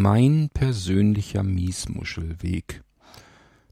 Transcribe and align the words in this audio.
Mein 0.00 0.48
persönlicher 0.54 1.42
Miesmuschelweg. 1.42 2.84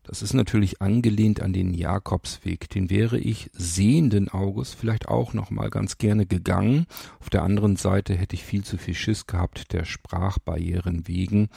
Das 0.02 0.22
ist 0.22 0.34
natürlich 0.34 0.82
angelehnt 0.82 1.40
an 1.40 1.52
den 1.52 1.72
Jakobsweg. 1.72 2.68
Den 2.68 2.90
wäre 2.90 3.16
ich 3.16 3.48
sehenden 3.52 4.28
Auges 4.28 4.74
vielleicht 4.74 5.06
auch 5.06 5.34
noch 5.34 5.52
mal 5.52 5.70
ganz 5.70 5.98
gerne 5.98 6.26
gegangen. 6.26 6.86
Auf 7.20 7.30
der 7.30 7.44
anderen 7.44 7.76
Seite 7.76 8.16
hätte 8.16 8.34
ich 8.34 8.42
viel 8.42 8.64
zu 8.64 8.76
viel 8.76 8.94
Schiss 8.94 9.28
gehabt 9.28 9.72
der 9.72 9.84
Sprachbarrieren 9.84 11.06
wegen. 11.06 11.48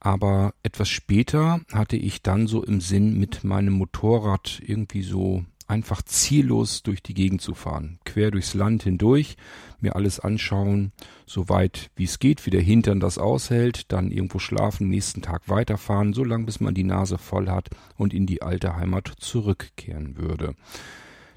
Aber 0.00 0.54
etwas 0.64 0.88
später 0.88 1.60
hatte 1.72 1.96
ich 1.96 2.20
dann 2.20 2.48
so 2.48 2.64
im 2.64 2.80
Sinn, 2.80 3.16
mit 3.16 3.44
meinem 3.44 3.74
Motorrad 3.74 4.60
irgendwie 4.66 5.02
so 5.02 5.44
einfach 5.70 6.02
ziellos 6.02 6.82
durch 6.82 7.02
die 7.02 7.14
Gegend 7.14 7.40
zu 7.40 7.54
fahren. 7.54 7.98
Quer 8.04 8.30
durchs 8.30 8.52
Land 8.54 8.82
hindurch, 8.82 9.36
mir 9.80 9.96
alles 9.96 10.20
anschauen, 10.20 10.92
so 11.24 11.48
weit 11.48 11.90
wie 11.96 12.04
es 12.04 12.18
geht, 12.18 12.44
wie 12.44 12.50
der 12.50 12.60
Hintern 12.60 13.00
das 13.00 13.16
aushält, 13.16 13.90
dann 13.92 14.10
irgendwo 14.10 14.38
schlafen, 14.38 14.88
nächsten 14.88 15.22
Tag 15.22 15.48
weiterfahren, 15.48 16.12
so 16.12 16.24
lange 16.24 16.44
bis 16.44 16.60
man 16.60 16.74
die 16.74 16.84
Nase 16.84 17.16
voll 17.16 17.48
hat 17.48 17.70
und 17.96 18.12
in 18.12 18.26
die 18.26 18.42
alte 18.42 18.76
Heimat 18.76 19.12
zurückkehren 19.18 20.18
würde. 20.18 20.54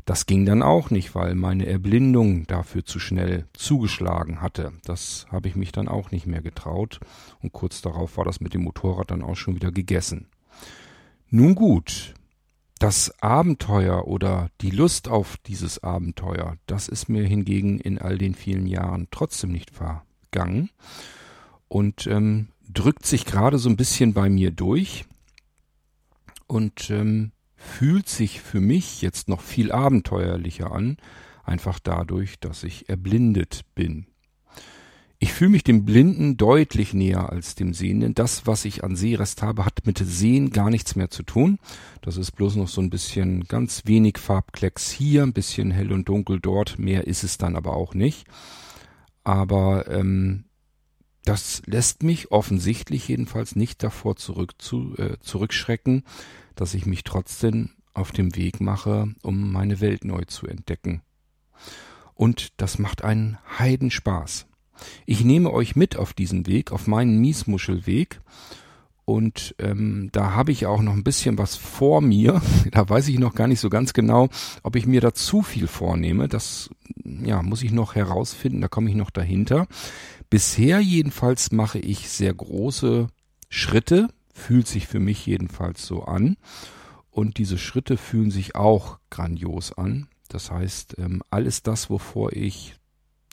Das 0.06 0.26
ging 0.26 0.46
dann 0.46 0.64
auch 0.64 0.90
nicht, 0.90 1.16
weil 1.16 1.34
meine 1.34 1.66
Erblindung 1.66 2.46
dafür 2.46 2.84
zu 2.84 3.00
schnell 3.00 3.46
zugeschlagen 3.54 4.42
hatte. 4.42 4.74
Das 4.84 5.28
habe 5.32 5.48
ich 5.48 5.56
mich 5.56 5.72
dann 5.72 5.88
auch 5.88 6.12
nicht 6.12 6.28
mehr 6.28 6.42
getraut 6.42 7.00
und 7.42 7.54
kurz 7.54 7.82
darauf 7.82 8.18
war 8.18 8.26
das 8.26 8.42
mit 8.42 8.54
dem 8.54 8.64
Motorrad 8.64 9.12
dann 9.12 9.22
auch 9.22 9.36
schon 9.36 9.56
wieder 9.56 9.72
gegessen. 9.72 10.28
Nun 11.30 11.56
gut, 11.56 12.14
das 12.84 13.14
Abenteuer 13.22 14.10
oder 14.10 14.50
die 14.60 14.70
Lust 14.70 15.08
auf 15.08 15.38
dieses 15.38 15.82
Abenteuer, 15.84 16.58
das 16.68 16.90
ist 16.90 17.08
mir 17.08 17.24
hingegen 17.26 17.80
in 17.80 17.98
all 17.98 18.18
den 18.18 18.36
vielen 18.36 18.68
Jahren 18.68 19.08
trotzdem 19.10 19.54
nicht 19.54 19.72
vergangen 19.72 20.70
und 21.70 22.08
ähm, 22.08 22.50
drückt 22.68 23.06
sich 23.06 23.24
gerade 23.24 23.58
so 23.58 23.70
ein 23.70 23.78
bisschen 23.78 24.14
bei 24.14 24.30
mir 24.30 24.52
durch 24.52 25.06
und 26.46 26.90
ähm, 26.90 27.32
fühlt 27.56 28.10
sich 28.10 28.42
für 28.42 28.60
mich 28.60 29.02
jetzt 29.02 29.30
noch 29.30 29.40
viel 29.40 29.72
abenteuerlicher 29.72 30.74
an, 30.74 30.98
einfach 31.46 31.80
dadurch, 31.80 32.38
dass 32.42 32.66
ich 32.66 32.90
erblindet 32.90 33.62
bin. 33.76 34.08
Ich 35.24 35.32
fühle 35.32 35.52
mich 35.52 35.64
dem 35.64 35.86
Blinden 35.86 36.36
deutlich 36.36 36.94
näher 36.94 37.30
als 37.30 37.56
dem 37.56 37.74
Sehenden. 37.74 38.14
Das, 38.14 38.46
was 38.46 38.66
ich 38.66 38.84
an 38.84 38.98
Sehrest 38.98 39.42
habe, 39.42 39.64
hat 39.64 39.86
mit 39.86 39.98
Sehen 40.00 40.50
gar 40.50 40.70
nichts 40.70 40.98
mehr 40.98 41.10
zu 41.10 41.24
tun. 41.24 41.60
Das 42.02 42.18
ist 42.18 42.32
bloß 42.32 42.58
noch 42.58 42.68
so 42.68 42.82
ein 42.82 42.90
bisschen 42.90 43.46
ganz 43.46 43.84
wenig 43.86 44.18
Farbklecks 44.18 44.92
hier, 44.92 45.24
ein 45.24 45.32
bisschen 45.32 45.72
hell 45.72 45.94
und 45.94 46.10
dunkel 46.10 46.42
dort. 46.42 46.78
Mehr 46.78 47.08
ist 47.08 47.24
es 47.24 47.38
dann 47.38 47.56
aber 47.56 47.74
auch 47.74 47.94
nicht. 47.94 48.28
Aber 49.24 49.90
ähm, 49.90 50.44
das 51.24 51.62
lässt 51.68 52.04
mich 52.04 52.34
offensichtlich 52.34 53.08
jedenfalls 53.08 53.56
nicht 53.56 53.82
davor 53.82 54.18
zurück 54.18 54.56
zu, 54.58 54.94
äh, 54.98 55.16
zurückschrecken, 55.22 56.04
dass 56.56 56.74
ich 56.74 56.86
mich 56.86 57.06
trotzdem 57.06 57.70
auf 57.94 58.12
dem 58.12 58.36
Weg 58.36 58.60
mache, 58.60 59.16
um 59.22 59.54
meine 59.54 59.80
Welt 59.80 60.04
neu 60.04 60.26
zu 60.26 60.48
entdecken. 60.48 61.02
Und 62.14 62.50
das 62.58 62.78
macht 62.78 63.06
einen 63.06 63.38
Heidenspaß. 63.58 64.48
Ich 65.06 65.24
nehme 65.24 65.52
euch 65.52 65.76
mit 65.76 65.96
auf 65.96 66.14
diesen 66.14 66.48
Weg, 66.48 66.72
auf 66.72 66.88
meinen 66.88 67.20
Miesmuschelweg. 67.20 68.22
Und 69.06 69.54
ähm, 69.60 70.10
da 70.14 70.32
habe 70.32 70.54
ich 70.54 70.66
auch 70.66 70.82
noch 70.82 70.94
ein 70.94 71.04
bisschen 71.04 71.38
was 71.38 71.56
vor 71.56 72.02
mir. 72.02 72.42
Da 72.72 72.88
weiß 72.88 73.08
ich 73.10 73.20
noch 73.20 73.36
gar 73.36 73.48
nicht 73.48 73.60
so 73.60 73.70
ganz 73.70 73.94
genau, 73.94 74.30
ob 74.64 74.76
ich 74.76 74.86
mir 74.86 75.02
da 75.02 75.14
zu 75.14 75.42
viel 75.42 75.68
vornehme. 75.68 76.28
Das 76.28 76.70
ja, 77.04 77.42
muss 77.42 77.62
ich 77.62 77.72
noch 77.72 77.96
herausfinden, 77.96 78.62
da 78.62 78.68
komme 78.68 78.90
ich 78.90 78.96
noch 78.96 79.12
dahinter. 79.12 79.68
Bisher 80.30 80.80
jedenfalls 80.80 81.52
mache 81.52 81.80
ich 81.80 82.10
sehr 82.10 82.34
große 82.34 83.08
Schritte, 83.50 84.08
fühlt 84.34 84.68
sich 84.68 84.88
für 84.88 85.00
mich 85.00 85.26
jedenfalls 85.26 85.86
so 85.86 86.04
an. 86.04 86.38
Und 87.12 87.38
diese 87.38 87.60
Schritte 87.60 87.98
fühlen 87.98 88.32
sich 88.32 88.56
auch 88.56 88.98
grandios 89.12 89.74
an. 89.74 90.08
Das 90.30 90.50
heißt, 90.50 90.96
ähm, 90.98 91.22
alles 91.30 91.62
das, 91.62 91.92
wovor 91.92 92.34
ich 92.34 92.76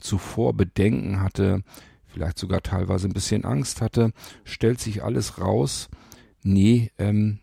zuvor 0.01 0.53
Bedenken 0.53 1.21
hatte, 1.21 1.63
vielleicht 2.07 2.37
sogar 2.37 2.61
teilweise 2.61 3.07
ein 3.07 3.13
bisschen 3.13 3.45
Angst 3.45 3.81
hatte, 3.81 4.11
stellt 4.43 4.79
sich 4.79 5.03
alles 5.03 5.39
raus. 5.39 5.89
Nee, 6.43 6.91
ähm, 6.97 7.39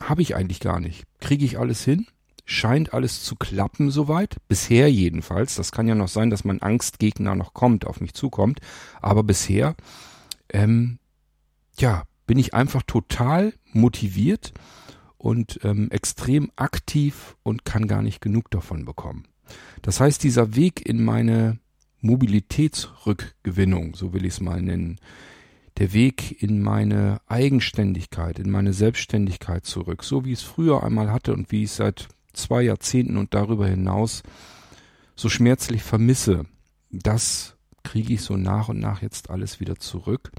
habe 0.00 0.22
ich 0.22 0.36
eigentlich 0.36 0.60
gar 0.60 0.80
nicht. 0.80 1.04
Kriege 1.20 1.44
ich 1.44 1.58
alles 1.58 1.84
hin? 1.84 2.06
Scheint 2.44 2.94
alles 2.94 3.22
zu 3.22 3.36
klappen 3.36 3.90
soweit. 3.90 4.36
Bisher 4.48 4.90
jedenfalls. 4.90 5.54
Das 5.54 5.72
kann 5.72 5.86
ja 5.86 5.94
noch 5.94 6.08
sein, 6.08 6.30
dass 6.30 6.44
mein 6.44 6.62
Angstgegner 6.62 7.34
noch 7.34 7.54
kommt, 7.54 7.86
auf 7.86 8.00
mich 8.00 8.14
zukommt. 8.14 8.60
Aber 9.00 9.22
bisher, 9.22 9.76
ähm, 10.48 10.98
ja, 11.78 12.04
bin 12.26 12.38
ich 12.38 12.54
einfach 12.54 12.82
total 12.82 13.52
motiviert 13.72 14.52
und 15.16 15.60
ähm, 15.64 15.90
extrem 15.90 16.50
aktiv 16.56 17.36
und 17.42 17.64
kann 17.64 17.86
gar 17.86 18.02
nicht 18.02 18.20
genug 18.20 18.50
davon 18.50 18.84
bekommen. 18.84 19.24
Das 19.82 20.00
heißt, 20.00 20.22
dieser 20.22 20.56
Weg 20.56 20.86
in 20.86 21.04
meine 21.04 21.58
Mobilitätsrückgewinnung, 22.00 23.94
so 23.94 24.12
will 24.12 24.24
ich 24.24 24.34
es 24.34 24.40
mal 24.40 24.62
nennen. 24.62 24.98
Der 25.78 25.92
Weg 25.92 26.42
in 26.42 26.62
meine 26.62 27.20
Eigenständigkeit, 27.26 28.38
in 28.38 28.50
meine 28.50 28.72
Selbstständigkeit 28.72 29.64
zurück, 29.64 30.04
so 30.04 30.24
wie 30.24 30.32
ich 30.32 30.40
es 30.40 30.44
früher 30.44 30.82
einmal 30.82 31.10
hatte 31.10 31.32
und 31.32 31.50
wie 31.52 31.64
ich 31.64 31.70
es 31.70 31.76
seit 31.76 32.08
zwei 32.32 32.62
Jahrzehnten 32.62 33.16
und 33.16 33.34
darüber 33.34 33.66
hinaus 33.66 34.22
so 35.16 35.28
schmerzlich 35.28 35.82
vermisse, 35.82 36.44
das 36.90 37.56
kriege 37.82 38.14
ich 38.14 38.22
so 38.22 38.36
nach 38.36 38.68
und 38.68 38.78
nach 38.78 39.02
jetzt 39.02 39.30
alles 39.30 39.60
wieder 39.60 39.76
zurück 39.76 40.32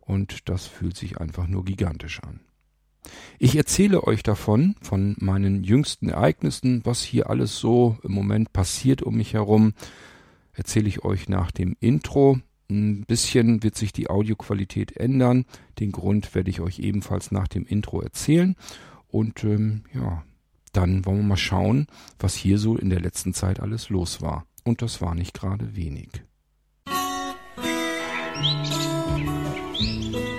und 0.00 0.48
das 0.48 0.66
fühlt 0.66 0.96
sich 0.96 1.18
einfach 1.18 1.46
nur 1.46 1.64
gigantisch 1.64 2.20
an. 2.22 2.40
Ich 3.38 3.56
erzähle 3.56 4.04
euch 4.04 4.22
davon, 4.22 4.76
von 4.80 5.16
meinen 5.18 5.64
jüngsten 5.64 6.08
Ereignissen, 6.08 6.82
was 6.84 7.02
hier 7.02 7.28
alles 7.28 7.58
so 7.58 7.98
im 8.02 8.12
Moment 8.12 8.52
passiert 8.52 9.02
um 9.02 9.16
mich 9.16 9.34
herum, 9.34 9.74
erzähle 10.52 10.88
ich 10.88 11.04
euch 11.04 11.28
nach 11.28 11.50
dem 11.50 11.76
Intro. 11.80 12.38
Ein 12.70 13.04
bisschen 13.04 13.62
wird 13.62 13.76
sich 13.76 13.92
die 13.92 14.08
Audioqualität 14.08 14.96
ändern. 14.96 15.44
Den 15.78 15.92
Grund 15.92 16.34
werde 16.34 16.50
ich 16.50 16.60
euch 16.60 16.78
ebenfalls 16.78 17.30
nach 17.30 17.48
dem 17.48 17.66
Intro 17.66 18.00
erzählen. 18.00 18.56
Und 19.08 19.44
ähm, 19.44 19.82
ja, 19.94 20.24
dann 20.72 21.04
wollen 21.04 21.18
wir 21.18 21.24
mal 21.24 21.36
schauen, 21.36 21.86
was 22.18 22.34
hier 22.34 22.58
so 22.58 22.76
in 22.76 22.90
der 22.90 23.00
letzten 23.00 23.34
Zeit 23.34 23.60
alles 23.60 23.90
los 23.90 24.22
war. 24.22 24.46
Und 24.64 24.80
das 24.80 25.00
war 25.00 25.14
nicht 25.14 25.34
gerade 25.34 25.76
wenig. 25.76 26.08
Musik 28.40 30.31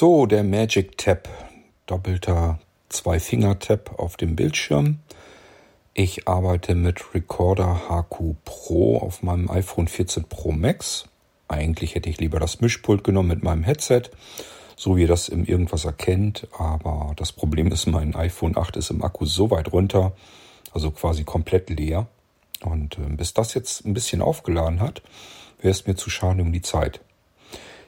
So, 0.00 0.24
der 0.24 0.44
Magic 0.44 0.96
Tab. 0.96 1.28
Doppelter 1.84 2.58
Zwei-Finger-Tab 2.88 3.98
auf 3.98 4.16
dem 4.16 4.34
Bildschirm. 4.34 5.00
Ich 5.92 6.26
arbeite 6.26 6.74
mit 6.74 7.14
Recorder 7.14 7.82
HQ 7.86 8.36
Pro 8.46 8.96
auf 8.96 9.22
meinem 9.22 9.50
iPhone 9.50 9.88
14 9.88 10.24
Pro 10.24 10.52
Max. 10.52 11.04
Eigentlich 11.48 11.96
hätte 11.96 12.08
ich 12.08 12.18
lieber 12.18 12.40
das 12.40 12.62
Mischpult 12.62 13.04
genommen 13.04 13.28
mit 13.28 13.42
meinem 13.42 13.62
Headset, 13.62 14.04
so 14.74 14.96
wie 14.96 15.02
ihr 15.02 15.06
das 15.06 15.28
im 15.28 15.44
Irgendwas 15.44 15.84
erkennt. 15.84 16.48
Aber 16.56 17.12
das 17.16 17.32
Problem 17.32 17.70
ist, 17.70 17.84
mein 17.84 18.14
iPhone 18.14 18.56
8 18.56 18.78
ist 18.78 18.88
im 18.88 19.04
Akku 19.04 19.26
so 19.26 19.50
weit 19.50 19.70
runter, 19.70 20.12
also 20.72 20.92
quasi 20.92 21.24
komplett 21.24 21.68
leer. 21.68 22.06
Und 22.62 22.96
äh, 22.96 23.02
bis 23.10 23.34
das 23.34 23.52
jetzt 23.52 23.84
ein 23.84 23.92
bisschen 23.92 24.22
aufgeladen 24.22 24.80
hat, 24.80 25.02
wäre 25.60 25.72
es 25.72 25.86
mir 25.86 25.94
zu 25.94 26.08
schade 26.08 26.40
um 26.40 26.54
die 26.54 26.62
Zeit. 26.62 27.02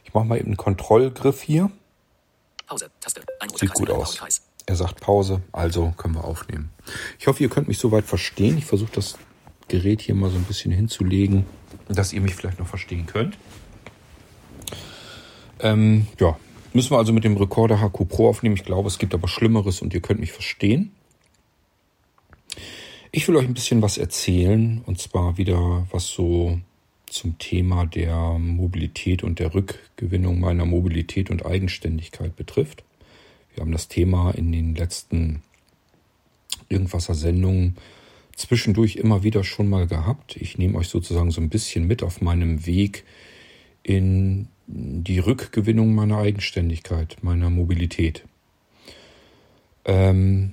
Ich 0.05 0.13
mache 0.13 0.27
mal 0.27 0.37
eben 0.37 0.49
einen 0.49 0.57
Kontrollgriff 0.59 1.41
hier. 1.41 1.71
Pause. 2.73 2.91
Taste. 3.01 3.23
Sieht 3.57 3.75
gut 3.75 3.91
aus. 3.91 4.19
Er 4.65 4.77
sagt 4.77 5.01
Pause, 5.01 5.43
also 5.53 5.93
können 5.99 6.15
wir 6.15 6.25
aufnehmen. 6.25 6.71
Ich 7.19 7.27
hoffe, 7.27 7.43
ihr 7.43 7.51
könnt 7.51 7.69
mich 7.69 7.79
soweit 7.79 8.07
verstehen. 8.07 8.57
Ich 8.57 8.65
versuche 8.65 8.93
das 8.95 9.19
Gerät 9.69 10.01
hier 10.01 10.15
mal 10.15 10.31
so 10.31 10.37
ein 10.37 10.45
bisschen 10.45 10.73
hinzulegen, 10.73 11.45
dass 11.89 12.15
ihr 12.15 12.23
mich 12.23 12.35
vielleicht 12.35 12.59
noch 12.59 12.67
verstehen 12.67 13.05
könnt. 13.05 13.37
Ähm, 15.61 16.07
ja, 16.19 16.39
müssen 16.73 16.93
wir 16.93 16.99
also 16.99 17.13
mit 17.13 17.25
dem 17.25 17.37
Recorder 17.37 17.79
HQ 17.79 18.09
Pro 18.09 18.29
aufnehmen. 18.29 18.55
Ich 18.55 18.65
glaube, 18.65 18.89
es 18.89 18.99
gibt 18.99 19.13
aber 19.13 19.29
Schlimmeres 19.29 19.83
und 19.83 19.93
ihr 19.93 20.01
könnt 20.01 20.21
mich 20.21 20.33
verstehen. 20.33 20.93
Ich 23.11 23.29
will 23.29 23.37
euch 23.37 23.45
ein 23.45 23.55
bisschen 23.55 23.83
was 23.83 23.99
erzählen 23.99 24.83
und 24.87 24.99
zwar 24.99 25.37
wieder 25.37 25.87
was 25.91 26.07
so 26.07 26.59
zum 27.13 27.39
Thema 27.39 27.87
der 27.87 28.39
Mobilität 28.39 29.23
und 29.23 29.39
der 29.39 29.55
Rückgewinnung 29.55 30.41
meiner 30.41 30.65
Mobilität 30.65 31.31
und 31.31 31.45
Eigenständigkeit 31.45 32.35
betrifft. 32.37 32.85
Wir 33.55 33.63
haben 33.63 33.73
das 33.73 33.89
Thema 33.89 34.31
in 34.33 34.51
den 34.51 34.75
letzten 34.75 35.43
Irgendwasser 36.69 37.15
Sendungen 37.15 37.77
zwischendurch 38.35 38.97
immer 38.97 39.23
wieder 39.23 39.45
schon 39.45 39.69
mal 39.69 39.87
gehabt. 39.87 40.37
Ich 40.37 40.57
nehme 40.57 40.79
euch 40.79 40.89
sozusagen 40.89 41.31
so 41.31 41.41
ein 41.41 41.51
bisschen 41.51 41.87
mit 41.87 42.03
auf 42.03 42.23
meinem 42.23 42.65
Weg 42.67 43.05
in 43.83 44.49
die 44.67 45.19
Rückgewinnung 45.19 45.95
meiner 45.95 46.19
Eigenständigkeit, 46.19 47.19
meiner 47.23 47.51
Mobilität. 47.51 48.25
Ähm, 49.85 50.53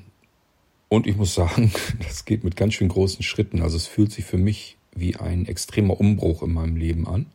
und 0.89 1.07
ich 1.07 1.15
muss 1.15 1.35
sagen, 1.35 1.71
das 1.99 2.25
geht 2.25 2.43
mit 2.43 2.57
ganz 2.57 2.73
schön 2.73 2.89
großen 2.89 3.23
Schritten. 3.23 3.61
Also 3.61 3.77
es 3.77 3.87
fühlt 3.87 4.11
sich 4.11 4.25
für 4.25 4.37
mich 4.37 4.78
wie 4.99 5.15
ein 5.15 5.45
extremer 5.45 5.99
Umbruch 5.99 6.43
in 6.43 6.53
meinem 6.53 6.75
Leben 6.75 7.07
an. 7.07 7.25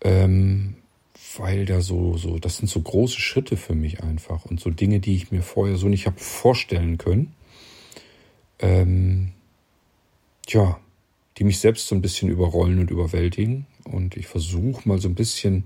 Ähm, 0.00 0.76
weil 1.36 1.64
da 1.66 1.80
so, 1.80 2.16
so, 2.16 2.38
das 2.38 2.58
sind 2.58 2.68
so 2.68 2.80
große 2.80 3.18
Schritte 3.18 3.56
für 3.56 3.74
mich 3.74 4.02
einfach 4.02 4.44
und 4.44 4.60
so 4.60 4.70
Dinge, 4.70 5.00
die 5.00 5.16
ich 5.16 5.32
mir 5.32 5.42
vorher 5.42 5.76
so 5.76 5.88
nicht 5.88 6.06
habe 6.06 6.18
vorstellen 6.18 6.98
können. 6.98 7.34
Ähm, 8.60 9.32
tja, 10.46 10.78
die 11.38 11.44
mich 11.44 11.58
selbst 11.58 11.88
so 11.88 11.94
ein 11.94 12.02
bisschen 12.02 12.28
überrollen 12.28 12.78
und 12.78 12.90
überwältigen. 12.90 13.66
Und 13.84 14.16
ich 14.16 14.26
versuche 14.26 14.88
mal 14.88 14.98
so 15.00 15.08
ein 15.08 15.14
bisschen 15.14 15.64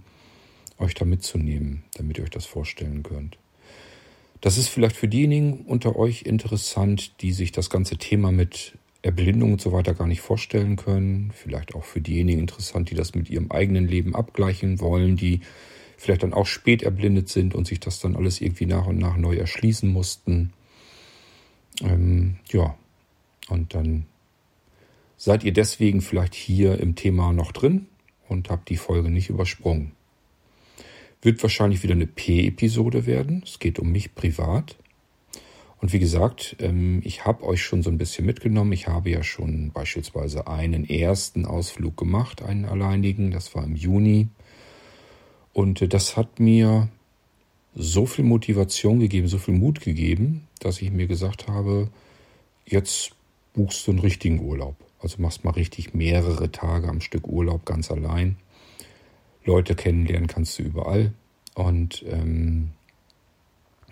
euch 0.78 0.94
da 0.94 1.04
mitzunehmen, 1.04 1.82
damit 1.94 2.19
ihr 2.19 2.25
euch 2.25 2.30
das 2.30 2.46
vorstellen 2.46 3.02
könnt. 3.02 3.38
Das 4.40 4.56
ist 4.56 4.69
vielleicht 4.69 4.96
für 4.96 5.08
diejenigen 5.08 5.64
unter 5.66 5.96
euch 5.96 6.22
interessant, 6.22 7.20
die 7.22 7.32
sich 7.32 7.50
das 7.52 7.70
ganze 7.70 7.96
Thema 7.96 8.30
mit 8.30 8.78
Erblindung 9.02 9.52
und 9.52 9.60
so 9.60 9.72
weiter 9.72 9.94
gar 9.94 10.06
nicht 10.06 10.20
vorstellen 10.20 10.76
können. 10.76 11.30
Vielleicht 11.32 11.74
auch 11.74 11.84
für 11.84 12.00
diejenigen 12.00 12.40
interessant, 12.40 12.90
die 12.90 12.94
das 12.94 13.14
mit 13.14 13.30
ihrem 13.30 13.50
eigenen 13.50 13.86
Leben 13.86 14.14
abgleichen 14.14 14.80
wollen, 14.80 15.16
die 15.16 15.40
vielleicht 15.96 16.22
dann 16.22 16.32
auch 16.32 16.46
spät 16.46 16.82
erblindet 16.82 17.28
sind 17.28 17.54
und 17.54 17.66
sich 17.66 17.80
das 17.80 18.00
dann 18.00 18.16
alles 18.16 18.40
irgendwie 18.40 18.66
nach 18.66 18.86
und 18.86 18.98
nach 18.98 19.16
neu 19.16 19.36
erschließen 19.36 19.90
mussten. 19.90 20.52
Ähm, 21.82 22.36
ja, 22.50 22.76
und 23.48 23.74
dann 23.74 24.06
seid 25.16 25.44
ihr 25.44 25.52
deswegen 25.52 26.00
vielleicht 26.00 26.34
hier 26.34 26.78
im 26.80 26.94
Thema 26.94 27.32
noch 27.32 27.52
drin 27.52 27.86
und 28.28 28.50
habt 28.50 28.68
die 28.68 28.76
Folge 28.76 29.10
nicht 29.10 29.30
übersprungen. 29.30 29.92
Wird 31.20 31.42
wahrscheinlich 31.42 31.82
wieder 31.82 31.94
eine 31.94 32.06
P-Episode 32.06 33.06
werden. 33.06 33.42
Es 33.44 33.58
geht 33.58 33.78
um 33.78 33.90
mich 33.90 34.14
privat. 34.14 34.76
Und 35.80 35.92
wie 35.92 35.98
gesagt, 35.98 36.56
ähm, 36.58 37.00
ich 37.04 37.25
habe 37.25 37.44
euch 37.44 37.62
schon 37.62 37.82
so 37.82 37.90
ein 37.90 37.98
bisschen 37.98 38.26
mitgenommen. 38.26 38.72
Ich 38.72 38.88
habe 38.88 39.10
ja 39.10 39.22
schon 39.22 39.70
beispielsweise 39.70 40.48
einen 40.48 40.88
ersten 40.88 41.44
Ausflug 41.46 41.96
gemacht, 41.96 42.42
einen 42.42 42.64
alleinigen. 42.64 43.30
Das 43.30 43.54
war 43.54 43.64
im 43.64 43.76
Juni. 43.76 44.28
Und 45.52 45.80
äh, 45.82 45.88
das 45.88 46.16
hat 46.16 46.40
mir 46.40 46.88
so 47.75 48.06
viel 48.06 48.25
Motivation 48.25 48.98
gegeben, 48.98 49.28
so 49.28 49.38
viel 49.38 49.54
Mut 49.54 49.80
gegeben, 49.80 50.48
dass 50.58 50.82
ich 50.82 50.90
mir 50.90 51.06
gesagt 51.06 51.46
habe, 51.46 51.90
jetzt 52.66 53.12
buchst 53.54 53.86
du 53.86 53.92
einen 53.92 54.00
richtigen 54.00 54.40
Urlaub. 54.40 54.76
Also 55.00 55.22
machst 55.22 55.44
mal 55.44 55.52
richtig 55.52 55.94
mehrere 55.94 56.50
Tage 56.50 56.88
am 56.88 57.00
Stück 57.00 57.28
Urlaub 57.28 57.64
ganz 57.64 57.90
allein. 57.92 58.36
Leute 59.44 59.76
kennenlernen 59.76 60.26
kannst 60.26 60.58
du 60.58 60.64
überall. 60.64 61.12
Und 61.54 62.04
ähm, 62.08 62.70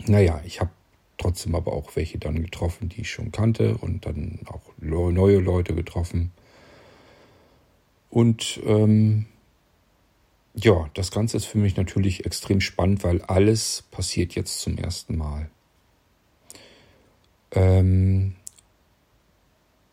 naja, 0.06 0.40
ich 0.44 0.60
habe 0.60 0.70
trotzdem 1.18 1.54
aber 1.54 1.72
auch 1.72 1.96
welche 1.96 2.18
dann 2.18 2.42
getroffen, 2.42 2.88
die 2.88 3.02
ich 3.02 3.10
schon 3.10 3.32
kannte 3.32 3.76
und 3.78 4.06
dann 4.06 4.40
auch 4.46 4.62
neue 4.78 5.38
Leute 5.38 5.74
getroffen. 5.74 6.32
Und 8.10 8.60
ähm, 8.64 9.26
ja, 10.54 10.88
das 10.94 11.10
Ganze 11.10 11.36
ist 11.36 11.44
für 11.44 11.58
mich 11.58 11.76
natürlich 11.76 12.24
extrem 12.24 12.60
spannend, 12.60 13.04
weil 13.04 13.20
alles 13.22 13.84
passiert 13.90 14.34
jetzt 14.34 14.60
zum 14.60 14.78
ersten 14.78 15.16
Mal. 15.16 15.50
Ähm, 17.52 18.34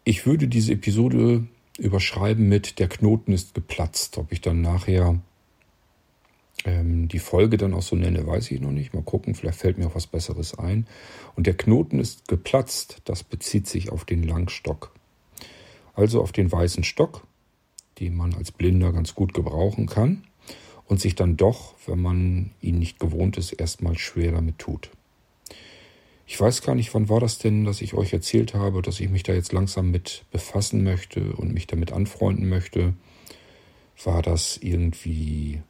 ich 0.06 0.26
würde 0.26 0.48
diese 0.48 0.74
Episode 0.74 1.46
überschreiben 1.78 2.48
mit 2.48 2.80
Der 2.80 2.88
Knoten 2.88 3.34
ist 3.34 3.54
geplatzt. 3.54 4.18
Ob 4.18 4.32
ich 4.32 4.42
dann 4.42 4.62
nachher 4.62 5.20
ähm, 6.66 7.08
die 7.08 7.20
Folge 7.20 7.58
dann 7.58 7.74
auch 7.74 7.82
so 7.82 7.96
nenne, 7.96 8.26
weiß 8.26 8.52
ich 8.52 8.62
noch 8.62 8.72
nicht. 8.72 8.94
Mal 8.94 9.04
gucken, 9.04 9.36
vielleicht 9.36 9.60
fällt 9.60 9.78
mir 9.78 9.88
auch 9.88 9.96
was 9.96 10.08
Besseres 10.08 10.58
ein. 10.58 10.88
Und 11.36 11.48
der 11.48 11.56
Knoten 11.56 12.00
ist 12.00 12.28
geplatzt, 12.28 13.02
das 13.06 13.24
bezieht 13.24 13.68
sich 13.68 13.92
auf 13.92 14.06
den 14.06 14.24
Langstock. 14.24 14.92
Also 15.94 16.22
auf 16.22 16.32
den 16.32 16.52
weißen 16.52 16.84
Stock, 16.84 17.26
den 18.00 18.16
man 18.16 18.34
als 18.34 18.52
Blinder 18.52 18.92
ganz 18.92 19.14
gut 19.16 19.34
gebrauchen 19.34 19.88
kann 19.88 20.24
und 20.86 21.00
sich 21.00 21.16
dann 21.16 21.38
doch, 21.38 21.76
wenn 21.86 22.02
man 22.02 22.52
ihn 22.62 22.80
nicht 22.80 23.00
gewohnt 23.00 23.38
ist, 23.38 23.54
erstmal 23.54 23.98
schwer 23.98 24.32
damit 24.32 24.60
tut. 24.60 24.90
Ich 26.26 26.40
weiß 26.40 26.62
gar 26.62 26.74
nicht, 26.74 26.94
wann 26.94 27.10
war 27.10 27.20
das 27.20 27.38
denn, 27.38 27.66
dass 27.66 27.82
ich 27.82 27.94
euch 27.94 28.14
erzählt 28.14 28.54
habe, 28.54 28.82
dass 28.82 29.00
ich 29.00 29.10
mich 29.10 29.24
da 29.24 29.34
jetzt 29.34 29.54
langsam 29.54 29.92
mit 29.92 30.26
befassen 30.32 30.84
möchte 30.84 31.34
und 31.34 31.54
mich 31.54 31.68
damit 31.68 31.92
anfreunden 31.92 32.48
möchte. 32.48 32.94
War 34.04 34.22
das 34.22 34.58
irgendwie 34.58 35.62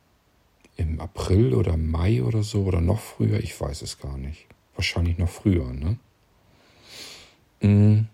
im 0.75 0.99
April 0.99 1.53
oder 1.53 1.77
Mai 1.77 2.23
oder 2.23 2.43
so 2.43 2.63
oder 2.63 2.81
noch 2.81 2.99
früher? 2.99 3.39
Ich 3.39 3.59
weiß 3.59 3.81
es 3.81 3.99
gar 3.99 4.17
nicht. 4.17 4.45
Wahrscheinlich 4.75 5.17
noch 5.17 5.29
früher, 5.29 5.71
ne? 5.71 5.97
Mm. 7.61 8.07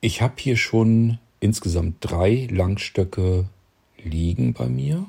Ich 0.00 0.20
habe 0.20 0.34
hier 0.36 0.56
schon 0.56 1.18
insgesamt 1.40 1.96
drei 2.00 2.48
Langstöcke 2.50 3.48
liegen 4.02 4.52
bei 4.52 4.66
mir. 4.68 5.06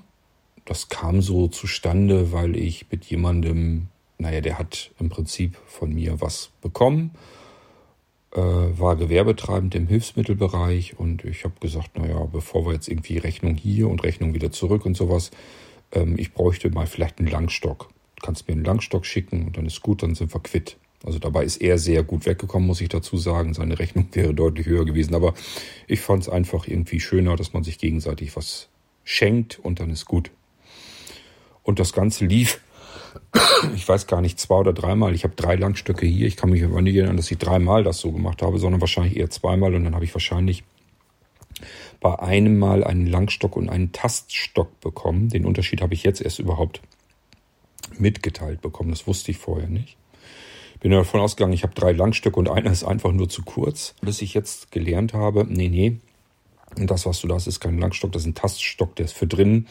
Das 0.65 0.89
kam 0.89 1.21
so 1.21 1.47
zustande, 1.47 2.31
weil 2.31 2.55
ich 2.55 2.89
mit 2.91 3.05
jemandem, 3.05 3.87
naja, 4.17 4.39
der 4.39 4.59
hat 4.59 4.91
im 4.99 5.09
Prinzip 5.09 5.57
von 5.65 5.93
mir 5.93 6.21
was 6.21 6.51
bekommen 6.61 7.11
war 8.39 8.95
gewerbetreibend 8.95 9.75
im 9.75 9.87
Hilfsmittelbereich 9.87 10.99
und 10.99 11.23
ich 11.23 11.43
habe 11.43 11.53
gesagt, 11.59 11.97
naja, 11.97 12.25
bevor 12.25 12.65
wir 12.65 12.73
jetzt 12.73 12.87
irgendwie 12.87 13.17
Rechnung 13.17 13.55
hier 13.55 13.89
und 13.89 14.03
Rechnung 14.03 14.33
wieder 14.33 14.51
zurück 14.51 14.85
und 14.85 14.97
sowas, 14.97 15.31
ähm, 15.91 16.15
ich 16.17 16.33
bräuchte 16.33 16.69
mal 16.69 16.87
vielleicht 16.87 17.19
einen 17.19 17.29
Langstock. 17.29 17.89
Du 18.15 18.25
kannst 18.25 18.47
mir 18.47 18.53
einen 18.53 18.63
Langstock 18.63 19.05
schicken 19.05 19.45
und 19.45 19.57
dann 19.57 19.65
ist 19.65 19.81
gut, 19.81 20.03
dann 20.03 20.15
sind 20.15 20.33
wir 20.33 20.41
quitt. 20.41 20.77
Also 21.05 21.19
dabei 21.19 21.43
ist 21.43 21.57
er 21.57 21.77
sehr 21.77 22.03
gut 22.03 22.25
weggekommen, 22.25 22.67
muss 22.67 22.81
ich 22.81 22.89
dazu 22.89 23.17
sagen. 23.17 23.53
Seine 23.53 23.77
Rechnung 23.77 24.07
wäre 24.13 24.33
deutlich 24.33 24.65
höher 24.65 24.85
gewesen, 24.85 25.13
aber 25.15 25.33
ich 25.87 25.99
fand 25.99 26.23
es 26.23 26.29
einfach 26.29 26.67
irgendwie 26.67 26.99
schöner, 26.99 27.35
dass 27.35 27.53
man 27.53 27.63
sich 27.63 27.77
gegenseitig 27.77 28.35
was 28.35 28.69
schenkt 29.03 29.59
und 29.59 29.79
dann 29.79 29.89
ist 29.89 30.05
gut. 30.05 30.31
Und 31.61 31.79
das 31.79 31.93
Ganze 31.93 32.25
lief 32.25 32.61
ich 33.75 33.87
weiß 33.87 34.07
gar 34.07 34.21
nicht, 34.21 34.39
zwei 34.39 34.55
oder 34.55 34.73
dreimal. 34.73 35.13
Ich 35.15 35.23
habe 35.23 35.35
drei 35.35 35.55
Langstöcke 35.55 36.05
hier. 36.05 36.27
Ich 36.27 36.37
kann 36.37 36.49
mich 36.49 36.63
aber 36.63 36.81
nicht 36.81 36.95
erinnern, 36.95 37.17
dass 37.17 37.31
ich 37.31 37.37
dreimal 37.37 37.83
das 37.83 37.99
so 37.99 38.11
gemacht 38.11 38.41
habe, 38.41 38.59
sondern 38.59 38.81
wahrscheinlich 38.81 39.17
eher 39.17 39.29
zweimal. 39.29 39.73
Und 39.75 39.83
dann 39.83 39.95
habe 39.95 40.05
ich 40.05 40.13
wahrscheinlich 40.13 40.63
bei 41.99 42.19
einem 42.19 42.59
Mal 42.59 42.83
einen 42.83 43.07
Langstock 43.07 43.55
und 43.55 43.69
einen 43.69 43.91
Taststock 43.91 44.79
bekommen. 44.81 45.29
Den 45.29 45.45
Unterschied 45.45 45.81
habe 45.81 45.93
ich 45.93 46.03
jetzt 46.03 46.21
erst 46.21 46.39
überhaupt 46.39 46.81
mitgeteilt 47.97 48.61
bekommen. 48.61 48.89
Das 48.89 49.07
wusste 49.07 49.31
ich 49.31 49.37
vorher 49.37 49.69
nicht. 49.69 49.97
Bin 50.79 50.91
davon 50.91 51.21
ausgegangen, 51.21 51.53
ich 51.53 51.63
habe 51.63 51.73
drei 51.73 51.93
Langstöcke 51.93 52.37
und 52.37 52.49
einer 52.49 52.71
ist 52.71 52.83
einfach 52.83 53.13
nur 53.13 53.29
zu 53.29 53.43
kurz. 53.43 53.95
Bis 54.01 54.21
ich 54.21 54.33
jetzt 54.33 54.71
gelernt 54.71 55.13
habe, 55.13 55.45
nee, 55.47 55.69
nee, 55.69 55.97
das, 56.75 57.05
was 57.05 57.21
du 57.21 57.27
da 57.27 57.35
hast, 57.35 57.47
ist 57.47 57.61
kein 57.61 57.79
Langstock, 57.79 58.11
das 58.11 58.23
ist 58.23 58.27
ein 58.27 58.35
Taststock, 58.35 58.95
der 58.97 59.05
ist 59.05 59.13
für 59.13 59.27
drinnen 59.27 59.67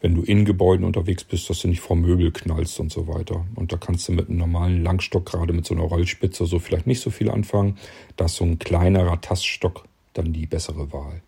wenn 0.00 0.14
du 0.14 0.22
in 0.22 0.44
Gebäuden 0.44 0.84
unterwegs 0.84 1.24
bist, 1.24 1.50
dass 1.50 1.60
du 1.60 1.68
nicht 1.68 1.80
vor 1.80 1.96
Möbel 1.96 2.32
knallst 2.32 2.80
und 2.80 2.90
so 2.90 3.06
weiter. 3.06 3.46
Und 3.54 3.72
da 3.72 3.76
kannst 3.76 4.08
du 4.08 4.12
mit 4.12 4.28
einem 4.28 4.38
normalen 4.38 4.82
Langstock, 4.82 5.26
gerade 5.26 5.52
mit 5.52 5.66
so 5.66 5.74
einer 5.74 5.84
Rollspitze, 5.84 6.46
so 6.46 6.58
vielleicht 6.58 6.86
nicht 6.86 7.00
so 7.00 7.10
viel 7.10 7.30
anfangen. 7.30 7.76
Da 8.16 8.24
ist 8.24 8.36
so 8.36 8.44
ein 8.44 8.58
kleinerer 8.58 9.20
Taststock 9.20 9.84
dann 10.14 10.32
die 10.32 10.46
bessere 10.46 10.92
Wahl. 10.92 11.22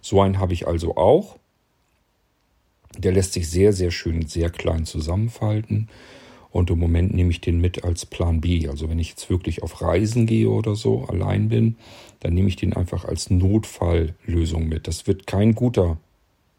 So 0.00 0.20
einen 0.20 0.38
habe 0.38 0.54
ich 0.54 0.66
also 0.66 0.96
auch. 0.96 1.36
Der 2.96 3.12
lässt 3.12 3.34
sich 3.34 3.48
sehr, 3.48 3.72
sehr 3.72 3.90
schön, 3.90 4.26
sehr 4.26 4.48
klein 4.48 4.86
zusammenfalten. 4.86 5.88
Und 6.50 6.70
im 6.70 6.78
Moment 6.78 7.14
nehme 7.14 7.30
ich 7.30 7.42
den 7.42 7.60
mit 7.60 7.84
als 7.84 8.06
Plan 8.06 8.40
B. 8.40 8.68
Also 8.68 8.88
wenn 8.88 8.98
ich 8.98 9.10
jetzt 9.10 9.28
wirklich 9.28 9.62
auf 9.62 9.82
Reisen 9.82 10.24
gehe 10.24 10.48
oder 10.48 10.76
so, 10.76 11.04
allein 11.04 11.50
bin, 11.50 11.76
dann 12.20 12.32
nehme 12.32 12.48
ich 12.48 12.56
den 12.56 12.72
einfach 12.72 13.04
als 13.04 13.28
Notfalllösung 13.28 14.66
mit. 14.66 14.88
Das 14.88 15.06
wird 15.06 15.26
kein 15.26 15.54
guter 15.54 15.98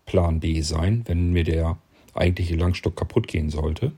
Plan 0.10 0.40
B 0.40 0.62
sein, 0.62 1.04
wenn 1.06 1.32
mir 1.32 1.44
der 1.44 1.78
eigentliche 2.16 2.56
Langstock 2.56 2.96
kaputt 2.96 3.28
gehen 3.28 3.52
sollte. 3.52 3.92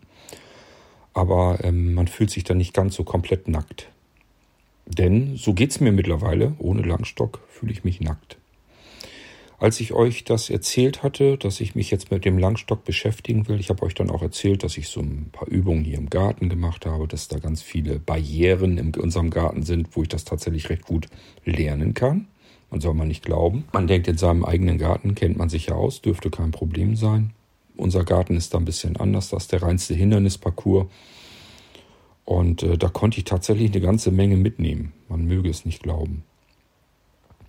Aber 1.14 1.60
ähm, 1.64 1.94
man 1.94 2.08
fühlt 2.08 2.30
sich 2.30 2.44
dann 2.44 2.58
nicht 2.58 2.74
ganz 2.74 2.96
so 2.96 3.06
komplett 3.06 3.48
nackt. 3.48 3.88
Denn 4.86 5.38
so 5.38 5.54
geht 5.54 5.72
es 5.72 5.80
mir 5.80 5.94
mittlerweile. 5.94 6.54
Ohne 6.60 6.82
Langstock 6.82 7.40
fühle 7.48 7.72
ich 7.72 7.86
mich 7.86 8.02
nackt. 8.02 8.38
Als 9.58 9.80
ich 9.80 9.94
euch 9.94 10.26
das 10.26 10.50
erzählt 10.50 11.02
hatte, 11.02 11.38
dass 11.38 11.62
ich 11.62 11.76
mich 11.76 11.92
jetzt 11.92 12.12
mit 12.12 12.26
dem 12.26 12.38
Langstock 12.38 12.84
beschäftigen 12.84 13.48
will, 13.48 13.60
ich 13.60 13.70
habe 13.70 13.84
euch 13.84 13.94
dann 13.94 14.10
auch 14.10 14.22
erzählt, 14.22 14.64
dass 14.64 14.76
ich 14.76 14.90
so 14.90 15.00
ein 15.00 15.30
paar 15.32 15.48
Übungen 15.48 15.86
hier 15.86 15.98
im 15.98 16.10
Garten 16.10 16.50
gemacht 16.50 16.86
habe, 16.86 17.08
dass 17.08 17.30
da 17.30 17.40
ganz 17.40 17.62
viele 17.62 18.00
Barrieren 18.00 18.78
in 18.78 18.94
unserem 18.96 19.30
Garten 19.30 19.64
sind, 19.64 19.96
wo 19.96 20.02
ich 20.02 20.10
das 20.10 20.26
tatsächlich 20.26 20.70
recht 20.70 20.84
gut 20.84 21.08
lernen 21.46 21.94
kann. 21.94 22.28
Man 22.72 22.82
soll 22.82 22.94
man 22.96 23.10
nicht 23.10 23.24
glauben. 23.24 23.66
Man 23.74 23.86
denkt, 23.86 24.08
in 24.08 24.18
seinem 24.18 24.46
eigenen 24.46 24.78
Garten 24.78 25.14
kennt 25.14 25.38
man 25.38 25.50
sich 25.50 25.68
ja 25.68 25.76
aus, 25.76 26.02
dürfte 26.02 26.32
kein 26.32 26.52
Problem 26.52 26.96
sein. 26.96 27.34
Unser 27.78 28.04
Garten 28.04 28.36
ist 28.36 28.54
da 28.54 28.58
ein 28.58 28.66
bisschen 28.66 28.98
anders, 28.98 29.30
das 29.30 29.44
ist 29.44 29.52
der 29.52 29.62
reinste 29.62 29.94
Hindernisparcours. 29.94 30.88
Und 32.26 32.64
äh, 32.64 32.78
da 32.78 32.88
konnte 32.90 33.18
ich 33.18 33.26
tatsächlich 33.26 33.72
eine 33.72 33.82
ganze 33.82 34.12
Menge 34.12 34.38
mitnehmen. 34.38 34.94
Man 35.10 35.26
möge 35.26 35.50
es 35.50 35.66
nicht 35.66 35.84
glauben. 35.84 36.24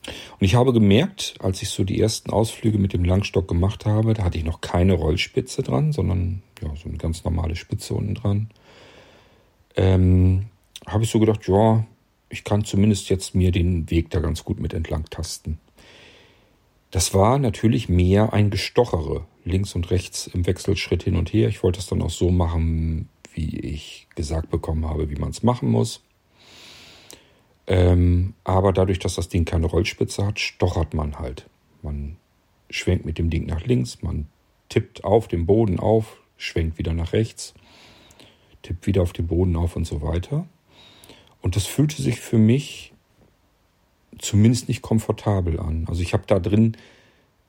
Und 0.07 0.45
ich 0.45 0.57
habe 0.57 0.73
gemerkt, 0.73 1.35
als 1.41 1.63
ich 1.63 1.69
so 1.71 1.85
die 1.85 2.01
ersten 2.01 2.31
Ausflüge 2.31 2.79
mit 2.79 2.93
dem 2.93 3.05
Langstock 3.05 3.47
gemacht 3.47 3.87
habe, 3.87 4.15
da 4.15 4.25
hatte 4.25 4.39
ich 4.39 4.45
noch 4.45 4.61
keine 4.61 4.95
Rollspitze 4.95 5.63
dran, 5.63 5.93
sondern 5.93 6.43
ja, 6.61 6.75
so 6.75 6.89
eine 6.89 6.99
ganz 6.99 7.23
normale 7.23 7.55
Spitze 7.55 7.95
unten 7.95 8.15
dran. 8.15 8.51
ähm, 9.77 10.47
habe 10.87 11.05
ich 11.05 11.11
so 11.11 11.21
gedacht, 11.21 11.47
ja, 11.47 11.85
ich 12.33 12.45
kann 12.45 12.65
zumindest 12.65 13.11
jetzt 13.11 13.35
mir 13.35 13.53
den 13.53 13.91
Weg 13.91 14.09
da 14.11 14.21
ganz 14.21 14.43
gut 14.43 14.59
mit 14.59 14.73
entlang 14.73 15.05
tasten. 15.11 15.59
Das 16.91 17.13
war 17.13 17.39
natürlich 17.39 17.91
mehr 17.91 18.33
ein 18.33 18.49
Gestochere, 18.49 19.27
links 19.45 19.75
und 19.75 19.91
rechts 19.91 20.29
im 20.29 20.47
Wechselschritt 20.47 21.03
hin 21.03 21.17
und 21.17 21.33
her. 21.33 21.49
Ich 21.49 21.63
wollte 21.63 21.79
es 21.79 21.87
dann 21.87 22.01
auch 22.01 22.11
so 22.11 22.31
machen, 22.31 23.11
wie 23.35 23.59
ich 23.61 24.09
gesagt 24.15 24.51
bekommen 24.51 24.87
habe, 24.87 25.11
wie 25.11 25.17
man 25.17 25.31
es 25.31 25.43
machen 25.43 25.71
muss. 25.71 26.03
Ähm, 27.67 28.33
aber 28.45 28.73
dadurch, 28.73 28.99
dass 28.99 29.17
das 29.17 29.29
Ding 29.29 29.45
keine 29.45 29.67
Rollspitze 29.67 30.27
hat, 30.27 30.41
stochert 30.41 30.95
man 30.95 31.19
halt. 31.19 31.49
Man 31.83 32.17
schwenkt 32.71 33.05
mit 33.05 33.19
dem 33.19 33.29
Ding 33.29 33.45
nach 33.45 33.65
links, 33.67 34.03
man 34.03 34.27
tippt 34.71 35.05
auf 35.05 35.29
dem 35.29 35.45
Boden 35.45 35.79
auf, 35.79 36.23
schwenkt 36.39 36.79
wieder 36.79 36.95
nach 36.95 37.13
rechts, 37.13 37.53
tippt 38.63 38.87
wieder 38.87 39.03
auf 39.03 39.13
den 39.13 39.27
Boden 39.27 39.55
auf 39.57 39.77
und 39.77 39.87
so 39.87 40.01
weiter. 40.01 40.47
Und 41.43 41.57
das 41.57 41.67
fühlte 41.67 42.01
sich 42.01 42.21
für 42.21 42.39
mich 42.39 42.93
zumindest 44.19 44.69
nicht 44.69 44.83
komfortabel 44.83 45.59
an. 45.59 45.87
Also 45.89 46.03
ich 46.03 46.13
habe 46.13 46.25
da 46.27 46.39
drin 46.39 46.77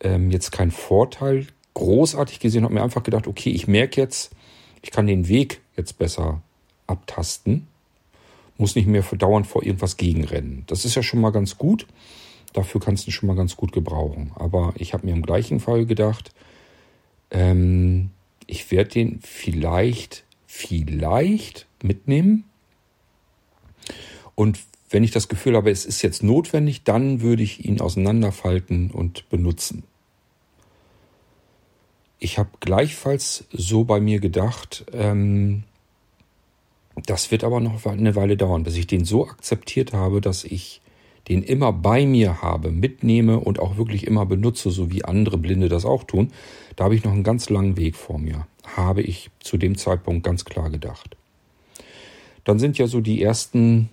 ähm, 0.01 0.31
jetzt 0.31 0.51
keinen 0.51 0.71
Vorteil 0.71 1.47
großartig 1.75 2.39
gesehen, 2.39 2.63
habe 2.63 2.73
mir 2.73 2.83
einfach 2.83 3.03
gedacht, 3.03 3.27
okay, 3.27 3.49
ich 3.49 3.67
merke 3.67 4.01
jetzt, 4.01 4.35
ich 4.81 4.91
kann 4.91 5.07
den 5.07 5.27
Weg 5.27 5.61
jetzt 5.75 5.97
besser 5.97 6.41
abtasten, 6.87 7.67
muss 8.57 8.75
nicht 8.75 8.87
mehr 8.87 9.03
dauernd 9.03 9.47
vor 9.47 9.63
irgendwas 9.63 9.97
gegenrennen. 9.97 10.63
Das 10.67 10.85
ist 10.85 10.95
ja 10.95 11.03
schon 11.03 11.21
mal 11.21 11.31
ganz 11.31 11.57
gut. 11.57 11.87
Dafür 12.53 12.79
kannst 12.79 13.07
du 13.07 13.11
schon 13.11 13.27
mal 13.27 13.35
ganz 13.35 13.55
gut 13.55 13.71
gebrauchen. 13.71 14.31
Aber 14.35 14.73
ich 14.77 14.93
habe 14.93 15.07
mir 15.07 15.13
im 15.13 15.23
gleichen 15.23 15.59
Fall 15.59 15.85
gedacht, 15.85 16.31
ähm, 17.31 18.11
ich 18.45 18.69
werde 18.69 18.91
den 18.91 19.19
vielleicht, 19.21 20.23
vielleicht 20.45 21.65
mitnehmen. 21.81 22.45
Und 24.35 24.59
wenn 24.89 25.03
ich 25.03 25.11
das 25.11 25.27
Gefühl 25.27 25.55
habe, 25.55 25.71
es 25.71 25.85
ist 25.85 26.01
jetzt 26.01 26.23
notwendig, 26.23 26.83
dann 26.83 27.21
würde 27.21 27.43
ich 27.43 27.65
ihn 27.65 27.81
auseinanderfalten 27.81 28.91
und 28.91 29.27
benutzen. 29.29 29.83
Ich 32.19 32.37
habe 32.37 32.49
gleichfalls 32.59 33.45
so 33.51 33.83
bei 33.83 33.99
mir 33.99 34.19
gedacht, 34.19 34.85
ähm, 34.93 35.63
das 37.05 37.31
wird 37.31 37.43
aber 37.43 37.59
noch 37.59 37.85
eine 37.85 38.15
Weile 38.15 38.37
dauern, 38.37 38.63
bis 38.63 38.77
ich 38.77 38.87
den 38.87 39.03
so 39.03 39.27
akzeptiert 39.27 39.93
habe, 39.93 40.21
dass 40.21 40.43
ich 40.43 40.81
den 41.27 41.41
immer 41.41 41.71
bei 41.73 42.05
mir 42.05 42.41
habe, 42.41 42.71
mitnehme 42.71 43.39
und 43.39 43.59
auch 43.59 43.77
wirklich 43.77 44.05
immer 44.05 44.25
benutze, 44.25 44.69
so 44.69 44.91
wie 44.91 45.05
andere 45.05 45.37
Blinde 45.37 45.69
das 45.69 45.85
auch 45.85 46.03
tun. 46.03 46.31
Da 46.75 46.85
habe 46.85 46.95
ich 46.95 47.03
noch 47.03 47.13
einen 47.13 47.23
ganz 47.23 47.49
langen 47.49 47.77
Weg 47.77 47.95
vor 47.95 48.19
mir, 48.19 48.45
habe 48.75 49.01
ich 49.01 49.29
zu 49.39 49.57
dem 49.57 49.77
Zeitpunkt 49.77 50.23
ganz 50.23 50.45
klar 50.45 50.69
gedacht. 50.69 51.15
Dann 52.43 52.59
sind 52.59 52.77
ja 52.77 52.87
so 52.87 52.99
die 52.99 53.21
ersten 53.21 53.89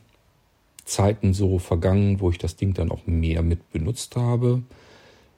Zeiten 0.91 1.33
so 1.33 1.59
vergangen, 1.59 2.21
wo 2.21 2.31
ich 2.31 2.39
das 2.39 2.57
Ding 2.57 2.75
dann 2.75 2.91
auch 2.91 3.07
mehr 3.07 3.43
mit 3.43 3.71
benutzt 3.73 4.17
habe. 4.17 4.63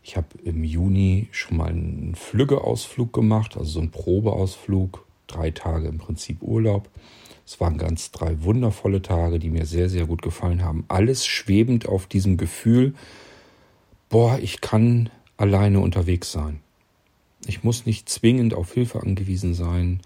Ich 0.03 0.17
habe 0.17 0.27
im 0.45 0.65
Juni 0.65 1.29
schon 1.31 1.59
mal 1.59 1.69
einen 1.69 2.15
Flüggeausflug 2.15 3.13
gemacht, 3.13 3.57
also 3.57 3.71
so 3.71 3.81
einen 3.81 3.91
Probeausflug, 3.91 5.07
drei 5.27 5.51
Tage 5.51 5.89
im 5.89 5.99
Prinzip 5.99 6.43
Urlaub. 6.43 6.89
Es 7.47 7.61
waren 7.61 7.77
ganz 7.77 8.11
drei 8.11 8.43
wundervolle 8.43 9.03
Tage, 9.03 9.39
die 9.39 9.51
mir 9.51 9.67
sehr, 9.67 9.89
sehr 9.89 10.07
gut 10.07 10.23
gefallen 10.23 10.65
haben. 10.65 10.85
Alles 10.89 11.27
schwebend 11.27 11.87
auf 11.87 12.07
diesem 12.07 12.37
Gefühl, 12.37 12.95
boah, 14.09 14.39
ich 14.41 14.61
kann 14.61 15.11
alleine 15.37 15.81
unterwegs 15.81 16.33
sein. 16.33 16.61
Ich 17.47 17.63
muss 17.63 17.85
nicht 17.85 18.09
zwingend 18.09 18.55
auf 18.55 18.73
Hilfe 18.73 19.03
angewiesen 19.03 19.55
sein. 19.55 20.01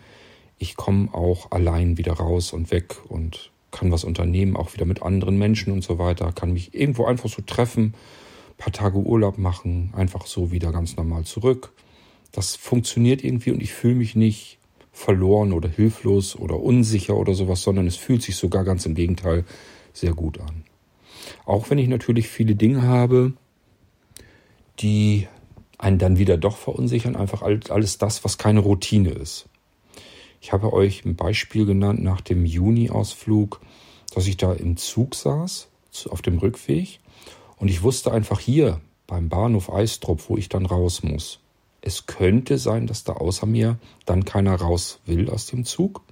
Ich 0.59 0.77
komme 0.77 1.13
auch 1.15 1.53
allein 1.53 1.99
wieder 1.99 2.15
raus 2.15 2.53
und 2.53 2.71
weg 2.71 2.97
und 3.09 3.53
kann 3.77 3.93
was 3.93 4.05
unternehmen, 4.05 4.57
auch 4.57 4.73
wieder 4.73 4.87
mit 4.87 5.03
anderen 5.03 5.37
Menschen 5.39 5.73
und 5.73 5.85
so 5.85 5.99
weiter, 5.99 6.33
kann 6.33 6.53
mich 6.53 6.75
irgendwo 6.75 7.05
einfach 7.05 7.29
so 7.29 7.43
treffen, 7.43 7.95
paar 8.57 8.73
Tage 8.73 8.99
Urlaub 8.99 9.37
machen, 9.37 9.93
einfach 9.95 10.27
so 10.27 10.51
wieder 10.51 10.73
ganz 10.73 10.97
normal 10.97 11.25
zurück. 11.25 11.73
Das 12.33 12.57
funktioniert 12.57 13.23
irgendwie 13.23 13.51
und 13.51 13.63
ich 13.63 13.73
fühle 13.73 13.97
mich 13.97 14.17
nicht 14.17 14.59
verloren 14.93 15.53
oder 15.53 15.69
hilflos 15.69 16.37
oder 16.37 16.59
unsicher 16.59 17.17
oder 17.17 17.35
sowas, 17.35 17.63
sondern 17.63 17.87
es 17.87 17.97
fühlt 17.97 18.23
sich 18.23 18.37
sogar 18.37 18.65
ganz 18.65 18.87
im 18.87 18.95
Gegenteil 18.95 19.45
sehr 19.93 20.15
gut 20.15 20.41
an. 20.41 20.65
Auch 21.45 21.69
wenn 21.69 21.79
ich 21.79 21.89
natürlich 21.89 22.29
viele 22.29 22.55
Dinge 22.55 22.83
habe, 22.83 23.35
die 24.79 25.29
einen 25.77 25.99
dann 25.99 26.19
wieder 26.19 26.39
doch 26.39 26.57
verunsichern, 26.57 27.15
einfach 27.15 27.43
alles 27.43 27.99
das, 27.99 28.25
was 28.25 28.39
keine 28.39 28.61
Routine 28.61 29.11
ist. 29.11 29.49
Ich 30.41 30.53
habe 30.53 30.73
euch 30.73 31.05
ein 31.05 31.17
Beispiel 31.17 31.67
genannt 31.67 32.03
nach 32.03 32.21
dem 32.21 32.47
Juni-Ausflug, 32.47 33.61
dass 34.15 34.27
ich 34.27 34.37
da 34.37 34.53
im 34.53 34.77
Zug 34.77 35.15
saß, 35.15 35.69
auf 36.11 36.23
dem 36.23 36.39
Rückweg, 36.39 37.01
und 37.59 37.69
ich 37.69 37.83
wusste 37.83 38.13
einfach 38.13 38.39
hier 38.39 38.81
beim 39.07 39.29
Bahnhof 39.29 39.73
Eistrup, 39.73 40.29
wo 40.29 40.37
ich 40.37 40.49
dann 40.49 40.67
raus 40.67 41.03
muss. 41.03 41.41
Es 41.81 42.07
könnte 42.07 42.59
sein, 42.59 42.87
dass 42.87 43.05
da 43.05 43.15
außer 43.15 43.47
mir 43.47 43.79
dann 44.05 44.25
keiner 44.25 44.57
raus 44.57 45.01
will 45.07 45.31
aus 45.31 45.47
dem 45.47 45.65
Zug 45.65 46.03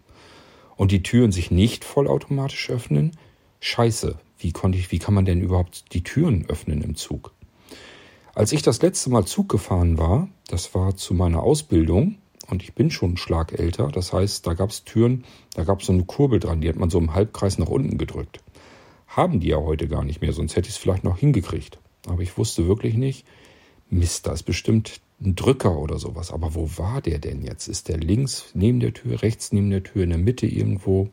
und 0.77 0.93
die 0.93 1.03
Türen 1.03 1.33
sich 1.33 1.51
nicht 1.51 1.85
vollautomatisch 1.85 2.71
öffnen. 2.71 3.17
Scheiße, 3.61 4.17
wie 4.39 4.53
konnte 4.53 4.79
ich, 4.79 4.93
wie 4.93 4.99
kann 4.99 5.15
man 5.15 5.25
denn 5.25 5.41
überhaupt 5.41 5.93
die 5.93 6.05
Türen 6.05 6.47
öffnen 6.49 6.83
im 6.83 6.95
Zug? 6.95 7.33
Als 8.35 8.53
ich 8.53 8.63
das 8.63 8.83
letzte 8.83 9.11
Mal 9.11 9.27
Zug 9.27 9.49
gefahren 9.49 9.99
war, 9.99 10.29
das 10.49 10.75
war 10.75 10.97
zu 10.97 11.15
meiner 11.15 11.43
Ausbildung, 11.43 12.17
und 12.49 12.63
ich 12.63 12.75
bin 12.75 12.91
schon 12.91 13.11
einen 13.11 13.17
Schlag 13.17 13.59
älter. 13.59 13.89
Das 13.89 14.13
heißt, 14.13 14.47
da 14.47 14.55
gab 14.55 14.71
es 14.71 14.85
Türen, 14.85 15.25
da 15.55 15.65
gab 15.65 15.81
es 15.81 15.87
so 15.87 15.93
eine 15.93 16.05
Kurbel 16.05 16.41
dran, 16.41 16.61
die 16.61 16.69
hat 16.69 16.77
man 16.77 16.91
so 16.91 16.99
im 16.99 17.15
Halbkreis 17.15 17.59
nach 17.59 17.69
unten 17.69 17.99
gedrückt. 17.99 18.41
Haben 19.07 19.41
die 19.41 19.49
ja 19.49 19.59
heute 19.59 19.89
gar 19.89 20.05
nicht 20.05 20.21
mehr, 20.21 20.33
sonst 20.33 20.57
hätte 20.57 20.69
ich 20.69 20.75
es 20.75 20.81
vielleicht 20.81 21.05
noch 21.05 21.19
hingekriegt. 21.19 21.79
Aber 22.07 22.23
ich 22.23 22.37
wusste 22.37 22.67
wirklich 22.67 22.95
nicht, 22.95 23.25
Mist, 23.91 24.27
da 24.27 24.33
ist 24.33 24.43
bestimmt 24.43 25.01
ein 25.21 25.37
Drücker 25.37 25.79
oder 25.79 25.99
sowas. 25.99 26.33
Aber 26.33 26.55
wo 26.55 26.69
war 26.77 27.01
der 27.01 27.19
denn 27.19 27.43
jetzt? 27.43 27.69
Ist 27.69 27.89
der 27.89 27.99
links 27.99 28.47
neben 28.55 28.81
der 28.81 28.93
Tür, 28.93 29.23
rechts 29.23 29.53
neben 29.53 29.71
der 29.71 29.83
Tür, 29.83 30.03
in 30.05 30.11
der 30.11 30.19
Mitte 30.19 30.47
irgendwo? 30.47 31.11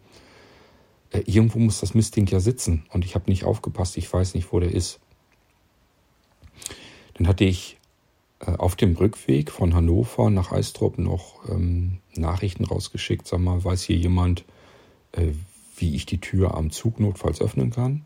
Äh, 1.12 1.24
irgendwo 1.26 1.60
muss 1.60 1.80
das 1.80 1.94
Mistding 1.94 2.28
ja 2.28 2.40
sitzen. 2.40 2.86
Und 2.90 3.06
ich 3.06 3.16
habe 3.16 3.30
nicht 3.30 3.44
aufgepasst, 3.44 3.98
ich 3.98 4.12
weiß 4.12 4.34
nicht, 4.34 4.52
wo 4.52 4.60
der 4.60 4.72
ist. 4.72 5.00
Dann 7.14 7.28
hatte 7.28 7.44
ich 7.44 7.78
auf 8.46 8.76
dem 8.76 8.96
Rückweg 8.96 9.52
von 9.52 9.74
Hannover 9.74 10.30
nach 10.30 10.52
Eistrop 10.52 10.98
noch 10.98 11.48
ähm, 11.50 12.00
Nachrichten 12.16 12.66
rausgeschickt. 12.66 13.28
Sag 13.28 13.40
mal, 13.40 13.64
weiß 13.64 13.84
hier 13.84 13.98
jemand, 13.98 14.46
äh, 15.12 15.32
wie 15.78 15.96
ich 15.96 16.06
die 16.06 16.20
Tür 16.20 16.56
am 16.56 16.72
Zug 16.72 17.00
notfalls 17.00 17.42
öffnen 17.42 17.72
kann? 17.72 18.04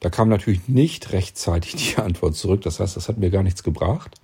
Da 0.00 0.08
kam 0.08 0.28
natürlich 0.28 0.68
nicht 0.68 1.12
rechtzeitig 1.12 1.74
die 1.94 2.00
Antwort 2.00 2.36
zurück. 2.36 2.62
Das 2.62 2.80
heißt, 2.80 2.96
das 2.96 3.08
hat 3.08 3.18
mir 3.18 3.30
gar 3.30 3.42
nichts 3.42 3.62
gebracht. 3.62 4.20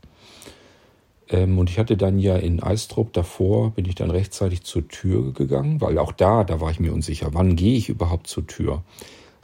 Ähm, 1.28 1.58
und 1.58 1.70
ich 1.70 1.78
hatte 1.78 1.96
dann 1.96 2.18
ja 2.18 2.36
in 2.36 2.62
Eistrup 2.62 3.12
davor, 3.12 3.72
bin 3.72 3.84
ich 3.84 3.94
dann 3.94 4.10
rechtzeitig 4.10 4.62
zur 4.62 4.88
Tür 4.88 5.32
gegangen, 5.32 5.80
weil 5.80 5.98
auch 5.98 6.12
da, 6.12 6.44
da 6.44 6.60
war 6.60 6.70
ich 6.70 6.80
mir 6.80 6.92
unsicher, 6.92 7.30
wann 7.32 7.56
gehe 7.56 7.76
ich 7.76 7.88
überhaupt 7.88 8.26
zur 8.26 8.46
Tür? 8.46 8.84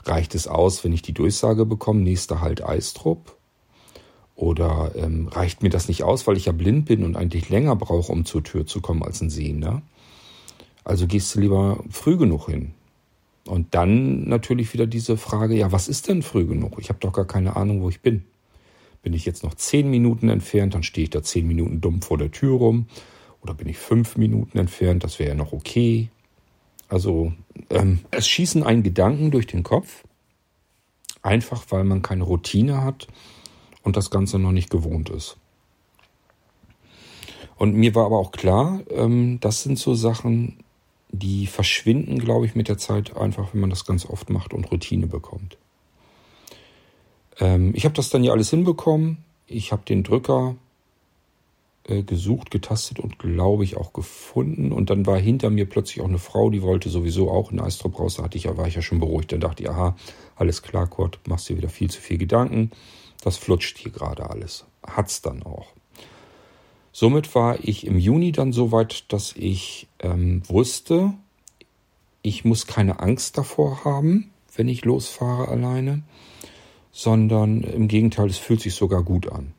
Reicht 0.05 0.35
es 0.35 0.47
aus, 0.47 0.83
wenn 0.83 0.93
ich 0.93 1.01
die 1.01 1.13
Durchsage 1.13 1.65
bekomme, 1.65 2.01
nächster 2.01 2.41
Halt 2.41 2.63
Eistrup? 2.63 3.37
Oder 4.35 4.91
ähm, 4.95 5.27
reicht 5.27 5.61
mir 5.61 5.69
das 5.69 5.87
nicht 5.87 6.03
aus, 6.03 6.25
weil 6.25 6.37
ich 6.37 6.45
ja 6.45 6.51
blind 6.51 6.85
bin 6.85 7.03
und 7.03 7.15
eigentlich 7.15 7.49
länger 7.49 7.75
brauche, 7.75 8.11
um 8.11 8.25
zur 8.25 8.43
Tür 8.43 8.65
zu 8.65 8.81
kommen 8.81 9.03
als 9.03 9.21
ein 9.21 9.29
Sehender? 9.29 9.81
Also 10.83 11.07
gehst 11.07 11.33
du 11.35 11.39
lieber 11.39 11.83
früh 11.89 12.17
genug 12.17 12.47
hin. 12.47 12.73
Und 13.45 13.75
dann 13.75 14.27
natürlich 14.27 14.73
wieder 14.73 14.87
diese 14.87 15.17
Frage, 15.17 15.55
ja, 15.55 15.71
was 15.71 15.87
ist 15.87 16.07
denn 16.07 16.23
früh 16.23 16.45
genug? 16.45 16.77
Ich 16.79 16.89
habe 16.89 16.99
doch 16.99 17.13
gar 17.13 17.25
keine 17.25 17.55
Ahnung, 17.55 17.81
wo 17.81 17.89
ich 17.89 18.01
bin. 18.01 18.23
Bin 19.01 19.13
ich 19.13 19.25
jetzt 19.25 19.43
noch 19.43 19.53
zehn 19.53 19.89
Minuten 19.89 20.29
entfernt, 20.29 20.73
dann 20.73 20.83
stehe 20.83 21.03
ich 21.03 21.09
da 21.09 21.21
zehn 21.21 21.45
Minuten 21.45 21.81
dumm 21.81 22.01
vor 22.01 22.17
der 22.17 22.31
Tür 22.31 22.57
rum. 22.57 22.87
Oder 23.41 23.53
bin 23.53 23.67
ich 23.67 23.77
fünf 23.77 24.15
Minuten 24.15 24.57
entfernt, 24.57 25.03
das 25.03 25.19
wäre 25.19 25.31
ja 25.31 25.35
noch 25.35 25.51
okay. 25.51 26.09
Also 26.87 27.33
ähm, 27.69 27.99
es 28.11 28.27
schießen 28.27 28.63
einen 28.63 28.83
Gedanken 28.83 29.29
durch 29.29 29.45
den 29.45 29.63
Kopf, 29.63 30.05
einfach 31.21 31.65
weil 31.69 31.83
man 31.83 32.01
keine 32.01 32.23
Routine 32.23 32.83
hat 32.83 33.07
und 33.83 33.97
das 33.97 34.09
Ganze 34.09 34.39
noch 34.39 34.51
nicht 34.51 34.69
gewohnt 34.69 35.09
ist. 35.09 35.37
Und 37.55 37.75
mir 37.75 37.93
war 37.95 38.05
aber 38.05 38.17
auch 38.17 38.31
klar, 38.31 38.81
ähm, 38.89 39.39
das 39.39 39.63
sind 39.63 39.77
so 39.77 39.93
Sachen, 39.93 40.63
die 41.09 41.45
verschwinden, 41.45 42.17
glaube 42.17 42.45
ich, 42.45 42.55
mit 42.55 42.67
der 42.67 42.77
Zeit 42.77 43.15
einfach, 43.15 43.53
wenn 43.53 43.61
man 43.61 43.69
das 43.69 43.85
ganz 43.85 44.05
oft 44.05 44.29
macht 44.29 44.53
und 44.53 44.71
Routine 44.71 45.07
bekommt. 45.07 45.57
Ähm, 47.39 47.73
ich 47.75 47.85
habe 47.85 47.93
das 47.95 48.09
dann 48.09 48.23
ja 48.23 48.31
alles 48.31 48.49
hinbekommen. 48.49 49.19
Ich 49.45 49.71
habe 49.71 49.83
den 49.85 50.03
Drücker 50.03 50.55
äh, 51.85 52.03
gesucht, 52.03 52.49
getastet 52.49 52.99
und 52.99 53.19
glaube 53.19 53.63
ich 53.63 53.77
auch 53.77 53.93
gefunden. 53.93 54.71
Und 54.71 54.89
dann 54.89 55.05
war 55.05 55.19
hinter 55.19 55.49
mir 55.49 55.67
plötzlich 55.67 56.01
auch 56.01 56.07
eine 56.07 56.19
Frau, 56.19 56.49
die 56.49 56.61
wollte 56.61 56.89
sowieso 56.89 57.29
auch 57.29 57.51
in 57.51 57.59
Eistrop 57.59 57.99
raus. 57.99 58.15
Da 58.15 58.23
hatte 58.23 58.37
ich, 58.37 58.45
war 58.57 58.67
ich 58.67 58.75
ja 58.75 58.81
schon 58.81 58.99
beruhigt. 58.99 59.31
Dann 59.31 59.41
dachte 59.41 59.63
ich, 59.63 59.69
aha, 59.69 59.95
alles 60.35 60.63
klar, 60.63 60.87
Kurt, 60.87 61.19
machst 61.27 61.49
dir 61.49 61.57
wieder 61.57 61.69
viel 61.69 61.89
zu 61.89 62.01
viel 62.01 62.17
Gedanken. 62.17 62.71
Das 63.23 63.37
flutscht 63.37 63.77
hier 63.77 63.91
gerade 63.91 64.29
alles. 64.29 64.65
Hat's 64.85 65.21
dann 65.21 65.43
auch. 65.43 65.67
Somit 66.91 67.33
war 67.33 67.57
ich 67.63 67.87
im 67.87 67.97
Juni 67.97 68.33
dann 68.33 68.51
so 68.51 68.71
weit, 68.71 69.11
dass 69.11 69.33
ich 69.35 69.87
ähm, 69.99 70.43
wusste, 70.47 71.13
ich 72.21 72.45
muss 72.45 72.67
keine 72.67 72.99
Angst 72.99 73.37
davor 73.37 73.85
haben, 73.85 74.31
wenn 74.55 74.67
ich 74.67 74.85
losfahre 74.85 75.47
alleine, 75.47 76.03
sondern 76.91 77.63
im 77.63 77.87
Gegenteil, 77.87 78.29
es 78.29 78.37
fühlt 78.37 78.61
sich 78.61 78.75
sogar 78.75 79.03
gut 79.03 79.31
an. 79.31 79.53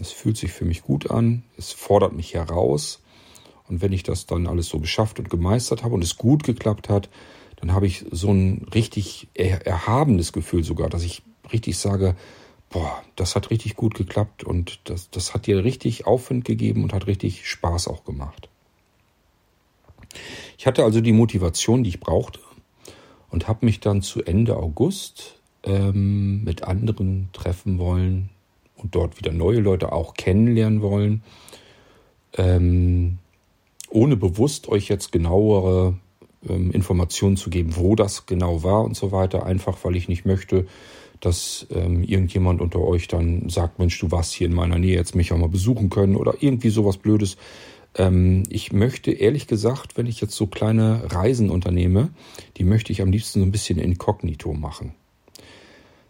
Es 0.00 0.10
fühlt 0.10 0.38
sich 0.38 0.52
für 0.52 0.64
mich 0.64 0.82
gut 0.82 1.10
an, 1.10 1.44
es 1.56 1.72
fordert 1.72 2.14
mich 2.14 2.34
heraus. 2.34 3.00
Und 3.68 3.82
wenn 3.82 3.92
ich 3.92 4.02
das 4.02 4.26
dann 4.26 4.46
alles 4.46 4.68
so 4.68 4.80
geschafft 4.80 5.18
und 5.18 5.30
gemeistert 5.30 5.84
habe 5.84 5.94
und 5.94 6.02
es 6.02 6.16
gut 6.16 6.42
geklappt 6.44 6.88
hat, 6.88 7.10
dann 7.56 7.72
habe 7.72 7.86
ich 7.86 8.04
so 8.10 8.32
ein 8.32 8.66
richtig 8.74 9.28
erhabenes 9.34 10.32
Gefühl 10.32 10.64
sogar, 10.64 10.88
dass 10.88 11.04
ich 11.04 11.22
richtig 11.52 11.78
sage, 11.78 12.16
boah, 12.72 13.02
das 13.16 13.36
hat 13.36 13.50
richtig 13.50 13.76
gut 13.76 13.94
geklappt 13.94 14.42
und 14.42 14.80
das, 14.84 15.10
das 15.10 15.34
hat 15.34 15.46
dir 15.46 15.62
richtig 15.62 16.06
Aufwind 16.06 16.44
gegeben 16.44 16.82
und 16.82 16.92
hat 16.92 17.06
richtig 17.06 17.48
Spaß 17.48 17.86
auch 17.86 18.04
gemacht. 18.04 18.48
Ich 20.58 20.66
hatte 20.66 20.82
also 20.82 21.00
die 21.00 21.12
Motivation, 21.12 21.84
die 21.84 21.90
ich 21.90 22.00
brauchte 22.00 22.40
und 23.30 23.46
habe 23.46 23.64
mich 23.64 23.80
dann 23.80 24.02
zu 24.02 24.22
Ende 24.24 24.56
August 24.56 25.40
ähm, 25.64 26.42
mit 26.44 26.64
anderen 26.64 27.28
treffen 27.32 27.78
wollen 27.78 28.30
und 28.76 28.94
dort 28.94 29.18
wieder 29.18 29.32
neue 29.32 29.60
Leute 29.60 29.92
auch 29.92 30.14
kennenlernen 30.14 30.82
wollen, 30.82 31.22
ähm, 32.36 33.18
ohne 33.90 34.16
bewusst 34.16 34.68
euch 34.68 34.88
jetzt 34.88 35.12
genauere 35.12 35.94
ähm, 36.48 36.70
Informationen 36.70 37.36
zu 37.36 37.50
geben, 37.50 37.76
wo 37.76 37.94
das 37.94 38.26
genau 38.26 38.62
war 38.62 38.82
und 38.82 38.96
so 38.96 39.12
weiter, 39.12 39.44
einfach 39.44 39.78
weil 39.82 39.96
ich 39.96 40.08
nicht 40.08 40.24
möchte, 40.24 40.66
dass 41.22 41.68
ähm, 41.70 42.02
irgendjemand 42.02 42.60
unter 42.60 42.80
euch 42.80 43.06
dann 43.06 43.48
sagt, 43.48 43.78
Mensch, 43.78 43.98
du 44.00 44.10
warst 44.10 44.32
hier 44.32 44.48
in 44.48 44.54
meiner 44.54 44.78
Nähe, 44.78 44.96
jetzt 44.96 45.14
mich 45.14 45.32
auch 45.32 45.38
mal 45.38 45.48
besuchen 45.48 45.88
können 45.88 46.16
oder 46.16 46.34
irgendwie 46.40 46.70
sowas 46.70 46.96
Blödes. 46.96 47.36
Ähm, 47.94 48.42
ich 48.50 48.72
möchte 48.72 49.12
ehrlich 49.12 49.46
gesagt, 49.46 49.96
wenn 49.96 50.06
ich 50.06 50.20
jetzt 50.20 50.34
so 50.34 50.48
kleine 50.48 51.12
Reisen 51.12 51.48
unternehme, 51.48 52.10
die 52.56 52.64
möchte 52.64 52.90
ich 52.90 53.02
am 53.02 53.12
liebsten 53.12 53.38
so 53.38 53.46
ein 53.46 53.52
bisschen 53.52 53.78
inkognito 53.78 54.52
machen. 54.52 54.94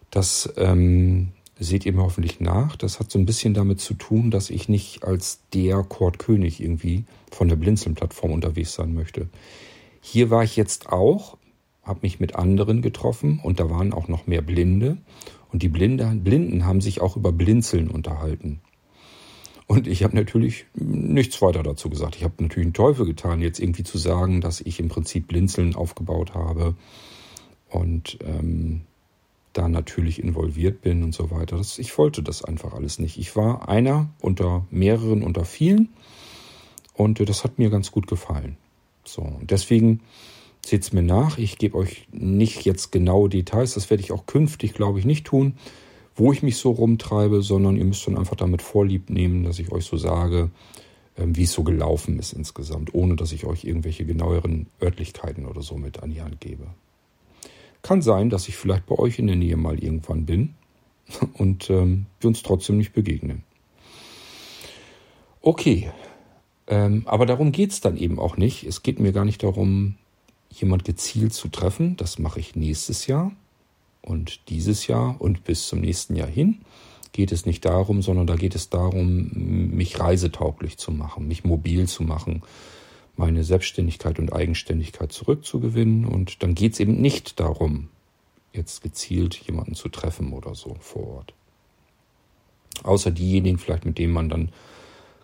Das 0.09 0.51
ähm, 0.57 1.29
seht 1.59 1.85
ihr 1.85 1.93
mir 1.93 2.01
hoffentlich 2.01 2.39
nach. 2.39 2.75
Das 2.75 2.99
hat 2.99 3.11
so 3.11 3.19
ein 3.19 3.27
bisschen 3.27 3.53
damit 3.53 3.81
zu 3.81 3.93
tun, 3.93 4.31
dass 4.31 4.49
ich 4.49 4.67
nicht 4.67 5.03
als 5.03 5.41
der 5.53 5.83
Kurt 5.83 6.17
König 6.17 6.59
irgendwie 6.59 7.05
von 7.31 7.49
der 7.49 7.55
Blinzeln-Plattform 7.55 8.31
unterwegs 8.31 8.73
sein 8.73 8.95
möchte. 8.95 9.29
Hier 10.01 10.31
war 10.31 10.43
ich 10.43 10.55
jetzt 10.55 10.89
auch, 10.89 11.37
habe 11.83 11.99
mich 12.03 12.19
mit 12.19 12.35
anderen 12.35 12.81
getroffen 12.81 13.39
und 13.43 13.59
da 13.59 13.69
waren 13.69 13.93
auch 13.93 14.07
noch 14.07 14.27
mehr 14.27 14.41
Blinde. 14.41 14.97
Und 15.51 15.61
die 15.61 15.69
Blinde, 15.69 16.05
Blinden 16.15 16.65
haben 16.65 16.81
sich 16.81 17.01
auch 17.01 17.15
über 17.15 17.31
Blinzeln 17.31 17.89
unterhalten. 17.89 18.61
Und 19.67 19.87
ich 19.87 20.03
habe 20.03 20.15
natürlich 20.15 20.65
nichts 20.75 21.41
weiter 21.41 21.63
dazu 21.63 21.89
gesagt. 21.89 22.15
Ich 22.15 22.23
habe 22.23 22.41
natürlich 22.41 22.65
einen 22.65 22.73
Teufel 22.73 23.05
getan, 23.05 23.41
jetzt 23.41 23.59
irgendwie 23.59 23.83
zu 23.83 23.97
sagen, 23.97 24.41
dass 24.41 24.61
ich 24.61 24.79
im 24.79 24.89
Prinzip 24.89 25.27
Blinzeln 25.27 25.75
aufgebaut 25.75 26.33
habe 26.33 26.75
und 27.69 28.17
ähm, 28.23 28.81
da 29.53 29.69
natürlich 29.69 30.21
involviert 30.21 30.81
bin 30.81 31.03
und 31.03 31.13
so 31.13 31.31
weiter. 31.31 31.57
Das, 31.57 31.79
ich 31.79 31.97
wollte 31.97 32.23
das 32.23 32.43
einfach 32.43 32.73
alles 32.73 32.99
nicht. 32.99 33.17
Ich 33.17 33.35
war 33.35 33.69
einer 33.69 34.09
unter 34.19 34.65
mehreren, 34.69 35.23
unter 35.23 35.45
vielen 35.45 35.89
und 36.93 37.19
äh, 37.19 37.25
das 37.25 37.43
hat 37.43 37.57
mir 37.57 37.69
ganz 37.69 37.91
gut 37.91 38.07
gefallen. 38.07 38.57
So, 39.05 39.21
und 39.21 39.51
deswegen 39.51 40.01
seht 40.65 40.83
es 40.83 40.93
mir 40.93 41.03
nach. 41.03 41.37
Ich 41.37 41.57
gebe 41.57 41.77
euch 41.77 42.07
nicht 42.11 42.63
jetzt 42.65 42.91
genaue 42.91 43.29
Details. 43.29 43.73
Das 43.73 43.89
werde 43.89 44.01
ich 44.01 44.11
auch 44.11 44.25
künftig, 44.25 44.73
glaube 44.73 44.99
ich, 44.99 45.05
nicht 45.05 45.25
tun, 45.25 45.55
wo 46.15 46.31
ich 46.31 46.43
mich 46.43 46.57
so 46.57 46.71
rumtreibe, 46.71 47.41
sondern 47.41 47.75
ihr 47.75 47.85
müsst 47.85 48.07
dann 48.07 48.17
einfach 48.17 48.35
damit 48.35 48.61
Vorlieb 48.61 49.09
nehmen, 49.09 49.43
dass 49.43 49.59
ich 49.59 49.71
euch 49.71 49.85
so 49.85 49.97
sage, 49.97 50.51
ähm, 51.17 51.35
wie 51.35 51.43
es 51.43 51.51
so 51.51 51.63
gelaufen 51.63 52.17
ist 52.17 52.33
insgesamt, 52.33 52.93
ohne 52.93 53.15
dass 53.15 53.31
ich 53.31 53.45
euch 53.45 53.65
irgendwelche 53.65 54.05
genaueren 54.05 54.67
Örtlichkeiten 54.81 55.45
oder 55.45 55.61
so 55.61 55.77
mit 55.77 56.01
an 56.01 56.11
die 56.11 56.21
Hand 56.21 56.39
gebe. 56.39 56.67
Kann 57.81 58.01
sein, 58.01 58.29
dass 58.29 58.47
ich 58.47 58.55
vielleicht 58.55 58.85
bei 58.85 58.97
euch 58.97 59.19
in 59.19 59.27
der 59.27 59.35
Nähe 59.35 59.57
mal 59.57 59.83
irgendwann 59.83 60.25
bin 60.25 60.53
und 61.33 61.69
ähm, 61.69 62.05
wir 62.19 62.29
uns 62.29 62.41
trotzdem 62.41 62.77
nicht 62.77 62.93
begegnen. 62.93 63.43
Okay, 65.41 65.91
ähm, 66.67 67.03
aber 67.05 67.25
darum 67.25 67.51
geht 67.51 67.71
es 67.71 67.81
dann 67.81 67.97
eben 67.97 68.17
auch 68.17 68.37
nicht. 68.37 68.63
Es 68.63 68.81
geht 68.81 68.99
mir 68.99 69.11
gar 69.11 69.25
nicht 69.25 69.43
darum, 69.43 69.95
jemand 70.59 70.85
gezielt 70.85 71.33
zu 71.33 71.47
treffen. 71.47 71.97
Das 71.97 72.19
mache 72.19 72.39
ich 72.39 72.55
nächstes 72.55 73.07
Jahr 73.07 73.31
und 74.01 74.49
dieses 74.49 74.87
Jahr 74.87 75.19
und 75.19 75.43
bis 75.43 75.67
zum 75.67 75.81
nächsten 75.81 76.15
Jahr 76.15 76.27
hin. 76.27 76.61
Geht 77.11 77.31
es 77.31 77.45
nicht 77.45 77.63
darum, 77.65 78.01
sondern 78.01 78.27
da 78.27 78.35
geht 78.35 78.55
es 78.55 78.69
darum, 78.69 79.29
mich 79.33 79.99
reisetauglich 79.99 80.77
zu 80.77 80.91
machen, 80.91 81.27
mich 81.27 81.43
mobil 81.43 81.87
zu 81.87 82.03
machen, 82.03 82.41
meine 83.15 83.43
Selbstständigkeit 83.43 84.17
und 84.17 84.33
Eigenständigkeit 84.33 85.11
zurückzugewinnen. 85.11 86.05
Und 86.05 86.41
dann 86.41 86.55
geht 86.55 86.73
es 86.73 86.79
eben 86.79 86.99
nicht 86.99 87.39
darum, 87.39 87.89
jetzt 88.51 88.81
gezielt 88.81 89.35
jemanden 89.35 89.75
zu 89.75 89.89
treffen 89.89 90.33
oder 90.33 90.55
so 90.55 90.75
vor 90.79 91.07
Ort. 91.07 91.33
Außer 92.83 93.11
diejenigen 93.11 93.59
vielleicht, 93.59 93.85
mit 93.85 93.97
denen 93.97 94.13
man 94.13 94.29
dann 94.29 94.49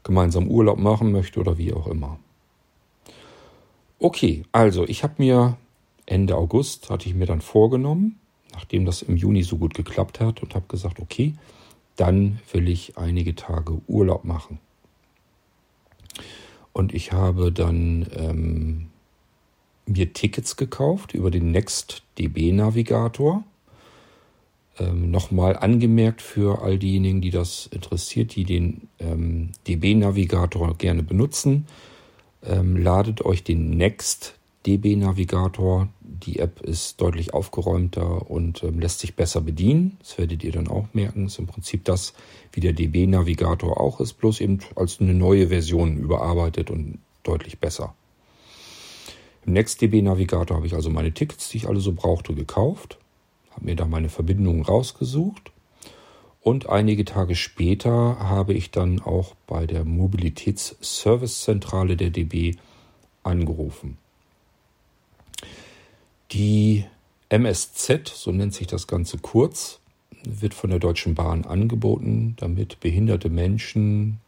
gemeinsam 0.03 0.47
Urlaub 0.47 0.77
machen 0.77 1.11
möchte 1.11 1.39
oder 1.39 1.57
wie 1.57 1.73
auch 1.73 1.87
immer. 1.87 2.19
Okay, 4.01 4.43
also 4.53 4.87
ich 4.87 5.03
habe 5.03 5.15
mir 5.17 5.57
Ende 6.05 6.37
August, 6.37 6.89
hatte 6.89 7.09
ich 7.09 7.15
mir 7.15 7.25
dann 7.25 7.41
vorgenommen, 7.41 8.17
nachdem 8.53 8.85
das 8.85 9.01
im 9.01 9.17
Juni 9.17 9.43
so 9.43 9.57
gut 9.57 9.73
geklappt 9.73 10.21
hat 10.21 10.41
und 10.41 10.55
habe 10.55 10.65
gesagt, 10.69 10.99
okay, 10.99 11.33
dann 11.97 12.39
will 12.53 12.69
ich 12.69 12.97
einige 12.97 13.35
Tage 13.35 13.81
Urlaub 13.87 14.23
machen. 14.23 14.59
Und 16.71 16.93
ich 16.93 17.11
habe 17.11 17.51
dann 17.51 18.07
ähm, 18.15 18.87
mir 19.85 20.13
Tickets 20.13 20.55
gekauft 20.55 21.13
über 21.13 21.29
den 21.29 21.51
Next 21.51 22.03
DB 22.17 22.53
Navigator. 22.53 23.43
Ähm, 24.77 25.11
Nochmal 25.11 25.57
angemerkt 25.57 26.21
für 26.21 26.61
all 26.61 26.79
diejenigen, 26.79 27.19
die 27.19 27.31
das 27.31 27.67
interessiert, 27.67 28.35
die 28.35 28.45
den 28.45 28.87
ähm, 28.99 29.51
DB 29.67 29.93
Navigator 29.93 30.73
gerne 30.77 31.03
benutzen. 31.03 31.67
Ähm, 32.43 32.77
ladet 32.77 33.23
euch 33.25 33.43
den 33.43 33.71
Next 33.71 34.35
DB 34.65 34.95
Navigator. 34.95 35.89
Die 36.01 36.39
App 36.39 36.61
ist 36.61 37.01
deutlich 37.01 37.33
aufgeräumter 37.33 38.29
und 38.29 38.63
ähm, 38.63 38.79
lässt 38.79 38.99
sich 38.99 39.15
besser 39.15 39.41
bedienen. 39.41 39.97
Das 39.99 40.17
werdet 40.17 40.43
ihr 40.43 40.51
dann 40.51 40.67
auch 40.67 40.87
merken. 40.93 41.27
Ist 41.27 41.39
im 41.39 41.47
Prinzip 41.47 41.85
das, 41.85 42.13
wie 42.53 42.61
der 42.61 42.73
DB 42.73 43.07
Navigator 43.07 43.79
auch 43.79 43.99
ist, 43.99 44.13
bloß 44.13 44.41
eben 44.41 44.59
als 44.75 44.99
eine 44.99 45.13
neue 45.13 45.47
Version 45.47 45.97
überarbeitet 45.97 46.69
und 46.71 46.99
deutlich 47.23 47.59
besser. 47.59 47.93
Im 49.45 49.53
NextDB 49.53 50.01
Navigator 50.01 50.57
habe 50.57 50.67
ich 50.67 50.73
also 50.73 50.89
meine 50.89 51.13
Tickets, 51.13 51.49
die 51.49 51.57
ich 51.57 51.67
alle 51.67 51.79
so 51.79 51.93
brauchte, 51.93 52.33
gekauft, 52.33 52.97
habe 53.51 53.65
mir 53.65 53.75
da 53.75 53.85
meine 53.85 54.09
Verbindungen 54.09 54.63
rausgesucht 54.63 55.51
und 56.41 56.69
einige 56.69 57.03
Tage 57.05 57.35
später 57.35 58.17
habe 58.19 58.53
ich 58.53 58.71
dann 58.71 59.01
auch 59.01 59.35
bei 59.45 59.67
der 59.67 59.85
Mobilitätsservicezentrale 59.85 61.95
der 61.97 62.09
DB 62.11 62.55
angerufen. 63.23 63.97
Die 66.31 66.85
MSZ, 67.29 68.07
so 68.07 68.31
nennt 68.31 68.53
sich 68.53 68.67
das 68.67 68.87
Ganze 68.87 69.17
kurz, 69.17 69.79
wird 70.23 70.53
von 70.53 70.69
der 70.69 70.79
Deutschen 70.79 71.15
Bahn 71.15 71.43
angeboten, 71.45 72.35
damit 72.37 72.79
behinderte 72.79 73.29
Menschen 73.29 74.19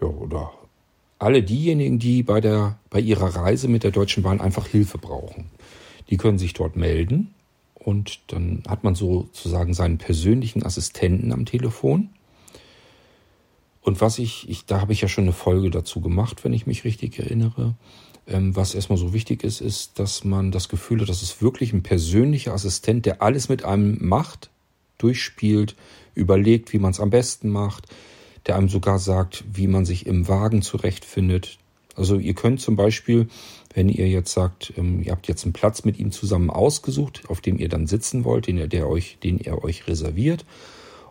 ja, 0.00 0.06
oder 0.06 0.52
alle 1.18 1.42
diejenigen, 1.42 1.98
die 1.98 2.22
bei, 2.22 2.40
der, 2.40 2.78
bei 2.90 3.00
ihrer 3.00 3.34
Reise 3.34 3.66
mit 3.68 3.82
der 3.84 3.90
Deutschen 3.90 4.22
Bahn 4.22 4.40
einfach 4.40 4.66
Hilfe 4.66 4.98
brauchen. 4.98 5.50
Die 6.10 6.18
können 6.18 6.38
sich 6.38 6.52
dort 6.52 6.76
melden 6.76 7.34
und 7.86 8.18
dann 8.26 8.64
hat 8.66 8.82
man 8.82 8.96
sozusagen 8.96 9.72
seinen 9.72 9.98
persönlichen 9.98 10.64
Assistenten 10.64 11.30
am 11.30 11.46
Telefon. 11.46 12.08
Und 13.80 14.00
was 14.00 14.18
ich, 14.18 14.50
ich 14.50 14.66
da 14.66 14.80
habe 14.80 14.92
ich 14.92 15.02
ja 15.02 15.06
schon 15.06 15.22
eine 15.22 15.32
Folge 15.32 15.70
dazu 15.70 16.00
gemacht, 16.00 16.42
wenn 16.42 16.52
ich 16.52 16.66
mich 16.66 16.82
richtig 16.82 17.16
erinnere. 17.16 17.76
Ähm, 18.26 18.56
was 18.56 18.74
erstmal 18.74 18.98
so 18.98 19.12
wichtig 19.12 19.44
ist, 19.44 19.60
ist, 19.60 20.00
dass 20.00 20.24
man 20.24 20.50
das 20.50 20.68
Gefühl 20.68 21.00
hat, 21.00 21.08
dass 21.08 21.22
es 21.22 21.40
wirklich 21.40 21.72
ein 21.72 21.84
persönlicher 21.84 22.52
Assistent, 22.52 23.06
der 23.06 23.22
alles 23.22 23.48
mit 23.48 23.64
einem 23.64 24.04
macht, 24.04 24.50
durchspielt, 24.98 25.76
überlegt, 26.16 26.72
wie 26.72 26.80
man 26.80 26.90
es 26.90 26.98
am 26.98 27.10
besten 27.10 27.50
macht, 27.50 27.86
der 28.46 28.56
einem 28.56 28.68
sogar 28.68 28.98
sagt, 28.98 29.44
wie 29.52 29.68
man 29.68 29.84
sich 29.84 30.06
im 30.06 30.26
Wagen 30.26 30.60
zurechtfindet. 30.60 31.58
Also 31.94 32.18
ihr 32.18 32.34
könnt 32.34 32.60
zum 32.60 32.74
Beispiel, 32.74 33.28
wenn 33.76 33.90
ihr 33.90 34.08
jetzt 34.08 34.32
sagt, 34.32 34.72
ähm, 34.78 35.02
ihr 35.02 35.12
habt 35.12 35.28
jetzt 35.28 35.44
einen 35.44 35.52
Platz 35.52 35.84
mit 35.84 35.98
ihm 35.98 36.10
zusammen 36.10 36.48
ausgesucht, 36.48 37.24
auf 37.28 37.42
dem 37.42 37.58
ihr 37.58 37.68
dann 37.68 37.86
sitzen 37.86 38.24
wollt, 38.24 38.46
den 38.46 38.56
er, 38.56 38.68
der 38.68 38.88
euch, 38.88 39.18
den 39.22 39.38
er 39.38 39.62
euch 39.62 39.86
reserviert, 39.86 40.46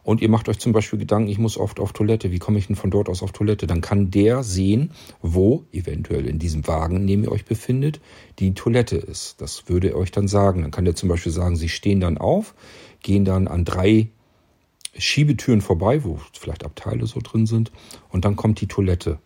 und 0.04 0.22
ihr 0.22 0.30
macht 0.30 0.50
euch 0.50 0.60
zum 0.60 0.72
Beispiel 0.72 1.00
Gedanken, 1.00 1.30
ich 1.30 1.40
muss 1.40 1.58
oft 1.58 1.80
auf 1.80 1.92
Toilette, 1.92 2.32
wie 2.32 2.38
komme 2.38 2.60
ich 2.60 2.68
denn 2.68 2.76
von 2.76 2.92
dort 2.92 3.10
aus 3.10 3.24
auf 3.24 3.32
Toilette? 3.32 3.66
Dann 3.66 3.82
kann 3.82 4.12
der 4.12 4.44
sehen, 4.44 4.92
wo 5.24 5.64
eventuell 5.72 6.28
in 6.28 6.38
diesem 6.38 6.68
Wagen, 6.68 6.98
in 6.98 7.08
dem 7.08 7.24
ihr 7.24 7.32
euch 7.32 7.46
befindet, 7.46 8.00
die 8.38 8.54
Toilette 8.54 8.98
ist. 8.98 9.42
Das 9.42 9.68
würde 9.68 9.90
er 9.90 9.98
euch 9.98 10.12
dann 10.12 10.28
sagen. 10.28 10.62
Dann 10.62 10.70
kann 10.70 10.86
der 10.86 10.96
zum 10.96 11.10
Beispiel 11.10 11.32
sagen, 11.32 11.56
sie 11.56 11.70
stehen 11.70 12.02
dann 12.02 12.20
auf, 12.20 12.54
gehen 13.02 13.26
dann 13.26 13.48
an 13.48 13.66
drei 13.66 14.10
Schiebetüren 14.96 15.62
vorbei, 15.62 16.04
wo 16.04 16.20
vielleicht 16.34 16.66
Abteile 16.66 17.08
so 17.08 17.20
drin 17.20 17.48
sind, 17.48 17.72
und 18.10 18.26
dann 18.26 18.36
kommt 18.36 18.62
die 18.62 18.68
Toilette. 18.68 19.18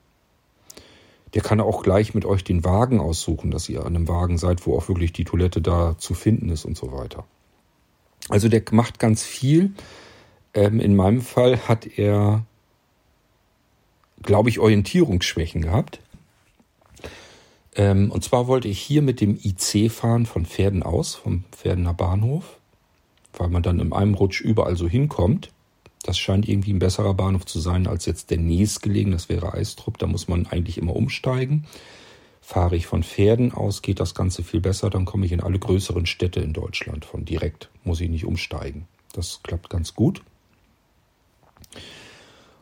Der 1.34 1.42
kann 1.42 1.60
auch 1.60 1.84
gleich 1.84 2.14
mit 2.14 2.26
euch 2.26 2.44
den 2.44 2.64
Wagen 2.64 3.00
aussuchen, 3.00 3.52
dass 3.52 3.70
ihr 3.70 3.86
an 3.86 3.96
einem 3.96 4.08
Wagen 4.08 4.38
seid, 4.38 4.66
wo 4.66 4.76
auch 4.76 4.88
wirklich 4.88 5.14
die 5.14 5.26
Toilette 5.26 5.62
da 5.62 5.98
zu 5.98 6.14
finden 6.14 6.50
ist 6.50 6.66
und 6.66 6.76
so 6.76 6.92
weiter. 6.92 7.26
Also 8.30 8.50
der 8.50 8.64
macht 8.72 9.00
ganz 9.00 9.24
viel. 9.24 9.74
Ähm, 10.54 10.80
in 10.80 10.96
meinem 10.96 11.22
Fall 11.22 11.68
hat 11.68 11.86
er, 11.86 12.46
glaube 14.24 14.50
ich, 14.50 14.60
Orientierungsschwächen 14.60 15.62
gehabt. 15.62 16.00
Ähm, 17.76 18.12
und 18.12 18.24
zwar 18.24 18.48
wollte 18.48 18.68
ich 18.68 18.80
hier 18.80 19.02
mit 19.02 19.22
dem 19.22 19.40
IC 19.42 19.92
fahren 19.92 20.26
von 20.26 20.46
Pferden 20.46 20.84
aus, 20.84 21.16
vom 21.16 21.44
Pferdener 21.52 21.94
Bahnhof, 21.94 22.58
weil 23.34 23.50
man 23.50 23.64
dann 23.64 23.80
in 23.80 23.94
einem 23.94 24.16
Rutsch 24.16 24.42
überall 24.42 24.76
so 24.76 24.88
hinkommt. 24.88 25.52
Das 26.04 26.18
scheint 26.18 26.48
irgendwie 26.48 26.74
ein 26.74 26.80
besserer 26.80 27.14
Bahnhof 27.14 27.46
zu 27.46 27.60
sein 27.60 27.88
als 27.88 28.06
jetzt 28.06 28.32
der 28.32 28.38
nächstgelegen, 28.38 29.12
das 29.12 29.30
wäre 29.30 29.54
Eistrup. 29.54 29.98
Da 29.98 30.08
muss 30.08 30.28
man 30.28 30.48
eigentlich 30.48 30.78
immer 30.78 30.96
umsteigen. 30.96 31.66
Fahre 32.42 32.76
ich 32.76 32.88
von 32.88 33.04
Pferden 33.04 33.52
aus, 33.52 33.82
geht 33.82 34.00
das 34.00 34.16
Ganze 34.16 34.44
viel 34.44 34.62
besser. 34.62 34.90
Dann 34.90 35.06
komme 35.06 35.26
ich 35.26 35.32
in 35.32 35.42
alle 35.42 35.60
größeren 35.60 36.06
Städte 36.06 36.40
in 36.40 36.54
Deutschland 36.54 37.06
von 37.06 37.26
direkt. 37.26 37.70
Muss 37.84 38.02
ich 38.02 38.10
nicht 38.10 38.26
umsteigen. 38.26 38.88
Das 39.14 39.42
klappt 39.44 39.70
ganz 39.70 39.94
gut. 39.94 40.22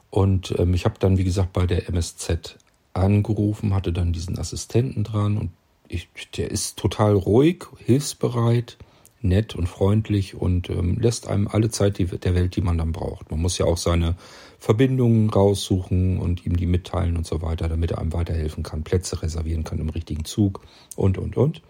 Und 0.09 0.53
ähm, 0.57 0.73
ich 0.73 0.85
habe 0.85 0.95
dann, 0.99 1.17
wie 1.17 1.23
gesagt, 1.23 1.53
bei 1.53 1.65
der 1.65 1.87
MSZ 1.89 2.57
angerufen, 2.93 3.73
hatte 3.73 3.93
dann 3.93 4.13
diesen 4.13 4.39
Assistenten 4.39 5.03
dran 5.03 5.37
und 5.37 5.51
ich, 5.87 6.09
der 6.35 6.51
ist 6.51 6.77
total 6.77 7.13
ruhig, 7.13 7.65
hilfsbereit, 7.77 8.77
nett 9.21 9.55
und 9.55 9.67
freundlich 9.67 10.35
und 10.35 10.69
ähm, 10.69 10.97
lässt 10.99 11.27
einem 11.27 11.47
alle 11.47 11.69
Zeit 11.69 11.97
die, 11.97 12.05
der 12.05 12.35
Welt, 12.35 12.55
die 12.55 12.61
man 12.61 12.77
dann 12.77 12.91
braucht. 12.91 13.31
Man 13.31 13.41
muss 13.41 13.57
ja 13.57 13.65
auch 13.65 13.77
seine 13.77 14.15
Verbindungen 14.59 15.29
raussuchen 15.29 16.19
und 16.19 16.45
ihm 16.45 16.55
die 16.55 16.65
mitteilen 16.65 17.17
und 17.17 17.25
so 17.25 17.41
weiter, 17.41 17.67
damit 17.67 17.91
er 17.91 17.99
einem 17.99 18.13
weiterhelfen 18.13 18.63
kann, 18.63 18.83
Plätze 18.83 19.21
reservieren 19.21 19.63
kann 19.63 19.79
im 19.79 19.89
richtigen 19.89 20.25
Zug 20.25 20.61
und, 20.95 21.17
und, 21.17 21.37
und. 21.37 21.61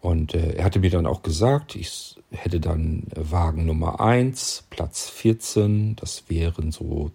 Und 0.00 0.34
äh, 0.34 0.54
er 0.54 0.64
hatte 0.64 0.80
mir 0.80 0.90
dann 0.90 1.06
auch 1.06 1.22
gesagt, 1.22 1.74
ich 1.74 2.16
hätte 2.30 2.60
dann 2.60 3.04
Wagen 3.14 3.66
Nummer 3.66 4.00
1, 4.00 4.66
Platz 4.70 5.08
14, 5.08 5.96
das 5.96 6.24
wären 6.28 6.70
so 6.70 7.10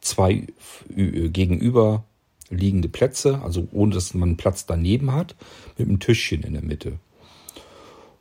zwei 0.00 0.46
gegenüber 0.88 2.04
liegende 2.48 2.88
Plätze, 2.88 3.42
also 3.42 3.66
ohne 3.72 3.94
dass 3.94 4.14
man 4.14 4.36
Platz 4.36 4.66
daneben 4.66 5.12
hat, 5.12 5.34
mit 5.76 5.88
einem 5.88 5.98
Tischchen 5.98 6.42
in 6.42 6.52
der 6.52 6.62
Mitte. 6.62 6.98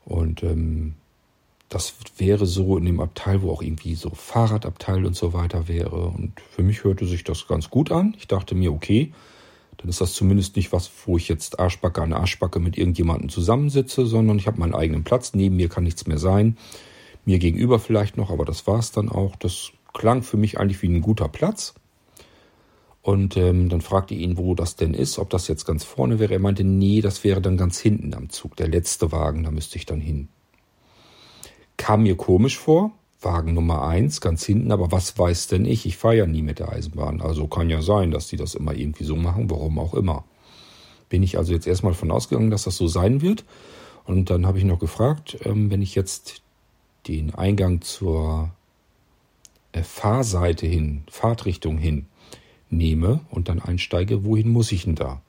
Und 0.06 0.44
ähm, 0.44 0.94
das 1.70 1.96
wäre 2.18 2.46
so 2.46 2.78
in 2.78 2.86
dem 2.86 3.00
Abteil, 3.00 3.42
wo 3.42 3.52
auch 3.52 3.62
irgendwie 3.62 3.96
so 3.96 4.12
Fahrradabteil 4.12 5.06
und 5.06 5.16
so 5.16 5.34
weiter 5.34 5.68
wäre. 5.68 6.08
Und 6.08 6.40
für 6.52 6.64
mich 6.64 6.84
hörte 6.84 7.06
sich 7.06 7.24
das 7.24 7.48
ganz 7.48 7.70
gut 7.70 7.92
an. 7.92 8.16
Ich 8.18 8.28
dachte 8.28 8.56
mir, 8.56 8.72
okay, 8.72 9.12
dann 9.78 9.90
ist 9.90 10.00
das 10.00 10.14
zumindest 10.14 10.56
nicht 10.56 10.72
was, 10.72 10.90
wo 11.06 11.18
ich 11.18 11.28
jetzt 11.28 11.60
Arschbacke 11.60 12.02
an 12.02 12.14
Arschbacke 12.14 12.60
mit 12.60 12.78
irgendjemandem 12.78 13.30
zusammensitze, 13.30 14.06
sondern 14.06 14.38
ich 14.38 14.48
habe 14.48 14.60
meinen 14.60 14.76
eigenen 14.76 15.04
Platz. 15.04 15.34
Neben 15.34 15.56
mir 15.56 15.68
kann 15.68 15.84
nichts 15.84 16.08
mehr 16.08 16.20
sein. 16.20 16.58
Mir 17.26 17.40
gegenüber 17.40 17.80
vielleicht 17.80 18.16
noch, 18.16 18.30
aber 18.30 18.46
das 18.46 18.68
war 18.68 18.80
es 18.80 18.92
dann 18.92 19.10
auch. 19.10 19.36
Das 19.36 19.72
klang 19.94 20.22
für 20.22 20.38
mich 20.38 20.60
eigentlich 20.60 20.82
wie 20.82 20.90
ein 20.90 21.02
guter 21.02 21.28
Platz. 21.28 21.74
Und 23.06 23.38
ähm, 23.38 23.70
dann 23.70 23.82
fragte 23.82 24.16
ihn, 24.16 24.36
wo 24.36 24.56
das 24.56 24.78
denn 24.78 24.96
ist, 24.96 25.20
ob 25.20 25.30
das 25.30 25.48
jetzt 25.48 25.66
ganz 25.66 25.84
vorne 25.84 26.18
wäre. 26.18 26.34
Er 26.34 26.40
meinte, 26.40 26.64
nee, 26.64 27.02
das 27.02 27.24
wäre 27.24 27.40
dann 27.40 27.56
ganz 27.56 27.78
hinten 27.78 28.16
am 28.16 28.32
Zug, 28.32 28.56
der 28.56 28.68
letzte 28.68 29.12
Wagen, 29.12 29.44
da 29.44 29.52
müsste 29.52 29.78
ich 29.78 29.86
dann 29.86 30.00
hin. 30.00 30.28
Kam 31.78 32.02
mir 32.02 32.18
komisch 32.18 32.58
vor, 32.58 32.94
Wagen 33.22 33.54
Nummer 33.54 33.86
eins, 33.86 34.22
ganz 34.22 34.44
hinten, 34.44 34.72
aber 34.72 34.92
was 34.92 35.20
weiß 35.20 35.46
denn 35.50 35.66
ich? 35.66 35.86
Ich 35.86 35.98
fahre 35.98 36.18
ja 36.18 36.26
nie 36.26 36.42
mit 36.42 36.58
der 36.58 36.72
Eisenbahn. 36.72 37.22
Also 37.22 37.46
kann 37.46 37.70
ja 37.70 37.84
sein, 37.84 38.10
dass 38.10 38.26
die 38.26 38.38
das 38.38 38.56
immer 38.56 38.74
irgendwie 38.74 39.04
so 39.04 39.16
machen, 39.16 39.52
warum 39.52 39.78
auch 39.78 39.94
immer. 39.94 40.24
Bin 41.08 41.22
ich 41.22 41.38
also 41.38 41.54
jetzt 41.54 41.68
erstmal 41.68 41.94
von 41.94 42.10
ausgegangen, 42.10 42.50
dass 42.50 42.64
das 42.64 42.76
so 42.76 42.88
sein 42.88 43.22
wird. 43.22 43.46
Und 44.06 44.32
dann 44.32 44.48
habe 44.48 44.58
ich 44.58 44.64
noch 44.64 44.80
gefragt, 44.80 45.38
ähm, 45.44 45.70
wenn 45.70 45.84
ich 45.84 45.94
jetzt 45.94 46.42
den 47.08 47.36
Eingang 47.36 47.82
zur 47.82 48.50
äh, 49.74 49.84
Fahrseite 49.84 50.66
hin, 50.66 51.04
Fahrtrichtung 51.08 51.78
hin 51.78 52.08
nehme 52.70 53.22
und 53.30 53.50
dann 53.50 53.60
einsteige, 53.60 54.26
wohin 54.26 54.50
muss 54.50 54.72
ich 54.72 54.86
denn 54.86 54.96
da? 54.96 55.22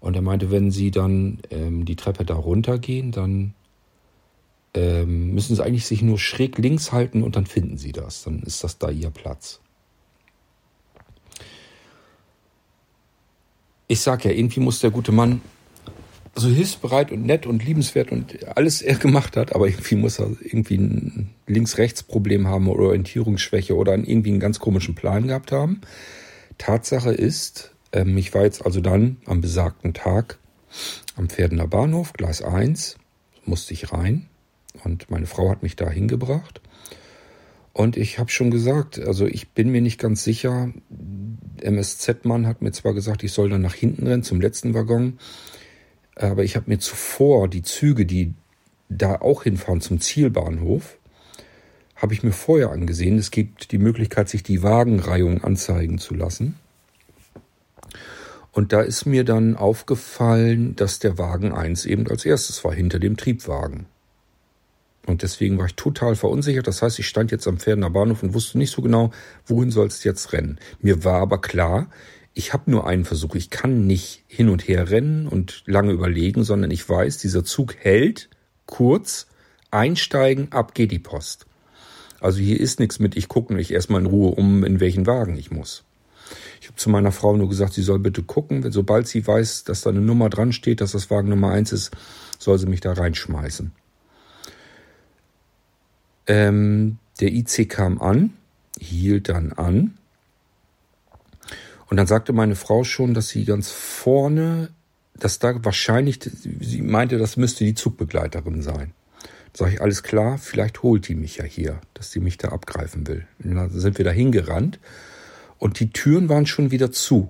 Und 0.00 0.16
er 0.16 0.22
meinte, 0.22 0.50
wenn 0.50 0.70
Sie 0.70 0.90
dann 0.90 1.38
ähm, 1.50 1.84
die 1.84 1.96
Treppe 1.96 2.24
da 2.24 2.34
runtergehen, 2.34 3.12
dann 3.12 3.54
ähm, 4.74 5.34
müssen 5.34 5.56
Sie 5.56 5.62
eigentlich 5.62 5.86
sich 5.86 6.02
nur 6.02 6.18
schräg 6.18 6.58
links 6.58 6.92
halten 6.92 7.22
und 7.22 7.36
dann 7.36 7.46
finden 7.46 7.76
Sie 7.76 7.92
das. 7.92 8.22
Dann 8.22 8.42
ist 8.42 8.64
das 8.64 8.78
da 8.78 8.90
Ihr 8.90 9.10
Platz. 9.10 9.60
Ich 13.88 14.00
sag 14.00 14.24
ja, 14.24 14.30
irgendwie 14.30 14.60
muss 14.60 14.80
der 14.80 14.90
gute 14.90 15.12
Mann 15.12 15.40
so 16.34 16.48
hilfsbereit 16.48 17.10
und 17.10 17.26
nett 17.26 17.46
und 17.46 17.64
liebenswert 17.64 18.12
und 18.12 18.46
alles 18.56 18.82
er 18.82 18.94
gemacht 18.96 19.36
hat, 19.36 19.54
aber 19.54 19.66
irgendwie 19.66 19.96
muss 19.96 20.20
er 20.20 20.30
irgendwie 20.40 20.76
ein 20.76 21.30
Links-Rechts-Problem 21.46 22.46
haben 22.46 22.68
oder 22.68 22.84
Orientierungsschwäche 22.84 23.76
oder 23.76 23.94
irgendwie 23.94 24.30
einen 24.30 24.40
ganz 24.40 24.60
komischen 24.60 24.94
Plan 24.94 25.26
gehabt 25.26 25.52
haben. 25.52 25.80
Tatsache 26.60 27.12
ist, 27.12 27.72
ähm, 27.92 28.16
ich 28.18 28.34
war 28.34 28.42
jetzt 28.42 28.64
also 28.64 28.80
dann 28.80 29.16
am 29.24 29.40
besagten 29.40 29.94
Tag 29.94 30.38
am 31.16 31.28
Pferdener 31.28 31.66
Bahnhof, 31.66 32.12
Gleis 32.12 32.42
1, 32.42 32.96
musste 33.44 33.72
ich 33.72 33.92
rein 33.92 34.28
und 34.84 35.10
meine 35.10 35.26
Frau 35.26 35.50
hat 35.50 35.62
mich 35.62 35.74
da 35.74 35.90
hingebracht. 35.90 36.60
Und 37.72 37.96
ich 37.96 38.18
habe 38.18 38.30
schon 38.30 38.50
gesagt, 38.50 38.98
also 38.98 39.26
ich 39.26 39.50
bin 39.50 39.70
mir 39.70 39.80
nicht 39.80 39.98
ganz 39.98 40.22
sicher. 40.22 40.70
MSZ-Mann 41.62 42.46
hat 42.46 42.62
mir 42.62 42.72
zwar 42.72 42.92
gesagt, 42.94 43.22
ich 43.22 43.32
soll 43.32 43.48
dann 43.48 43.62
nach 43.62 43.74
hinten 43.74 44.06
rennen 44.06 44.22
zum 44.22 44.40
letzten 44.40 44.74
Waggon, 44.74 45.18
aber 46.14 46.44
ich 46.44 46.56
habe 46.56 46.68
mir 46.68 46.78
zuvor 46.78 47.48
die 47.48 47.62
Züge, 47.62 48.04
die 48.04 48.34
da 48.90 49.16
auch 49.16 49.44
hinfahren 49.44 49.80
zum 49.80 49.98
Zielbahnhof, 49.98 50.98
habe 52.00 52.14
ich 52.14 52.22
mir 52.22 52.32
vorher 52.32 52.70
angesehen. 52.70 53.18
Es 53.18 53.30
gibt 53.30 53.72
die 53.72 53.78
Möglichkeit, 53.78 54.28
sich 54.28 54.42
die 54.42 54.62
Wagenreihung 54.62 55.44
anzeigen 55.44 55.98
zu 55.98 56.14
lassen. 56.14 56.56
Und 58.52 58.72
da 58.72 58.80
ist 58.80 59.06
mir 59.06 59.24
dann 59.24 59.56
aufgefallen, 59.56 60.74
dass 60.76 60.98
der 60.98 61.18
Wagen 61.18 61.52
1 61.52 61.86
eben 61.86 62.08
als 62.08 62.24
erstes 62.24 62.64
war, 62.64 62.72
hinter 62.72 62.98
dem 62.98 63.16
Triebwagen. 63.16 63.86
Und 65.06 65.22
deswegen 65.22 65.58
war 65.58 65.66
ich 65.66 65.74
total 65.74 66.16
verunsichert. 66.16 66.66
Das 66.66 66.82
heißt, 66.82 66.98
ich 66.98 67.08
stand 67.08 67.30
jetzt 67.30 67.46
am 67.46 67.58
Pferdener 67.58 67.90
Bahnhof 67.90 68.22
und 68.22 68.34
wusste 68.34 68.58
nicht 68.58 68.70
so 68.70 68.82
genau, 68.82 69.12
wohin 69.46 69.70
soll 69.70 69.86
es 69.86 70.04
jetzt 70.04 70.32
rennen. 70.32 70.58
Mir 70.80 71.04
war 71.04 71.20
aber 71.20 71.40
klar, 71.40 71.88
ich 72.34 72.52
habe 72.52 72.70
nur 72.70 72.86
einen 72.86 73.04
Versuch. 73.04 73.34
Ich 73.34 73.50
kann 73.50 73.86
nicht 73.86 74.24
hin 74.26 74.48
und 74.48 74.66
her 74.66 74.90
rennen 74.90 75.26
und 75.26 75.62
lange 75.66 75.92
überlegen, 75.92 76.44
sondern 76.44 76.70
ich 76.70 76.88
weiß, 76.88 77.18
dieser 77.18 77.44
Zug 77.44 77.76
hält 77.76 78.30
kurz, 78.66 79.26
einsteigen, 79.70 80.52
ab 80.52 80.74
geht 80.74 80.92
die 80.92 80.98
Post. 80.98 81.46
Also 82.20 82.38
hier 82.38 82.60
ist 82.60 82.80
nichts 82.80 82.98
mit, 82.98 83.16
ich 83.16 83.28
gucke 83.28 83.52
mich 83.52 83.72
erstmal 83.72 84.00
in 84.00 84.06
Ruhe 84.06 84.32
um, 84.32 84.64
in 84.64 84.80
welchen 84.80 85.06
Wagen 85.06 85.36
ich 85.36 85.50
muss. 85.50 85.84
Ich 86.60 86.68
habe 86.68 86.76
zu 86.76 86.90
meiner 86.90 87.12
Frau 87.12 87.36
nur 87.36 87.48
gesagt, 87.48 87.72
sie 87.72 87.82
soll 87.82 87.98
bitte 87.98 88.22
gucken. 88.22 88.70
Sobald 88.70 89.08
sie 89.08 89.26
weiß, 89.26 89.64
dass 89.64 89.80
da 89.80 89.90
eine 89.90 90.00
Nummer 90.00 90.28
dran 90.28 90.52
steht, 90.52 90.80
dass 90.80 90.92
das 90.92 91.10
Wagen 91.10 91.28
Nummer 91.28 91.50
eins 91.50 91.72
ist, 91.72 91.90
soll 92.38 92.58
sie 92.58 92.66
mich 92.66 92.80
da 92.80 92.92
reinschmeißen. 92.92 93.72
Ähm, 96.26 96.98
der 97.20 97.32
IC 97.32 97.68
kam 97.68 98.00
an, 98.00 98.34
hielt 98.78 99.28
dann 99.28 99.52
an. 99.52 99.98
Und 101.88 101.96
dann 101.96 102.06
sagte 102.06 102.32
meine 102.32 102.54
Frau 102.54 102.84
schon, 102.84 103.14
dass 103.14 103.28
sie 103.28 103.44
ganz 103.44 103.70
vorne, 103.70 104.70
dass 105.14 105.38
da 105.38 105.64
wahrscheinlich, 105.64 106.20
sie 106.60 106.82
meinte, 106.82 107.18
das 107.18 107.36
müsste 107.36 107.64
die 107.64 107.74
Zugbegleiterin 107.74 108.62
sein. 108.62 108.92
Sag 109.52 109.72
ich, 109.72 109.80
alles 109.80 110.02
klar, 110.02 110.38
vielleicht 110.38 110.82
holt 110.82 111.08
die 111.08 111.14
mich 111.14 111.38
ja 111.38 111.44
hier, 111.44 111.80
dass 111.94 112.10
die 112.10 112.20
mich 112.20 112.38
da 112.38 112.48
abgreifen 112.48 113.06
will. 113.06 113.26
Und 113.42 113.56
dann 113.56 113.70
sind 113.70 113.98
wir 113.98 114.04
da 114.04 114.10
hingerannt 114.10 114.78
und 115.58 115.80
die 115.80 115.90
Türen 115.90 116.28
waren 116.28 116.46
schon 116.46 116.70
wieder 116.70 116.92
zu. 116.92 117.28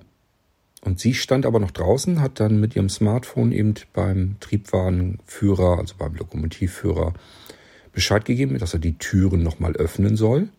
Und 0.83 0.99
sie 0.99 1.13
stand 1.13 1.45
aber 1.45 1.59
noch 1.59 1.71
draußen, 1.71 2.21
hat 2.21 2.39
dann 2.39 2.59
mit 2.59 2.75
ihrem 2.75 2.89
Smartphone 2.89 3.51
eben 3.51 3.75
beim 3.93 4.37
Triebwagenführer, 4.39 5.77
also 5.77 5.95
beim 5.97 6.15
Lokomotivführer, 6.15 7.13
Bescheid 7.93 8.25
gegeben, 8.25 8.57
dass 8.57 8.73
er 8.73 8.79
die 8.79 8.97
Türen 8.97 9.43
nochmal 9.43 9.73
öffnen 9.73 10.15
soll. 10.15 10.49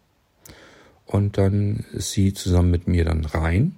Und 1.06 1.38
dann 1.38 1.84
ist 1.92 2.12
sie 2.12 2.32
zusammen 2.34 2.70
mit 2.70 2.86
mir 2.86 3.04
dann 3.04 3.24
rein 3.24 3.76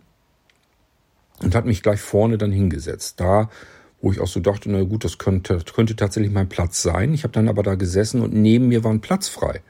und 1.40 1.54
hat 1.54 1.66
mich 1.66 1.82
gleich 1.82 2.00
vorne 2.00 2.38
dann 2.38 2.52
hingesetzt. 2.52 3.20
Da 3.20 3.50
wo 4.04 4.12
ich 4.12 4.20
auch 4.20 4.26
so 4.26 4.38
dachte, 4.38 4.70
na 4.70 4.82
gut, 4.82 5.02
das 5.02 5.16
könnte, 5.16 5.58
könnte 5.74 5.96
tatsächlich 5.96 6.30
mein 6.30 6.50
Platz 6.50 6.82
sein. 6.82 7.14
Ich 7.14 7.24
habe 7.24 7.32
dann 7.32 7.48
aber 7.48 7.62
da 7.62 7.74
gesessen 7.74 8.20
und 8.20 8.34
neben 8.34 8.68
mir 8.68 8.84
war 8.84 8.92
ein 8.92 9.00
Platz 9.00 9.28
frei. 9.28 9.62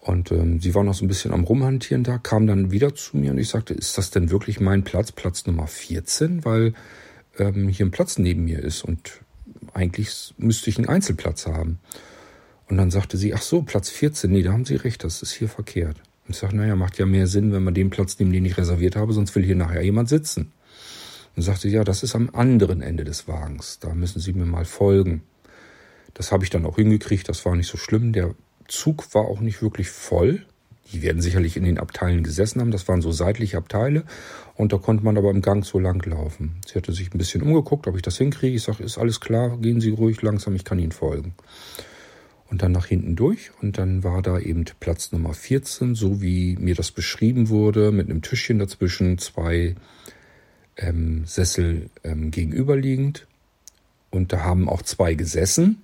Und 0.00 0.32
ähm, 0.32 0.58
sie 0.58 0.74
war 0.74 0.84
noch 0.84 0.94
so 0.94 1.04
ein 1.04 1.08
bisschen 1.08 1.32
am 1.32 1.44
Rumhantieren 1.44 2.02
da, 2.02 2.16
kam 2.16 2.46
dann 2.46 2.70
wieder 2.70 2.94
zu 2.94 3.18
mir 3.18 3.32
und 3.32 3.38
ich 3.38 3.50
sagte, 3.50 3.74
ist 3.74 3.98
das 3.98 4.10
denn 4.10 4.30
wirklich 4.30 4.58
mein 4.58 4.84
Platz, 4.84 5.12
Platz 5.12 5.46
Nummer 5.46 5.66
14? 5.66 6.46
Weil 6.46 6.72
ähm, 7.38 7.68
hier 7.68 7.84
ein 7.84 7.90
Platz 7.90 8.16
neben 8.16 8.44
mir 8.44 8.60
ist 8.60 8.82
und 8.84 9.20
eigentlich 9.74 10.34
müsste 10.38 10.70
ich 10.70 10.78
einen 10.78 10.88
Einzelplatz 10.88 11.46
haben. 11.46 11.78
Und 12.70 12.78
dann 12.78 12.90
sagte 12.90 13.18
sie, 13.18 13.34
ach 13.34 13.42
so, 13.42 13.60
Platz 13.60 13.90
14, 13.90 14.30
nee, 14.30 14.42
da 14.42 14.52
haben 14.52 14.64
Sie 14.64 14.76
recht, 14.76 15.04
das 15.04 15.20
ist 15.20 15.32
hier 15.32 15.50
verkehrt. 15.50 16.00
Ich 16.26 16.38
sage, 16.38 16.56
naja, 16.56 16.74
macht 16.74 16.98
ja 16.98 17.04
mehr 17.04 17.26
Sinn, 17.26 17.52
wenn 17.52 17.64
man 17.64 17.74
den 17.74 17.90
Platz 17.90 18.18
nimmt, 18.18 18.34
den 18.34 18.46
ich 18.46 18.56
reserviert 18.56 18.96
habe, 18.96 19.12
sonst 19.12 19.34
will 19.36 19.44
hier 19.44 19.56
nachher 19.56 19.82
jemand 19.82 20.08
sitzen. 20.08 20.52
Und 21.36 21.42
sagte, 21.42 21.68
ja, 21.68 21.84
das 21.84 22.02
ist 22.02 22.14
am 22.14 22.30
anderen 22.32 22.80
Ende 22.80 23.04
des 23.04 23.28
Wagens. 23.28 23.78
Da 23.78 23.94
müssen 23.94 24.20
Sie 24.20 24.32
mir 24.32 24.46
mal 24.46 24.64
folgen. 24.64 25.22
Das 26.14 26.32
habe 26.32 26.44
ich 26.44 26.50
dann 26.50 26.64
auch 26.64 26.76
hingekriegt. 26.76 27.28
Das 27.28 27.44
war 27.44 27.54
nicht 27.54 27.68
so 27.68 27.76
schlimm. 27.76 28.12
Der 28.12 28.34
Zug 28.68 29.14
war 29.14 29.26
auch 29.26 29.40
nicht 29.40 29.60
wirklich 29.60 29.90
voll. 29.90 30.46
Die 30.92 31.02
werden 31.02 31.20
sicherlich 31.20 31.56
in 31.56 31.64
den 31.64 31.78
Abteilen 31.78 32.22
gesessen 32.22 32.60
haben. 32.60 32.70
Das 32.70 32.88
waren 32.88 33.02
so 33.02 33.12
seitliche 33.12 33.58
Abteile. 33.58 34.04
Und 34.54 34.72
da 34.72 34.78
konnte 34.78 35.04
man 35.04 35.18
aber 35.18 35.30
im 35.30 35.42
Gang 35.42 35.64
so 35.64 35.78
lang 35.78 36.04
laufen. 36.06 36.56
Sie 36.66 36.74
hatte 36.74 36.92
sich 36.92 37.12
ein 37.12 37.18
bisschen 37.18 37.42
umgeguckt, 37.42 37.86
ob 37.86 37.96
ich 37.96 38.02
das 38.02 38.16
hinkriege. 38.16 38.56
Ich 38.56 38.62
sage, 38.62 38.84
ist 38.84 38.96
alles 38.96 39.20
klar, 39.20 39.58
gehen 39.58 39.80
Sie 39.80 39.90
ruhig 39.90 40.22
langsam, 40.22 40.54
ich 40.54 40.64
kann 40.64 40.78
Ihnen 40.78 40.92
folgen. 40.92 41.34
Und 42.48 42.62
dann 42.62 42.72
nach 42.72 42.86
hinten 42.86 43.16
durch 43.16 43.50
und 43.60 43.76
dann 43.76 44.04
war 44.04 44.22
da 44.22 44.38
eben 44.38 44.64
Platz 44.78 45.10
Nummer 45.10 45.34
14, 45.34 45.96
so 45.96 46.22
wie 46.22 46.56
mir 46.56 46.76
das 46.76 46.92
beschrieben 46.92 47.48
wurde, 47.48 47.90
mit 47.90 48.08
einem 48.08 48.22
Tischchen 48.22 48.60
dazwischen, 48.60 49.18
zwei 49.18 49.74
ähm, 50.76 51.24
Sessel 51.26 51.90
ähm, 52.04 52.30
gegenüberliegend. 52.30 53.26
Und 54.10 54.32
da 54.32 54.40
haben 54.40 54.68
auch 54.68 54.82
zwei 54.82 55.14
gesessen. 55.14 55.82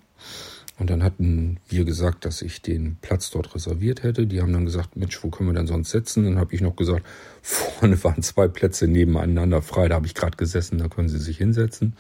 Und 0.79 0.91
dann 0.91 1.05
hatten 1.05 1.59
wir 1.69 1.85
gesagt, 1.85 2.25
dass 2.25 2.43
ich 2.43 2.63
den 2.63 2.97
Platz 3.03 3.31
dort 3.31 3.55
reserviert 3.55 4.03
hätte. 4.03 4.27
Die 4.27 4.41
haben 4.41 4.53
dann 4.53 4.65
gesagt, 4.65 4.97
Mensch, 4.97 5.23
wo 5.23 5.29
können 5.29 5.51
wir 5.51 5.55
denn 5.55 5.67
sonst 5.67 5.91
sitzen? 5.91 6.25
Dann 6.25 6.39
habe 6.39 6.55
ich 6.55 6.61
noch 6.61 6.77
gesagt, 6.77 7.07
vorne 7.43 8.03
waren 8.03 8.23
zwei 8.23 8.49
Plätze 8.49 8.89
nebeneinander 8.89 9.63
frei. 9.63 9.89
Da 9.89 9.97
habe 9.97 10.07
ich 10.07 10.15
gerade 10.15 10.37
gesessen, 10.37 10.79
da 10.79 10.89
können 10.89 11.09
Sie 11.09 11.19
sich 11.19 11.39
hinsetzen. 11.39 11.97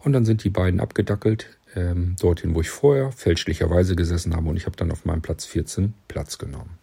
Und 0.00 0.12
dann 0.12 0.24
sind 0.24 0.44
die 0.44 0.50
beiden 0.50 0.80
abgedackelt, 0.80 1.48
ähm, 1.74 2.14
dorthin, 2.20 2.54
wo 2.54 2.60
ich 2.60 2.70
vorher 2.70 3.10
fälschlicherweise 3.10 3.96
gesessen 3.96 4.34
habe. 4.34 4.48
Und 4.48 4.56
ich 4.56 4.66
habe 4.66 4.76
dann 4.76 4.92
auf 4.92 5.04
meinem 5.04 5.22
Platz 5.22 5.44
14 5.44 5.92
Platz 6.06 6.38
genommen. 6.38 6.78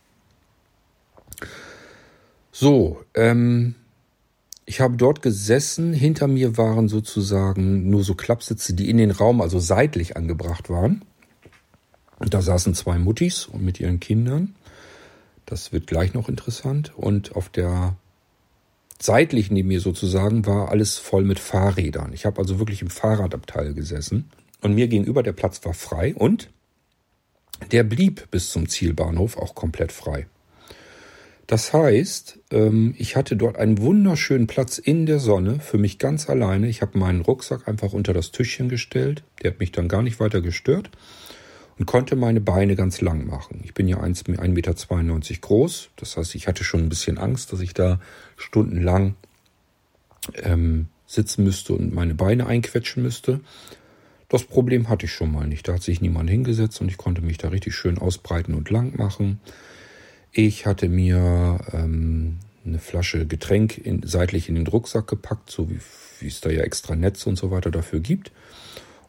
So, 2.51 3.03
ähm, 3.15 3.75
ich 4.65 4.81
habe 4.81 4.97
dort 4.97 5.21
gesessen. 5.21 5.93
Hinter 5.93 6.27
mir 6.27 6.57
waren 6.57 6.87
sozusagen 6.87 7.89
nur 7.89 8.03
so 8.03 8.15
Klappsitze, 8.15 8.73
die 8.73 8.89
in 8.89 8.97
den 8.97 9.11
Raum, 9.11 9.41
also 9.41 9.59
seitlich 9.59 10.17
angebracht 10.17 10.69
waren. 10.69 11.03
Und 12.19 12.33
da 12.33 12.41
saßen 12.41 12.73
zwei 12.73 12.97
Muttis 12.97 13.45
und 13.45 13.63
mit 13.63 13.79
ihren 13.79 13.99
Kindern. 13.99 14.55
Das 15.45 15.71
wird 15.71 15.87
gleich 15.87 16.13
noch 16.13 16.29
interessant. 16.29 16.93
Und 16.95 17.35
auf 17.35 17.49
der 17.49 17.95
seitlich 18.99 19.51
neben 19.51 19.67
mir 19.67 19.81
sozusagen 19.81 20.45
war 20.45 20.69
alles 20.69 20.97
voll 20.97 21.23
mit 21.23 21.39
Fahrrädern. 21.39 22.13
Ich 22.13 22.25
habe 22.25 22.39
also 22.39 22.57
wirklich 22.59 22.81
im 22.81 22.89
Fahrradabteil 22.89 23.73
gesessen. 23.73 24.31
Und 24.61 24.73
mir 24.73 24.87
gegenüber 24.87 25.21
der 25.21 25.33
Platz 25.33 25.63
war 25.63 25.73
frei 25.73 26.15
und 26.15 26.49
der 27.71 27.83
blieb 27.83 28.31
bis 28.31 28.49
zum 28.49 28.67
Zielbahnhof 28.67 29.37
auch 29.37 29.53
komplett 29.53 29.91
frei. 29.91 30.27
Das 31.47 31.73
heißt, 31.73 32.39
ähm, 32.51 32.95
ich 32.97 33.15
hatte 33.15 33.35
dort 33.35 33.57
einen 33.57 33.77
wunderschönen 33.79 34.47
Platz 34.47 34.77
in 34.79 35.05
der 35.05 35.19
Sonne 35.19 35.59
für 35.59 35.77
mich 35.77 35.99
ganz 35.99 36.29
alleine. 36.29 36.67
Ich 36.67 36.81
habe 36.81 36.97
meinen 36.97 37.21
Rucksack 37.21 37.67
einfach 37.67 37.93
unter 37.93 38.13
das 38.13 38.31
Tischchen 38.31 38.67
gestellt. 38.67 39.23
Der 39.41 39.51
hat 39.51 39.59
mich 39.59 39.71
dann 39.71 39.87
gar 39.87 40.01
nicht 40.01 40.19
weiter 40.19 40.41
gestört 40.41 40.89
und 41.77 41.85
konnte 41.85 42.15
meine 42.15 42.41
Beine 42.41 42.75
ganz 42.75 43.01
lang 43.01 43.27
machen. 43.27 43.61
Ich 43.63 43.73
bin 43.73 43.87
ja 43.87 43.97
1,92 43.97 44.49
Meter 44.49 44.73
groß. 45.41 45.89
Das 45.97 46.17
heißt, 46.17 46.33
ich 46.35 46.47
hatte 46.47 46.63
schon 46.63 46.81
ein 46.81 46.89
bisschen 46.89 47.17
Angst, 47.17 47.53
dass 47.53 47.59
ich 47.59 47.73
da 47.73 47.99
stundenlang 48.37 49.15
ähm, 50.41 50.87
sitzen 51.05 51.43
müsste 51.43 51.73
und 51.73 51.93
meine 51.93 52.15
Beine 52.15 52.47
einquetschen 52.47 53.03
müsste. 53.03 53.41
Das 54.29 54.43
Problem 54.43 54.89
hatte 54.89 55.05
ich 55.05 55.11
schon 55.11 55.31
mal 55.31 55.47
nicht. 55.47 55.67
Da 55.67 55.73
hat 55.73 55.83
sich 55.83 56.01
niemand 56.01 56.29
hingesetzt 56.29 56.81
und 56.81 56.89
ich 56.89 56.97
konnte 56.97 57.21
mich 57.21 57.37
da 57.37 57.49
richtig 57.49 57.75
schön 57.75 57.99
ausbreiten 57.99 58.55
und 58.55 58.71
lang 58.71 58.97
machen. 58.97 59.39
Ich 60.37 60.65
hatte 60.65 60.89
mir 60.89 61.59
ähm, 61.71 62.39
eine 62.65 62.79
Flasche 62.79 63.25
Getränk 63.25 63.77
in, 63.77 64.01
seitlich 64.05 64.49
in 64.49 64.55
den 64.55 64.67
Rucksack 64.67 65.07
gepackt, 65.07 65.49
so 65.49 65.69
wie, 65.69 65.79
wie 66.19 66.27
es 66.27 66.41
da 66.41 66.49
ja 66.49 66.61
extra 66.61 66.97
Netze 66.97 67.29
und 67.29 67.37
so 67.37 67.51
weiter 67.51 67.71
dafür 67.71 68.01
gibt. 68.01 68.33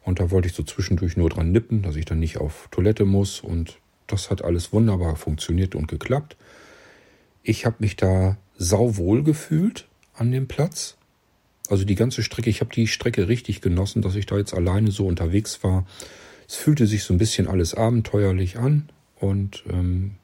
Und 0.05 0.21
da 0.21 0.31
wollte 0.31 0.47
ich 0.47 0.53
so 0.53 0.63
zwischendurch 0.63 1.17
nur 1.17 1.29
dran 1.29 1.51
nippen, 1.51 1.81
dass 1.81 1.97
ich 1.97 2.05
dann 2.05 2.19
nicht 2.19 2.37
auf 2.37 2.69
Toilette 2.71 3.03
muss. 3.03 3.41
Und 3.41 3.77
das 4.07 4.29
hat 4.29 4.41
alles 4.41 4.71
wunderbar 4.71 5.17
funktioniert 5.17 5.75
und 5.75 5.89
geklappt. 5.89 6.37
Ich 7.43 7.65
habe 7.65 7.75
mich 7.79 7.97
da 7.97 8.37
sauwohl 8.57 9.21
gefühlt 9.21 9.85
an 10.13 10.31
dem 10.31 10.47
Platz. 10.47 10.95
Also 11.67 11.83
die 11.83 11.95
ganze 11.95 12.23
Strecke, 12.23 12.49
ich 12.49 12.61
habe 12.61 12.73
die 12.73 12.87
Strecke 12.87 13.27
richtig 13.27 13.59
genossen, 13.59 14.01
dass 14.01 14.15
ich 14.15 14.27
da 14.27 14.37
jetzt 14.37 14.53
alleine 14.53 14.91
so 14.91 15.05
unterwegs 15.05 15.61
war. 15.61 15.85
Es 16.47 16.55
fühlte 16.55 16.87
sich 16.87 17.03
so 17.03 17.13
ein 17.13 17.17
bisschen 17.17 17.49
alles 17.49 17.73
abenteuerlich 17.73 18.57
an 18.57 18.87
und 19.19 19.65
ähm, 19.69 20.15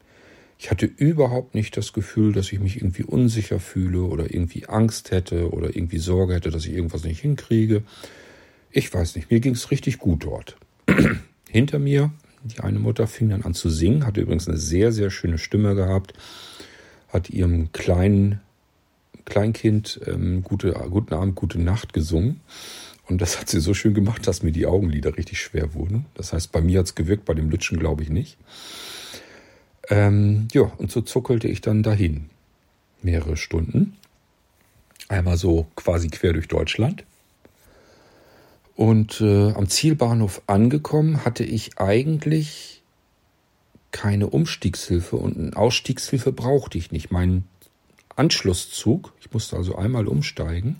ich 0.63 0.71
hatte 0.71 0.85
überhaupt 0.85 1.55
nicht 1.55 1.75
das 1.75 1.91
Gefühl, 1.91 2.31
dass 2.31 2.53
ich 2.53 2.59
mich 2.61 2.77
irgendwie 2.77 3.03
unsicher 3.03 3.59
fühle 3.59 4.03
oder 4.03 4.33
irgendwie 4.33 4.65
Angst 4.65 5.11
hätte 5.11 5.51
oder 5.51 5.75
irgendwie 5.75 5.97
Sorge 5.97 6.35
hätte, 6.35 6.51
dass 6.51 6.65
ich 6.65 6.71
irgendwas 6.71 7.03
nicht 7.03 7.19
hinkriege. 7.19 7.83
Ich 8.71 8.93
weiß 8.93 9.17
nicht, 9.17 9.29
mir 9.29 9.41
ging 9.41 9.55
es 9.55 9.71
richtig 9.71 9.97
gut 9.97 10.23
dort. 10.23 10.55
Hinter 11.49 11.79
mir, 11.79 12.13
die 12.45 12.61
eine 12.61 12.79
Mutter 12.79 13.07
fing 13.07 13.27
dann 13.27 13.41
an 13.41 13.53
zu 13.53 13.69
singen, 13.69 14.05
hatte 14.05 14.21
übrigens 14.21 14.47
eine 14.47 14.55
sehr, 14.55 14.93
sehr 14.93 15.09
schöne 15.09 15.37
Stimme 15.37 15.75
gehabt, 15.75 16.13
hat 17.09 17.29
ihrem 17.29 17.73
kleinen 17.73 18.39
Kleinkind 19.25 19.99
ähm, 20.07 20.43
gute, 20.43 20.71
guten 20.89 21.13
Abend, 21.13 21.35
gute 21.35 21.59
Nacht 21.59 21.91
gesungen. 21.91 22.39
Und 23.09 23.21
das 23.21 23.37
hat 23.37 23.49
sie 23.49 23.59
so 23.59 23.73
schön 23.73 23.93
gemacht, 23.93 24.25
dass 24.27 24.43
mir 24.43 24.53
die 24.53 24.65
Augenlider 24.65 25.17
richtig 25.17 25.41
schwer 25.41 25.73
wurden. 25.73 26.05
Das 26.13 26.31
heißt, 26.31 26.53
bei 26.53 26.61
mir 26.61 26.79
hat 26.79 26.85
es 26.85 26.95
gewirkt, 26.95 27.25
bei 27.25 27.33
dem 27.33 27.49
Lütschen 27.49 27.79
glaube 27.79 28.01
ich 28.01 28.09
nicht. 28.09 28.37
Ähm, 29.89 30.47
ja, 30.53 30.63
und 30.77 30.91
so 30.91 31.01
zuckelte 31.01 31.47
ich 31.47 31.61
dann 31.61 31.83
dahin. 31.83 32.29
Mehrere 33.01 33.37
Stunden. 33.37 33.97
Einmal 35.09 35.37
so 35.37 35.67
quasi 35.75 36.07
quer 36.07 36.33
durch 36.33 36.47
Deutschland. 36.47 37.03
Und 38.75 39.21
äh, 39.21 39.51
am 39.51 39.67
Zielbahnhof 39.67 40.41
angekommen 40.47 41.25
hatte 41.25 41.43
ich 41.43 41.77
eigentlich 41.77 42.81
keine 43.91 44.27
Umstiegshilfe 44.27 45.15
und 45.15 45.37
eine 45.37 45.55
Ausstiegshilfe 45.55 46.31
brauchte 46.31 46.77
ich 46.77 46.91
nicht. 46.91 47.11
Mein 47.11 47.43
Anschlusszug, 48.15 49.13
ich 49.21 49.31
musste 49.31 49.55
also 49.55 49.75
einmal 49.75 50.07
umsteigen, 50.07 50.77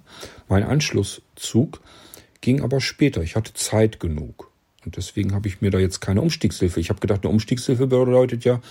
mein 0.47 0.63
Anschlusszug 0.63 1.81
ging 2.41 2.61
aber 2.61 2.81
später. 2.81 3.21
Ich 3.21 3.35
hatte 3.35 3.53
Zeit 3.53 3.99
genug. 3.99 4.49
Und 4.85 4.97
deswegen 4.97 5.33
habe 5.33 5.47
ich 5.47 5.61
mir 5.61 5.71
da 5.71 5.79
jetzt 5.79 5.99
keine 5.99 6.21
Umstiegshilfe. 6.21 6.79
Ich 6.79 6.89
habe 6.89 6.99
gedacht, 6.99 7.23
eine 7.23 7.31
Umstiegshilfe 7.31 7.87
bedeutet 7.87 8.45
ja, 8.45 8.61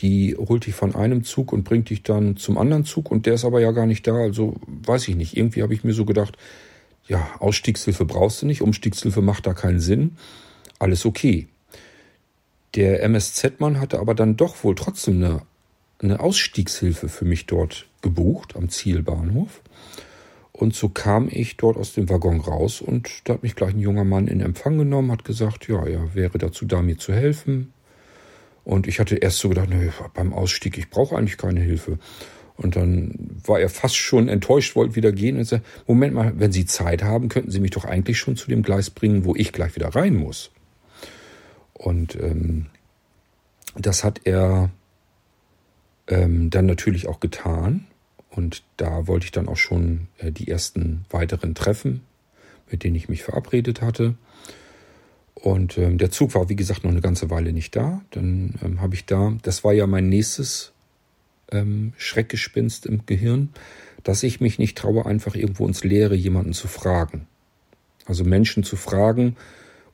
die 0.00 0.36
holt 0.36 0.66
dich 0.66 0.74
von 0.74 0.94
einem 0.94 1.24
Zug 1.24 1.52
und 1.52 1.64
bringt 1.64 1.90
dich 1.90 2.02
dann 2.02 2.36
zum 2.36 2.56
anderen 2.56 2.84
Zug 2.84 3.10
und 3.10 3.26
der 3.26 3.34
ist 3.34 3.44
aber 3.44 3.60
ja 3.60 3.70
gar 3.72 3.86
nicht 3.86 4.06
da. 4.06 4.14
Also 4.14 4.56
weiß 4.66 5.08
ich 5.08 5.16
nicht. 5.16 5.36
Irgendwie 5.36 5.62
habe 5.62 5.74
ich 5.74 5.84
mir 5.84 5.92
so 5.92 6.04
gedacht, 6.04 6.36
ja, 7.06 7.28
Ausstiegshilfe 7.38 8.04
brauchst 8.04 8.42
du 8.42 8.46
nicht, 8.46 8.62
Umstiegshilfe 8.62 9.20
macht 9.20 9.46
da 9.46 9.52
keinen 9.52 9.80
Sinn. 9.80 10.16
Alles 10.78 11.04
okay. 11.04 11.48
Der 12.76 13.02
MSZ-Mann 13.02 13.80
hatte 13.80 13.98
aber 13.98 14.14
dann 14.14 14.36
doch 14.36 14.62
wohl 14.62 14.74
trotzdem 14.74 15.16
eine, 15.16 15.42
eine 15.98 16.20
Ausstiegshilfe 16.20 17.08
für 17.08 17.24
mich 17.24 17.46
dort 17.46 17.86
gebucht 18.00 18.56
am 18.56 18.68
Zielbahnhof. 18.68 19.60
Und 20.60 20.74
so 20.74 20.90
kam 20.90 21.28
ich 21.30 21.56
dort 21.56 21.78
aus 21.78 21.94
dem 21.94 22.10
Waggon 22.10 22.38
raus 22.38 22.82
und 22.82 23.22
da 23.24 23.32
hat 23.32 23.42
mich 23.42 23.56
gleich 23.56 23.72
ein 23.72 23.80
junger 23.80 24.04
Mann 24.04 24.28
in 24.28 24.42
Empfang 24.42 24.76
genommen, 24.76 25.10
hat 25.10 25.24
gesagt, 25.24 25.66
ja, 25.68 25.82
er 25.86 26.14
wäre 26.14 26.36
dazu 26.36 26.66
da, 26.66 26.82
mir 26.82 26.98
zu 26.98 27.14
helfen. 27.14 27.72
Und 28.62 28.86
ich 28.86 29.00
hatte 29.00 29.16
erst 29.16 29.38
so 29.38 29.48
gedacht, 29.48 29.70
naja, 29.70 29.90
beim 30.12 30.34
Ausstieg, 30.34 30.76
ich 30.76 30.90
brauche 30.90 31.16
eigentlich 31.16 31.38
keine 31.38 31.60
Hilfe. 31.60 31.98
Und 32.58 32.76
dann 32.76 33.14
war 33.42 33.58
er 33.58 33.70
fast 33.70 33.96
schon 33.96 34.28
enttäuscht, 34.28 34.76
wollte 34.76 34.96
wieder 34.96 35.12
gehen 35.12 35.38
und 35.38 35.44
sagte, 35.44 35.66
Moment 35.86 36.12
mal, 36.12 36.34
wenn 36.36 36.52
Sie 36.52 36.66
Zeit 36.66 37.02
haben, 37.02 37.30
könnten 37.30 37.50
Sie 37.50 37.60
mich 37.60 37.70
doch 37.70 37.86
eigentlich 37.86 38.18
schon 38.18 38.36
zu 38.36 38.50
dem 38.50 38.62
Gleis 38.62 38.90
bringen, 38.90 39.24
wo 39.24 39.34
ich 39.34 39.54
gleich 39.54 39.76
wieder 39.76 39.88
rein 39.88 40.14
muss. 40.14 40.50
Und 41.72 42.16
ähm, 42.16 42.66
das 43.76 44.04
hat 44.04 44.20
er 44.24 44.68
ähm, 46.06 46.50
dann 46.50 46.66
natürlich 46.66 47.08
auch 47.08 47.18
getan. 47.18 47.86
Und 48.30 48.62
da 48.76 49.06
wollte 49.06 49.24
ich 49.24 49.32
dann 49.32 49.48
auch 49.48 49.56
schon 49.56 50.06
äh, 50.18 50.30
die 50.30 50.48
ersten 50.48 51.04
weiteren 51.10 51.54
Treffen, 51.54 52.02
mit 52.70 52.84
denen 52.84 52.96
ich 52.96 53.08
mich 53.08 53.22
verabredet 53.22 53.82
hatte. 53.82 54.14
Und 55.34 55.78
ähm, 55.78 55.98
der 55.98 56.10
Zug 56.10 56.34
war, 56.34 56.48
wie 56.48 56.56
gesagt, 56.56 56.84
noch 56.84 56.90
eine 56.90 57.00
ganze 57.00 57.30
Weile 57.30 57.52
nicht 57.52 57.74
da. 57.74 58.02
Dann 58.10 58.54
ähm, 58.62 58.80
habe 58.80 58.94
ich 58.94 59.06
da, 59.06 59.34
das 59.42 59.64
war 59.64 59.72
ja 59.72 59.86
mein 59.86 60.08
nächstes 60.08 60.72
ähm, 61.50 61.92
Schreckgespenst 61.96 62.86
im 62.86 63.06
Gehirn, 63.06 63.50
dass 64.04 64.22
ich 64.22 64.40
mich 64.40 64.58
nicht 64.58 64.78
traue, 64.78 65.06
einfach 65.06 65.34
irgendwo 65.34 65.66
ins 65.66 65.82
Leere 65.82 66.14
jemanden 66.14 66.52
zu 66.52 66.68
fragen. 66.68 67.26
Also 68.06 68.24
Menschen 68.24 68.64
zu 68.64 68.76
fragen, 68.76 69.36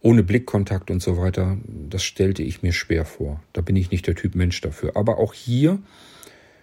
ohne 0.01 0.23
Blickkontakt 0.23 0.91
und 0.91 1.03
so 1.03 1.17
weiter, 1.17 1.57
das 1.89 2.05
stellte 2.05 2.43
ich 2.43 2.63
mir 2.63 2.73
schwer 2.73 3.05
vor. 3.05 3.43
Da 3.53 3.61
bin 3.61 3.77
ich 3.77 3.91
nicht 3.91 4.07
der 4.07 4.15
Typ 4.15 4.35
Mensch 4.35 4.61
dafür. 4.61 4.93
Aber 4.95 5.19
auch 5.19 5.35
hier 5.35 5.79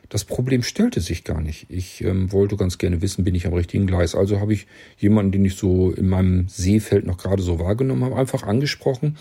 das 0.10 0.26
Problem 0.26 0.64
stellte 0.64 1.02
sich 1.02 1.24
gar 1.24 1.42
nicht. 1.42 1.66
Ich 1.70 2.04
ähm, 2.04 2.32
wollte 2.32 2.58
ganz 2.58 2.78
gerne 2.78 3.02
wissen, 3.02 3.24
bin 3.24 3.36
ich 3.36 3.48
am 3.48 3.54
richtigen 3.54 3.88
Gleis. 3.88 4.16
Also 4.16 4.40
habe 4.40 4.54
ich 4.54 4.68
jemanden, 4.98 5.32
den 5.32 5.46
ich 5.46 5.56
so 5.56 5.92
in 5.92 6.08
meinem 6.08 6.48
Seefeld 6.48 7.06
noch 7.06 7.18
gerade 7.18 7.42
so 7.42 7.60
wahrgenommen 7.60 8.04
habe, 8.04 8.18
einfach 8.18 8.44
angesprochen, 8.44 9.18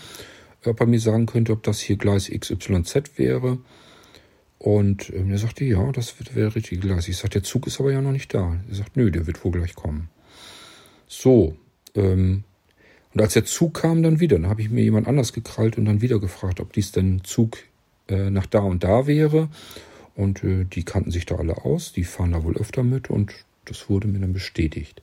ob 0.65 0.79
er 0.79 0.85
mir 0.85 0.99
sagen 0.99 1.25
könnte, 1.25 1.51
ob 1.51 1.63
das 1.63 1.79
hier 1.79 1.97
Gleis 1.97 2.29
XYZ 2.29 3.17
wäre. 3.17 3.59
Und 4.59 5.11
ähm, 5.13 5.31
er 5.31 5.37
sagte, 5.37 5.65
ja, 5.65 5.91
das 5.91 6.19
wäre 6.19 6.33
der 6.33 6.55
richtige 6.55 6.81
Gleis. 6.81 7.07
Ich 7.07 7.17
sagte, 7.17 7.39
der 7.39 7.43
Zug 7.43 7.67
ist 7.67 7.79
aber 7.79 7.91
ja 7.91 8.01
noch 8.01 8.11
nicht 8.11 8.33
da. 8.33 8.59
Er 8.69 8.75
sagt, 8.75 8.95
nö, 8.95 9.11
der 9.11 9.27
wird 9.27 9.43
wohl 9.43 9.51
gleich 9.51 9.75
kommen. 9.75 10.09
So, 11.07 11.57
ähm, 11.95 12.43
und 13.13 13.21
als 13.21 13.33
der 13.33 13.45
Zug 13.45 13.75
kam 13.75 14.01
dann 14.01 14.19
wieder, 14.19 14.37
dann 14.39 14.49
habe 14.49 14.61
ich 14.61 14.69
mir 14.69 14.83
jemand 14.83 15.07
anders 15.07 15.33
gekrallt 15.33 15.77
und 15.77 15.85
dann 15.85 16.01
wieder 16.01 16.19
gefragt, 16.19 16.59
ob 16.59 16.73
dies 16.73 16.91
denn 16.91 17.23
Zug 17.23 17.57
äh, 18.07 18.29
nach 18.29 18.47
da 18.47 18.59
und 18.59 18.83
da 18.83 19.05
wäre. 19.05 19.49
Und 20.15 20.43
äh, 20.43 20.65
die 20.65 20.83
kannten 20.83 21.11
sich 21.11 21.25
da 21.25 21.35
alle 21.35 21.65
aus, 21.65 21.91
die 21.93 22.03
fahren 22.03 22.31
da 22.31 22.43
wohl 22.43 22.57
öfter 22.57 22.83
mit 22.83 23.09
und 23.09 23.33
das 23.65 23.89
wurde 23.89 24.07
mir 24.07 24.19
dann 24.19 24.33
bestätigt. 24.33 25.01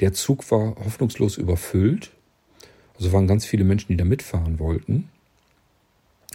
Der 0.00 0.12
Zug 0.12 0.50
war 0.50 0.76
hoffnungslos 0.76 1.36
überfüllt. 1.36 2.10
Also 2.96 3.12
waren 3.12 3.26
ganz 3.26 3.44
viele 3.44 3.64
Menschen, 3.64 3.88
die 3.88 3.96
da 3.96 4.04
mitfahren 4.04 4.58
wollten. 4.58 5.08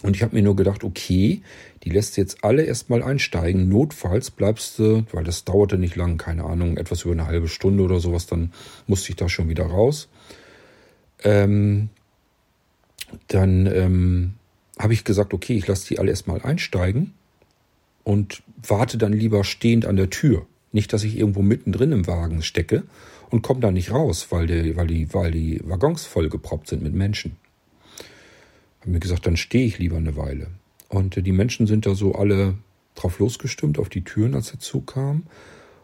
Und 0.02 0.16
ich 0.16 0.22
habe 0.22 0.34
mir 0.34 0.42
nur 0.42 0.56
gedacht, 0.56 0.82
okay, 0.82 1.42
die 1.82 1.90
lässt 1.90 2.16
jetzt 2.16 2.42
alle 2.42 2.62
erstmal 2.62 3.02
einsteigen. 3.02 3.68
Notfalls 3.68 4.30
bleibst 4.30 4.78
du, 4.78 5.04
weil 5.12 5.24
das 5.24 5.44
dauerte 5.44 5.76
nicht 5.76 5.96
lang, 5.96 6.16
keine 6.16 6.44
Ahnung, 6.44 6.78
etwas 6.78 7.02
über 7.02 7.12
eine 7.12 7.26
halbe 7.26 7.48
Stunde 7.48 7.82
oder 7.82 8.00
sowas, 8.00 8.26
dann 8.26 8.52
musste 8.86 9.10
ich 9.10 9.16
da 9.16 9.28
schon 9.28 9.50
wieder 9.50 9.66
raus. 9.66 10.08
Ähm, 11.22 11.90
dann 13.28 13.66
ähm, 13.66 14.34
habe 14.78 14.94
ich 14.94 15.04
gesagt, 15.04 15.34
okay, 15.34 15.54
ich 15.56 15.66
lasse 15.66 15.88
die 15.88 15.98
alle 15.98 16.10
erstmal 16.10 16.40
einsteigen 16.42 17.12
und 18.04 18.42
warte 18.66 18.98
dann 18.98 19.12
lieber 19.12 19.44
stehend 19.44 19.86
an 19.86 19.96
der 19.96 20.10
Tür. 20.10 20.46
Nicht, 20.72 20.92
dass 20.92 21.04
ich 21.04 21.16
irgendwo 21.16 21.42
mittendrin 21.42 21.92
im 21.92 22.06
Wagen 22.06 22.42
stecke 22.42 22.84
und 23.30 23.42
komme 23.42 23.60
da 23.60 23.70
nicht 23.70 23.90
raus, 23.90 24.28
weil 24.30 24.46
die, 24.46 24.76
weil, 24.76 24.86
die, 24.86 25.12
weil 25.12 25.30
die 25.30 25.60
Waggons 25.64 26.04
vollgeproppt 26.04 26.68
sind 26.68 26.82
mit 26.82 26.94
Menschen. 26.94 27.36
Haben 28.80 28.92
mir 28.92 29.00
gesagt, 29.00 29.26
dann 29.26 29.36
stehe 29.36 29.66
ich 29.66 29.78
lieber 29.78 29.96
eine 29.96 30.16
Weile. 30.16 30.48
Und 30.88 31.16
äh, 31.16 31.22
die 31.22 31.32
Menschen 31.32 31.66
sind 31.66 31.86
da 31.86 31.94
so 31.94 32.14
alle 32.14 32.54
drauf 32.94 33.18
losgestimmt 33.18 33.78
auf 33.78 33.88
die 33.88 34.04
Türen, 34.04 34.34
als 34.34 34.50
der 34.50 34.60
Zug 34.60 34.94
kam. 34.94 35.24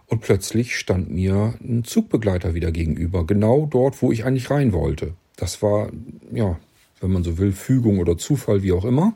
Und 0.06 0.20
plötzlich 0.20 0.76
stand 0.76 1.10
mir 1.10 1.54
ein 1.60 1.82
Zugbegleiter 1.84 2.54
wieder 2.54 2.70
gegenüber, 2.70 3.26
genau 3.26 3.66
dort, 3.66 4.02
wo 4.02 4.12
ich 4.12 4.24
eigentlich 4.24 4.50
rein 4.50 4.72
wollte. 4.72 5.14
Das 5.36 5.62
war, 5.62 5.90
ja, 6.32 6.58
wenn 7.00 7.10
man 7.10 7.24
so 7.24 7.38
will, 7.38 7.52
Fügung 7.52 7.98
oder 7.98 8.16
Zufall, 8.16 8.62
wie 8.62 8.72
auch 8.72 8.84
immer. 8.84 9.14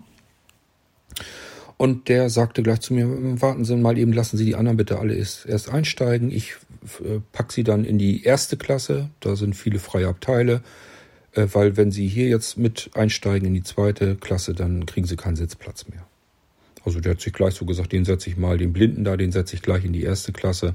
Und 1.81 2.11
der 2.11 2.29
sagte 2.29 2.63
gleich 2.63 2.81
zu 2.81 2.93
mir, 2.93 3.09
warten 3.41 3.65
Sie 3.65 3.75
mal 3.75 3.97
eben, 3.97 4.13
lassen 4.13 4.37
Sie 4.37 4.45
die 4.45 4.55
anderen 4.55 4.77
bitte 4.77 4.99
alle 4.99 5.15
erst, 5.15 5.71
einsteigen. 5.71 6.31
Ich 6.31 6.57
äh, 7.01 7.21
pack 7.33 7.53
sie 7.53 7.65
dann 7.65 7.87
in 7.87 7.97
die 7.97 8.23
erste 8.23 8.59
Klasse, 8.59 9.09
da 9.21 9.35
sind 9.35 9.57
viele 9.57 9.79
freie 9.79 10.07
Abteile, 10.07 10.61
äh, 11.33 11.47
weil 11.55 11.79
wenn 11.79 11.91
Sie 11.91 12.07
hier 12.07 12.29
jetzt 12.29 12.59
mit 12.59 12.91
einsteigen 12.93 13.49
in 13.49 13.55
die 13.55 13.63
zweite 13.63 14.17
Klasse, 14.17 14.53
dann 14.53 14.85
kriegen 14.85 15.07
Sie 15.07 15.17
keinen 15.17 15.37
Sitzplatz 15.37 15.89
mehr. 15.89 16.07
Also 16.85 17.01
der 17.01 17.13
hat 17.13 17.23
sich 17.23 17.33
gleich 17.33 17.55
so 17.55 17.65
gesagt, 17.65 17.93
den 17.93 18.05
setze 18.05 18.29
ich 18.29 18.37
mal, 18.37 18.59
den 18.59 18.75
Blinden 18.75 19.03
da, 19.03 19.17
den 19.17 19.33
setze 19.33 19.57
ich 19.57 19.63
gleich 19.63 19.83
in 19.87 19.95
die 19.95 20.03
erste 20.03 20.33
Klasse, 20.33 20.75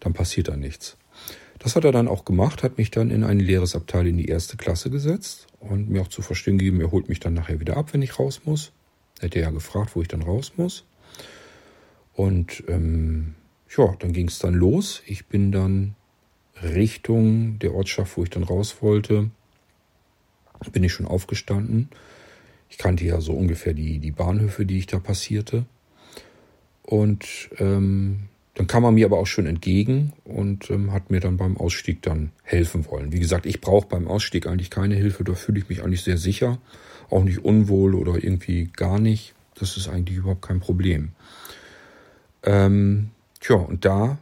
dann 0.00 0.12
passiert 0.12 0.48
da 0.48 0.56
nichts. 0.56 0.96
Das 1.60 1.76
hat 1.76 1.84
er 1.84 1.92
dann 1.92 2.08
auch 2.08 2.24
gemacht, 2.24 2.64
hat 2.64 2.78
mich 2.78 2.90
dann 2.90 3.12
in 3.12 3.22
ein 3.22 3.38
leeres 3.38 3.76
Abteil 3.76 4.08
in 4.08 4.16
die 4.16 4.26
erste 4.26 4.56
Klasse 4.56 4.90
gesetzt 4.90 5.46
und 5.60 5.88
mir 5.88 6.02
auch 6.02 6.08
zu 6.08 6.20
verstehen 6.20 6.58
gegeben, 6.58 6.80
er 6.80 6.90
holt 6.90 7.08
mich 7.08 7.20
dann 7.20 7.34
nachher 7.34 7.60
wieder 7.60 7.76
ab, 7.76 7.94
wenn 7.94 8.02
ich 8.02 8.18
raus 8.18 8.40
muss. 8.44 8.72
Er 9.22 9.26
hätte 9.26 9.40
ja 9.40 9.50
gefragt, 9.50 9.94
wo 9.94 10.02
ich 10.02 10.08
dann 10.08 10.22
raus 10.22 10.52
muss. 10.56 10.84
Und 12.12 12.64
ähm, 12.68 13.34
ja, 13.76 13.94
dann 14.00 14.12
ging 14.12 14.28
es 14.28 14.38
dann 14.38 14.54
los. 14.54 15.02
Ich 15.06 15.26
bin 15.26 15.52
dann 15.52 15.94
Richtung 16.62 17.58
der 17.60 17.74
Ortschaft, 17.74 18.16
wo 18.16 18.24
ich 18.24 18.30
dann 18.30 18.42
raus 18.42 18.76
wollte, 18.80 19.30
bin 20.72 20.84
ich 20.84 20.92
schon 20.92 21.06
aufgestanden. 21.06 21.88
Ich 22.68 22.78
kannte 22.78 23.04
ja 23.04 23.20
so 23.20 23.32
ungefähr 23.32 23.74
die, 23.74 23.98
die 23.98 24.12
Bahnhöfe, 24.12 24.66
die 24.66 24.78
ich 24.78 24.86
da 24.86 24.98
passierte. 24.98 25.66
Und 26.82 27.50
ähm, 27.58 28.28
dann 28.54 28.66
kam 28.66 28.84
er 28.84 28.92
mir 28.92 29.06
aber 29.06 29.18
auch 29.18 29.26
schon 29.26 29.46
entgegen 29.46 30.12
und 30.24 30.70
ähm, 30.70 30.92
hat 30.92 31.10
mir 31.10 31.20
dann 31.20 31.36
beim 31.36 31.56
Ausstieg 31.56 32.02
dann 32.02 32.32
helfen 32.42 32.86
wollen. 32.86 33.12
Wie 33.12 33.20
gesagt, 33.20 33.46
ich 33.46 33.60
brauche 33.60 33.88
beim 33.88 34.08
Ausstieg 34.08 34.46
eigentlich 34.46 34.70
keine 34.70 34.94
Hilfe, 34.94 35.24
da 35.24 35.34
fühle 35.34 35.58
ich 35.58 35.68
mich 35.68 35.82
eigentlich 35.82 36.02
sehr 36.02 36.18
sicher, 36.18 36.58
auch 37.12 37.24
nicht 37.24 37.44
unwohl 37.44 37.94
oder 37.94 38.22
irgendwie 38.22 38.70
gar 38.74 38.98
nicht. 38.98 39.34
Das 39.54 39.76
ist 39.76 39.88
eigentlich 39.88 40.18
überhaupt 40.18 40.42
kein 40.42 40.60
Problem. 40.60 41.12
Ähm, 42.42 43.10
tja, 43.40 43.56
und 43.56 43.84
da 43.84 44.18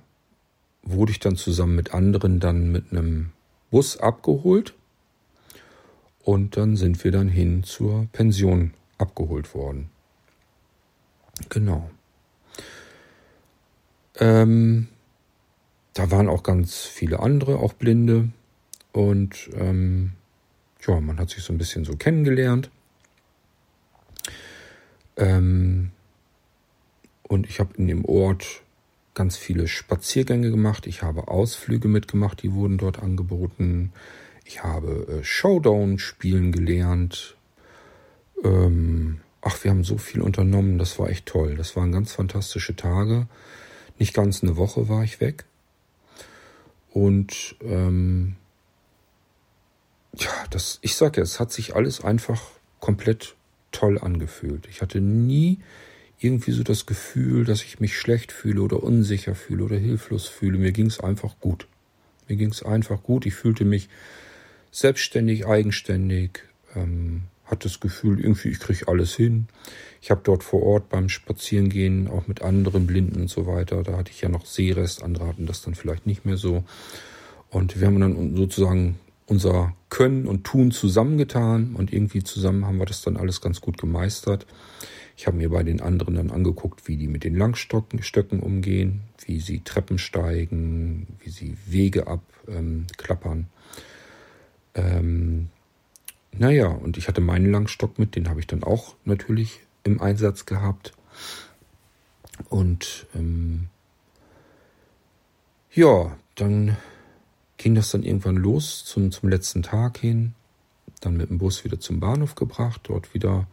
wurde 0.83 1.13
ich 1.13 1.21
dann 1.21 1.37
zusammen 1.37 1.77
mit 1.77 1.95
anderen 1.95 2.41
dann 2.41 2.73
mit 2.73 2.91
einem 2.91 3.31
Bus 3.71 3.97
abgeholt 3.99 4.75
und 6.23 6.57
dann 6.57 6.77
sind 6.77 7.03
wir 7.05 7.13
dann 7.13 7.29
hin 7.29 7.63
zur 7.63 8.07
Pension 8.13 8.75
abgeholt 8.99 9.55
worden. 9.55 9.91
Genau. 11.49 11.91
Ähm, 14.19 14.89
da 15.95 16.11
waren 16.11 16.29
auch 16.29 16.43
ganz 16.43 16.85
viele 16.85 17.21
andere, 17.21 17.59
auch 17.59 17.73
Blinde. 17.73 18.29
Und 18.93 19.51
ähm, 19.55 20.13
ja, 20.87 21.01
man 21.01 21.19
hat 21.19 21.31
sich 21.31 21.43
so 21.43 21.53
ein 21.53 21.59
bisschen 21.59 21.85
so 21.85 21.97
kennengelernt. 21.97 22.71
Ähm, 25.21 25.93
und 27.23 27.49
ich 27.49 27.61
habe 27.61 27.75
in 27.77 27.87
dem 27.87 28.05
Ort 28.05 28.63
ganz 29.15 29.37
viele 29.37 29.69
Spaziergänge 29.69 30.51
gemacht. 30.51 30.87
Ich 30.87 31.03
habe 31.03 31.29
Ausflüge 31.29 31.87
mitgemacht, 31.87 32.43
die 32.43 32.53
wurden 32.53 32.79
dort 32.79 33.01
angeboten. 33.01 33.93
Ich 34.45 34.65
habe 34.65 35.21
äh, 35.21 35.25
Showdown 35.25 35.99
spielen 35.99 36.51
gelernt. 36.51 37.37
Ähm, 38.43 39.21
ach, 39.43 39.63
wir 39.63 39.71
haben 39.71 39.85
so 39.85 39.99
viel 39.99 40.23
unternommen. 40.23 40.79
Das 40.79 40.99
war 40.99 41.09
echt 41.11 41.27
toll. 41.27 41.55
Das 41.55 41.77
waren 41.77 41.93
ganz 41.93 42.13
fantastische 42.13 42.75
Tage. 42.75 43.29
Nicht 43.99 44.15
ganz 44.15 44.43
eine 44.43 44.57
Woche 44.57 44.89
war 44.89 45.05
ich 45.05 45.21
weg. 45.21 45.45
Und 46.93 47.57
ähm, 47.63 48.37
ja, 50.17 50.31
das, 50.51 50.79
ich 50.83 50.97
sag 50.97 51.17
ja, 51.17 51.23
es 51.23 51.39
hat 51.39 51.53
sich 51.53 51.77
alles 51.77 52.03
einfach 52.03 52.43
komplett 52.81 53.37
toll 53.73 53.99
angefühlt. 53.99 54.67
Ich 54.71 54.83
hatte 54.83 55.01
nie 55.01 55.59
irgendwie 56.19 56.53
so 56.53 56.63
das 56.63 56.87
Gefühl, 56.87 57.45
dass 57.45 57.63
ich 57.63 57.81
mich 57.81 57.99
schlecht 57.99 58.31
fühle 58.33 58.63
oder 58.63 58.83
unsicher 58.83 59.35
fühle 59.35 59.65
oder 59.65 59.77
hilflos 59.77 60.27
fühle. 60.27 60.59
Mir 60.59 60.73
ging 60.73 60.87
es 60.87 61.01
einfach 61.01 61.41
gut. 61.41 61.67
Mir 62.29 62.37
ging 62.37 62.51
es 62.51 62.63
einfach 62.63 63.03
gut. 63.03 63.27
Ich 63.27 63.35
fühlte 63.35 63.65
mich 63.65 63.89
selbstständig, 64.71 65.47
eigenständig, 65.47 66.41
ähm, 66.77 67.23
hatte 67.45 67.69
das 67.69 67.81
Gefühl, 67.81 68.21
irgendwie, 68.21 68.49
ich 68.49 68.61
kriege 68.61 68.87
alles 68.87 69.17
hin. 69.17 69.49
Ich 70.01 70.11
habe 70.11 70.21
dort 70.23 70.45
vor 70.45 70.63
Ort 70.63 70.89
beim 70.89 71.09
Spazierengehen 71.09 72.09
auch 72.09 72.29
mit 72.29 72.43
anderen 72.43 72.87
Blinden 72.87 73.23
und 73.23 73.29
so 73.29 73.47
weiter, 73.47 73.83
da 73.83 73.97
hatte 73.97 74.13
ich 74.13 74.21
ja 74.21 74.29
noch 74.29 74.47
Sehrest, 74.47 75.03
andere 75.03 75.27
hatten 75.27 75.47
das 75.47 75.63
dann 75.63 75.75
vielleicht 75.75 76.07
nicht 76.07 76.25
mehr 76.25 76.37
so. 76.37 76.65
Und 77.51 77.81
wir 77.81 77.89
haben 77.89 78.01
dann 78.01 78.37
sozusagen 78.37 78.99
unser 79.31 79.75
Können 79.91 80.27
und 80.27 80.43
Tun 80.43 80.73
zusammengetan 80.73 81.77
und 81.77 81.93
irgendwie 81.93 82.25
zusammen 82.25 82.67
haben 82.67 82.79
wir 82.79 82.87
das 82.87 83.03
dann 83.03 83.17
alles 83.17 83.41
ganz 83.41 83.61
gut 83.61 83.79
gemeistert. 83.79 84.45
Ich 85.17 85.29
habe 85.29 85.37
mir 85.37 85.51
bei 85.51 85.63
den 85.63 85.81
anderen 85.81 86.17
dann 86.17 86.31
angeguckt, 86.31 86.89
wie 86.89 86.97
die 86.97 87.07
mit 87.07 87.23
den 87.23 87.37
Langstöcken 87.37 88.41
umgehen, 88.41 89.03
wie 89.25 89.39
sie 89.39 89.61
Treppen 89.61 89.99
steigen, 89.99 91.07
wie 91.21 91.31
sie 91.31 91.57
Wege 91.67 92.09
abklappern. 92.09 93.47
Ähm, 94.75 95.49
naja, 96.33 96.67
und 96.67 96.97
ich 96.97 97.07
hatte 97.07 97.21
meinen 97.21 97.53
Langstock 97.53 98.01
mit, 98.01 98.17
den 98.17 98.29
habe 98.29 98.41
ich 98.41 98.49
dann 98.49 98.65
auch 98.65 98.97
natürlich 99.05 99.61
im 99.85 100.01
Einsatz 100.01 100.45
gehabt. 100.45 100.93
Und 102.49 103.07
ähm, 103.15 103.69
ja, 105.73 106.17
dann 106.35 106.77
ging 107.61 107.75
das 107.75 107.91
dann 107.91 108.03
irgendwann 108.03 108.37
los 108.37 108.85
zum, 108.87 109.11
zum 109.11 109.29
letzten 109.29 109.63
Tag 109.63 109.99
hin. 109.99 110.33
Dann 111.01 111.17
mit 111.17 111.29
dem 111.29 111.39
Bus 111.39 111.63
wieder 111.63 111.79
zum 111.79 112.01
Bahnhof 112.01 112.35
gebracht, 112.35 112.81
dort 112.85 113.13
wieder 113.13 113.47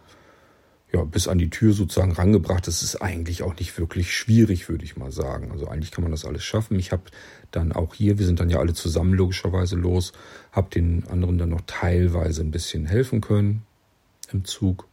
ja, 0.94 1.04
bis 1.04 1.28
an 1.28 1.38
die 1.38 1.50
Tür 1.50 1.74
sozusagen 1.74 2.14
rangebracht. 2.14 2.68
Das 2.68 2.84
ist 2.84 3.02
eigentlich 3.02 3.44
auch 3.44 3.58
nicht 3.60 3.78
wirklich 3.78 4.16
schwierig, 4.16 4.70
würde 4.70 4.86
ich 4.86 4.96
mal 4.96 5.12
sagen. 5.12 5.52
Also 5.52 5.68
eigentlich 5.68 5.92
kann 5.92 6.04
man 6.04 6.12
das 6.12 6.24
alles 6.24 6.46
schaffen. 6.46 6.80
Ich 6.80 6.94
habe 6.94 7.04
dann 7.52 7.74
auch 7.74 7.94
hier, 7.94 8.18
wir 8.18 8.26
sind 8.26 8.40
dann 8.40 8.50
ja 8.50 8.60
alle 8.60 8.74
zusammen 8.74 9.14
logischerweise 9.14 9.76
los, 9.76 10.14
habe 10.54 10.70
den 10.70 11.06
anderen 11.10 11.38
dann 11.38 11.50
noch 11.50 11.62
teilweise 11.68 12.42
ein 12.42 12.52
bisschen 12.52 12.86
helfen 12.86 13.20
können 13.20 13.64
im 14.32 14.46
Zug 14.46 14.88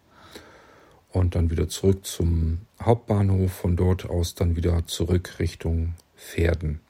und 1.10 1.36
dann 1.36 1.50
wieder 1.50 1.68
zurück 1.68 2.04
zum 2.04 2.62
Hauptbahnhof, 2.82 3.52
von 3.52 3.76
dort 3.76 4.10
aus 4.10 4.34
dann 4.34 4.56
wieder 4.56 4.86
zurück 4.86 5.38
Richtung 5.38 5.94
Pferden. 6.16 6.80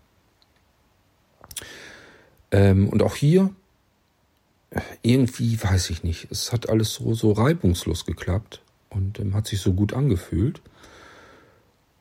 Ähm, 2.55 2.89
und 2.89 3.03
auch 3.03 3.17
hier, 3.17 3.51
irgendwie 5.03 5.63
weiß 5.63 5.91
ich 5.91 6.03
nicht, 6.03 6.29
es 6.31 6.53
hat 6.53 6.69
alles 6.69 6.95
so, 6.95 7.15
so 7.15 7.33
reibungslos 7.33 8.07
geklappt 8.07 8.63
und 8.91 9.19
ähm, 9.21 9.35
hat 9.35 9.47
sich 9.47 9.61
so 9.61 9.73
gut 9.73 9.93
angefühlt. 9.93 10.61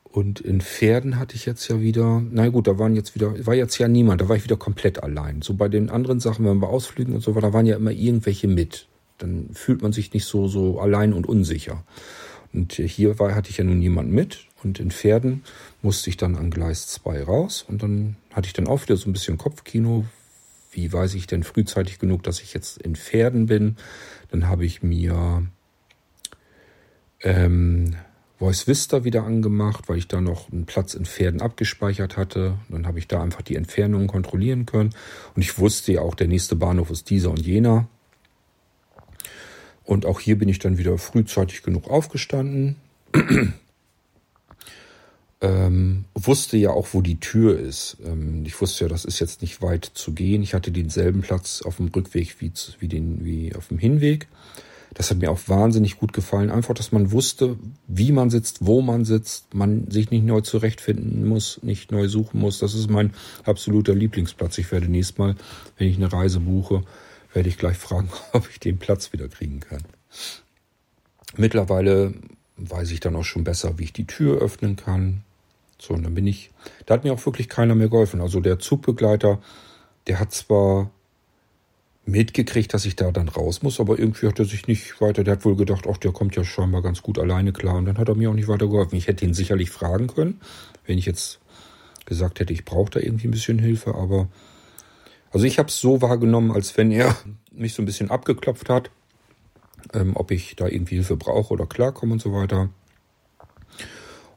Und 0.04 0.40
in 0.40 0.62
Pferden 0.62 1.18
hatte 1.18 1.36
ich 1.36 1.46
jetzt 1.46 1.68
ja 1.68 1.82
wieder, 1.82 2.22
na 2.32 2.48
gut, 2.50 2.68
da 2.68 2.78
waren 2.78 2.96
jetzt 2.96 3.16
wieder, 3.16 3.46
war 3.48 3.56
jetzt 3.56 3.80
ja 3.80 3.88
niemand, 3.88 4.22
da 4.22 4.30
war 4.30 4.36
ich 4.36 4.44
wieder 4.44 4.58
komplett 4.58 5.02
allein. 5.02 5.42
So 5.42 5.56
bei 5.56 5.68
den 5.68 5.90
anderen 5.90 6.20
Sachen, 6.20 6.46
wenn 6.46 6.62
wir 6.62 6.70
Ausflügen 6.70 7.16
und 7.16 7.22
so 7.22 7.34
war, 7.34 7.42
da 7.42 7.52
waren 7.52 7.66
ja 7.66 7.76
immer 7.76 7.92
irgendwelche 7.92 8.48
mit 8.48 8.88
dann 9.24 9.50
fühlt 9.54 9.82
man 9.82 9.94
sich 9.94 10.14
nicht 10.14 10.26
so, 10.26 10.48
so 10.48 10.80
allein 10.80 11.14
und 11.14 11.28
unsicher. 11.28 11.84
Und 12.52 12.74
hier 12.74 13.18
war, 13.20 13.34
hatte 13.34 13.50
ich 13.50 13.58
ja 13.58 13.64
nun 13.64 13.80
niemanden 13.80 14.14
mit 14.14 14.46
und 14.64 14.80
in 14.80 14.92
Pferden 14.92 15.44
musste 15.82 16.10
ich 16.10 16.18
dann 16.18 16.36
an 16.36 16.52
Gleis 16.52 16.88
2 16.88 17.24
raus 17.24 17.66
und 17.68 17.82
dann 17.82 18.16
hatte 18.32 18.48
ich 18.48 18.54
dann 18.54 18.68
auch 18.68 18.84
wieder 18.84 18.98
so 18.98 19.10
ein 19.10 19.14
bisschen 19.14 19.38
Kopfkino. 19.38 20.06
Wie 20.74 20.92
weiß 20.92 21.14
ich 21.16 21.28
denn 21.28 21.44
frühzeitig 21.44 22.00
genug, 22.00 22.24
dass 22.24 22.42
ich 22.42 22.54
jetzt 22.54 22.82
in 22.82 22.96
Pferden 22.96 23.46
bin? 23.46 23.78
Dann 24.30 24.48
habe 24.48 24.66
ich 24.66 24.84
mir 24.84 25.48
ähm, 27.22 27.96
Voice 28.40 28.68
Vista 28.68 29.04
wieder 29.04 29.24
angemacht, 29.24 29.88
weil 29.88 29.98
ich 29.98 30.08
da 30.08 30.20
noch 30.20 30.52
einen 30.52 30.66
Platz 30.66 30.96
in 30.96 31.06
Pferden 31.06 31.42
abgespeichert 31.42 32.18
hatte. 32.18 32.58
Dann 32.70 32.86
habe 32.86 33.00
ich 33.00 33.08
da 33.08 33.22
einfach 33.22 33.42
die 33.42 33.56
Entfernungen 33.56 34.08
kontrollieren 34.08 34.66
können. 34.66 34.94
Und 35.36 35.42
ich 35.42 35.58
wusste 35.60 35.94
ja 35.94 36.02
auch, 36.02 36.16
der 36.16 36.28
nächste 36.28 36.56
Bahnhof 36.56 36.92
ist 36.92 37.10
dieser 37.10 37.32
und 37.32 37.40
jener. 37.40 37.88
Und 39.86 40.06
auch 40.06 40.20
hier 40.20 40.38
bin 40.38 40.50
ich 40.50 40.60
dann 40.60 40.78
wieder 40.78 40.98
frühzeitig 40.98 41.64
genug 41.64 41.90
aufgestanden. 41.90 42.78
Ähm, 45.44 46.06
wusste 46.16 46.56
ja 46.56 46.72
auch, 46.72 46.88
wo 46.94 47.02
die 47.02 47.20
Tür 47.20 47.60
ist. 47.60 47.98
Ähm, 48.06 48.44
ich 48.46 48.60
wusste 48.62 48.86
ja, 48.86 48.90
das 48.90 49.04
ist 49.04 49.20
jetzt 49.20 49.42
nicht 49.42 49.62
weit 49.62 49.84
zu 49.94 50.14
gehen. 50.14 50.42
Ich 50.42 50.54
hatte 50.54 50.72
denselben 50.72 51.22
Platz 51.22 51.62
auf 51.62 51.78
dem 51.78 51.90
Rückweg 51.90 52.38
wie, 52.40 52.52
wie, 52.80 52.88
den, 52.88 53.26
wie 53.26 53.54
auf 53.54 53.68
dem 53.68 53.78
Hinweg. 53.78 54.28
Das 54.94 55.10
hat 55.10 55.18
mir 55.18 55.32
auch 55.32 55.42
wahnsinnig 55.48 55.98
gut 55.98 56.14
gefallen. 56.14 56.50
Einfach, 56.50 56.74
dass 56.74 56.94
man 56.94 57.12
wusste, 57.12 57.58
wie 57.88 58.14
man 58.14 58.30
sitzt, 58.30 58.60
wo 58.62 58.82
man 58.82 59.04
sitzt, 59.04 59.54
man 59.54 59.92
sich 59.92 60.12
nicht 60.12 60.24
neu 60.24 60.40
zurechtfinden 60.42 61.28
muss, 61.28 61.60
nicht 61.62 61.92
neu 61.92 62.08
suchen 62.08 62.40
muss. 62.40 62.60
Das 62.60 62.74
ist 62.74 62.90
mein 62.90 63.14
absoluter 63.44 63.96
Lieblingsplatz. 63.96 64.58
Ich 64.60 64.72
werde 64.72 64.88
nächstes 64.88 65.18
Mal, 65.18 65.36
wenn 65.78 65.90
ich 65.90 65.98
eine 65.98 66.14
Reise 66.14 66.40
buche, 66.40 66.84
werde 67.34 67.50
ich 67.50 67.58
gleich 67.58 67.78
fragen, 67.78 68.10
ob 68.32 68.50
ich 68.50 68.62
den 68.62 68.78
Platz 68.78 69.12
wieder 69.12 69.28
kriegen 69.28 69.60
kann. 69.60 69.82
Mittlerweile 71.36 72.14
weiß 72.56 72.92
ich 72.92 73.02
dann 73.02 73.16
auch 73.18 73.26
schon 73.26 73.44
besser, 73.44 73.78
wie 73.78 73.86
ich 73.86 73.94
die 73.94 74.08
Tür 74.08 74.40
öffnen 74.40 74.78
kann. 74.78 75.24
So, 75.84 75.94
und 75.94 76.04
dann 76.04 76.14
bin 76.14 76.26
ich, 76.28 76.50
da 76.86 76.94
hat 76.94 77.04
mir 77.04 77.12
auch 77.12 77.26
wirklich 77.26 77.50
keiner 77.50 77.76
mehr 77.76 77.90
geholfen. 77.90 78.22
Also 78.22 78.40
der 78.40 78.58
Zugbegleiter, 78.58 79.40
der 80.08 80.18
hat 80.18 80.32
zwar 80.32 80.92
mitgekriegt, 82.06 82.74
dass 82.74 82.86
ich 82.86 82.96
da 82.96 83.12
dann 83.12 83.28
raus 83.28 83.64
muss, 83.64 83.82
aber 83.82 84.00
irgendwie 84.00 84.28
hat 84.28 84.40
er 84.40 84.46
sich 84.46 84.68
nicht 84.68 85.02
weiter, 85.02 85.26
der 85.26 85.34
hat 85.34 85.44
wohl 85.44 85.58
gedacht, 85.58 85.86
ach, 85.92 85.98
der 85.98 86.14
kommt 86.14 86.38
ja 86.38 86.46
scheinbar 86.46 86.82
ganz 86.82 87.02
gut 87.02 87.20
alleine 87.20 87.52
klar 87.52 87.76
und 87.76 87.86
dann 87.86 87.98
hat 87.98 88.08
er 88.08 88.16
mir 88.16 88.30
auch 88.30 88.34
nicht 88.34 88.48
weiter 88.48 88.68
geholfen. 88.68 88.96
Ich 88.96 89.08
hätte 89.08 89.26
ihn 89.26 89.34
sicherlich 89.34 89.72
fragen 89.72 90.08
können, 90.08 90.40
wenn 90.86 90.98
ich 90.98 91.06
jetzt 91.06 91.40
gesagt 92.06 92.40
hätte, 92.40 92.54
ich 92.54 92.64
brauche 92.64 92.92
da 92.92 93.00
irgendwie 93.02 93.28
ein 93.28 93.32
bisschen 93.32 93.60
Hilfe, 93.60 93.94
aber 93.96 94.30
also 95.32 95.46
ich 95.46 95.60
habe 95.60 95.68
es 95.68 95.82
so 95.82 96.02
wahrgenommen, 96.02 96.52
als 96.52 96.78
wenn 96.78 96.92
er 96.92 97.14
mich 97.52 97.74
so 97.74 97.82
ein 97.82 97.86
bisschen 97.86 98.10
abgeklopft 98.10 98.70
hat, 98.70 98.90
ähm, 99.94 100.16
ob 100.16 100.32
ich 100.32 100.56
da 100.56 100.66
irgendwie 100.66 100.96
Hilfe 100.96 101.18
brauche 101.18 101.54
oder 101.54 101.66
klarkomme 101.66 102.14
und 102.14 102.22
so 102.22 102.32
weiter. 102.32 102.70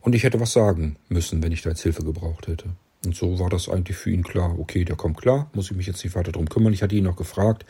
Und 0.07 0.15
ich 0.15 0.23
hätte 0.23 0.39
was 0.39 0.53
sagen 0.53 0.95
müssen, 1.09 1.43
wenn 1.43 1.51
ich 1.51 1.63
da 1.63 1.71
jetzt 1.71 1.83
Hilfe 1.83 2.05
gebraucht 2.05 2.47
hätte. 2.47 2.67
Und 3.05 3.17
so 3.17 3.41
war 3.41 3.51
das 3.51 3.69
eigentlich 3.69 3.97
für 3.97 4.13
ihn 4.13 4.23
klar. 4.23 4.57
Okay, 4.57 4.85
der 4.85 4.95
kommt 4.95 5.17
klar, 5.21 5.51
muss 5.53 5.69
ich 5.69 5.77
mich 5.77 5.89
jetzt 5.89 6.05
nicht 6.05 6.15
weiter 6.15 6.31
drum 6.31 6.49
kümmern. 6.49 6.73
Ich 6.73 6.85
hatte 6.85 6.95
ihn 6.95 7.03
noch 7.03 7.17
gefragt, 7.17 7.67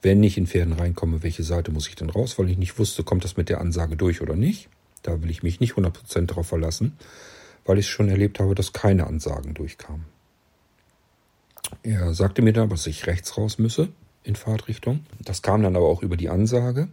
wenn 0.00 0.22
ich 0.22 0.38
in 0.38 0.46
Pferden 0.46 0.72
reinkomme, 0.72 1.22
welche 1.22 1.42
Seite 1.42 1.72
muss 1.72 1.86
ich 1.86 1.94
denn 1.94 2.08
raus, 2.08 2.38
weil 2.38 2.48
ich 2.48 2.56
nicht 2.56 2.78
wusste, 2.78 3.04
kommt 3.04 3.22
das 3.22 3.36
mit 3.36 3.50
der 3.50 3.60
Ansage 3.60 3.96
durch 3.96 4.22
oder 4.22 4.34
nicht. 4.34 4.70
Da 5.02 5.20
will 5.20 5.30
ich 5.30 5.42
mich 5.42 5.60
nicht 5.60 5.74
100% 5.74 6.24
darauf 6.24 6.46
verlassen, 6.46 6.96
weil 7.66 7.76
ich 7.76 7.86
schon 7.86 8.08
erlebt 8.08 8.40
habe, 8.40 8.54
dass 8.54 8.72
keine 8.72 9.06
Ansagen 9.06 9.52
durchkamen. 9.52 10.06
Er 11.82 12.14
sagte 12.14 12.40
mir 12.40 12.54
dann, 12.54 12.70
dass 12.70 12.86
ich 12.86 13.06
rechts 13.06 13.36
raus 13.36 13.58
müsse 13.58 13.90
in 14.22 14.36
Fahrtrichtung. 14.36 15.04
Das 15.20 15.42
kam 15.42 15.62
dann 15.62 15.76
aber 15.76 15.88
auch 15.88 16.00
über 16.00 16.16
die 16.16 16.30
Ansage. 16.30 16.88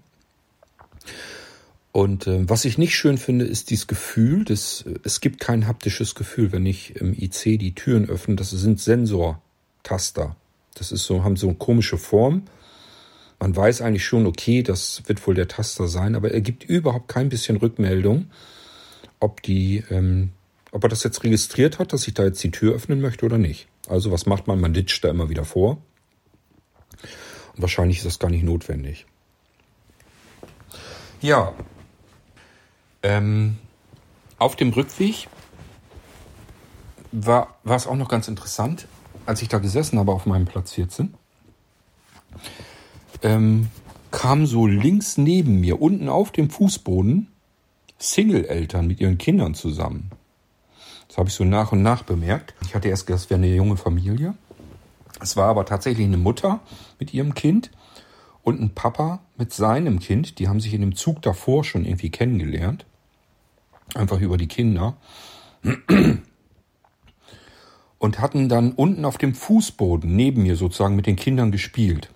Und 1.91 2.25
äh, 2.27 2.47
was 2.49 2.63
ich 2.63 2.77
nicht 2.77 2.95
schön 2.95 3.17
finde, 3.17 3.45
ist 3.45 3.69
dieses 3.69 3.87
Gefühl, 3.87 4.45
dass, 4.45 4.83
äh, 4.83 4.95
es 5.03 5.19
gibt 5.19 5.39
kein 5.39 5.67
haptisches 5.67 6.15
Gefühl, 6.15 6.51
wenn 6.51 6.65
ich 6.65 6.95
im 6.95 7.13
IC 7.13 7.59
die 7.59 7.75
Türen 7.75 8.07
öffne. 8.07 8.35
Das 8.35 8.51
sind 8.51 8.79
Sensortaster. 8.79 10.35
Das 10.75 10.91
ist 10.91 11.05
so, 11.05 11.23
haben 11.23 11.35
so 11.35 11.47
eine 11.47 11.57
komische 11.57 11.97
Form. 11.97 12.43
Man 13.39 13.55
weiß 13.55 13.81
eigentlich 13.81 14.05
schon, 14.05 14.25
okay, 14.25 14.63
das 14.63 15.03
wird 15.07 15.25
wohl 15.27 15.33
der 15.33 15.47
Taster 15.47 15.87
sein, 15.87 16.15
aber 16.15 16.31
er 16.31 16.41
gibt 16.41 16.63
überhaupt 16.63 17.07
kein 17.07 17.27
bisschen 17.27 17.57
Rückmeldung, 17.57 18.27
ob 19.19 19.41
die, 19.41 19.83
ähm, 19.89 20.29
ob 20.71 20.83
er 20.83 20.89
das 20.89 21.03
jetzt 21.03 21.23
registriert 21.23 21.79
hat, 21.79 21.91
dass 21.91 22.07
ich 22.07 22.13
da 22.13 22.23
jetzt 22.23 22.41
die 22.43 22.51
Tür 22.51 22.75
öffnen 22.75 23.01
möchte 23.01 23.25
oder 23.25 23.37
nicht. 23.37 23.67
Also 23.89 24.11
was 24.11 24.27
macht 24.27 24.47
man? 24.47 24.61
Man 24.61 24.73
ditcht 24.73 25.03
da 25.03 25.09
immer 25.09 25.29
wieder 25.29 25.43
vor. 25.43 25.81
Und 27.55 27.61
wahrscheinlich 27.61 27.97
ist 27.97 28.05
das 28.05 28.19
gar 28.19 28.29
nicht 28.29 28.43
notwendig. 28.43 29.05
Ja, 31.21 31.53
ähm, 33.03 33.57
auf 34.37 34.55
dem 34.55 34.69
Rückweg 34.69 35.27
war, 37.11 37.55
war 37.63 37.75
es 37.75 37.87
auch 37.87 37.95
noch 37.95 38.09
ganz 38.09 38.27
interessant, 38.27 38.87
als 39.25 39.41
ich 39.41 39.49
da 39.49 39.59
gesessen 39.59 39.99
habe 39.99 40.11
auf 40.11 40.25
meinem 40.25 40.45
Platz 40.45 40.73
14, 40.73 41.13
ähm, 43.21 43.69
kam 44.11 44.45
so 44.45 44.67
links 44.67 45.17
neben 45.17 45.59
mir, 45.59 45.81
unten 45.81 46.09
auf 46.09 46.31
dem 46.31 46.49
Fußboden, 46.49 47.27
Single-Eltern 47.99 48.87
mit 48.87 48.99
ihren 48.99 49.17
Kindern 49.17 49.53
zusammen. 49.53 50.09
Das 51.07 51.17
habe 51.17 51.29
ich 51.29 51.35
so 51.35 51.43
nach 51.43 51.71
und 51.71 51.81
nach 51.81 52.03
bemerkt. 52.03 52.53
Ich 52.65 52.73
hatte 52.73 52.87
erst 52.87 53.05
gedacht, 53.05 53.23
es 53.23 53.29
wäre 53.29 53.37
eine 53.37 53.53
junge 53.53 53.77
Familie. 53.77 54.33
Es 55.19 55.37
war 55.37 55.49
aber 55.49 55.65
tatsächlich 55.65 56.07
eine 56.07 56.17
Mutter 56.17 56.61
mit 56.99 57.13
ihrem 57.13 57.35
Kind 57.35 57.69
und 58.43 58.59
ein 58.59 58.73
Papa 58.73 59.19
mit 59.37 59.53
seinem 59.53 59.99
Kind. 59.99 60.39
Die 60.39 60.47
haben 60.47 60.59
sich 60.59 60.73
in 60.73 60.81
dem 60.81 60.95
Zug 60.95 61.21
davor 61.21 61.63
schon 61.63 61.85
irgendwie 61.85 62.09
kennengelernt. 62.09 62.85
Einfach 63.95 64.19
über 64.19 64.37
die 64.37 64.47
Kinder. 64.47 64.97
Und 67.99 68.19
hatten 68.19 68.49
dann 68.49 68.71
unten 68.71 69.05
auf 69.05 69.17
dem 69.17 69.35
Fußboden 69.35 70.15
neben 70.15 70.43
mir 70.43 70.55
sozusagen 70.55 70.95
mit 70.95 71.05
den 71.05 71.15
Kindern 71.15 71.51
gespielt. 71.51 72.09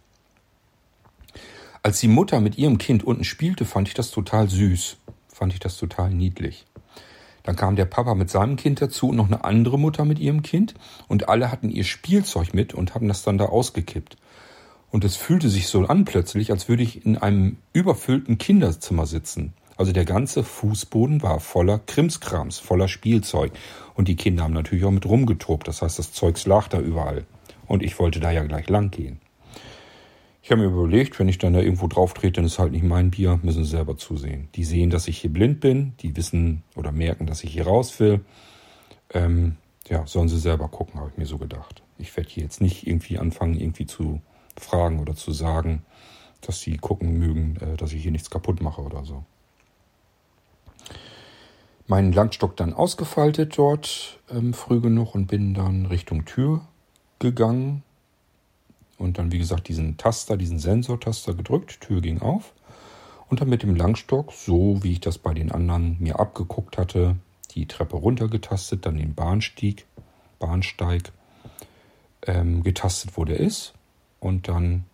Als 1.84 1.99
die 1.99 2.07
Mutter 2.07 2.39
mit 2.39 2.57
ihrem 2.57 2.80
Kind 2.80 3.03
unten 3.03 3.23
spielte, 3.23 3.65
fand 3.65 3.88
ich 3.88 3.93
das 3.93 4.09
total 4.09 4.49
süß. 4.49 4.97
Fand 5.28 5.53
ich 5.53 5.59
das 5.59 5.78
total 5.78 6.09
niedlich. 6.09 6.65
Dann 7.43 7.55
kam 7.55 7.76
der 7.76 7.86
Papa 7.86 8.15
mit 8.15 8.32
seinem 8.32 8.55
Kind 8.55 8.82
dazu 8.82 9.09
und 9.09 9.17
noch 9.17 9.28
eine 9.28 9.43
andere 9.43 9.78
Mutter 9.78 10.03
mit 10.03 10.17
ihrem 10.17 10.41
Kind 10.41 10.73
und 11.07 11.30
alle 11.30 11.51
hatten 11.51 11.69
ihr 11.69 11.84
Spielzeug 11.84 12.55
mit 12.55 12.73
und 12.73 12.95
haben 12.95 13.07
das 13.07 13.21
dann 13.21 13.38
da 13.38 13.45
ausgekippt. 13.45 14.17
Und 14.89 15.03
es 15.03 15.15
fühlte 15.15 15.49
sich 15.49 15.67
so 15.67 15.86
an 15.86 16.05
plötzlich, 16.05 16.49
als 16.49 16.67
würde 16.69 16.82
ich 16.82 17.05
in 17.05 17.17
einem 17.17 17.57
überfüllten 17.73 18.39
Kinderzimmer 18.39 19.05
sitzen. 19.05 19.53
Also 19.78 19.91
der 19.91 20.05
ganze 20.05 20.43
Fußboden 20.43 21.21
war 21.21 21.39
voller 21.39 21.80
Krimskrams, 21.80 22.59
voller 22.59 22.88
Spielzeug. 22.88 23.51
Und 23.93 24.07
die 24.07 24.15
Kinder 24.15 24.43
haben 24.43 24.53
natürlich 24.53 24.86
auch 24.86 24.91
mit 24.91 25.05
rumgetobt. 25.05 25.67
Das 25.67 25.82
heißt, 25.82 25.99
das 25.99 26.13
Zeugs 26.13 26.45
lag 26.45 26.67
da 26.69 26.80
überall. 26.80 27.26
Und 27.67 27.84
ich 27.84 27.99
wollte 27.99 28.19
da 28.19 28.32
ja 28.32 28.43
gleich 28.43 28.69
lang 28.69 28.91
gehen. 28.91 29.19
Ich 30.41 30.51
habe 30.51 30.61
mir 30.61 30.67
überlegt, 30.67 31.19
wenn 31.19 31.28
ich 31.28 31.39
dann 31.39 31.53
da 31.53 31.59
irgendwo 31.59 31.88
drauf 31.88 32.13
trete, 32.13 32.34
dann 32.34 32.45
ist 32.45 32.59
halt 32.59 32.71
nicht 32.71 32.84
mein 32.84 33.09
Bier, 33.09 33.39
müssen 33.41 33.63
sie 33.63 33.71
selber 33.71 33.97
zusehen. 33.97 34.47
Die 34.55 34.63
sehen, 34.63 34.91
dass 34.91 35.07
ich 35.07 35.17
hier 35.17 35.34
blind 35.34 35.59
bin, 35.59 35.93
die 36.01 36.15
wissen 36.15 36.61
oder 36.76 36.91
merken, 36.91 37.26
dass 37.26 37.43
ich 37.43 37.51
hier 37.51 37.65
raus 37.65 37.99
will. 37.99 38.21
Ähm, 39.11 39.57
ja, 39.88 40.05
sollen 40.05 40.30
sie 40.30 40.38
selber 40.38 40.67
gucken, 40.67 40.99
habe 40.99 41.09
ich 41.11 41.17
mir 41.17 41.26
so 41.26 41.39
gedacht. 41.39 41.82
Ich 41.97 42.15
werde 42.15 42.30
hier 42.30 42.43
jetzt 42.43 42.61
nicht 42.61 42.86
irgendwie 42.86 43.17
anfangen, 43.17 43.59
irgendwie 43.59 43.88
zu 43.88 44.21
fragen 44.55 44.99
oder 44.99 45.15
zu 45.15 45.32
sagen, 45.32 45.84
dass 46.41 46.61
sie 46.61 46.78
gucken 46.78 47.17
mögen, 47.17 47.57
äh, 47.59 47.76
dass 47.76 47.91
ich 47.93 48.03
hier 48.03 48.11
nichts 48.11 48.30
kaputt 48.30 48.61
mache 48.61 48.82
oder 48.82 49.03
so 49.03 49.26
meinen 51.88 52.11
Langstock 52.11 52.57
dann 52.57 52.73
ausgefaltet 52.73 53.57
dort 53.57 54.19
ähm, 54.29 54.53
früh 54.53 54.79
genug 54.79 55.15
und 55.15 55.27
bin 55.27 55.53
dann 55.53 55.86
Richtung 55.86 56.25
Tür 56.25 56.61
gegangen 57.19 57.83
und 58.97 59.17
dann 59.17 59.31
wie 59.31 59.38
gesagt 59.38 59.67
diesen 59.67 59.97
Taster, 59.97 60.38
diesen 60.38 60.59
Sensortaster 60.59 61.33
gedrückt, 61.33 61.81
Tür 61.81 62.01
ging 62.01 62.21
auf 62.21 62.53
und 63.29 63.41
dann 63.41 63.49
mit 63.49 63.63
dem 63.63 63.75
Langstock, 63.75 64.31
so 64.31 64.83
wie 64.83 64.93
ich 64.93 64.99
das 64.99 65.17
bei 65.17 65.33
den 65.33 65.51
anderen 65.51 65.97
mir 65.99 66.19
abgeguckt 66.19 66.77
hatte, 66.77 67.17
die 67.51 67.67
Treppe 67.67 67.97
runtergetastet, 67.97 68.86
dann 68.86 68.97
den 68.97 69.13
Bahnstieg, 69.13 69.86
Bahnsteig 70.39 71.11
ähm, 72.23 72.63
getastet, 72.63 73.11
wo 73.15 73.25
der 73.25 73.39
ist 73.39 73.73
und 74.19 74.47
dann 74.47 74.86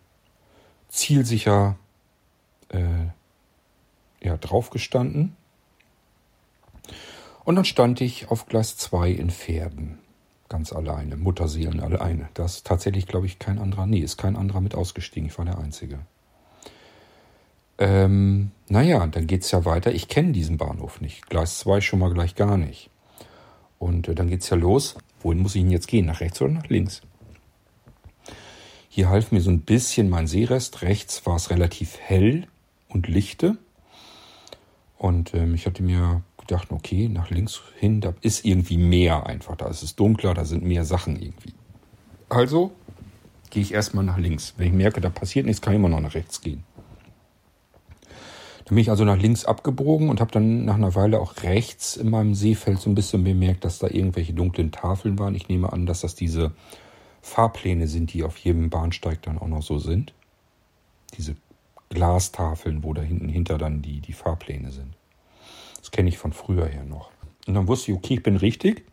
zielsicher 0.88 1.76
äh, 2.68 3.06
ja, 4.22 4.36
draufgestanden 4.36 5.36
und 7.44 7.56
dann 7.56 7.64
stand 7.64 8.00
ich 8.00 8.30
auf 8.30 8.46
Gleis 8.46 8.76
2 8.76 9.10
in 9.10 9.30
Pferden. 9.30 9.98
Ganz 10.48 10.72
alleine. 10.72 11.16
Mutterseelen 11.16 11.80
alleine. 11.80 12.28
Das 12.34 12.56
ist 12.56 12.66
tatsächlich, 12.66 13.06
glaube 13.06 13.26
ich, 13.26 13.38
kein 13.38 13.58
anderer. 13.58 13.86
Nee, 13.86 14.00
ist 14.00 14.18
kein 14.18 14.36
anderer 14.36 14.60
mit 14.60 14.74
ausgestiegen. 14.74 15.28
Ich 15.28 15.38
war 15.38 15.46
der 15.46 15.58
Einzige. 15.58 16.00
Ähm, 17.78 18.50
naja, 18.68 19.06
dann 19.06 19.26
geht's 19.26 19.50
ja 19.50 19.64
weiter. 19.64 19.92
Ich 19.92 20.08
kenne 20.08 20.32
diesen 20.32 20.58
Bahnhof 20.58 21.00
nicht. 21.00 21.28
Gleis 21.28 21.58
2 21.60 21.80
schon 21.80 21.98
mal 21.98 22.12
gleich 22.12 22.34
gar 22.34 22.58
nicht. 22.58 22.90
Und 23.78 24.08
äh, 24.08 24.14
dann 24.14 24.28
geht's 24.28 24.50
ja 24.50 24.56
los. 24.56 24.96
Wohin 25.20 25.40
muss 25.40 25.54
ich 25.54 25.62
denn 25.62 25.70
jetzt 25.70 25.88
gehen? 25.88 26.06
Nach 26.06 26.20
rechts 26.20 26.40
oder 26.42 26.52
nach 26.52 26.68
links? 26.68 27.02
Hier 28.88 29.08
half 29.08 29.32
mir 29.32 29.40
so 29.40 29.50
ein 29.50 29.62
bisschen 29.62 30.10
mein 30.10 30.26
Seerest. 30.26 30.82
Rechts 30.82 31.24
war 31.24 31.36
es 31.36 31.50
relativ 31.50 31.98
hell 31.98 32.46
und 32.88 33.08
lichte. 33.08 33.56
Und 34.98 35.32
ähm, 35.34 35.54
ich 35.54 35.66
hatte 35.66 35.82
mir 35.82 36.22
gedacht, 36.52 36.70
okay, 36.70 37.08
nach 37.08 37.30
links 37.30 37.62
hin, 37.78 38.02
da 38.02 38.12
ist 38.20 38.44
irgendwie 38.44 38.76
mehr 38.76 39.26
einfach. 39.26 39.56
Da 39.56 39.68
ist 39.68 39.82
es 39.82 39.96
dunkler, 39.96 40.34
da 40.34 40.44
sind 40.44 40.62
mehr 40.62 40.84
Sachen 40.84 41.20
irgendwie. 41.20 41.54
Also 42.28 42.72
gehe 43.48 43.62
ich 43.62 43.72
erstmal 43.72 44.04
nach 44.04 44.18
links. 44.18 44.54
Wenn 44.58 44.66
ich 44.66 44.72
merke, 44.74 45.00
da 45.00 45.08
passiert 45.08 45.46
nichts, 45.46 45.62
kann 45.62 45.72
ich 45.72 45.78
immer 45.78 45.88
noch 45.88 46.00
nach 46.00 46.14
rechts 46.14 46.42
gehen. 46.42 46.64
Dann 48.64 48.76
bin 48.76 48.78
ich 48.78 48.90
also 48.90 49.04
nach 49.04 49.16
links 49.16 49.46
abgebogen 49.46 50.10
und 50.10 50.20
habe 50.20 50.30
dann 50.30 50.66
nach 50.66 50.74
einer 50.74 50.94
Weile 50.94 51.20
auch 51.20 51.42
rechts 51.42 51.96
in 51.96 52.10
meinem 52.10 52.34
Seefeld 52.34 52.80
so 52.80 52.90
ein 52.90 52.94
bisschen 52.94 53.24
bemerkt, 53.24 53.64
dass 53.64 53.78
da 53.78 53.88
irgendwelche 53.88 54.34
dunklen 54.34 54.72
Tafeln 54.72 55.18
waren. 55.18 55.34
Ich 55.34 55.48
nehme 55.48 55.72
an, 55.72 55.86
dass 55.86 56.02
das 56.02 56.14
diese 56.14 56.52
Fahrpläne 57.22 57.86
sind, 57.86 58.12
die 58.12 58.24
auf 58.24 58.36
jedem 58.36 58.68
Bahnsteig 58.68 59.22
dann 59.22 59.38
auch 59.38 59.48
noch 59.48 59.62
so 59.62 59.78
sind. 59.78 60.12
Diese 61.16 61.34
Glastafeln, 61.88 62.84
wo 62.84 62.92
da 62.92 63.00
hinten 63.00 63.28
hinter 63.28 63.56
dann 63.56 63.80
die, 63.80 64.00
die 64.00 64.12
Fahrpläne 64.12 64.70
sind. 64.70 64.96
Kenne 65.92 66.08
ich 66.08 66.18
von 66.18 66.32
früher 66.32 66.66
her 66.66 66.84
noch. 66.84 67.10
Und 67.46 67.54
dann 67.54 67.68
wusste 67.68 67.92
ich, 67.92 67.96
okay, 67.96 68.14
ich 68.14 68.22
bin 68.22 68.36
richtig. 68.36 68.84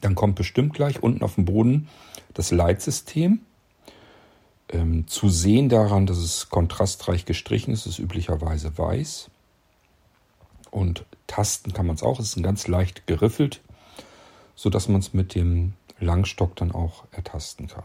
Dann 0.00 0.14
kommt 0.14 0.34
bestimmt 0.34 0.74
gleich 0.74 1.02
unten 1.02 1.22
auf 1.22 1.36
dem 1.36 1.44
Boden 1.44 1.88
das 2.34 2.50
Leitsystem. 2.50 3.40
Ähm, 4.70 5.06
zu 5.06 5.28
sehen 5.28 5.68
daran, 5.68 6.06
dass 6.06 6.18
es 6.18 6.50
kontrastreich 6.50 7.24
gestrichen 7.24 7.72
ist, 7.72 7.86
ist 7.86 7.98
üblicherweise 7.98 8.76
weiß. 8.76 9.30
Und 10.70 11.04
tasten 11.26 11.72
kann 11.72 11.86
man 11.86 11.96
es 11.96 12.02
auch. 12.02 12.20
Es 12.20 12.36
ist 12.36 12.42
ganz 12.42 12.68
leicht 12.68 13.06
geriffelt, 13.06 13.60
sodass 14.54 14.88
man 14.88 15.00
es 15.00 15.14
mit 15.14 15.34
dem 15.34 15.72
Langstock 16.00 16.54
dann 16.56 16.72
auch 16.72 17.04
ertasten 17.12 17.66
kann. 17.66 17.84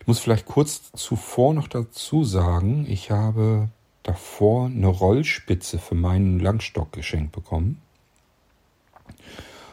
Ich 0.00 0.06
muss 0.06 0.18
vielleicht 0.18 0.46
kurz 0.46 0.92
zuvor 0.92 1.54
noch 1.54 1.66
dazu 1.66 2.24
sagen, 2.24 2.86
ich 2.88 3.10
habe 3.10 3.70
davor 4.04 4.66
eine 4.66 4.86
Rollspitze 4.86 5.80
für 5.80 5.96
meinen 5.96 6.38
Langstock 6.38 6.92
geschenkt 6.92 7.32
bekommen. 7.32 7.80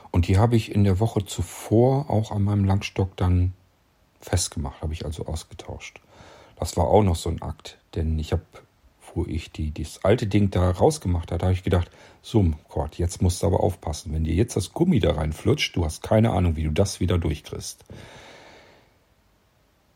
Und 0.10 0.28
die 0.28 0.40
habe 0.40 0.56
ich 0.56 0.74
in 0.74 0.84
der 0.84 1.00
Woche 1.00 1.24
zuvor 1.24 2.10
auch 2.10 2.32
an 2.32 2.44
meinem 2.44 2.66
Langstock 2.66 3.16
dann 3.18 3.54
festgemacht, 4.20 4.82
habe 4.82 4.94
ich 4.94 5.06
also 5.06 5.26
ausgetauscht. 5.26 6.02
Das 6.60 6.76
war 6.78 6.88
auch 6.88 7.04
noch 7.04 7.16
so 7.16 7.30
ein 7.30 7.42
Akt, 7.42 7.78
denn 7.96 8.18
ich 8.20 8.32
habe, 8.32 8.44
wo 9.14 9.26
ich 9.26 9.52
die, 9.52 9.74
das 9.74 10.04
alte 10.04 10.28
Ding 10.28 10.50
da 10.50 10.70
rausgemacht 10.72 11.32
habe, 11.32 11.44
habe 11.44 11.54
ich 11.54 11.64
gedacht, 11.64 11.90
so 12.22 12.46
Gott, 12.70 12.98
jetzt 12.98 13.22
musst 13.22 13.42
du 13.42 13.48
aber 13.48 13.62
aufpassen. 13.62 14.14
Wenn 14.14 14.24
dir 14.24 14.36
jetzt 14.36 14.56
das 14.56 14.74
Gummi 14.74 15.00
da 15.00 15.14
reinflutscht, 15.14 15.76
du 15.76 15.84
hast 15.84 16.04
keine 16.04 16.32
Ahnung, 16.32 16.56
wie 16.56 16.64
du 16.64 16.72
das 16.72 17.00
wieder 17.00 17.18
durchkriegst. 17.18 17.84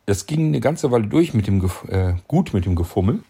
Es 0.08 0.26
ging 0.26 0.48
eine 0.48 0.60
ganze 0.60 0.92
Weile 0.92 1.08
durch 1.08 1.34
mit 1.34 1.48
dem 1.48 1.64
äh, 1.88 2.16
gut 2.28 2.54
mit 2.54 2.66
dem 2.66 2.76
Gefummel 2.76 3.24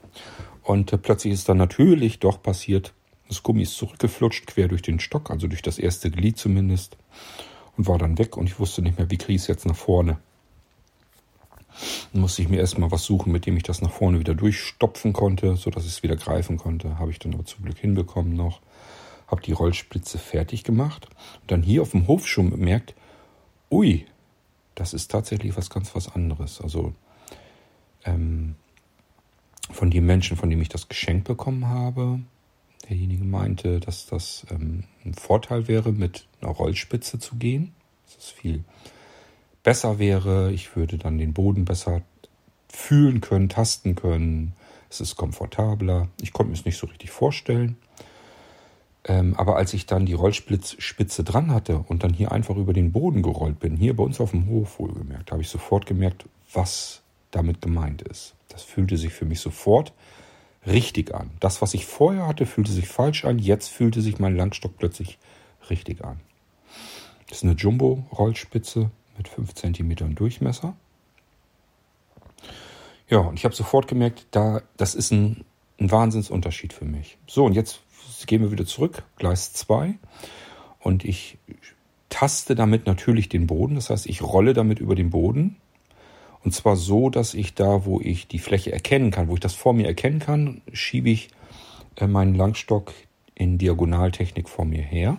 und 0.65 0.91
äh, 0.91 0.97
plötzlich 0.97 1.33
ist 1.33 1.47
dann 1.47 1.57
natürlich 1.57 2.19
doch 2.19 2.41
passiert, 2.41 2.93
das 3.27 3.43
Gummi 3.43 3.63
ist 3.63 3.77
zurückgeflutscht, 3.77 4.47
quer 4.47 4.67
durch 4.67 4.81
den 4.81 4.99
Stock, 4.99 5.31
also 5.31 5.47
durch 5.47 5.61
das 5.61 5.79
erste 5.79 6.11
Glied 6.11 6.37
zumindest, 6.37 6.97
und 7.77 7.87
war 7.87 7.97
dann 7.97 8.17
weg 8.17 8.37
und 8.37 8.47
ich 8.47 8.59
wusste 8.59 8.81
nicht 8.81 8.97
mehr, 8.97 9.09
wie 9.09 9.17
kriege 9.17 9.35
ich 9.35 9.41
es 9.43 9.47
jetzt 9.47 9.65
nach 9.65 9.75
vorne. 9.75 10.17
Dann 12.13 12.21
musste 12.21 12.41
ich 12.41 12.49
mir 12.49 12.59
erstmal 12.59 12.91
was 12.91 13.03
suchen, 13.03 13.31
mit 13.31 13.45
dem 13.45 13.57
ich 13.57 13.63
das 13.63 13.81
nach 13.81 13.91
vorne 13.91 14.19
wieder 14.19 14.33
durchstopfen 14.33 15.13
konnte, 15.13 15.55
sodass 15.55 15.85
ich 15.85 15.91
es 15.91 16.03
wieder 16.03 16.15
greifen 16.15 16.57
konnte. 16.57 16.97
Habe 16.99 17.11
ich 17.11 17.19
dann 17.19 17.33
aber 17.33 17.45
zum 17.45 17.65
Glück 17.65 17.77
hinbekommen 17.77 18.33
noch. 18.33 18.61
Habe 19.27 19.41
die 19.41 19.51
Rollspitze 19.51 20.17
fertig 20.17 20.63
gemacht. 20.63 21.07
Und 21.41 21.51
dann 21.51 21.63
hier 21.63 21.81
auf 21.81 21.91
dem 21.91 22.07
Hof 22.07 22.27
schon 22.27 22.49
bemerkt, 22.49 22.95
ui, 23.69 24.05
das 24.75 24.93
ist 24.93 25.11
tatsächlich 25.11 25.57
was 25.57 25.69
ganz 25.69 25.95
was 25.95 26.07
anderes. 26.15 26.61
Also 26.61 26.93
ähm, 28.05 28.55
von 29.71 29.89
den 29.89 30.05
Menschen, 30.05 30.37
von 30.37 30.49
denen 30.49 30.61
ich 30.61 30.69
das 30.69 30.87
geschenkt 30.87 31.27
bekommen 31.27 31.67
habe, 31.67 32.19
Derjenige 32.89 33.23
meinte, 33.23 33.79
dass 33.79 34.05
das 34.05 34.45
ähm, 34.51 34.83
ein 35.03 35.13
Vorteil 35.15 35.67
wäre, 35.67 35.91
mit 35.91 36.27
einer 36.41 36.51
Rollspitze 36.51 37.19
zu 37.19 37.35
gehen. 37.35 37.73
Dass 38.05 38.25
es 38.25 38.29
viel 38.29 38.63
besser 39.63 39.97
wäre. 39.97 40.51
Ich 40.51 40.75
würde 40.75 40.97
dann 40.97 41.17
den 41.17 41.33
Boden 41.33 41.65
besser 41.65 42.01
fühlen 42.69 43.21
können, 43.21 43.49
tasten 43.49 43.95
können. 43.95 44.53
Es 44.89 45.01
ist 45.01 45.15
komfortabler. 45.15 46.09
Ich 46.21 46.31
konnte 46.31 46.51
mir 46.51 46.57
es 46.57 46.65
nicht 46.65 46.77
so 46.77 46.87
richtig 46.87 47.09
vorstellen. 47.09 47.77
Ähm, 49.03 49.35
aber 49.35 49.55
als 49.55 49.73
ich 49.73 49.87
dann 49.87 50.05
die 50.05 50.13
Rollspitze 50.13 51.23
dran 51.23 51.51
hatte 51.51 51.79
und 51.79 52.03
dann 52.03 52.13
hier 52.13 52.31
einfach 52.31 52.55
über 52.55 52.73
den 52.73 52.91
Boden 52.91 53.23
gerollt 53.23 53.59
bin, 53.59 53.77
hier 53.77 53.95
bei 53.95 54.03
uns 54.03 54.19
auf 54.19 54.31
dem 54.31 54.47
Hof 54.47 54.79
wohlgemerkt, 54.79 55.31
habe 55.31 55.41
ich 55.41 55.49
sofort 55.49 55.85
gemerkt, 55.85 56.25
was 56.53 57.01
damit 57.35 57.61
gemeint 57.61 58.01
ist. 58.01 58.35
Das 58.49 58.63
fühlte 58.63 58.97
sich 58.97 59.13
für 59.13 59.25
mich 59.25 59.39
sofort 59.39 59.93
richtig 60.65 61.13
an. 61.13 61.31
Das, 61.39 61.61
was 61.61 61.73
ich 61.73 61.85
vorher 61.85 62.27
hatte, 62.27 62.45
fühlte 62.45 62.71
sich 62.71 62.87
falsch 62.87 63.25
an. 63.25 63.39
Jetzt 63.39 63.69
fühlte 63.69 64.01
sich 64.01 64.19
mein 64.19 64.35
Langstock 64.35 64.77
plötzlich 64.77 65.17
richtig 65.69 66.03
an. 66.03 66.19
Das 67.27 67.39
ist 67.39 67.43
eine 67.43 67.53
Jumbo-Rollspitze 67.53 68.91
mit 69.17 69.27
5 69.27 69.53
cm 69.53 70.15
Durchmesser. 70.15 70.75
Ja, 73.07 73.19
und 73.19 73.37
ich 73.37 73.45
habe 73.45 73.55
sofort 73.55 73.87
gemerkt, 73.87 74.27
da, 74.31 74.61
das 74.77 74.95
ist 74.95 75.11
ein, 75.11 75.45
ein 75.79 75.91
Wahnsinnsunterschied 75.91 76.73
für 76.73 76.85
mich. 76.85 77.17
So, 77.27 77.45
und 77.45 77.53
jetzt 77.53 77.81
gehen 78.25 78.41
wir 78.41 78.51
wieder 78.51 78.65
zurück, 78.65 79.03
Gleis 79.17 79.53
2. 79.53 79.95
Und 80.79 81.03
ich 81.03 81.37
taste 82.09 82.55
damit 82.55 82.85
natürlich 82.85 83.29
den 83.29 83.47
Boden. 83.47 83.75
Das 83.75 83.89
heißt, 83.89 84.07
ich 84.07 84.21
rolle 84.21 84.53
damit 84.53 84.79
über 84.79 84.95
den 84.95 85.09
Boden 85.09 85.57
und 86.45 86.51
zwar 86.51 86.75
so, 86.75 87.09
dass 87.09 87.33
ich 87.33 87.55
da, 87.55 87.85
wo 87.85 87.99
ich 87.99 88.27
die 88.27 88.37
Fläche 88.37 88.71
erkennen 88.71 89.09
kann, 89.09 89.27
wo 89.27 89.33
ich 89.33 89.39
das 89.39 89.55
vor 89.55 89.73
mir 89.73 89.87
erkennen 89.87 90.19
kann, 90.19 90.61
schiebe 90.71 91.09
ich 91.09 91.29
äh, 91.95 92.05
meinen 92.05 92.35
Langstock 92.35 92.93
in 93.33 93.57
Diagonaltechnik 93.57 94.47
vor 94.47 94.63
mir 94.63 94.83
her. 94.83 95.17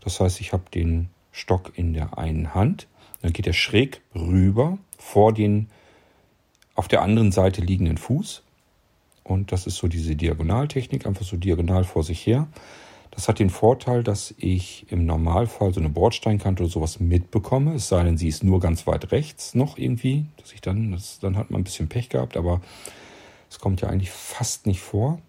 Das 0.00 0.20
heißt, 0.20 0.40
ich 0.40 0.54
habe 0.54 0.64
den 0.72 1.10
Stock 1.32 1.72
in 1.74 1.92
der 1.92 2.16
einen 2.16 2.54
Hand, 2.54 2.88
dann 3.20 3.34
geht 3.34 3.46
er 3.46 3.52
schräg 3.52 4.00
rüber 4.14 4.78
vor 4.96 5.34
den 5.34 5.68
auf 6.74 6.88
der 6.88 7.02
anderen 7.02 7.30
Seite 7.30 7.60
liegenden 7.60 7.98
Fuß. 7.98 8.42
Und 9.24 9.52
das 9.52 9.66
ist 9.66 9.76
so 9.76 9.86
diese 9.86 10.16
Diagonaltechnik, 10.16 11.06
einfach 11.06 11.26
so 11.26 11.36
diagonal 11.36 11.84
vor 11.84 12.04
sich 12.04 12.26
her. 12.26 12.48
Das 13.10 13.28
hat 13.28 13.38
den 13.38 13.50
Vorteil, 13.50 14.02
dass 14.02 14.34
ich 14.36 14.86
im 14.90 15.04
Normalfall 15.04 15.72
so 15.72 15.80
eine 15.80 15.88
Bordsteinkante 15.88 16.62
oder 16.62 16.72
sowas 16.72 17.00
mitbekomme. 17.00 17.74
Es 17.74 17.88
sei 17.88 18.04
denn, 18.04 18.16
sie 18.16 18.28
ist 18.28 18.44
nur 18.44 18.60
ganz 18.60 18.86
weit 18.86 19.10
rechts 19.12 19.54
noch 19.54 19.78
irgendwie, 19.78 20.26
dass 20.36 20.52
ich 20.52 20.60
dann, 20.60 20.92
das, 20.92 21.18
dann 21.18 21.36
hat 21.36 21.50
man 21.50 21.60
ein 21.60 21.64
bisschen 21.64 21.88
Pech 21.88 22.08
gehabt, 22.10 22.36
aber 22.36 22.60
es 23.50 23.58
kommt 23.58 23.80
ja 23.80 23.88
eigentlich 23.88 24.10
fast 24.10 24.66
nicht 24.66 24.80
vor. 24.80 25.20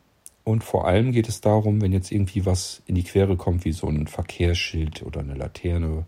Und 0.44 0.64
vor 0.64 0.88
allem 0.88 1.12
geht 1.12 1.30
es 1.30 1.42
darum, 1.42 1.82
wenn 1.82 1.94
jetzt 1.94 2.12
irgendwie 2.12 2.46
was 2.46 2.82
in 2.86 2.96
die 2.96 3.04
Quere 3.04 3.38
kommt, 3.38 3.66
wie 3.66 3.72
so 3.72 3.88
ein 3.88 4.08
Verkehrsschild 4.08 5.04
oder 5.04 5.20
eine 5.20 5.36
Laterne 5.36 6.06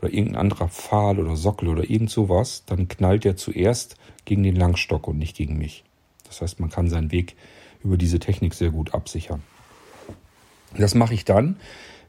oder 0.00 0.12
irgendein 0.12 0.40
anderer 0.40 0.68
Pfahl 0.68 1.18
oder 1.18 1.36
Sockel 1.36 1.68
oder 1.68 1.88
irgend 1.88 2.10
sowas, 2.10 2.64
dann 2.66 2.88
knallt 2.88 3.24
der 3.24 3.36
zuerst 3.36 3.96
gegen 4.24 4.42
den 4.42 4.56
Langstock 4.56 5.08
und 5.08 5.18
nicht 5.18 5.36
gegen 5.36 5.56
mich. 5.58 5.84
Das 6.26 6.40
heißt, 6.40 6.60
man 6.60 6.70
kann 6.70 6.88
seinen 6.88 7.10
Weg 7.10 7.36
über 7.82 7.96
diese 7.96 8.18
Technik 8.18 8.54
sehr 8.54 8.70
gut 8.70 8.94
absichern. 8.94 9.42
Das 10.76 10.94
mache 10.94 11.14
ich 11.14 11.24
dann, 11.24 11.56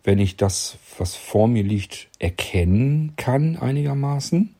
wenn 0.03 0.19
ich 0.19 0.37
das, 0.37 0.77
was 0.97 1.15
vor 1.15 1.47
mir 1.47 1.63
liegt, 1.63 2.09
erkennen 2.19 3.13
kann 3.15 3.57
einigermaßen. 3.57 4.55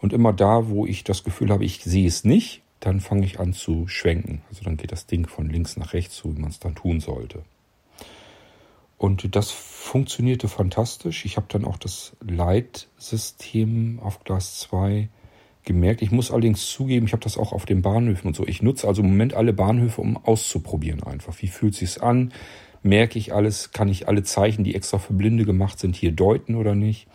Und 0.00 0.12
immer 0.12 0.32
da, 0.32 0.68
wo 0.68 0.86
ich 0.86 1.04
das 1.04 1.24
Gefühl 1.24 1.50
habe, 1.50 1.64
ich 1.64 1.82
sehe 1.82 2.06
es 2.06 2.24
nicht, 2.24 2.62
dann 2.80 3.00
fange 3.00 3.24
ich 3.24 3.40
an 3.40 3.52
zu 3.52 3.88
schwenken. 3.88 4.42
Also 4.48 4.62
dann 4.64 4.76
geht 4.76 4.92
das 4.92 5.06
Ding 5.06 5.26
von 5.26 5.48
links 5.48 5.76
nach 5.76 5.92
rechts, 5.92 6.16
so 6.16 6.36
wie 6.36 6.40
man 6.40 6.50
es 6.50 6.60
dann 6.60 6.74
tun 6.74 7.00
sollte. 7.00 7.42
Und 8.98 9.34
das 9.36 9.50
funktionierte 9.50 10.48
fantastisch. 10.48 11.24
Ich 11.24 11.36
habe 11.36 11.46
dann 11.48 11.64
auch 11.64 11.76
das 11.76 12.16
Leitsystem 12.20 14.00
auf 14.02 14.24
Glas 14.24 14.58
2 14.60 15.08
gemerkt. 15.64 16.00
Ich 16.00 16.10
muss 16.10 16.30
allerdings 16.30 16.70
zugeben, 16.70 17.06
ich 17.06 17.12
habe 17.12 17.22
das 17.22 17.36
auch 17.36 17.52
auf 17.52 17.66
den 17.66 17.82
Bahnhöfen 17.82 18.28
und 18.28 18.36
so. 18.36 18.46
Ich 18.46 18.62
nutze 18.62 18.88
also 18.88 19.02
im 19.02 19.08
Moment 19.08 19.34
alle 19.34 19.52
Bahnhöfe, 19.52 20.00
um 20.00 20.16
auszuprobieren 20.16 21.02
einfach. 21.02 21.42
Wie 21.42 21.48
fühlt 21.48 21.74
sich's 21.74 21.98
an? 21.98 22.32
Merke 22.82 23.18
ich 23.18 23.34
alles, 23.34 23.72
kann 23.72 23.88
ich 23.88 24.08
alle 24.08 24.22
Zeichen, 24.22 24.64
die 24.64 24.74
extra 24.74 24.98
für 24.98 25.12
Blinde 25.12 25.44
gemacht 25.44 25.78
sind, 25.78 25.96
hier 25.96 26.12
deuten 26.12 26.54
oder 26.54 26.74
nicht. 26.74 27.08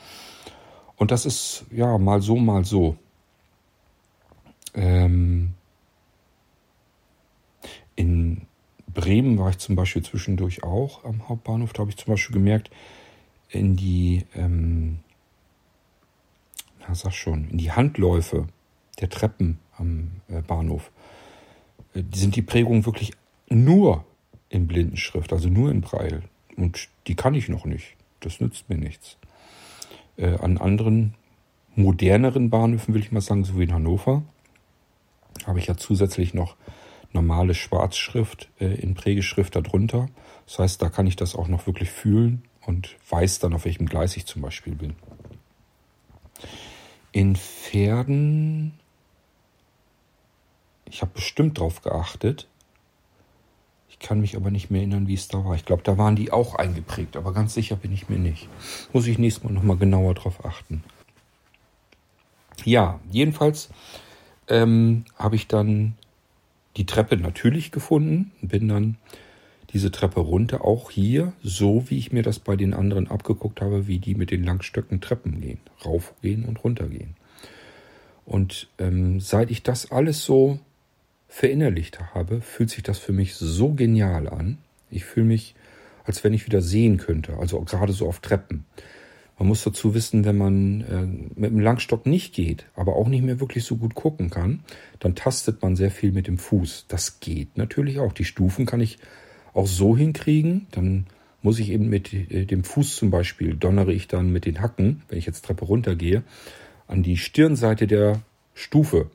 Und 0.96 1.12
das 1.12 1.26
ist 1.26 1.66
ja 1.72 1.98
mal 1.98 2.22
so, 2.22 2.36
mal 2.36 2.64
so. 2.66 2.96
Ähm 4.74 5.54
in 7.96 8.48
Bremen 8.94 9.38
war 9.38 9.50
ich 9.50 9.58
zum 9.58 9.76
Beispiel 9.76 10.04
zwischendurch 10.04 10.64
auch 10.64 11.04
am 11.06 11.28
Hauptbahnhof. 11.30 11.74
Da 11.74 11.80
habe 11.80 11.92
ich 11.92 11.98
zum 11.98 12.14
Beispiel 12.14 12.34
gemerkt, 12.34 12.72
in 13.50 13.76
die, 13.76 14.26
ähm, 14.36 15.00
na 16.80 16.96
sag 16.96 17.14
schon, 17.14 17.50
in 17.50 17.58
die 17.58 17.72
Handläufe 17.72 18.48
der 19.00 19.10
Treppen 19.10 19.60
am 19.78 20.22
äh, 20.28 20.42
Bahnhof, 20.42 20.92
äh, 21.94 22.04
sind 22.14 22.36
die 22.36 22.42
Prägungen 22.42 22.86
wirklich 22.86 23.14
nur 23.50 24.06
in 24.52 24.68
Blindenschrift, 24.68 25.34
also 25.34 25.50
nur 25.50 25.72
in 25.72 25.82
Braille. 25.82 26.22
Und 26.58 26.90
die 27.08 27.16
kann 27.16 27.34
ich 27.34 27.50
noch 27.50 27.66
nicht. 27.66 27.96
Das 28.20 28.40
nützt 28.40 28.70
mir 28.70 28.78
nichts. 28.78 29.18
Äh, 30.18 30.38
an 30.38 30.58
anderen 30.58 31.16
moderneren 31.76 32.50
Bahnhöfen, 32.50 32.94
will 32.94 33.02
ich 33.02 33.14
mal 33.14 33.22
sagen, 33.22 33.46
so 33.46 33.58
wie 33.58 33.64
in 33.64 33.74
Hannover, 33.74 34.24
habe 35.46 35.60
ich 35.60 35.68
ja 35.68 35.78
zusätzlich 35.78 36.34
noch 36.34 36.56
normale 37.14 37.54
Schwarzschrift 37.54 38.50
äh, 38.60 38.76
in 38.76 38.94
Prägeschrift 38.94 39.56
darunter. 39.56 40.10
Das 40.46 40.60
heißt, 40.60 40.82
da 40.82 40.90
kann 40.90 41.08
ich 41.08 41.16
das 41.16 41.34
auch 41.34 41.48
noch 41.48 41.66
wirklich 41.66 41.90
fühlen 41.90 42.44
und 42.66 42.98
weiß 43.10 43.40
dann, 43.40 43.54
auf 43.54 43.64
welchem 43.66 43.86
Gleis 43.86 44.18
ich 44.18 44.26
zum 44.26 44.42
Beispiel 44.42 44.76
bin. 44.76 44.96
In 47.14 47.38
Pferden, 47.38 48.74
ich 50.86 51.02
habe 51.02 51.12
bestimmt 51.14 51.58
drauf 51.58 51.82
geachtet. 51.82 52.48
Ich 54.02 54.08
kann 54.08 54.20
mich 54.20 54.36
aber 54.36 54.50
nicht 54.50 54.72
mehr 54.72 54.82
erinnern, 54.82 55.08
wie 55.08 55.14
es 55.14 55.28
da 55.28 55.46
war. 55.46 55.54
Ich 55.54 55.64
glaube, 55.64 55.84
da 55.84 55.96
waren 55.96 56.16
die 56.16 56.32
auch 56.32 56.56
eingeprägt, 56.56 57.16
aber 57.16 57.34
ganz 57.34 57.54
sicher 57.54 57.76
bin 57.76 57.92
ich 57.92 58.10
mir 58.10 58.18
nicht. 58.18 58.50
Muss 58.94 59.06
ich 59.06 59.20
nächstes 59.20 59.44
Mal 59.44 59.54
nochmal 59.54 59.78
genauer 59.78 60.16
drauf 60.16 60.44
achten. 60.44 60.84
Ja, 62.66 63.00
jedenfalls 63.12 63.70
ähm, 64.48 65.06
habe 65.18 65.36
ich 65.36 65.48
dann 65.48 65.94
die 66.78 66.88
Treppe 66.88 67.16
natürlich 67.16 67.72
gefunden, 67.72 68.32
bin 68.42 68.68
dann 68.68 68.98
diese 69.72 69.92
Treppe 69.92 70.22
runter, 70.22 70.66
auch 70.66 70.90
hier, 70.90 71.34
so 71.44 71.88
wie 71.90 72.00
ich 72.00 72.12
mir 72.12 72.24
das 72.24 72.40
bei 72.40 72.56
den 72.56 72.74
anderen 72.74 73.08
abgeguckt 73.08 73.62
habe, 73.62 73.86
wie 73.86 74.00
die 74.00 74.16
mit 74.16 74.32
den 74.32 74.44
Langstöcken 74.44 75.00
Treppen 75.00 75.42
gehen, 75.42 75.60
raufgehen 75.86 76.46
und 76.46 76.64
runtergehen. 76.64 77.16
Und 78.26 78.68
ähm, 78.80 79.20
seit 79.20 79.52
ich 79.52 79.62
das 79.62 79.92
alles 79.92 80.26
so 80.26 80.60
verinnerlicht 81.32 82.14
habe, 82.14 82.42
fühlt 82.42 82.70
sich 82.70 82.84
das 82.84 83.00
für 83.00 83.14
mich 83.14 83.36
so 83.36 83.72
genial 83.72 84.28
an. 84.28 84.58
Ich 84.90 85.06
fühle 85.06 85.28
mich, 85.28 85.56
als 86.04 86.26
wenn 86.26 86.34
ich 86.34 86.46
wieder 86.46 86.62
sehen 86.62 86.98
könnte, 86.98 87.38
also 87.38 87.62
gerade 87.62 87.94
so 87.94 88.06
auf 88.06 88.20
Treppen. 88.20 88.66
Man 89.40 89.48
muss 89.48 89.64
dazu 89.64 89.96
wissen, 89.96 90.26
wenn 90.26 90.38
man 90.38 90.82
äh, 90.82 91.40
mit 91.40 91.52
dem 91.52 91.62
Langstock 91.62 92.06
nicht 92.06 92.36
geht, 92.36 92.66
aber 92.76 92.98
auch 92.98 93.08
nicht 93.08 93.24
mehr 93.24 93.40
wirklich 93.40 93.64
so 93.64 93.78
gut 93.78 93.96
gucken 93.96 94.30
kann, 94.30 94.66
dann 95.00 95.16
tastet 95.16 95.62
man 95.62 95.78
sehr 95.78 95.90
viel 95.90 96.12
mit 96.12 96.28
dem 96.28 96.38
Fuß. 96.38 96.86
Das 96.90 97.22
geht 97.22 97.58
natürlich 97.58 98.00
auch. 98.00 98.12
Die 98.12 98.26
Stufen 98.26 98.66
kann 98.66 98.82
ich 98.82 99.00
auch 99.54 99.68
so 99.68 99.96
hinkriegen. 99.96 100.68
Dann 100.72 101.08
muss 101.42 101.60
ich 101.60 101.72
eben 101.72 101.88
mit 101.88 102.14
äh, 102.14 102.46
dem 102.46 102.66
Fuß 102.66 102.98
zum 102.98 103.10
Beispiel, 103.10 103.56
donnere 103.56 103.94
ich 103.94 104.10
dann 104.10 104.34
mit 104.34 104.46
den 104.46 104.60
Hacken, 104.60 105.02
wenn 105.08 105.18
ich 105.18 105.28
jetzt 105.28 105.46
Treppe 105.46 105.64
runtergehe, 105.64 106.24
an 106.88 107.04
die 107.04 107.16
Stirnseite 107.16 107.88
der 107.88 108.22
Stufe 108.54 109.10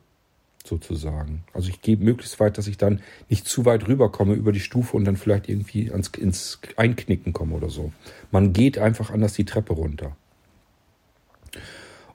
sozusagen. 0.66 1.44
Also 1.52 1.68
ich 1.68 1.80
gehe 1.82 1.96
möglichst 1.96 2.38
weit, 2.40 2.58
dass 2.58 2.66
ich 2.66 2.76
dann 2.76 3.00
nicht 3.28 3.46
zu 3.46 3.64
weit 3.64 3.88
rüberkomme 3.88 4.34
über 4.34 4.52
die 4.52 4.60
Stufe 4.60 4.96
und 4.96 5.04
dann 5.04 5.16
vielleicht 5.16 5.48
irgendwie 5.48 5.90
ans, 5.90 6.08
ins 6.08 6.60
Einknicken 6.76 7.32
komme 7.32 7.54
oder 7.54 7.70
so. 7.70 7.92
Man 8.30 8.52
geht 8.52 8.78
einfach 8.78 9.10
anders 9.10 9.34
die 9.34 9.44
Treppe 9.44 9.72
runter. 9.72 10.16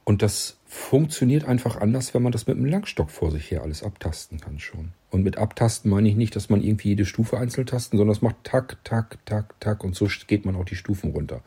Und 0.04 0.22
das 0.22 0.58
funktioniert 0.66 1.44
einfach 1.44 1.76
anders, 1.76 2.14
wenn 2.14 2.22
man 2.22 2.32
das 2.32 2.46
mit 2.46 2.56
einem 2.56 2.66
Langstock 2.66 3.10
vor 3.10 3.30
sich 3.30 3.50
her 3.50 3.62
alles 3.62 3.82
abtasten 3.82 4.40
kann 4.40 4.58
schon. 4.58 4.92
Und 5.10 5.22
mit 5.22 5.36
abtasten 5.36 5.90
meine 5.90 6.08
ich 6.08 6.16
nicht, 6.16 6.34
dass 6.34 6.48
man 6.48 6.62
irgendwie 6.62 6.88
jede 6.88 7.04
Stufe 7.04 7.38
einzeln 7.38 7.66
tasten, 7.66 7.98
sondern 7.98 8.16
es 8.16 8.22
macht 8.22 8.36
tak, 8.42 8.82
tak, 8.84 9.18
tak, 9.26 9.60
tak 9.60 9.84
und 9.84 9.94
so 9.94 10.08
geht 10.26 10.44
man 10.44 10.56
auch 10.56 10.64
die 10.64 10.76
Stufen 10.76 11.12
runter. 11.12 11.42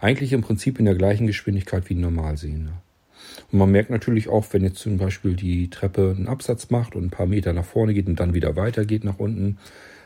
Eigentlich 0.00 0.32
im 0.32 0.42
Prinzip 0.42 0.78
in 0.78 0.84
der 0.84 0.96
gleichen 0.96 1.26
Geschwindigkeit 1.26 1.88
wie 1.88 1.94
ein 1.94 2.00
Normalsehender. 2.00 2.82
Und 3.50 3.58
man 3.58 3.70
merkt 3.70 3.90
natürlich 3.90 4.28
auch, 4.28 4.46
wenn 4.52 4.64
jetzt 4.64 4.78
zum 4.78 4.98
Beispiel 4.98 5.34
die 5.34 5.70
Treppe 5.70 6.14
einen 6.16 6.28
Absatz 6.28 6.70
macht 6.70 6.94
und 6.94 7.04
ein 7.04 7.10
paar 7.10 7.26
Meter 7.26 7.52
nach 7.52 7.64
vorne 7.64 7.94
geht 7.94 8.06
und 8.06 8.20
dann 8.20 8.34
wieder 8.34 8.56
weitergeht 8.56 9.04
nach 9.04 9.18
unten, 9.18 9.58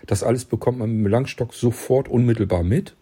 das 0.07 0.23
alles 0.23 0.45
bekommt 0.45 0.79
man 0.79 0.91
mit 0.91 1.07
dem 1.07 1.11
Langstock 1.11 1.55
sofort 1.55 2.09
unmittelbar 2.09 2.62
mit 2.62 2.95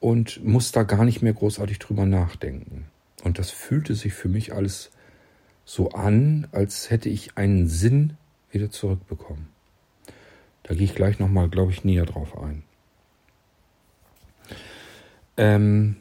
und 0.00 0.44
muss 0.44 0.72
da 0.72 0.82
gar 0.82 1.04
nicht 1.04 1.22
mehr 1.22 1.34
großartig 1.34 1.78
drüber 1.78 2.06
nachdenken. 2.06 2.86
Und 3.24 3.38
das 3.38 3.50
fühlte 3.50 3.94
sich 3.94 4.12
für 4.12 4.28
mich 4.28 4.52
alles 4.52 4.90
so 5.64 5.90
an, 5.90 6.46
als 6.52 6.90
hätte 6.90 7.08
ich 7.08 7.36
einen 7.36 7.66
Sinn 7.66 8.14
wieder 8.50 8.70
zurückbekommen. 8.70 9.48
Da 10.62 10.74
gehe 10.74 10.84
ich 10.84 10.94
gleich 10.94 11.18
nochmal, 11.18 11.48
glaube 11.48 11.72
ich, 11.72 11.84
näher 11.84 12.06
drauf 12.06 12.38
ein. 12.40 12.62
Ähm, 15.36 15.96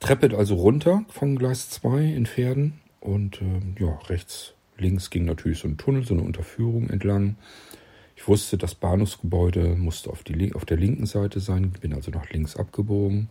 Treppe 0.00 0.36
also 0.36 0.54
runter 0.54 1.04
von 1.08 1.36
Gleis 1.36 1.70
2 1.70 2.04
in 2.04 2.26
Pferden 2.26 2.80
und 3.00 3.42
ähm, 3.42 3.74
ja, 3.78 3.98
rechts, 4.08 4.54
links 4.76 5.10
ging 5.10 5.24
natürlich 5.24 5.58
so 5.58 5.68
ein 5.68 5.76
Tunnel, 5.76 6.04
so 6.04 6.14
eine 6.14 6.22
Unterführung 6.22 6.88
entlang. 6.88 7.36
Ich 8.16 8.26
wusste, 8.28 8.58
das 8.58 8.74
Bahnhofsgebäude 8.74 9.76
musste 9.76 10.10
auf, 10.10 10.22
die, 10.22 10.52
auf 10.54 10.64
der 10.64 10.76
linken 10.76 11.06
Seite 11.06 11.40
sein, 11.40 11.70
bin 11.80 11.94
also 11.94 12.10
nach 12.10 12.30
links 12.30 12.56
abgebogen. 12.56 13.28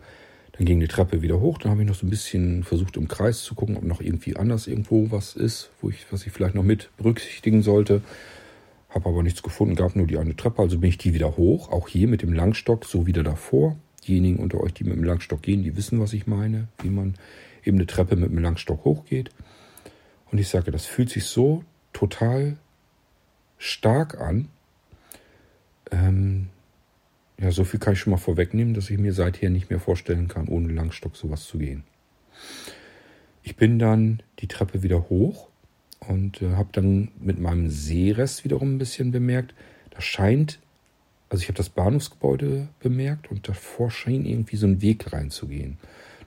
Dann 0.53 0.65
ging 0.65 0.79
die 0.79 0.87
Treppe 0.87 1.21
wieder 1.21 1.39
hoch, 1.39 1.57
dann 1.57 1.71
habe 1.71 1.83
ich 1.83 1.87
noch 1.87 1.95
so 1.95 2.05
ein 2.05 2.09
bisschen 2.09 2.63
versucht 2.63 2.97
im 2.97 3.07
Kreis 3.07 3.43
zu 3.43 3.55
gucken, 3.55 3.77
ob 3.77 3.83
noch 3.83 4.01
irgendwie 4.01 4.35
anders 4.35 4.67
irgendwo 4.67 5.11
was 5.11 5.35
ist, 5.35 5.69
wo 5.81 5.89
ich, 5.89 6.05
was 6.11 6.25
ich 6.25 6.33
vielleicht 6.33 6.55
noch 6.55 6.63
mit 6.63 6.89
berücksichtigen 6.97 7.61
sollte. 7.61 8.01
Habe 8.89 9.09
aber 9.09 9.23
nichts 9.23 9.43
gefunden, 9.43 9.75
gab 9.75 9.95
nur 9.95 10.07
die 10.07 10.17
eine 10.17 10.35
Treppe, 10.35 10.61
also 10.61 10.79
bin 10.79 10.89
ich 10.89 10.97
die 10.97 11.13
wieder 11.13 11.37
hoch, 11.37 11.71
auch 11.71 11.87
hier 11.87 12.07
mit 12.07 12.23
dem 12.23 12.33
Langstock, 12.33 12.85
so 12.85 13.05
wieder 13.05 13.23
davor. 13.23 13.77
Diejenigen 14.07 14.39
unter 14.39 14.61
euch, 14.61 14.73
die 14.73 14.83
mit 14.83 14.95
dem 14.95 15.03
Langstock 15.03 15.41
gehen, 15.41 15.63
die 15.63 15.75
wissen, 15.75 15.99
was 15.99 16.13
ich 16.13 16.27
meine, 16.27 16.67
wie 16.81 16.89
man 16.89 17.15
eben 17.63 17.77
eine 17.77 17.87
Treppe 17.87 18.15
mit 18.15 18.29
dem 18.29 18.39
Langstock 18.39 18.85
hochgeht. 18.85 19.31
Und 20.31 20.37
ich 20.37 20.47
sage, 20.47 20.71
das 20.71 20.85
fühlt 20.85 21.09
sich 21.09 21.25
so 21.25 21.63
total 21.93 22.57
stark 23.57 24.19
an. 24.19 24.49
Ähm, 25.91 26.47
ja, 27.39 27.51
so 27.51 27.63
viel 27.63 27.79
kann 27.79 27.93
ich 27.93 27.99
schon 27.99 28.11
mal 28.11 28.17
vorwegnehmen, 28.17 28.73
dass 28.73 28.89
ich 28.89 28.97
mir 28.97 29.13
seither 29.13 29.49
nicht 29.49 29.69
mehr 29.69 29.79
vorstellen 29.79 30.27
kann, 30.27 30.47
ohne 30.47 30.73
Langstock 30.73 31.15
sowas 31.15 31.45
zu 31.45 31.57
gehen. 31.57 31.83
Ich 33.43 33.55
bin 33.55 33.79
dann 33.79 34.21
die 34.39 34.47
Treppe 34.47 34.83
wieder 34.83 35.09
hoch 35.09 35.47
und 35.99 36.41
äh, 36.41 36.53
habe 36.53 36.69
dann 36.71 37.09
mit 37.19 37.39
meinem 37.39 37.69
Sehrest 37.69 38.43
wiederum 38.43 38.75
ein 38.75 38.77
bisschen 38.77 39.11
bemerkt, 39.11 39.53
da 39.91 40.01
scheint, 40.01 40.59
also 41.29 41.41
ich 41.41 41.47
habe 41.47 41.57
das 41.57 41.69
Bahnhofsgebäude 41.69 42.69
bemerkt 42.79 43.29
und 43.31 43.47
davor 43.47 43.91
schien 43.91 44.25
irgendwie 44.25 44.55
so 44.55 44.67
ein 44.67 44.81
Weg 44.81 45.11
reinzugehen. 45.11 45.77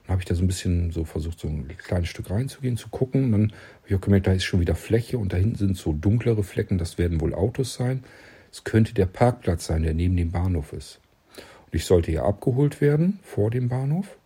Dann 0.04 0.12
habe 0.12 0.22
ich 0.22 0.26
da 0.26 0.34
so 0.34 0.42
ein 0.42 0.46
bisschen 0.46 0.90
so 0.90 1.04
versucht, 1.04 1.38
so 1.40 1.48
ein 1.48 1.68
kleines 1.78 2.08
Stück 2.08 2.30
reinzugehen, 2.30 2.76
zu 2.76 2.88
gucken. 2.88 3.32
Dann 3.32 3.42
habe 3.52 3.88
ich 3.88 3.94
auch 3.94 4.00
gemerkt, 4.00 4.26
da 4.26 4.32
ist 4.32 4.44
schon 4.44 4.60
wieder 4.60 4.74
Fläche 4.74 5.18
und 5.18 5.32
da 5.32 5.36
hinten 5.36 5.56
sind 5.56 5.76
so 5.76 5.92
dunklere 5.92 6.42
Flecken, 6.42 6.78
das 6.78 6.98
werden 6.98 7.20
wohl 7.20 7.34
Autos 7.34 7.74
sein. 7.74 8.04
Es 8.52 8.64
könnte 8.64 8.92
der 8.92 9.06
Parkplatz 9.06 9.66
sein, 9.66 9.82
der 9.82 9.94
neben 9.94 10.16
dem 10.16 10.32
Bahnhof 10.32 10.72
ist. 10.72 11.00
Und 11.36 11.74
ich 11.74 11.84
sollte 11.84 12.10
ja 12.10 12.24
abgeholt 12.24 12.80
werden 12.80 13.20
vor 13.22 13.50
dem 13.50 13.68
Bahnhof 13.68 14.18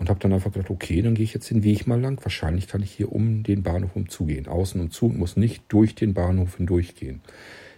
und 0.00 0.08
habe 0.08 0.18
dann 0.18 0.32
einfach 0.32 0.52
gedacht, 0.52 0.70
okay, 0.70 1.00
dann 1.02 1.14
gehe 1.14 1.24
ich 1.24 1.34
jetzt 1.34 1.50
den 1.50 1.62
Weg 1.62 1.86
mal 1.86 2.00
lang. 2.00 2.18
Wahrscheinlich 2.24 2.66
kann 2.66 2.82
ich 2.82 2.90
hier 2.90 3.12
um 3.12 3.42
den 3.42 3.62
Bahnhof 3.62 3.94
umzugehen, 3.94 4.48
außen 4.48 4.80
und 4.80 4.92
zu 4.92 5.06
und 5.06 5.18
muss 5.18 5.36
nicht 5.36 5.62
durch 5.68 5.94
den 5.94 6.14
Bahnhof 6.14 6.56
hindurchgehen. 6.56 7.20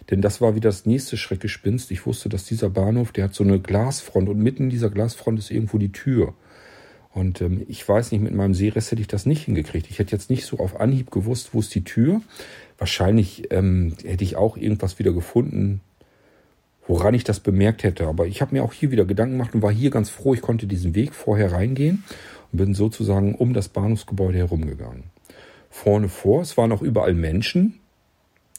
Denn 0.09 0.21
das 0.21 0.41
war 0.41 0.55
wieder 0.55 0.69
das 0.69 0.85
nächste 0.85 1.17
Schreckgespinst. 1.17 1.91
Ich 1.91 2.05
wusste, 2.05 2.29
dass 2.29 2.45
dieser 2.45 2.69
Bahnhof, 2.69 3.11
der 3.11 3.25
hat 3.25 3.33
so 3.33 3.43
eine 3.43 3.59
Glasfront 3.59 4.29
und 4.29 4.39
mitten 4.39 4.63
in 4.63 4.69
dieser 4.69 4.89
Glasfront 4.89 5.39
ist 5.39 5.51
irgendwo 5.51 5.77
die 5.77 5.91
Tür. 5.91 6.33
Und 7.13 7.41
ähm, 7.41 7.63
ich 7.67 7.87
weiß 7.87 8.11
nicht, 8.11 8.21
mit 8.21 8.33
meinem 8.33 8.55
Seerest 8.55 8.91
hätte 8.91 9.01
ich 9.01 9.07
das 9.07 9.25
nicht 9.25 9.45
hingekriegt. 9.45 9.89
Ich 9.89 9.99
hätte 9.99 10.13
jetzt 10.13 10.29
nicht 10.29 10.45
so 10.45 10.57
auf 10.57 10.79
Anhieb 10.79 11.11
gewusst, 11.11 11.49
wo 11.53 11.59
ist 11.59 11.73
die 11.75 11.83
Tür. 11.83 12.21
Wahrscheinlich 12.77 13.51
ähm, 13.51 13.93
hätte 14.03 14.23
ich 14.23 14.35
auch 14.35 14.57
irgendwas 14.57 14.97
wieder 14.97 15.13
gefunden, 15.13 15.81
woran 16.87 17.13
ich 17.13 17.23
das 17.23 17.39
bemerkt 17.39 17.83
hätte. 17.83 18.07
Aber 18.07 18.25
ich 18.25 18.41
habe 18.41 18.55
mir 18.55 18.63
auch 18.63 18.73
hier 18.73 18.91
wieder 18.91 19.05
Gedanken 19.05 19.37
gemacht 19.37 19.53
und 19.53 19.61
war 19.61 19.71
hier 19.71 19.91
ganz 19.91 20.09
froh, 20.09 20.33
ich 20.33 20.41
konnte 20.41 20.65
diesen 20.65 20.95
Weg 20.95 21.13
vorher 21.13 21.51
reingehen 21.51 22.03
und 22.51 22.57
bin 22.57 22.73
sozusagen 22.73 23.35
um 23.35 23.53
das 23.53 23.69
Bahnhofsgebäude 23.69 24.39
herumgegangen. 24.39 25.03
Vorne 25.69 26.09
vor, 26.09 26.41
es 26.41 26.57
waren 26.57 26.71
auch 26.71 26.81
überall 26.81 27.13
Menschen. 27.13 27.79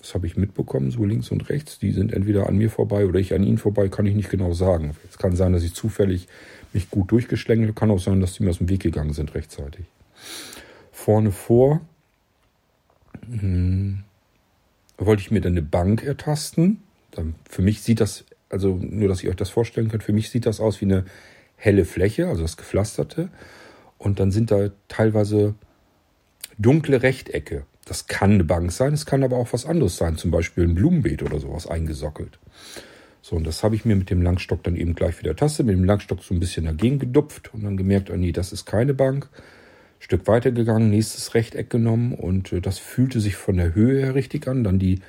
Das 0.05 0.15
habe 0.15 0.27
ich 0.27 0.37
mitbekommen, 0.37 0.91
so 0.91 1.05
links 1.05 1.31
und 1.31 1.49
rechts. 1.49 1.79
Die 1.79 1.93
sind 1.93 2.13
entweder 2.13 2.47
an 2.47 2.57
mir 2.57 2.71
vorbei 2.71 3.07
oder 3.07 3.19
ich 3.19 3.33
an 3.33 3.43
ihnen 3.43 3.59
vorbei, 3.59 3.89
kann 3.89 4.05
ich 4.05 4.15
nicht 4.15 4.31
genau 4.31 4.53
sagen. 4.53 4.95
Es 5.09 5.17
kann 5.17 5.35
sein, 5.35 5.53
dass 5.55 5.63
ich 5.63 5.75
zufällig 5.75 6.29
mich 6.73 6.91
gut 6.91 7.11
durchgeschlängelt, 7.11 7.75
kann 7.75 7.91
auch 7.91 7.99
sein, 8.01 8.21
dass 8.21 8.35
die 8.35 8.43
mir 8.43 8.51
aus 8.51 8.59
dem 8.59 8.69
Weg 8.69 8.81
gegangen 8.81 9.15
sind 9.15 9.35
rechtzeitig. 9.35 9.87
Vorne 10.93 11.33
vor 11.33 11.81
hm, 13.31 14.01
wollte 14.99 15.23
ich 15.23 15.31
mir 15.31 15.41
dann 15.41 15.53
eine 15.53 15.63
Bank 15.63 16.03
ertasten 16.03 16.83
für 17.49 17.63
mich 17.63 17.83
sieht 17.83 18.01
das, 18.01 18.25
also 18.49 18.79
nur, 18.81 19.09
dass 19.09 19.23
ihr 19.23 19.31
euch 19.31 19.37
das 19.37 19.51
vorstellen 19.51 19.89
könnt, 19.89 20.03
für 20.03 20.13
mich 20.13 20.31
sieht 20.31 20.47
das 20.47 20.61
aus 20.61 20.81
wie 20.81 20.87
eine 20.87 21.05
helle 21.57 21.85
Fläche, 21.85 22.29
also 22.29 22.43
das 22.43 22.57
Gepflasterte. 22.57 23.29
Und 23.99 24.21
dann 24.21 24.33
sind 24.33 24.51
da 24.51 24.71
teilweise 24.89 25.55
dunkle 26.59 27.03
Rechtecke. 27.03 27.65
Das 27.85 28.07
kann 28.07 28.33
eine 28.33 28.45
Bank 28.45 28.73
sein, 28.73 28.95
es 28.95 29.07
kann 29.07 29.23
aber 29.23 29.37
auch 29.37 29.53
was 29.53 29.67
anderes 29.67 29.97
sein, 29.97 30.17
zum 30.17 30.31
Beispiel 30.31 30.65
ein 30.65 30.75
Blumenbeet 30.75 31.23
oder 31.23 31.39
sowas 31.39 31.67
eingesockelt. 31.67 32.39
So, 33.21 33.37
und 33.37 33.47
das 33.47 33.63
habe 33.63 33.75
ich 33.75 33.85
mir 33.85 33.97
mit 33.97 34.11
dem 34.11 34.23
Langstock 34.23 34.63
dann 34.65 34.77
eben 34.77 34.95
gleich 34.95 35.19
wieder 35.19 35.35
Taste, 35.35 35.65
mit 35.65 35.75
dem 35.75 35.85
Langstock 35.85 36.23
so 36.23 36.35
ein 36.35 36.41
bisschen 36.41 36.67
dagegen 36.67 36.99
gedupft 36.99 37.53
und 37.55 37.65
dann 37.65 37.77
gemerkt, 37.77 38.11
oh 38.11 38.17
nee, 38.17 38.33
das 38.33 38.53
ist 38.53 38.67
keine 38.67 38.95
Bank. 38.95 39.29
Stück 39.99 40.27
weiter 40.27 40.51
gegangen, 40.51 40.91
nächstes 40.91 41.35
Rechteck 41.35 41.71
genommen 41.71 42.13
und 42.15 42.53
äh, 42.53 42.61
das 42.61 42.79
fühlte 42.79 43.21
sich 43.21 43.37
von 43.37 43.57
der 43.57 43.75
Höhe 43.75 44.01
her 44.01 44.15
richtig 44.15 44.47
an. 44.47 44.63
Dann 44.63 44.79
die 44.79 45.01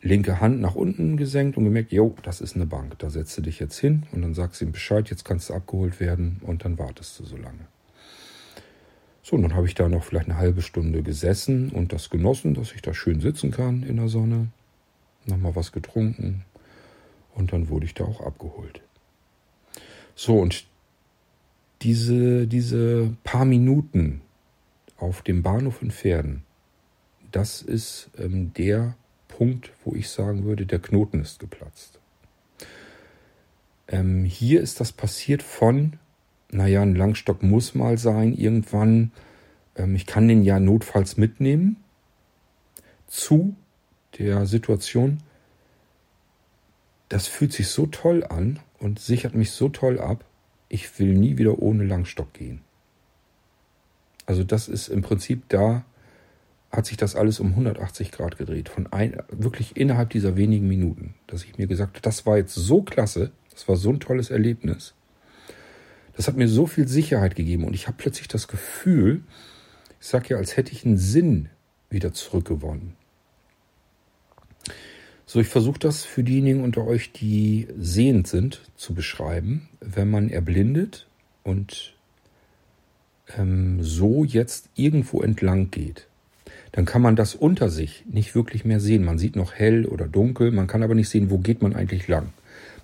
linke 0.00 0.40
Hand 0.40 0.60
nach 0.60 0.76
unten 0.76 1.16
gesenkt 1.16 1.56
und 1.56 1.64
gemerkt, 1.64 1.90
jo, 1.90 2.14
das 2.22 2.40
ist 2.40 2.54
eine 2.54 2.66
Bank. 2.66 2.98
Da 2.98 3.10
setzt 3.10 3.36
du 3.36 3.42
dich 3.42 3.58
jetzt 3.58 3.78
hin 3.78 4.04
und 4.12 4.22
dann 4.22 4.34
sagst 4.34 4.60
du 4.60 4.66
ihm 4.66 4.72
Bescheid, 4.72 5.10
jetzt 5.10 5.24
kannst 5.24 5.50
du 5.50 5.54
abgeholt 5.54 5.98
werden 5.98 6.40
und 6.42 6.64
dann 6.64 6.78
wartest 6.78 7.18
du 7.18 7.24
so 7.24 7.36
lange. 7.36 7.66
So, 9.28 9.36
und 9.36 9.42
dann 9.42 9.54
habe 9.54 9.66
ich 9.66 9.74
da 9.74 9.90
noch 9.90 10.04
vielleicht 10.04 10.30
eine 10.30 10.38
halbe 10.38 10.62
Stunde 10.62 11.02
gesessen 11.02 11.68
und 11.68 11.92
das 11.92 12.08
genossen, 12.08 12.54
dass 12.54 12.72
ich 12.72 12.80
da 12.80 12.94
schön 12.94 13.20
sitzen 13.20 13.50
kann 13.50 13.82
in 13.82 13.96
der 13.96 14.08
Sonne. 14.08 14.48
Nochmal 15.26 15.54
was 15.54 15.70
getrunken 15.70 16.46
und 17.34 17.52
dann 17.52 17.68
wurde 17.68 17.84
ich 17.84 17.92
da 17.92 18.04
auch 18.04 18.22
abgeholt. 18.22 18.80
So, 20.14 20.38
und 20.38 20.64
diese, 21.82 22.46
diese 22.46 23.14
paar 23.22 23.44
Minuten 23.44 24.22
auf 24.96 25.20
dem 25.20 25.42
Bahnhof 25.42 25.82
in 25.82 25.90
Pferden, 25.90 26.44
das 27.30 27.60
ist 27.60 28.08
ähm, 28.16 28.54
der 28.54 28.96
Punkt, 29.28 29.72
wo 29.84 29.94
ich 29.94 30.08
sagen 30.08 30.44
würde, 30.44 30.64
der 30.64 30.78
Knoten 30.78 31.20
ist 31.20 31.38
geplatzt. 31.38 32.00
Ähm, 33.88 34.24
hier 34.24 34.62
ist 34.62 34.80
das 34.80 34.90
passiert 34.90 35.42
von, 35.42 35.98
naja, 36.50 36.82
ein 36.82 36.94
Langstock 36.94 37.42
muss 37.42 37.74
mal 37.74 37.98
sein, 37.98 38.34
irgendwann, 38.34 39.12
ähm, 39.76 39.94
ich 39.94 40.06
kann 40.06 40.28
den 40.28 40.42
ja 40.42 40.60
notfalls 40.60 41.16
mitnehmen, 41.16 41.76
zu 43.06 43.54
der 44.18 44.46
Situation, 44.46 45.18
das 47.08 47.26
fühlt 47.26 47.52
sich 47.52 47.68
so 47.68 47.86
toll 47.86 48.24
an 48.24 48.60
und 48.78 48.98
sichert 48.98 49.34
mich 49.34 49.50
so 49.50 49.68
toll 49.68 49.98
ab, 49.98 50.24
ich 50.68 50.98
will 50.98 51.14
nie 51.14 51.38
wieder 51.38 51.58
ohne 51.58 51.84
Langstock 51.84 52.32
gehen. 52.34 52.60
Also 54.26 54.44
das 54.44 54.68
ist 54.68 54.88
im 54.88 55.00
Prinzip 55.00 55.48
da, 55.48 55.84
hat 56.70 56.84
sich 56.84 56.98
das 56.98 57.16
alles 57.16 57.40
um 57.40 57.48
180 57.48 58.12
Grad 58.12 58.36
gedreht. 58.36 58.68
Von 58.68 58.86
ein, 58.88 59.22
wirklich 59.30 59.76
innerhalb 59.78 60.10
dieser 60.10 60.36
wenigen 60.36 60.68
Minuten, 60.68 61.14
dass 61.26 61.44
ich 61.44 61.56
mir 61.56 61.66
gesagt 61.66 61.94
habe, 61.94 62.02
das 62.02 62.26
war 62.26 62.36
jetzt 62.36 62.54
so 62.54 62.82
klasse, 62.82 63.30
das 63.50 63.68
war 63.68 63.76
so 63.76 63.90
ein 63.90 64.00
tolles 64.00 64.30
Erlebnis. 64.30 64.94
Das 66.18 66.26
hat 66.26 66.36
mir 66.36 66.48
so 66.48 66.66
viel 66.66 66.88
Sicherheit 66.88 67.36
gegeben 67.36 67.62
und 67.62 67.74
ich 67.74 67.86
habe 67.86 67.96
plötzlich 67.96 68.26
das 68.26 68.48
Gefühl, 68.48 69.22
ich 70.00 70.06
sage 70.08 70.30
ja, 70.30 70.36
als 70.36 70.56
hätte 70.56 70.72
ich 70.72 70.84
einen 70.84 70.98
Sinn 70.98 71.48
wieder 71.90 72.12
zurückgewonnen. 72.12 72.94
So, 75.26 75.38
ich 75.38 75.46
versuche 75.46 75.78
das 75.78 76.04
für 76.04 76.24
diejenigen 76.24 76.64
unter 76.64 76.84
euch, 76.88 77.12
die 77.12 77.68
sehend 77.78 78.26
sind, 78.26 78.62
zu 78.74 78.94
beschreiben. 78.94 79.68
Wenn 79.78 80.10
man 80.10 80.28
erblindet 80.28 81.06
und 81.44 81.94
ähm, 83.36 83.80
so 83.80 84.24
jetzt 84.24 84.70
irgendwo 84.74 85.22
entlang 85.22 85.70
geht, 85.70 86.08
dann 86.72 86.84
kann 86.84 87.00
man 87.00 87.14
das 87.14 87.36
unter 87.36 87.68
sich 87.68 88.04
nicht 88.10 88.34
wirklich 88.34 88.64
mehr 88.64 88.80
sehen. 88.80 89.04
Man 89.04 89.18
sieht 89.18 89.36
noch 89.36 89.54
hell 89.54 89.86
oder 89.86 90.08
dunkel, 90.08 90.50
man 90.50 90.66
kann 90.66 90.82
aber 90.82 90.96
nicht 90.96 91.10
sehen, 91.10 91.30
wo 91.30 91.38
geht 91.38 91.62
man 91.62 91.76
eigentlich 91.76 92.08
lang. 92.08 92.32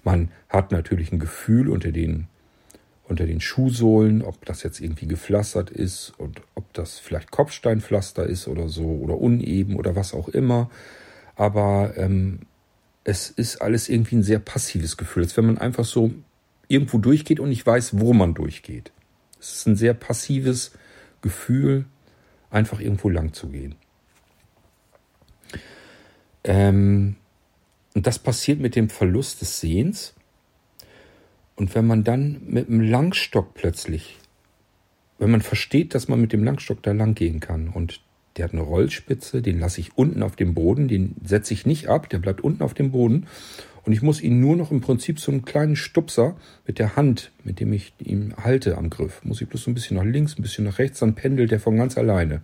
Man 0.05 0.29
hat 0.49 0.71
natürlich 0.71 1.11
ein 1.11 1.19
Gefühl 1.19 1.69
unter 1.69 1.91
den, 1.91 2.29
unter 3.07 3.27
den 3.27 3.41
Schuhsohlen, 3.41 4.23
ob 4.23 4.45
das 4.47 4.63
jetzt 4.63 4.81
irgendwie 4.81 5.07
gepflastert 5.07 5.71
ist 5.71 6.13
und 6.17 6.41
ob 6.55 6.73
das 6.73 6.99
vielleicht 6.99 7.31
Kopfsteinpflaster 7.31 8.25
ist 8.25 8.49
oder 8.49 8.69
so 8.69 8.87
oder 8.87 9.19
uneben 9.19 9.77
oder 9.77 9.95
was 9.95 10.15
auch 10.15 10.29
immer. 10.29 10.71
Aber 11.37 11.95
ähm, 11.97 12.41
es 13.05 13.29
ist 13.29 13.61
alles 13.61 13.89
irgendwie 13.89 14.17
ein 14.17 14.23
sehr 14.23 14.39
passives 14.39 14.97
Gefühl, 14.97 15.25
als 15.25 15.37
wenn 15.37 15.47
man 15.47 15.59
einfach 15.59 15.85
so 15.85 16.13
irgendwo 16.69 16.99
durchgeht 16.99 17.41
und 17.41 17.51
nicht 17.51 17.67
weiß, 17.67 18.01
wo 18.01 18.15
man 18.15 18.35
durchgeht. 18.35 18.91
Es 19.39 19.57
ist 19.57 19.67
ein 19.67 19.77
sehr 19.77 19.93
passives 19.93 20.73
Gefühl, 21.21 21.85
einfach 22.51 22.81
irgendwo 22.81 23.11
lang 23.11 23.35
zu 23.35 23.49
gehen. 23.49 23.75
Ähm, 26.45 27.17
und 27.95 28.07
das 28.07 28.19
passiert 28.19 28.61
mit 28.61 28.77
dem 28.77 28.89
Verlust 28.89 29.41
des 29.41 29.61
Sehens. 29.61 30.15
Und 31.57 31.75
wenn 31.75 31.87
man 31.87 32.05
dann 32.05 32.41
mit 32.47 32.69
dem 32.69 32.81
Langstock 32.81 33.55
plötzlich, 33.55 34.19
wenn 35.19 35.31
man 35.31 35.41
versteht, 35.41 35.95
dass 35.95 36.09
man 36.09 36.21
mit 36.21 36.33
dem 36.33 36.45
Langstock 36.45 36.83
da 36.83 36.93
lang 36.93 37.15
gehen 37.15 37.41
kann 37.41 37.69
und 37.69 38.01
der 38.37 38.47
hat 38.47 38.53
eine 38.53 38.63
Rollspitze, 38.63 39.43
den 39.43 39.61
lasse 39.61 39.81
ich 39.81 39.97
unten 39.97 40.23
auf 40.23 40.35
dem 40.35 40.55
Boden, 40.55 40.89
den 40.89 41.15
setze 41.25 41.55
ich 41.55 41.67
nicht 41.67 41.89
ab, 41.89 42.09
der 42.09 42.19
bleibt 42.19 42.41
unten 42.41 42.63
auf 42.63 42.75
dem 42.75 42.91
Boden 42.91 43.27
und 43.85 43.93
ich 43.93 44.03
muss 44.03 44.21
ihn 44.21 44.41
nur 44.41 44.57
noch 44.57 44.73
im 44.73 44.81
Prinzip 44.81 45.21
so 45.21 45.31
einen 45.31 45.45
kleinen 45.45 45.77
Stupser 45.77 46.37
mit 46.67 46.81
der 46.81 46.97
Hand, 46.97 47.31
mit 47.45 47.61
dem 47.61 47.73
ich 47.73 47.95
ihn 48.01 48.35
halte 48.37 48.77
am 48.77 48.91
Griff, 48.91 49.25
muss 49.25 49.41
ich 49.41 49.49
bloß 49.49 49.65
so 49.65 49.71
ein 49.71 49.75
bisschen 49.75 49.97
nach 49.97 50.05
links, 50.05 50.37
ein 50.37 50.43
bisschen 50.43 50.65
nach 50.65 50.79
rechts, 50.79 50.99
dann 50.99 51.15
pendelt 51.15 51.53
der 51.53 51.61
von 51.61 51.77
ganz 51.77 51.97
alleine. 51.97 52.41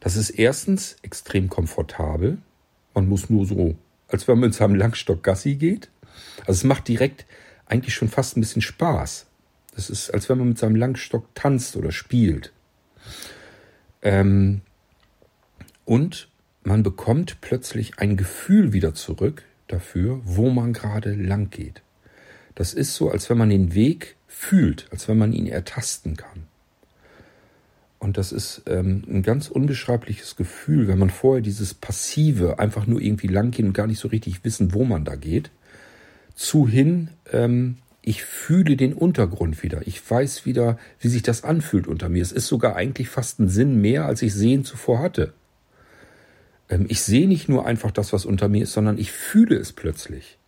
Das 0.00 0.16
ist 0.16 0.30
erstens 0.30 0.96
extrem 1.02 1.48
komfortabel, 1.48 2.38
man 2.94 3.08
muss 3.08 3.30
nur 3.30 3.46
so, 3.46 3.76
als 4.08 4.28
wenn 4.28 4.38
man 4.38 4.50
mit 4.50 4.54
seinem 4.54 4.74
Langstock 4.74 5.22
Gassi 5.22 5.54
geht. 5.54 5.88
Also 6.40 6.52
es 6.52 6.64
macht 6.64 6.88
direkt 6.88 7.26
eigentlich 7.66 7.94
schon 7.94 8.08
fast 8.08 8.36
ein 8.36 8.40
bisschen 8.40 8.62
Spaß. 8.62 9.26
Das 9.74 9.90
ist, 9.90 10.10
als 10.10 10.28
wenn 10.28 10.38
man 10.38 10.48
mit 10.48 10.58
seinem 10.58 10.76
Langstock 10.76 11.34
tanzt 11.34 11.76
oder 11.76 11.92
spielt. 11.92 12.52
Ähm, 14.02 14.62
und 15.84 16.28
man 16.62 16.82
bekommt 16.82 17.40
plötzlich 17.40 17.98
ein 17.98 18.16
Gefühl 18.16 18.72
wieder 18.72 18.94
zurück 18.94 19.42
dafür, 19.68 20.20
wo 20.24 20.50
man 20.50 20.72
gerade 20.72 21.14
lang 21.14 21.50
geht. 21.50 21.82
Das 22.54 22.72
ist 22.72 22.94
so, 22.94 23.10
als 23.10 23.28
wenn 23.28 23.38
man 23.38 23.50
den 23.50 23.74
Weg 23.74 24.16
fühlt, 24.26 24.88
als 24.90 25.08
wenn 25.08 25.18
man 25.18 25.32
ihn 25.32 25.46
ertasten 25.46 26.16
kann. 26.16 26.46
Und 27.98 28.18
das 28.18 28.32
ist 28.32 28.62
ähm, 28.66 29.04
ein 29.08 29.22
ganz 29.22 29.48
unbeschreibliches 29.48 30.36
Gefühl, 30.36 30.88
wenn 30.88 30.98
man 30.98 31.10
vorher 31.10 31.42
dieses 31.42 31.74
Passive 31.74 32.58
einfach 32.58 32.86
nur 32.86 33.00
irgendwie 33.00 33.26
lang 33.26 33.50
geht 33.50 33.64
und 33.64 33.72
gar 33.72 33.86
nicht 33.86 33.98
so 33.98 34.08
richtig 34.08 34.44
wissen, 34.44 34.74
wo 34.74 34.84
man 34.84 35.04
da 35.04 35.16
geht, 35.16 35.50
zu 36.36 36.68
hin, 36.68 37.08
ähm, 37.32 37.78
ich 38.02 38.22
fühle 38.22 38.76
den 38.76 38.92
Untergrund 38.92 39.64
wieder. 39.64 39.84
Ich 39.84 40.08
weiß 40.08 40.46
wieder, 40.46 40.78
wie 41.00 41.08
sich 41.08 41.22
das 41.22 41.42
anfühlt 41.42 41.88
unter 41.88 42.08
mir. 42.08 42.22
Es 42.22 42.30
ist 42.30 42.46
sogar 42.46 42.76
eigentlich 42.76 43.08
fast 43.08 43.40
ein 43.40 43.48
Sinn 43.48 43.80
mehr, 43.80 44.04
als 44.04 44.22
ich 44.22 44.32
sehen 44.32 44.64
zuvor 44.64 45.00
hatte. 45.00 45.32
Ähm, 46.68 46.86
ich 46.88 47.00
sehe 47.00 47.26
nicht 47.26 47.48
nur 47.48 47.66
einfach 47.66 47.90
das, 47.90 48.12
was 48.12 48.24
unter 48.24 48.48
mir 48.48 48.62
ist, 48.62 48.74
sondern 48.74 48.98
ich 48.98 49.10
fühle 49.10 49.56
es 49.56 49.72
plötzlich. 49.72 50.38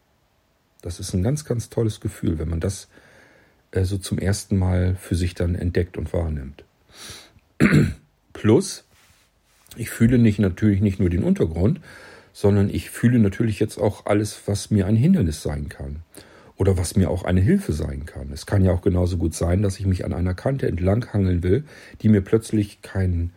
Das 0.83 1.01
ist 1.01 1.13
ein 1.15 1.25
ganz, 1.25 1.45
ganz 1.45 1.69
tolles 1.69 2.01
Gefühl, 2.01 2.39
wenn 2.39 2.49
man 2.49 2.61
das 2.61 2.89
äh, 3.73 3.83
so 3.83 3.99
zum 3.99 4.19
ersten 4.19 4.57
Mal 4.57 4.95
für 4.95 5.17
sich 5.17 5.35
dann 5.35 5.57
entdeckt 5.57 5.97
und 5.97 6.13
wahrnimmt. 6.13 6.65
Plus, 8.33 8.85
ich 9.77 9.91
fühle 9.91 10.19
nicht 10.19 10.39
natürlich 10.39 10.81
nicht 10.81 11.01
nur 11.01 11.11
den 11.11 11.25
Untergrund, 11.25 11.81
sondern 12.39 12.71
ich 12.71 12.91
fühle 12.91 13.19
natürlich 13.19 13.59
jetzt 13.59 13.79
auch 13.79 14.07
alles, 14.07 14.43
was 14.47 14.71
mir 14.71 14.87
ein 14.87 14.95
Hindernis 14.95 15.43
sein 15.43 15.69
kann 15.69 16.05
oder 16.57 16.79
was 16.79 16.95
mir 16.95 17.11
auch 17.11 17.25
eine 17.25 17.41
Hilfe 17.41 17.73
sein 17.73 18.07
kann. 18.07 18.31
Es 18.33 18.47
kann 18.47 18.63
ja 18.63 18.71
auch 18.71 18.81
genauso 18.81 19.17
gut 19.17 19.35
sein, 19.35 19.61
dass 19.61 19.81
ich 19.81 19.87
mich 19.87 20.05
an 20.05 20.13
einer 20.13 20.35
Kante 20.35 20.69
entlanghangeln 20.69 21.43
will, 21.43 21.65
die 22.01 22.09
mir 22.09 22.21
plötzlich 22.21 22.81
kein, 22.81 23.33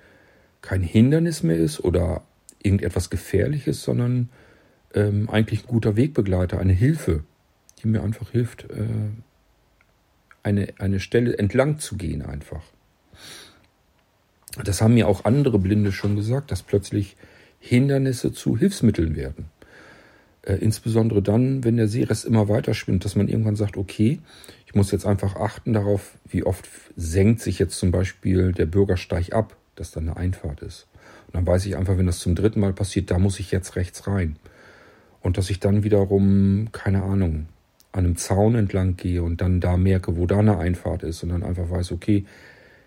kein 0.61 0.83
Hindernis 0.83 1.41
mehr 1.41 1.57
ist 1.57 1.79
oder 1.83 2.21
irgendetwas 2.61 3.09
Gefährliches, 3.09 3.81
sondern 3.81 4.29
ähm, 4.93 5.31
eigentlich 5.31 5.63
ein 5.63 5.69
guter 5.69 5.95
Wegbegleiter, 5.95 6.59
eine 6.59 6.73
Hilfe, 6.73 7.23
die 7.81 7.87
mir 7.87 8.03
einfach 8.03 8.29
hilft, 8.29 8.69
äh, 8.69 8.85
eine, 10.43 10.67
eine 10.77 10.99
Stelle 10.99 11.39
entlang 11.39 11.79
zu 11.79 11.97
gehen 11.97 12.21
einfach. 12.21 12.61
Das 14.63 14.79
haben 14.79 14.93
mir 14.93 15.07
auch 15.07 15.25
andere 15.25 15.57
Blinde 15.57 15.91
schon 15.91 16.15
gesagt, 16.15 16.51
dass 16.51 16.61
plötzlich 16.61 17.17
Hindernisse 17.61 18.33
zu 18.33 18.57
Hilfsmitteln 18.57 19.15
werden. 19.15 19.45
Äh, 20.41 20.55
insbesondere 20.55 21.21
dann, 21.21 21.63
wenn 21.63 21.77
der 21.77 21.87
Seerest 21.87 22.25
immer 22.25 22.49
weiter 22.49 22.73
schwimmt, 22.73 23.05
dass 23.05 23.15
man 23.15 23.27
irgendwann 23.27 23.55
sagt, 23.55 23.77
okay, 23.77 24.19
ich 24.65 24.73
muss 24.73 24.91
jetzt 24.91 25.05
einfach 25.05 25.35
achten 25.35 25.73
darauf, 25.73 26.17
wie 26.27 26.43
oft 26.43 26.67
senkt 26.95 27.39
sich 27.39 27.59
jetzt 27.59 27.77
zum 27.77 27.91
Beispiel 27.91 28.51
der 28.51 28.65
Bürgersteig 28.65 29.33
ab, 29.33 29.55
dass 29.75 29.91
da 29.91 29.99
eine 29.99 30.17
Einfahrt 30.17 30.61
ist. 30.61 30.87
Und 31.27 31.35
dann 31.35 31.47
weiß 31.47 31.65
ich 31.67 31.77
einfach, 31.77 31.97
wenn 31.97 32.07
das 32.07 32.19
zum 32.19 32.35
dritten 32.35 32.59
Mal 32.59 32.73
passiert, 32.73 33.11
da 33.11 33.19
muss 33.19 33.39
ich 33.39 33.51
jetzt 33.51 33.75
rechts 33.75 34.07
rein. 34.07 34.37
Und 35.21 35.37
dass 35.37 35.51
ich 35.51 35.59
dann 35.59 35.83
wiederum, 35.83 36.69
keine 36.71 37.03
Ahnung, 37.03 37.45
an 37.91 38.05
einem 38.05 38.15
Zaun 38.15 38.55
entlang 38.55 38.95
gehe 38.95 39.21
und 39.21 39.41
dann 39.41 39.59
da 39.59 39.77
merke, 39.77 40.17
wo 40.17 40.25
da 40.25 40.39
eine 40.39 40.57
Einfahrt 40.57 41.03
ist 41.03 41.21
und 41.23 41.29
dann 41.29 41.43
einfach 41.43 41.69
weiß, 41.69 41.91
okay, 41.91 42.25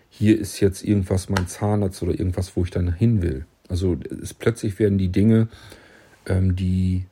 hier 0.09 0.37
ist 0.37 0.59
jetzt 0.59 0.83
irgendwas 0.83 1.29
mein 1.29 1.47
Zahnarzt 1.47 2.01
oder 2.03 2.11
irgendwas, 2.11 2.57
wo 2.57 2.63
ich 2.63 2.71
dann 2.71 2.93
hin 2.93 3.21
will. 3.21 3.45
Also 3.67 3.97
es, 4.21 4.33
plötzlich 4.33 4.79
werden 4.79 4.97
die 4.97 5.09
Dinge, 5.09 5.47
ähm, 6.25 6.55
die 6.55 7.05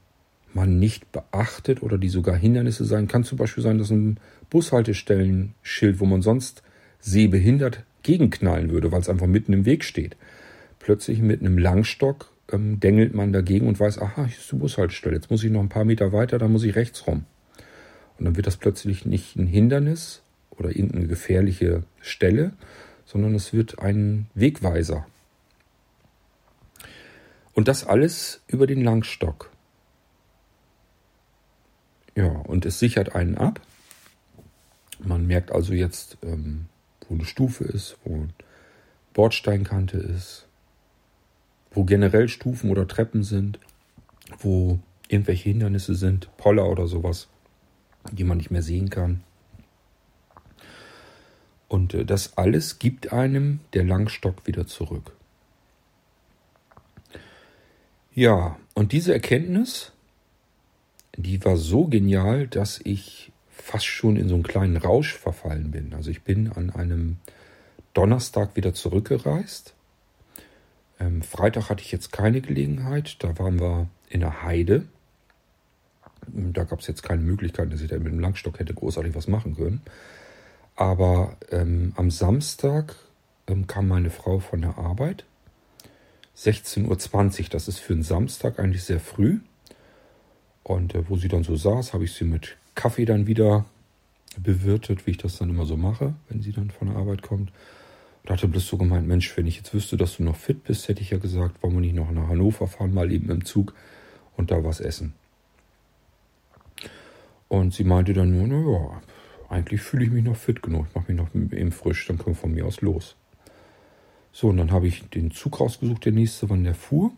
man 0.53 0.77
nicht 0.77 1.11
beachtet 1.11 1.81
oder 1.81 1.97
die 1.97 2.09
sogar 2.09 2.35
Hindernisse 2.35 2.85
sein, 2.85 3.07
kann 3.07 3.23
zum 3.23 3.37
Beispiel 3.37 3.63
sein, 3.63 3.79
dass 3.79 3.89
ein 3.89 4.19
Bushaltestellenschild, 4.49 5.99
wo 5.99 6.05
man 6.05 6.21
sonst 6.21 6.61
sehbehindert 6.99 7.83
gegenknallen 8.03 8.69
würde, 8.69 8.91
weil 8.91 9.01
es 9.01 9.09
einfach 9.09 9.27
mitten 9.27 9.53
im 9.53 9.65
Weg 9.65 9.83
steht 9.83 10.15
plötzlich 10.83 11.21
mit 11.21 11.39
einem 11.39 11.57
Langstock 11.57 12.29
ähm, 12.51 12.79
dengelt 12.79 13.15
man 13.15 13.33
dagegen 13.33 13.67
und 13.67 13.79
weiß, 13.79 13.99
aha, 13.99 14.25
hier 14.25 14.37
ist 14.37 14.51
die 14.51 14.57
Bushaltestelle, 14.57 15.15
jetzt 15.15 15.31
muss 15.31 15.43
ich 15.43 15.51
noch 15.51 15.61
ein 15.61 15.69
paar 15.69 15.85
Meter 15.85 16.11
weiter, 16.11 16.37
dann 16.37 16.51
muss 16.51 16.63
ich 16.63 16.75
rechts 16.75 17.07
rum. 17.07 17.25
Und 18.19 18.25
dann 18.25 18.35
wird 18.35 18.45
das 18.45 18.57
plötzlich 18.57 19.05
nicht 19.05 19.35
ein 19.35 19.47
Hindernis 19.47 20.21
oder 20.51 20.69
irgendeine 20.69 21.07
gefährliche 21.07 21.83
Stelle, 22.01 22.51
sondern 23.05 23.33
es 23.33 23.53
wird 23.53 23.79
ein 23.79 24.27
Wegweiser. 24.35 25.07
Und 27.53 27.67
das 27.67 27.85
alles 27.85 28.41
über 28.47 28.67
den 28.67 28.83
Langstock. 28.83 29.51
Ja, 32.15 32.27
und 32.27 32.65
es 32.65 32.79
sichert 32.79 33.15
einen 33.15 33.37
ab. 33.37 33.61
Man 34.99 35.25
merkt 35.27 35.51
also 35.51 35.73
jetzt, 35.73 36.17
ähm, 36.23 36.65
wo 37.07 37.15
eine 37.15 37.25
Stufe 37.25 37.63
ist, 37.63 37.97
wo 38.03 38.15
eine 38.15 38.29
Bordsteinkante 39.13 39.97
ist, 39.97 40.47
wo 41.71 41.83
generell 41.83 42.29
Stufen 42.29 42.69
oder 42.69 42.87
Treppen 42.87 43.23
sind, 43.23 43.59
wo 44.39 44.79
irgendwelche 45.07 45.49
Hindernisse 45.49 45.95
sind, 45.95 46.35
Poller 46.37 46.67
oder 46.67 46.87
sowas, 46.87 47.27
die 48.11 48.23
man 48.23 48.37
nicht 48.37 48.51
mehr 48.51 48.63
sehen 48.63 48.89
kann. 48.89 49.23
Und 51.67 51.93
äh, 51.93 52.05
das 52.05 52.37
alles 52.37 52.79
gibt 52.79 53.11
einem 53.11 53.59
der 53.73 53.83
Langstock 53.83 54.45
wieder 54.45 54.67
zurück. 54.67 55.13
Ja, 58.15 58.57
und 58.75 58.91
diese 58.91 59.11
Erkenntnis, 59.11 59.91
die 61.17 61.43
war 61.43 61.57
so 61.57 61.85
genial, 61.85 62.47
dass 62.47 62.79
ich 62.83 63.31
fast 63.49 63.85
schon 63.85 64.17
in 64.17 64.29
so 64.29 64.35
einen 64.35 64.43
kleinen 64.43 64.77
Rausch 64.77 65.15
verfallen 65.15 65.71
bin. 65.71 65.93
Also 65.95 66.11
ich 66.11 66.21
bin 66.21 66.51
an 66.51 66.69
einem 66.69 67.17
Donnerstag 67.93 68.55
wieder 68.55 68.73
zurückgereist. 68.73 69.73
Ähm, 70.99 71.23
Freitag 71.23 71.69
hatte 71.69 71.81
ich 71.81 71.91
jetzt 71.91 72.11
keine 72.11 72.41
Gelegenheit. 72.41 73.17
Da 73.23 73.39
waren 73.39 73.59
wir 73.59 73.87
in 74.09 74.19
der 74.19 74.43
Heide. 74.43 74.85
Da 76.27 76.65
gab 76.65 76.81
es 76.81 76.87
jetzt 76.87 77.01
keine 77.01 77.21
Möglichkeit, 77.21 77.73
dass 77.73 77.81
ich 77.81 77.89
da 77.89 77.97
mit 77.97 78.13
dem 78.13 78.19
Langstock 78.19 78.59
hätte 78.59 78.73
großartig 78.75 79.15
was 79.15 79.27
machen 79.27 79.55
können. 79.55 79.81
Aber 80.75 81.37
ähm, 81.51 81.93
am 81.95 82.11
Samstag 82.11 82.95
ähm, 83.47 83.65
kam 83.65 83.87
meine 83.87 84.09
Frau 84.09 84.39
von 84.39 84.61
der 84.61 84.77
Arbeit. 84.77 85.25
16.20 86.37 87.41
Uhr, 87.43 87.49
das 87.49 87.67
ist 87.67 87.79
für 87.79 87.93
einen 87.93 88.03
Samstag 88.03 88.59
eigentlich 88.59 88.83
sehr 88.83 88.99
früh. 88.99 89.39
Und 90.63 90.95
äh, 90.95 91.09
wo 91.09 91.17
sie 91.17 91.27
dann 91.27 91.43
so 91.43 91.55
saß, 91.55 91.93
habe 91.93 92.05
ich 92.05 92.13
sie 92.13 92.25
mit 92.25 92.57
Kaffee 92.75 93.05
dann 93.05 93.27
wieder 93.27 93.65
bewirtet, 94.37 95.05
wie 95.05 95.11
ich 95.11 95.17
das 95.17 95.37
dann 95.37 95.49
immer 95.49 95.65
so 95.65 95.77
mache, 95.77 96.15
wenn 96.29 96.41
sie 96.41 96.51
dann 96.51 96.71
von 96.71 96.87
der 96.87 96.97
Arbeit 96.97 97.21
kommt. 97.21 97.51
Und 98.23 98.29
hatte 98.29 98.47
bloß 98.47 98.67
so 98.67 98.77
gemeint, 98.77 99.07
Mensch, 99.07 99.35
wenn 99.37 99.45
ich 99.45 99.57
jetzt 99.57 99.73
wüsste, 99.73 99.97
dass 99.97 100.17
du 100.17 100.23
noch 100.23 100.37
fit 100.37 100.63
bist, 100.63 100.87
hätte 100.87 101.01
ich 101.01 101.11
ja 101.11 101.17
gesagt, 101.17 101.61
wollen 101.61 101.73
wir 101.73 101.81
nicht 101.81 101.95
noch 101.95 102.09
nach 102.11 102.29
Hannover 102.29 102.67
fahren, 102.67 102.93
mal 102.93 103.11
eben 103.11 103.29
im 103.29 103.45
Zug 103.45 103.73
und 104.37 104.49
da 104.49 104.63
was 104.63 104.79
essen. 104.79 105.13
Und 107.49 107.73
sie 107.73 107.83
meinte 107.83 108.13
dann 108.13 108.31
nur, 108.31 108.47
naja, 108.47 109.01
eigentlich 109.49 109.81
fühle 109.81 110.05
ich 110.05 110.11
mich 110.11 110.23
noch 110.23 110.37
fit 110.37 110.63
genug, 110.63 110.87
ich 110.89 110.95
mache 110.95 111.11
mich 111.11 111.21
noch 111.21 111.35
eben 111.35 111.71
frisch, 111.71 112.07
dann 112.07 112.17
können 112.17 112.35
wir 112.35 112.41
von 112.41 112.53
mir 112.53 112.65
aus 112.65 112.81
los. 112.81 113.15
So, 114.33 114.49
und 114.49 114.57
dann 114.57 114.71
habe 114.71 114.87
ich 114.87 115.07
den 115.09 115.31
Zug 115.31 115.59
rausgesucht, 115.59 116.05
der 116.05 116.11
nächste, 116.11 116.49
wann 116.49 116.63
der 116.63 116.73
fuhr. 116.73 117.11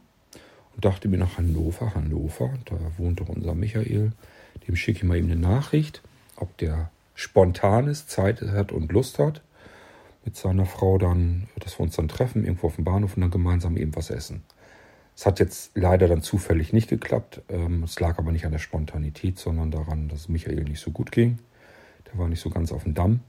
Und 0.76 0.84
dachte 0.84 1.08
mir 1.08 1.18
nach 1.18 1.38
Hannover, 1.38 1.96
Hannover, 1.96 2.54
da 2.66 2.76
wohnt 2.98 3.22
doch 3.22 3.30
unser 3.30 3.56
Michael. 3.56 4.12
Dem 4.68 4.76
schicke 4.76 5.00
ich 5.00 5.04
mal 5.06 5.18
eben 5.18 5.32
eine 5.32 5.40
Nachricht, 5.40 6.02
ob 6.36 6.58
der 6.58 6.92
spontan 7.16 7.88
ist, 7.88 8.10
Zeit 8.10 8.42
hat 8.42 8.74
und 8.74 8.92
Lust 8.92 9.18
hat. 9.18 9.42
Mit 10.26 10.36
seiner 10.36 10.66
Frau 10.66 10.98
dann, 10.98 11.48
dass 11.60 11.80
wir 11.80 11.84
uns 11.84 11.96
dann 11.96 12.10
treffen, 12.10 12.44
irgendwo 12.44 12.68
auf 12.68 12.76
dem 12.76 12.84
Bahnhof 12.84 13.16
und 13.16 13.22
dann 13.22 13.32
gemeinsam 13.32 13.78
eben 13.78 13.96
was 13.96 14.10
essen. 14.10 14.44
Es 15.16 15.26
hat 15.26 15.40
jetzt 15.40 15.72
leider 15.76 16.10
dann 16.10 16.22
zufällig 16.22 16.74
nicht 16.74 16.90
geklappt. 16.90 17.42
Ähm, 17.48 17.84
es 17.84 17.98
lag 18.02 18.18
aber 18.18 18.34
nicht 18.34 18.46
an 18.46 18.52
der 18.52 18.60
Spontanität, 18.60 19.40
sondern 19.40 19.72
daran, 19.72 20.10
dass 20.10 20.28
Michael 20.28 20.66
nicht 20.66 20.82
so 20.82 20.92
gut 20.92 21.14
ging. 21.14 21.40
Der 22.12 22.20
war 22.20 22.28
nicht 22.28 22.42
so 22.42 22.50
ganz 22.50 22.74
auf 22.74 22.84
dem 22.84 22.96
Damm. 22.96 23.22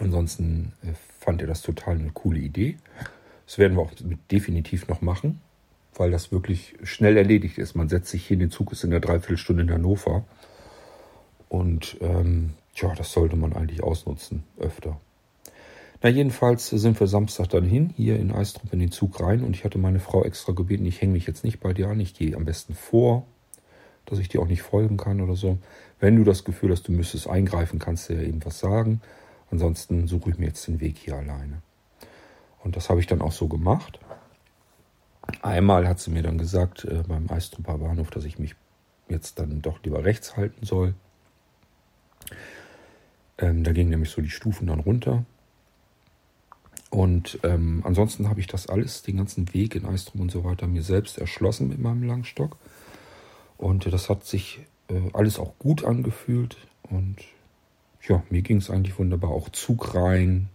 Ansonsten 0.00 0.72
äh, 0.82 0.94
fand 1.26 1.40
er 1.40 1.48
das 1.48 1.60
total 1.60 1.96
eine 1.96 2.12
coole 2.12 2.38
Idee. 2.38 2.76
Das 3.46 3.58
werden 3.58 3.76
wir 3.76 3.82
auch 3.82 3.90
definitiv 4.30 4.86
noch 4.86 5.02
machen, 5.02 5.40
weil 5.96 6.12
das 6.12 6.30
wirklich 6.30 6.76
schnell 6.84 7.16
erledigt 7.16 7.58
ist. 7.58 7.74
Man 7.74 7.88
setzt 7.88 8.10
sich 8.10 8.24
hier 8.24 8.36
in 8.36 8.40
den 8.40 8.50
Zug, 8.52 8.70
ist 8.70 8.84
in 8.84 8.92
der 8.92 9.00
Dreiviertelstunde 9.00 9.64
in 9.64 9.72
Hannover. 9.72 10.24
Und 11.48 11.96
ähm, 12.00 12.54
ja, 12.76 12.94
das 12.94 13.12
sollte 13.12 13.34
man 13.34 13.54
eigentlich 13.54 13.82
ausnutzen, 13.82 14.44
öfter. 14.58 15.00
Na, 16.00 16.10
jedenfalls 16.10 16.68
sind 16.68 17.00
wir 17.00 17.08
Samstag 17.08 17.48
dann 17.48 17.64
hin, 17.64 17.92
hier 17.96 18.20
in 18.20 18.30
Eistrup 18.30 18.72
in 18.72 18.78
den 18.78 18.92
Zug 18.92 19.18
rein 19.20 19.42
und 19.42 19.56
ich 19.56 19.64
hatte 19.64 19.78
meine 19.78 19.98
Frau 19.98 20.24
extra 20.24 20.52
gebeten, 20.52 20.86
ich 20.86 21.00
hänge 21.00 21.14
mich 21.14 21.26
jetzt 21.26 21.42
nicht 21.42 21.58
bei 21.58 21.72
dir 21.72 21.88
an, 21.88 21.98
ich 21.98 22.14
gehe 22.14 22.36
am 22.36 22.44
besten 22.44 22.74
vor, 22.74 23.26
dass 24.04 24.20
ich 24.20 24.28
dir 24.28 24.40
auch 24.40 24.46
nicht 24.46 24.62
folgen 24.62 24.96
kann 24.96 25.20
oder 25.20 25.34
so. 25.34 25.58
Wenn 25.98 26.16
du 26.16 26.22
das 26.22 26.44
Gefühl 26.44 26.70
hast, 26.70 26.86
du 26.86 26.92
müsstest 26.92 27.28
eingreifen, 27.28 27.78
kannst 27.80 28.08
du 28.08 28.14
ja 28.14 28.20
eben 28.20 28.44
was 28.44 28.60
sagen. 28.60 29.00
Ansonsten 29.50 30.08
suche 30.08 30.30
ich 30.30 30.38
mir 30.38 30.46
jetzt 30.46 30.66
den 30.66 30.80
Weg 30.80 30.98
hier 30.98 31.16
alleine. 31.16 31.62
Und 32.62 32.76
das 32.76 32.90
habe 32.90 33.00
ich 33.00 33.06
dann 33.06 33.22
auch 33.22 33.32
so 33.32 33.48
gemacht. 33.48 34.00
Einmal 35.42 35.86
hat 35.86 36.00
sie 36.00 36.10
mir 36.10 36.22
dann 36.22 36.38
gesagt 36.38 36.84
äh, 36.84 37.02
beim 37.06 37.30
Eistruper 37.30 37.78
Bahnhof, 37.78 38.10
dass 38.10 38.24
ich 38.24 38.38
mich 38.38 38.54
jetzt 39.08 39.38
dann 39.38 39.62
doch 39.62 39.82
lieber 39.82 40.04
rechts 40.04 40.36
halten 40.36 40.64
soll. 40.66 40.94
Ähm, 43.38 43.64
da 43.64 43.72
gingen 43.72 43.90
nämlich 43.90 44.10
so 44.10 44.22
die 44.22 44.30
Stufen 44.30 44.66
dann 44.66 44.80
runter. 44.80 45.24
Und 46.90 47.38
ähm, 47.42 47.82
ansonsten 47.84 48.28
habe 48.28 48.40
ich 48.40 48.46
das 48.46 48.68
alles, 48.68 49.02
den 49.02 49.18
ganzen 49.18 49.52
Weg 49.52 49.74
in 49.74 49.86
Eistrum 49.86 50.22
und 50.22 50.30
so 50.30 50.44
weiter, 50.44 50.66
mir 50.66 50.82
selbst 50.82 51.18
erschlossen 51.18 51.68
mit 51.68 51.78
meinem 51.78 52.04
Langstock. 52.04 52.56
Und 53.58 53.86
äh, 53.86 53.90
das 53.90 54.08
hat 54.08 54.24
sich 54.24 54.60
äh, 54.88 55.10
alles 55.12 55.38
auch 55.38 55.58
gut 55.58 55.84
angefühlt. 55.84 56.56
Und 56.82 57.16
ja, 58.08 58.22
mir 58.30 58.42
ging 58.42 58.58
es 58.58 58.70
eigentlich 58.70 58.98
wunderbar. 58.98 59.30
Auch 59.30 59.48
Zug 59.48 59.94
rein, 59.94 60.48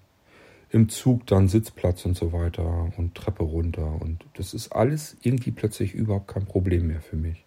im 0.70 0.88
Zug 0.90 1.28
dann 1.28 1.50
Sitzplatz 1.50 2.06
und 2.06 2.16
so 2.16 2.32
weiter 2.32 2.92
und 2.98 3.16
Treppe 3.16 3.44
runter. 3.44 4.02
Und 4.02 4.26
das 4.36 4.54
ist 4.54 4.72
alles 4.72 5.18
irgendwie 5.22 5.52
plötzlich 5.52 5.94
überhaupt 5.94 6.30
kein 6.30 6.46
Problem 6.46 6.88
mehr 6.88 7.02
für 7.02 7.18
mich. 7.18 7.44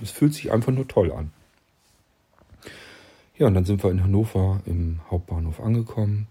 Es 0.00 0.12
fühlt 0.12 0.32
sich 0.32 0.52
einfach 0.52 0.72
nur 0.72 0.86
toll 0.86 1.12
an. 1.12 1.32
Ja, 3.36 3.48
und 3.48 3.54
dann 3.54 3.64
sind 3.64 3.82
wir 3.82 3.90
in 3.90 4.02
Hannover 4.02 4.60
im 4.66 5.00
Hauptbahnhof 5.10 5.60
angekommen. 5.60 6.28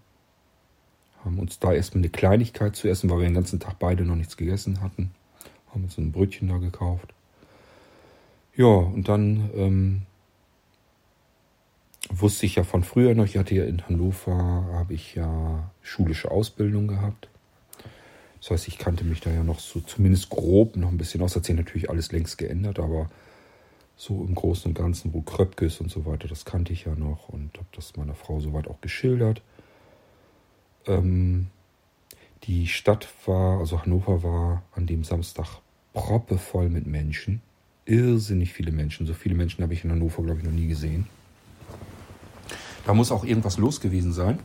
Haben 1.24 1.38
uns 1.38 1.58
da 1.58 1.72
erstmal 1.72 2.00
eine 2.00 2.10
Kleinigkeit 2.10 2.76
zu 2.76 2.88
essen, 2.88 3.10
weil 3.10 3.18
wir 3.18 3.26
den 3.26 3.34
ganzen 3.34 3.60
Tag 3.60 3.78
beide 3.78 4.04
noch 4.04 4.14
nichts 4.14 4.36
gegessen 4.36 4.80
hatten. 4.80 5.10
Haben 5.72 5.84
uns 5.84 5.98
ein 5.98 6.12
Brötchen 6.12 6.48
da 6.48 6.56
gekauft. 6.58 7.12
Ja, 8.56 8.66
und 8.66 9.08
dann 9.08 9.50
ähm, 9.54 10.02
wusste 12.10 12.46
ich 12.46 12.56
ja 12.56 12.64
von 12.64 12.82
früher 12.82 13.14
noch, 13.14 13.24
ich 13.24 13.36
hatte 13.36 13.54
ja 13.54 13.64
in 13.64 13.86
Hannover, 13.86 14.34
habe 14.72 14.94
ich 14.94 15.14
ja 15.14 15.70
schulische 15.82 16.30
Ausbildung 16.30 16.88
gehabt. 16.88 17.28
Das 18.40 18.50
heißt, 18.50 18.68
ich 18.68 18.78
kannte 18.78 19.04
mich 19.04 19.20
da 19.20 19.30
ja 19.30 19.42
noch 19.42 19.58
so 19.58 19.80
zumindest 19.80 20.30
grob 20.30 20.76
noch 20.76 20.88
ein 20.88 20.98
bisschen 20.98 21.22
aus. 21.22 21.34
Hat 21.36 21.44
sich 21.44 21.56
natürlich 21.56 21.90
alles 21.90 22.12
längst 22.12 22.38
geändert, 22.38 22.78
aber 22.78 23.10
so 23.96 24.24
im 24.24 24.34
Großen 24.34 24.70
und 24.70 24.74
Ganzen, 24.74 25.12
wo 25.12 25.22
Kröpke 25.22 25.66
ist 25.66 25.80
und 25.80 25.90
so 25.90 26.06
weiter, 26.06 26.28
das 26.28 26.44
kannte 26.44 26.72
ich 26.72 26.84
ja 26.84 26.94
noch 26.94 27.28
und 27.28 27.56
habe 27.58 27.66
das 27.74 27.96
meiner 27.96 28.14
Frau 28.14 28.38
soweit 28.38 28.68
auch 28.68 28.80
geschildert. 28.80 29.42
Ähm, 30.86 31.48
die 32.44 32.68
Stadt 32.68 33.08
war, 33.26 33.58
also 33.58 33.82
Hannover 33.82 34.22
war 34.22 34.62
an 34.72 34.86
dem 34.86 35.02
Samstag 35.02 35.60
proppevoll 35.92 36.68
mit 36.68 36.86
Menschen. 36.86 37.42
Irrsinnig 37.86 38.52
viele 38.52 38.70
Menschen. 38.70 39.06
So 39.06 39.14
viele 39.14 39.34
Menschen 39.34 39.62
habe 39.62 39.74
ich 39.74 39.82
in 39.84 39.90
Hannover, 39.90 40.22
glaube 40.22 40.38
ich, 40.38 40.44
noch 40.44 40.52
nie 40.52 40.68
gesehen. 40.68 41.08
Da 42.88 42.94
muss 42.94 43.12
auch 43.12 43.22
irgendwas 43.22 43.58
los 43.58 43.82
gewesen 43.82 44.14
sein. 44.14 44.38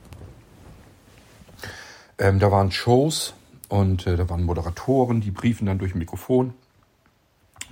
Ähm, 2.17 2.39
da 2.39 2.51
waren 2.51 2.73
Shows 2.73 3.35
und 3.69 4.05
äh, 4.05 4.17
da 4.17 4.29
waren 4.29 4.43
Moderatoren, 4.43 5.21
die 5.21 5.31
briefen 5.31 5.67
dann 5.67 5.79
durch 5.79 5.95
Mikrofon. 5.95 6.53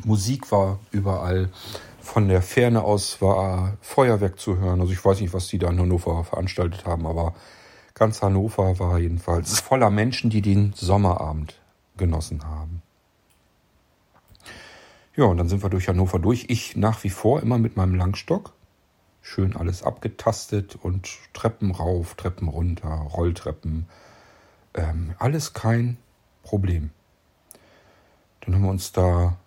Musik 0.06 0.50
war 0.50 0.80
überall. 0.92 1.50
Von 2.00 2.30
der 2.30 2.42
Ferne 2.42 2.84
aus 2.84 3.22
war 3.22 3.74
Feuerwerk 3.82 4.40
zu 4.40 4.60
hören. 4.60 4.80
Also 4.80 4.94
ich 4.94 5.04
weiß 5.04 5.20
nicht, 5.20 5.34
was 5.34 5.50
die 5.50 5.58
da 5.58 5.70
in 5.70 5.78
Hannover 5.78 6.24
veranstaltet 6.24 6.86
haben, 6.86 7.06
aber 7.06 7.36
ganz 7.94 8.22
Hannover 8.22 8.80
war 8.80 8.98
jedenfalls 8.98 9.60
voller 9.60 9.90
Menschen, 9.90 10.30
die 10.30 10.42
den 10.42 10.72
Sommerabend 10.74 11.60
genossen 11.98 12.46
haben. 12.46 12.82
Ja, 15.18 15.26
und 15.26 15.36
dann 15.36 15.50
sind 15.50 15.64
wir 15.64 15.70
durch 15.70 15.90
Hannover 15.90 16.18
durch. 16.18 16.46
Ich 16.48 16.78
nach 16.78 17.04
wie 17.04 17.10
vor 17.10 17.42
immer 17.42 17.58
mit 17.58 17.76
meinem 17.76 17.96
Langstock. 17.96 18.54
Schön 19.22 19.56
alles 19.56 19.84
abgetastet 19.84 20.78
und 20.82 21.08
Treppen 21.34 21.72
rauf, 21.72 22.16
Treppen 22.16 22.48
runter, 22.48 22.90
Rolltreppen. 22.90 23.88
Ähm, 24.74 25.14
alles 25.20 25.54
kein 25.54 25.98
Problem. 26.44 26.92
Dann 28.42 28.56
haben 28.56 28.64
wir 28.64 28.72
uns 28.72 28.92
da 28.92 29.38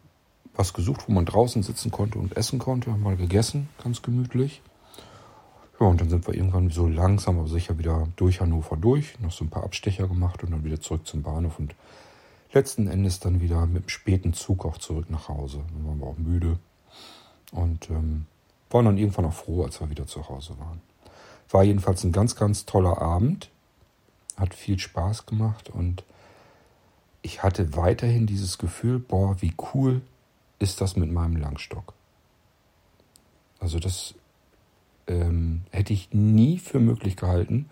was 0.54 0.72
gesucht, 0.72 1.08
wo 1.08 1.12
man 1.12 1.26
draußen 1.26 1.62
sitzen 1.62 1.90
konnte 1.90 2.18
und 2.18 2.36
essen 2.36 2.58
konnte. 2.58 2.92
Haben 2.92 3.02
mal 3.02 3.16
gegessen, 3.16 3.68
ganz 3.82 4.02
gemütlich. 4.02 4.62
Ja, 5.80 5.88
und 5.88 6.00
dann 6.00 6.08
sind 6.08 6.26
wir 6.26 6.34
irgendwann 6.34 6.70
so 6.70 6.86
langsam, 6.86 7.38
aber 7.38 7.48
sicher 7.48 7.78
wieder 7.78 8.08
durch 8.14 8.40
Hannover 8.40 8.76
durch. 8.76 9.18
Noch 9.18 9.32
so 9.32 9.44
ein 9.44 9.50
paar 9.50 9.64
Abstecher 9.64 10.06
gemacht 10.06 10.44
und 10.44 10.52
dann 10.52 10.64
wieder 10.64 10.80
zurück 10.80 11.06
zum 11.06 11.22
Bahnhof 11.22 11.58
und 11.58 11.74
letzten 12.52 12.86
Endes 12.86 13.18
dann 13.18 13.40
wieder 13.40 13.66
mit 13.66 13.84
dem 13.84 13.88
späten 13.88 14.32
Zug 14.32 14.64
auch 14.64 14.78
zurück 14.78 15.10
nach 15.10 15.28
Hause. 15.28 15.62
Dann 15.74 15.86
waren 15.88 15.98
wir 15.98 16.06
auch 16.06 16.18
müde 16.18 16.58
und 17.50 17.90
ähm, 17.90 18.26
waren 18.74 18.84
dann 18.84 18.98
irgendwann 18.98 19.26
auch 19.26 19.32
froh, 19.32 19.62
als 19.62 19.80
wir 19.80 19.88
wieder 19.88 20.06
zu 20.06 20.28
Hause 20.28 20.58
waren. 20.58 20.82
War 21.48 21.62
jedenfalls 21.62 22.04
ein 22.04 22.12
ganz, 22.12 22.36
ganz 22.36 22.66
toller 22.66 23.00
Abend. 23.00 23.50
Hat 24.36 24.52
viel 24.52 24.78
Spaß 24.78 25.26
gemacht 25.26 25.70
und 25.70 26.02
ich 27.22 27.42
hatte 27.42 27.76
weiterhin 27.76 28.26
dieses 28.26 28.58
Gefühl, 28.58 28.98
boah, 28.98 29.40
wie 29.40 29.54
cool 29.72 30.02
ist 30.58 30.80
das 30.80 30.96
mit 30.96 31.10
meinem 31.10 31.36
Langstock. 31.36 31.94
Also 33.60 33.78
das 33.78 34.14
ähm, 35.06 35.62
hätte 35.70 35.92
ich 35.92 36.12
nie 36.12 36.58
für 36.58 36.80
möglich 36.80 37.16
gehalten, 37.16 37.70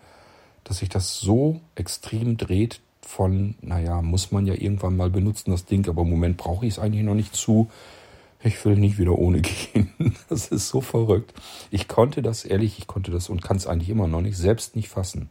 dass 0.63 0.77
sich 0.77 0.89
das 0.89 1.19
so 1.19 1.59
extrem 1.75 2.37
dreht 2.37 2.81
von, 3.01 3.55
naja, 3.61 4.01
muss 4.01 4.31
man 4.31 4.47
ja 4.47 4.53
irgendwann 4.53 4.95
mal 4.95 5.09
benutzen, 5.09 5.51
das 5.51 5.65
Ding, 5.65 5.87
aber 5.89 6.03
im 6.03 6.09
Moment 6.09 6.37
brauche 6.37 6.65
ich 6.65 6.73
es 6.73 6.79
eigentlich 6.79 7.03
noch 7.03 7.15
nicht 7.15 7.35
zu. 7.35 7.69
Ich 8.43 8.63
will 8.65 8.75
nicht 8.75 8.97
wieder 8.97 9.17
ohne 9.17 9.41
gehen. 9.41 9.91
Das 10.29 10.47
ist 10.47 10.67
so 10.67 10.81
verrückt. 10.81 11.33
Ich 11.71 11.87
konnte 11.87 12.21
das, 12.21 12.43
ehrlich, 12.43 12.77
ich 12.77 12.87
konnte 12.87 13.11
das 13.11 13.29
und 13.29 13.41
kann 13.41 13.57
es 13.57 13.67
eigentlich 13.67 13.89
immer 13.89 14.07
noch 14.07 14.21
nicht, 14.21 14.37
selbst 14.37 14.75
nicht 14.75 14.89
fassen. 14.89 15.29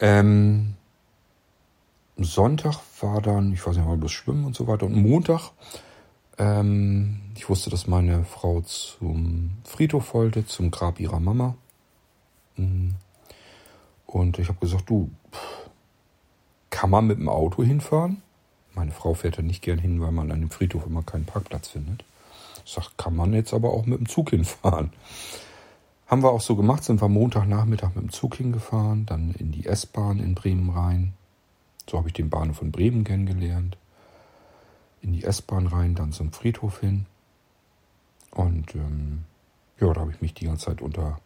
Ähm, 0.00 0.74
Sonntag 2.16 2.80
war 3.00 3.22
dann, 3.22 3.52
ich 3.52 3.66
weiß 3.66 3.76
nicht 3.76 3.86
mal, 3.86 3.96
bloß 3.96 4.12
Schwimmen 4.12 4.44
und 4.44 4.54
so 4.54 4.66
weiter. 4.66 4.86
Und 4.86 4.96
Montag, 4.96 5.52
ähm, 6.38 7.20
ich 7.36 7.48
wusste, 7.48 7.70
dass 7.70 7.86
meine 7.86 8.24
Frau 8.24 8.60
zum 8.60 9.52
Friedhof 9.64 10.14
wollte, 10.14 10.46
zum 10.46 10.70
Grab 10.70 11.00
ihrer 11.00 11.20
Mama. 11.20 11.56
Mhm. 12.56 12.96
Und 14.06 14.38
ich 14.38 14.48
habe 14.48 14.58
gesagt, 14.58 14.90
du, 14.90 15.10
kann 16.70 16.90
man 16.90 17.06
mit 17.06 17.18
dem 17.18 17.28
Auto 17.28 17.62
hinfahren? 17.62 18.22
Meine 18.74 18.90
Frau 18.90 19.14
fährt 19.14 19.38
da 19.38 19.42
nicht 19.42 19.62
gern 19.62 19.78
hin, 19.78 20.00
weil 20.00 20.12
man 20.12 20.30
an 20.30 20.40
dem 20.40 20.50
Friedhof 20.50 20.86
immer 20.86 21.02
keinen 21.02 21.24
Parkplatz 21.24 21.68
findet. 21.68 22.04
Ich 22.64 22.72
sage, 22.72 22.88
kann 22.96 23.14
man 23.14 23.32
jetzt 23.34 23.54
aber 23.54 23.72
auch 23.72 23.86
mit 23.86 23.98
dem 23.98 24.08
Zug 24.08 24.30
hinfahren. 24.30 24.92
Haben 26.06 26.22
wir 26.22 26.32
auch 26.32 26.40
so 26.40 26.56
gemacht, 26.56 26.84
sind 26.84 27.00
wir 27.00 27.08
Montagnachmittag 27.08 27.94
mit 27.94 28.04
dem 28.04 28.12
Zug 28.12 28.36
hingefahren, 28.36 29.06
dann 29.06 29.34
in 29.34 29.52
die 29.52 29.66
S-Bahn 29.66 30.18
in 30.18 30.34
Bremen 30.34 30.70
rein. 30.70 31.14
So 31.88 31.98
habe 31.98 32.08
ich 32.08 32.14
den 32.14 32.30
Bahnhof 32.30 32.58
von 32.58 32.72
Bremen 32.72 33.04
kennengelernt. 33.04 33.76
In 35.02 35.12
die 35.12 35.24
S-Bahn 35.24 35.66
rein, 35.66 35.94
dann 35.94 36.12
zum 36.12 36.32
Friedhof 36.32 36.80
hin. 36.80 37.06
Und 38.30 38.74
ähm, 38.74 39.24
ja, 39.80 39.92
da 39.92 40.00
habe 40.00 40.10
ich 40.12 40.20
mich 40.20 40.34
die 40.34 40.46
ganze 40.46 40.66
Zeit 40.66 40.82
unter 40.82 41.18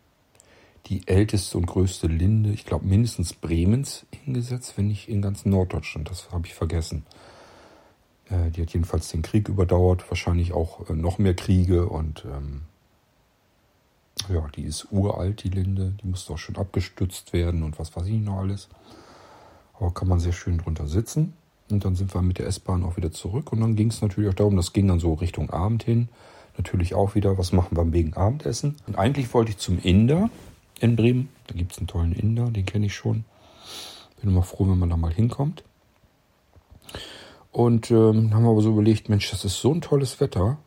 die 0.86 1.07
älteste 1.07 1.59
und 1.59 1.66
größte 1.66 2.07
Linde, 2.07 2.51
ich 2.51 2.64
glaube 2.64 2.86
mindestens 2.86 3.34
Bremens, 3.34 4.07
hingesetzt, 4.24 4.74
wenn 4.76 4.88
nicht 4.88 5.09
in 5.09 5.22
ganz 5.22 5.44
Norddeutschland. 5.44 6.11
Das 6.11 6.30
habe 6.30 6.46
ich 6.46 6.55
vergessen. 6.55 7.05
Äh, 8.31 8.51
die 8.51 8.62
hat 8.62 8.72
jedenfalls 8.72 9.09
den 9.09 9.22
Krieg 9.22 9.49
überdauert, 9.49 10.11
wahrscheinlich 10.11 10.53
auch 10.53 10.89
äh, 10.89 10.95
noch 10.95 11.18
mehr 11.18 11.35
Kriege 11.35 11.89
und 11.89 12.24
ähm, 12.24 12.62
ja, 14.29 14.47
die 14.55 14.64
ist 14.64 14.89
uralt, 14.91 15.45
die 15.45 15.49
Linde. 15.49 15.95
Die 16.03 16.07
musste 16.07 16.33
auch 16.33 16.39
schon 16.39 16.57
abgestützt 16.57 17.33
werden 17.33 17.62
und 17.62 17.79
was 17.79 17.95
weiß 17.97 18.07
ich 18.07 18.20
noch 18.20 18.39
alles. 18.39 18.68
Aber 19.74 19.93
kann 19.93 20.09
man 20.09 20.20
sehr 20.20 20.33
schön 20.33 20.59
drunter 20.59 20.87
sitzen. 20.87 21.35
Und 21.70 21.85
dann 21.85 21.95
sind 21.95 22.14
wir 22.14 22.22
mit 22.22 22.39
der 22.39 22.47
S-Bahn 22.47 22.85
auch 22.85 22.97
wieder 22.97 23.12
zurück. 23.12 23.53
Und 23.53 23.61
dann 23.61 23.76
ging 23.76 23.89
es 23.89 24.03
natürlich 24.03 24.31
auch 24.31 24.35
darum, 24.35 24.57
das 24.57 24.72
ging 24.72 24.89
dann 24.89 25.01
so 25.01 25.14
Richtung 25.14 25.51
Abend 25.51 25.85
hin. 25.85 26.09
Natürlich 26.57 26.95
auch 26.95 27.14
wieder, 27.14 27.39
was 27.39 27.53
machen 27.53 27.76
wir 27.76 27.93
wegen 27.93 28.14
Abendessen? 28.14 28.76
Und 28.87 28.99
eigentlich 28.99 29.33
wollte 29.33 29.53
ich 29.53 29.59
zum 29.59 29.79
Inder 29.79 30.31
in 30.81 30.97
Bremen. 30.97 31.29
Da 31.47 31.55
gibt 31.55 31.72
es 31.72 31.79
einen 31.79 31.87
tollen 31.87 32.12
Inder, 32.12 32.51
den 32.51 32.66
kenne 32.66 32.87
ich 32.87 32.95
schon. 32.95 33.24
Bin 34.20 34.31
immer 34.31 34.43
froh, 34.43 34.68
wenn 34.68 34.79
man 34.79 34.91
da 34.91 34.97
mal 34.97 35.12
hinkommt. 35.12 35.62
Und 37.51 37.90
ähm, 37.90 38.34
haben 38.34 38.46
aber 38.46 38.61
so 38.61 38.70
überlegt, 38.70 39.09
Mensch, 39.09 39.30
das 39.30 39.44
ist 39.44 39.61
so 39.61 39.72
ein 39.72 39.80
tolles 39.80 40.20
Wetter. 40.20 40.59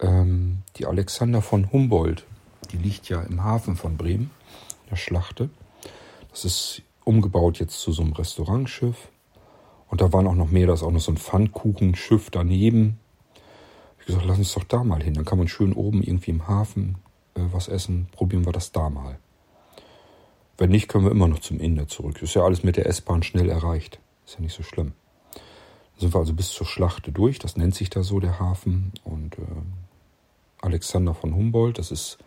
Ähm, 0.00 0.62
die 0.76 0.86
Alexander 0.86 1.42
von 1.42 1.72
Humboldt 1.72 2.24
die 2.72 2.76
liegt 2.76 3.08
ja 3.08 3.22
im 3.22 3.42
Hafen 3.42 3.76
von 3.76 3.96
Bremen, 3.96 4.30
der 4.90 4.96
Schlachte. 4.96 5.50
Das 6.30 6.44
ist 6.44 6.82
umgebaut 7.04 7.58
jetzt 7.58 7.80
zu 7.80 7.92
so 7.92 8.02
einem 8.02 8.12
Restaurantschiff. 8.12 9.08
Und 9.88 10.00
da 10.00 10.12
waren 10.12 10.26
auch 10.26 10.34
noch 10.34 10.50
mehr, 10.50 10.66
da 10.66 10.74
ist 10.74 10.82
auch 10.82 10.90
noch 10.90 11.00
so 11.00 11.12
ein 11.12 11.16
Pfannkuchenschiff 11.16 12.30
daneben. 12.30 12.98
Ich 14.00 14.06
gesagt, 14.06 14.26
lass 14.26 14.38
uns 14.38 14.52
doch 14.52 14.64
da 14.64 14.82
mal 14.82 15.02
hin. 15.02 15.14
Dann 15.14 15.24
kann 15.24 15.38
man 15.38 15.48
schön 15.48 15.72
oben 15.72 16.02
irgendwie 16.02 16.32
im 16.32 16.48
Hafen 16.48 16.98
äh, 17.34 17.40
was 17.52 17.68
essen. 17.68 18.08
Probieren 18.12 18.44
wir 18.44 18.52
das 18.52 18.72
da 18.72 18.90
mal. 18.90 19.18
Wenn 20.58 20.70
nicht, 20.70 20.88
können 20.88 21.04
wir 21.04 21.10
immer 21.10 21.28
noch 21.28 21.40
zum 21.40 21.60
Inder 21.60 21.86
zurück. 21.86 22.20
ist 22.22 22.34
ja 22.34 22.42
alles 22.42 22.62
mit 22.62 22.76
der 22.76 22.86
S-Bahn 22.86 23.22
schnell 23.22 23.48
erreicht. 23.48 24.00
Ist 24.24 24.34
ja 24.34 24.40
nicht 24.40 24.56
so 24.56 24.62
schlimm. 24.62 24.92
Sind 25.98 26.14
wir 26.14 26.18
also 26.18 26.34
bis 26.34 26.50
zur 26.50 26.66
Schlachte 26.66 27.12
durch. 27.12 27.38
Das 27.38 27.56
nennt 27.56 27.74
sich 27.74 27.90
da 27.90 28.02
so 28.02 28.20
der 28.20 28.38
Hafen. 28.38 28.92
Und 29.04 29.38
äh, 29.38 29.42
Alexander 30.60 31.14
von 31.14 31.34
Humboldt, 31.34 31.78
das 31.78 31.90
ist 31.90 32.18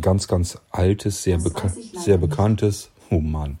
ganz, 0.00 0.28
ganz 0.28 0.58
altes, 0.70 1.22
sehr, 1.22 1.38
beka 1.38 1.70
sehr 1.94 2.18
bekanntes, 2.18 2.90
oh 3.10 3.20
Mann, 3.20 3.58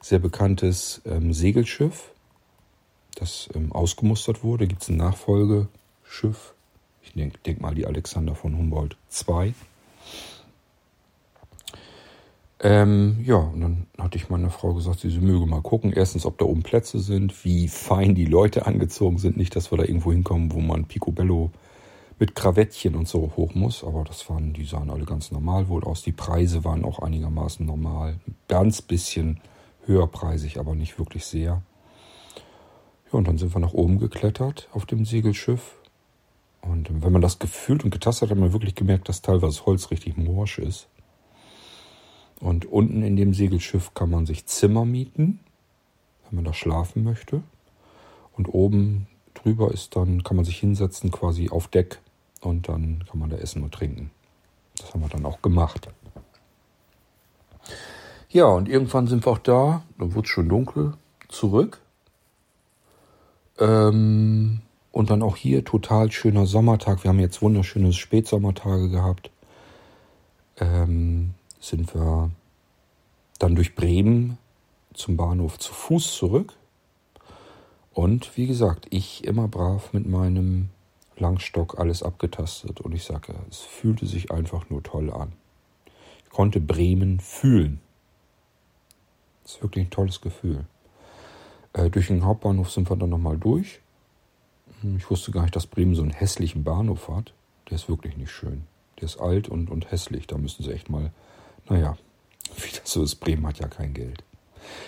sehr 0.00 0.18
bekanntes 0.18 1.00
ähm, 1.04 1.32
Segelschiff, 1.32 2.10
das 3.14 3.48
ähm, 3.54 3.72
ausgemustert 3.72 4.42
wurde. 4.42 4.66
Gibt 4.66 4.82
es 4.82 4.88
ein 4.88 4.96
Nachfolgeschiff? 4.96 6.54
Ich 7.02 7.12
denke 7.12 7.38
denk 7.44 7.60
mal 7.60 7.74
die 7.74 7.86
Alexander 7.86 8.34
von 8.34 8.56
Humboldt 8.56 8.96
2. 9.08 9.54
Ähm, 12.64 13.18
ja, 13.24 13.36
und 13.36 13.60
dann 13.60 13.86
hatte 13.98 14.16
ich 14.16 14.30
meiner 14.30 14.50
Frau 14.50 14.72
gesagt, 14.72 15.00
sie 15.00 15.18
möge 15.18 15.46
mal 15.46 15.62
gucken. 15.62 15.92
Erstens, 15.92 16.24
ob 16.24 16.38
da 16.38 16.44
oben 16.44 16.62
Plätze 16.62 17.00
sind, 17.00 17.44
wie 17.44 17.66
fein 17.66 18.14
die 18.14 18.24
Leute 18.24 18.66
angezogen 18.66 19.18
sind. 19.18 19.36
Nicht, 19.36 19.56
dass 19.56 19.72
wir 19.72 19.78
da 19.78 19.84
irgendwo 19.84 20.12
hinkommen, 20.12 20.52
wo 20.52 20.60
man 20.60 20.84
Picobello 20.84 21.50
mit 22.20 22.36
Krawettchen 22.36 22.94
und 22.94 23.08
so 23.08 23.32
hoch 23.36 23.56
muss. 23.56 23.82
Aber 23.82 24.04
das 24.04 24.30
waren, 24.30 24.52
die 24.52 24.64
sahen 24.64 24.90
alle 24.90 25.04
ganz 25.04 25.32
normal 25.32 25.68
wohl 25.68 25.82
aus. 25.82 26.02
Die 26.02 26.12
Preise 26.12 26.62
waren 26.64 26.84
auch 26.84 27.00
einigermaßen 27.00 27.66
normal. 27.66 28.20
Ganz 28.46 28.80
bisschen 28.80 29.40
höherpreisig, 29.86 30.60
aber 30.60 30.76
nicht 30.76 31.00
wirklich 31.00 31.24
sehr. 31.24 31.62
Ja, 33.12 33.18
und 33.18 33.26
dann 33.26 33.38
sind 33.38 33.56
wir 33.56 33.60
nach 33.60 33.74
oben 33.74 33.98
geklettert 33.98 34.68
auf 34.72 34.86
dem 34.86 35.04
Segelschiff. 35.04 35.78
Und 36.60 37.02
wenn 37.02 37.12
man 37.12 37.22
das 37.22 37.40
gefühlt 37.40 37.82
und 37.82 37.90
getastet 37.90 38.30
hat, 38.30 38.36
hat 38.36 38.40
man 38.40 38.52
wirklich 38.52 38.76
gemerkt, 38.76 39.08
dass 39.08 39.20
teilweise 39.20 39.66
Holz 39.66 39.90
richtig 39.90 40.16
morsch 40.16 40.60
ist. 40.60 40.86
Und 42.42 42.66
unten 42.66 43.04
in 43.04 43.14
dem 43.14 43.34
Segelschiff 43.34 43.94
kann 43.94 44.10
man 44.10 44.26
sich 44.26 44.46
Zimmer 44.46 44.84
mieten, 44.84 45.38
wenn 46.24 46.36
man 46.36 46.44
da 46.44 46.52
schlafen 46.52 47.04
möchte. 47.04 47.40
Und 48.36 48.48
oben 48.48 49.06
drüber 49.34 49.70
ist 49.70 49.94
dann, 49.94 50.24
kann 50.24 50.34
man 50.34 50.44
sich 50.44 50.58
hinsetzen 50.58 51.12
quasi 51.12 51.50
auf 51.50 51.68
Deck 51.68 52.00
und 52.40 52.68
dann 52.68 53.04
kann 53.08 53.20
man 53.20 53.30
da 53.30 53.36
essen 53.36 53.62
und 53.62 53.72
trinken. 53.72 54.10
Das 54.76 54.92
haben 54.92 55.02
wir 55.02 55.08
dann 55.08 55.24
auch 55.24 55.40
gemacht. 55.40 55.88
Ja, 58.28 58.46
und 58.46 58.68
irgendwann 58.68 59.06
sind 59.06 59.24
wir 59.24 59.30
auch 59.30 59.38
da, 59.38 59.84
dann 59.96 60.14
wurde 60.16 60.26
es 60.26 60.30
schon 60.30 60.48
dunkel, 60.48 60.94
zurück. 61.28 61.80
Ähm, 63.60 64.62
und 64.90 65.10
dann 65.10 65.22
auch 65.22 65.36
hier 65.36 65.64
total 65.64 66.10
schöner 66.10 66.46
Sommertag. 66.46 67.04
Wir 67.04 67.10
haben 67.10 67.20
jetzt 67.20 67.40
wunderschöne 67.40 67.92
Spätsommertage 67.92 68.88
gehabt. 68.88 69.30
Ähm, 70.58 71.34
sind 71.62 71.94
wir 71.94 72.30
dann 73.38 73.54
durch 73.54 73.74
Bremen 73.74 74.36
zum 74.92 75.16
Bahnhof 75.16 75.58
zu 75.58 75.72
Fuß 75.72 76.16
zurück. 76.16 76.54
Und 77.92 78.36
wie 78.36 78.46
gesagt, 78.46 78.86
ich 78.90 79.24
immer 79.24 79.48
brav 79.48 79.92
mit 79.92 80.06
meinem 80.06 80.70
Langstock 81.16 81.78
alles 81.78 82.02
abgetastet 82.02 82.80
und 82.80 82.92
ich 82.92 83.04
sage, 83.04 83.34
es 83.48 83.60
fühlte 83.60 84.06
sich 84.06 84.30
einfach 84.30 84.68
nur 84.70 84.82
toll 84.82 85.12
an. 85.12 85.32
Ich 86.24 86.30
konnte 86.30 86.60
Bremen 86.60 87.20
fühlen. 87.20 87.80
Das 89.42 89.56
ist 89.56 89.62
wirklich 89.62 89.86
ein 89.86 89.90
tolles 89.90 90.20
Gefühl. 90.20 90.64
Äh, 91.74 91.90
durch 91.90 92.08
den 92.08 92.24
Hauptbahnhof 92.24 92.72
sind 92.72 92.90
wir 92.90 92.96
dann 92.96 93.10
nochmal 93.10 93.38
durch. 93.38 93.80
Ich 94.96 95.08
wusste 95.10 95.30
gar 95.30 95.42
nicht, 95.42 95.54
dass 95.54 95.66
Bremen 95.66 95.94
so 95.94 96.02
einen 96.02 96.10
hässlichen 96.10 96.64
Bahnhof 96.64 97.08
hat. 97.08 97.32
Der 97.68 97.76
ist 97.76 97.88
wirklich 97.88 98.16
nicht 98.16 98.32
schön. 98.32 98.64
Der 98.98 99.04
ist 99.04 99.20
alt 99.20 99.48
und, 99.48 99.70
und 99.70 99.92
hässlich. 99.92 100.26
Da 100.26 100.38
müssen 100.38 100.64
sie 100.64 100.72
echt 100.72 100.90
mal, 100.90 101.12
naja, 101.68 101.96
wie 102.56 102.78
das 102.78 102.92
so 102.92 103.02
ist, 103.02 103.16
Bremen 103.16 103.46
hat 103.46 103.58
ja 103.58 103.68
kein 103.68 103.94
Geld. 103.94 104.24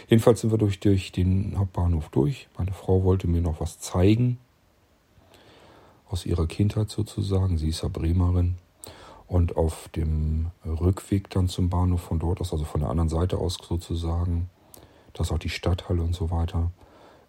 Jedenfalls 0.09 0.41
sind 0.41 0.51
wir 0.51 0.59
durch, 0.59 0.81
durch 0.81 1.13
den 1.13 1.59
Hauptbahnhof 1.59 2.09
durch. 2.11 2.49
Meine 2.57 2.73
Frau 2.73 3.05
wollte 3.05 3.27
mir 3.27 3.41
noch 3.41 3.61
was 3.61 3.79
zeigen 3.79 4.39
aus 6.09 6.27
ihrer 6.27 6.47
Kindheit 6.47 6.91
sozusagen. 6.91 7.59
Sie 7.59 7.69
ist 7.69 7.83
ja 7.83 7.89
Bremerin. 7.89 8.57
Und 9.27 9.57
auf 9.57 9.89
dem 9.89 10.51
Rückweg 10.65 11.31
dann 11.31 11.49
zum 11.49 11.71
Bahnhof 11.71 12.03
von 12.03 12.19
dort 12.19 12.41
aus, 12.41 12.53
also 12.53 12.65
von 12.65 12.81
der 12.81 12.91
anderen 12.91 13.09
Seite 13.09 13.39
aus 13.39 13.59
sozusagen, 13.61 14.51
das 15.15 15.29
ist 15.29 15.33
auch 15.33 15.39
die 15.39 15.49
Stadthalle 15.49 16.03
und 16.03 16.15
so 16.15 16.31
weiter, 16.31 16.71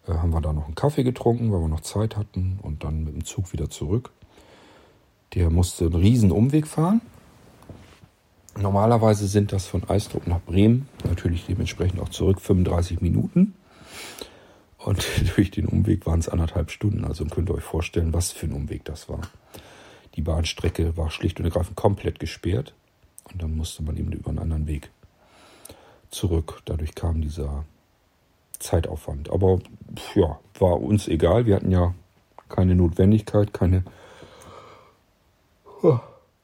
äh, 0.06 0.12
haben 0.12 0.30
wir 0.30 0.42
da 0.42 0.52
noch 0.52 0.66
einen 0.66 0.74
Kaffee 0.74 1.04
getrunken, 1.04 1.52
weil 1.52 1.60
wir 1.60 1.68
noch 1.68 1.80
Zeit 1.80 2.16
hatten 2.16 2.58
und 2.62 2.84
dann 2.84 3.04
mit 3.04 3.14
dem 3.14 3.24
Zug 3.24 3.52
wieder 3.52 3.70
zurück. 3.70 4.12
Der 5.34 5.50
musste 5.50 5.86
einen 5.86 5.94
riesen 5.94 6.30
Umweg 6.30 6.66
fahren. 6.66 7.00
Normalerweise 8.58 9.26
sind 9.26 9.52
das 9.52 9.66
von 9.66 9.88
Eisdruck 9.88 10.26
nach 10.26 10.40
Bremen, 10.40 10.88
natürlich 11.04 11.44
dementsprechend 11.46 12.00
auch 12.00 12.08
zurück 12.08 12.40
35 12.40 13.00
Minuten. 13.00 13.54
Und 14.78 15.04
durch 15.36 15.50
den 15.50 15.66
Umweg 15.66 16.06
waren 16.06 16.20
es 16.20 16.28
anderthalb 16.28 16.70
Stunden. 16.70 17.04
Also 17.04 17.24
könnt 17.26 17.50
ihr 17.50 17.54
euch 17.54 17.64
vorstellen, 17.64 18.14
was 18.14 18.32
für 18.32 18.46
ein 18.46 18.52
Umweg 18.52 18.84
das 18.84 19.08
war. 19.08 19.20
Die 20.14 20.22
Bahnstrecke 20.22 20.96
war 20.96 21.10
schlicht 21.10 21.38
und 21.38 21.44
ergreifend 21.44 21.76
komplett 21.76 22.18
gesperrt. 22.18 22.72
Und 23.32 23.42
dann 23.42 23.56
musste 23.56 23.82
man 23.82 23.96
eben 23.96 24.12
über 24.12 24.30
einen 24.30 24.38
anderen 24.38 24.66
Weg 24.66 24.90
zurück. 26.10 26.62
Dadurch 26.64 26.94
kam 26.94 27.20
dieser 27.20 27.64
Zeitaufwand. 28.58 29.30
Aber 29.30 29.58
ja, 30.14 30.38
war 30.58 30.80
uns 30.80 31.08
egal. 31.08 31.44
Wir 31.44 31.56
hatten 31.56 31.70
ja 31.70 31.94
keine 32.48 32.74
Notwendigkeit, 32.74 33.52
keine, 33.52 33.84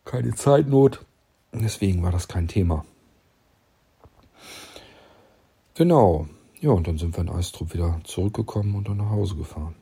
keine 0.04 0.34
Zeitnot. 0.34 1.04
Deswegen 1.52 2.02
war 2.02 2.10
das 2.10 2.28
kein 2.28 2.48
Thema. 2.48 2.84
Genau. 5.74 6.28
Ja, 6.60 6.70
und 6.70 6.86
dann 6.86 6.98
sind 6.98 7.16
wir 7.16 7.22
in 7.22 7.28
Eistrup 7.28 7.74
wieder 7.74 8.00
zurückgekommen 8.04 8.74
und 8.74 8.88
dann 8.88 8.98
nach 8.98 9.10
Hause 9.10 9.36
gefahren. 9.36 9.74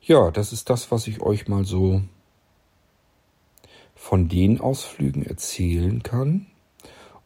Ja, 0.00 0.30
das 0.30 0.52
ist 0.52 0.70
das, 0.70 0.90
was 0.90 1.06
ich 1.06 1.20
euch 1.20 1.48
mal 1.48 1.64
so 1.64 2.02
von 3.94 4.28
den 4.28 4.60
Ausflügen 4.60 5.22
erzählen 5.22 6.02
kann. 6.02 6.46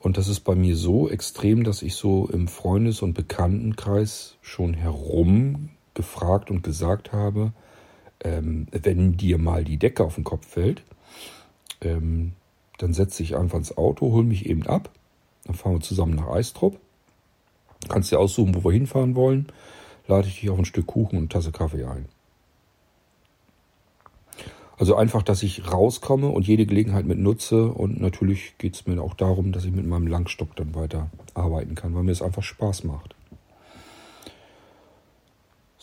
Und 0.00 0.16
das 0.16 0.26
ist 0.26 0.40
bei 0.40 0.56
mir 0.56 0.74
so 0.74 1.08
extrem, 1.08 1.62
dass 1.62 1.82
ich 1.82 1.94
so 1.94 2.26
im 2.26 2.48
Freundes- 2.48 3.02
und 3.02 3.14
Bekanntenkreis 3.14 4.36
schon 4.40 4.74
herum 4.74 5.68
gefragt 5.94 6.50
und 6.50 6.62
gesagt 6.62 7.12
habe, 7.12 7.52
ähm, 8.22 8.66
wenn 8.70 9.16
dir 9.16 9.38
mal 9.38 9.64
die 9.64 9.78
Decke 9.78 10.04
auf 10.04 10.14
den 10.14 10.24
Kopf 10.24 10.46
fällt, 10.46 10.82
ähm, 11.80 12.32
dann 12.78 12.92
setze 12.92 13.22
ich 13.22 13.36
einfach 13.36 13.58
ins 13.58 13.76
Auto, 13.76 14.12
hol 14.12 14.24
mich 14.24 14.46
eben 14.46 14.66
ab, 14.66 14.90
dann 15.44 15.54
fahren 15.54 15.74
wir 15.74 15.80
zusammen 15.80 16.14
nach 16.14 16.28
Eistrup. 16.28 16.78
Kannst 17.88 18.12
dir 18.12 18.20
aussuchen, 18.20 18.54
wo 18.54 18.64
wir 18.64 18.72
hinfahren 18.72 19.14
wollen, 19.16 19.48
lade 20.06 20.28
ich 20.28 20.40
dich 20.40 20.50
auf 20.50 20.58
ein 20.58 20.64
Stück 20.64 20.86
Kuchen 20.86 21.16
und 21.16 21.22
eine 21.22 21.28
Tasse 21.28 21.52
Kaffee 21.52 21.84
ein. 21.84 22.06
Also 24.78 24.96
einfach, 24.96 25.22
dass 25.22 25.42
ich 25.44 25.70
rauskomme 25.70 26.28
und 26.28 26.46
jede 26.46 26.66
Gelegenheit 26.66 27.06
mit 27.06 27.18
nutze. 27.18 27.68
Und 27.68 28.00
natürlich 28.00 28.58
geht 28.58 28.74
es 28.74 28.86
mir 28.86 29.00
auch 29.00 29.14
darum, 29.14 29.52
dass 29.52 29.64
ich 29.64 29.70
mit 29.70 29.86
meinem 29.86 30.08
Langstock 30.08 30.56
dann 30.56 30.74
weiter 30.74 31.08
arbeiten 31.34 31.76
kann, 31.76 31.94
weil 31.94 32.02
mir 32.02 32.10
es 32.10 32.22
einfach 32.22 32.42
Spaß 32.42 32.82
macht. 32.82 33.14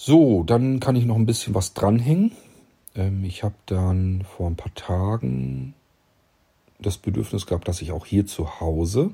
So, 0.01 0.43
dann 0.43 0.79
kann 0.79 0.95
ich 0.95 1.03
noch 1.03 1.17
ein 1.17 1.25
bisschen 1.25 1.53
was 1.53 1.73
dranhängen. 1.73 2.31
Ähm, 2.95 3.25
ich 3.25 3.43
habe 3.43 3.55
dann 3.65 4.23
vor 4.23 4.47
ein 4.47 4.55
paar 4.55 4.73
Tagen 4.73 5.73
das 6.79 6.97
Bedürfnis 6.97 7.45
gehabt, 7.45 7.67
dass 7.67 7.81
ich 7.81 7.91
auch 7.91 8.05
hier 8.05 8.25
zu 8.25 8.61
Hause 8.61 9.11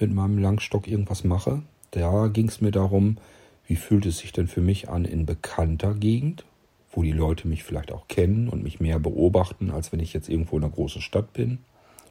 mit 0.00 0.10
meinem 0.10 0.38
Langstock 0.38 0.88
irgendwas 0.88 1.24
mache. 1.24 1.60
Da 1.90 2.28
ging 2.28 2.48
es 2.48 2.62
mir 2.62 2.70
darum, 2.70 3.18
wie 3.66 3.76
fühlt 3.76 4.06
es 4.06 4.16
sich 4.16 4.32
denn 4.32 4.48
für 4.48 4.62
mich 4.62 4.88
an 4.88 5.04
in 5.04 5.26
bekannter 5.26 5.92
Gegend, 5.92 6.46
wo 6.90 7.02
die 7.02 7.12
Leute 7.12 7.46
mich 7.46 7.62
vielleicht 7.62 7.92
auch 7.92 8.08
kennen 8.08 8.48
und 8.48 8.62
mich 8.62 8.80
mehr 8.80 8.98
beobachten, 8.98 9.70
als 9.70 9.92
wenn 9.92 10.00
ich 10.00 10.14
jetzt 10.14 10.30
irgendwo 10.30 10.56
in 10.56 10.64
einer 10.64 10.72
großen 10.72 11.02
Stadt 11.02 11.34
bin 11.34 11.58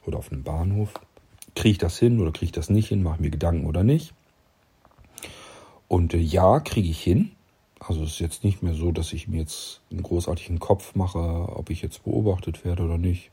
oder 0.05 0.19
auf 0.19 0.31
einem 0.31 0.43
Bahnhof. 0.43 0.93
Kriege 1.55 1.71
ich 1.71 1.77
das 1.79 1.97
hin 1.97 2.21
oder 2.21 2.31
kriege 2.31 2.45
ich 2.45 2.51
das 2.51 2.69
nicht 2.69 2.89
hin? 2.89 3.01
Mache 3.01 3.15
ich 3.15 3.21
mir 3.21 3.31
Gedanken 3.31 3.65
oder 3.65 3.83
nicht? 3.83 4.13
Und 5.87 6.13
äh, 6.13 6.19
ja, 6.19 6.59
kriege 6.59 6.87
ich 6.87 7.01
hin. 7.01 7.31
Also 7.83 8.03
es 8.03 8.11
ist 8.11 8.19
jetzt 8.19 8.43
nicht 8.43 8.61
mehr 8.61 8.75
so, 8.75 8.91
dass 8.91 9.11
ich 9.11 9.27
mir 9.27 9.39
jetzt 9.39 9.81
einen 9.89 10.03
großartigen 10.03 10.59
Kopf 10.59 10.93
mache, 10.93 11.17
ob 11.17 11.71
ich 11.71 11.81
jetzt 11.81 12.03
beobachtet 12.03 12.63
werde 12.63 12.83
oder 12.83 12.99
nicht. 12.99 13.31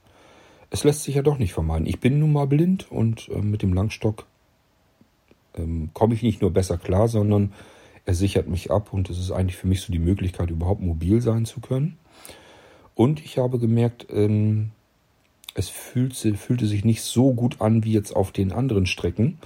Es 0.71 0.85
lässt 0.85 1.03
sich 1.03 1.17
ja 1.17 1.23
doch 1.23 1.37
nicht 1.37 1.53
vermeiden. 1.53 1.87
Ich 1.87 2.01
bin 2.01 2.19
nun 2.19 2.33
mal 2.33 2.47
blind 2.47 2.91
und 2.91 3.29
äh, 3.29 3.43
mit 3.43 3.61
dem 3.61 3.75
Langstock 3.75 4.27
ähm, 5.55 5.91
komme 5.93 6.15
ich 6.15 6.23
nicht 6.23 6.41
nur 6.41 6.51
besser 6.51 6.79
klar, 6.79 7.09
sondern 7.09 7.53
er 8.07 8.15
sichert 8.15 8.49
mich 8.49 8.71
ab 8.71 8.95
und 8.95 9.11
es 9.11 9.19
ist 9.19 9.33
eigentlich 9.33 9.57
für 9.57 9.67
mich 9.67 9.83
so 9.83 9.93
die 9.93 9.99
Möglichkeit, 9.99 10.49
überhaupt 10.49 10.81
mobil 10.81 11.21
sein 11.21 11.45
zu 11.45 11.61
können. 11.61 11.99
Und 12.95 13.23
ich 13.23 13.37
habe 13.37 13.59
gemerkt, 13.59 14.07
ähm, 14.11 14.71
es 15.53 15.69
fühlte, 15.69 16.35
fühlte 16.37 16.67
sich 16.67 16.87
nicht 16.87 17.03
so 17.03 17.35
gut 17.35 17.61
an 17.61 17.85
wie 17.85 17.93
jetzt 17.93 18.17
auf 18.17 18.33
den 18.33 18.53
anderen 18.53 18.87
Strecken. 18.87 19.39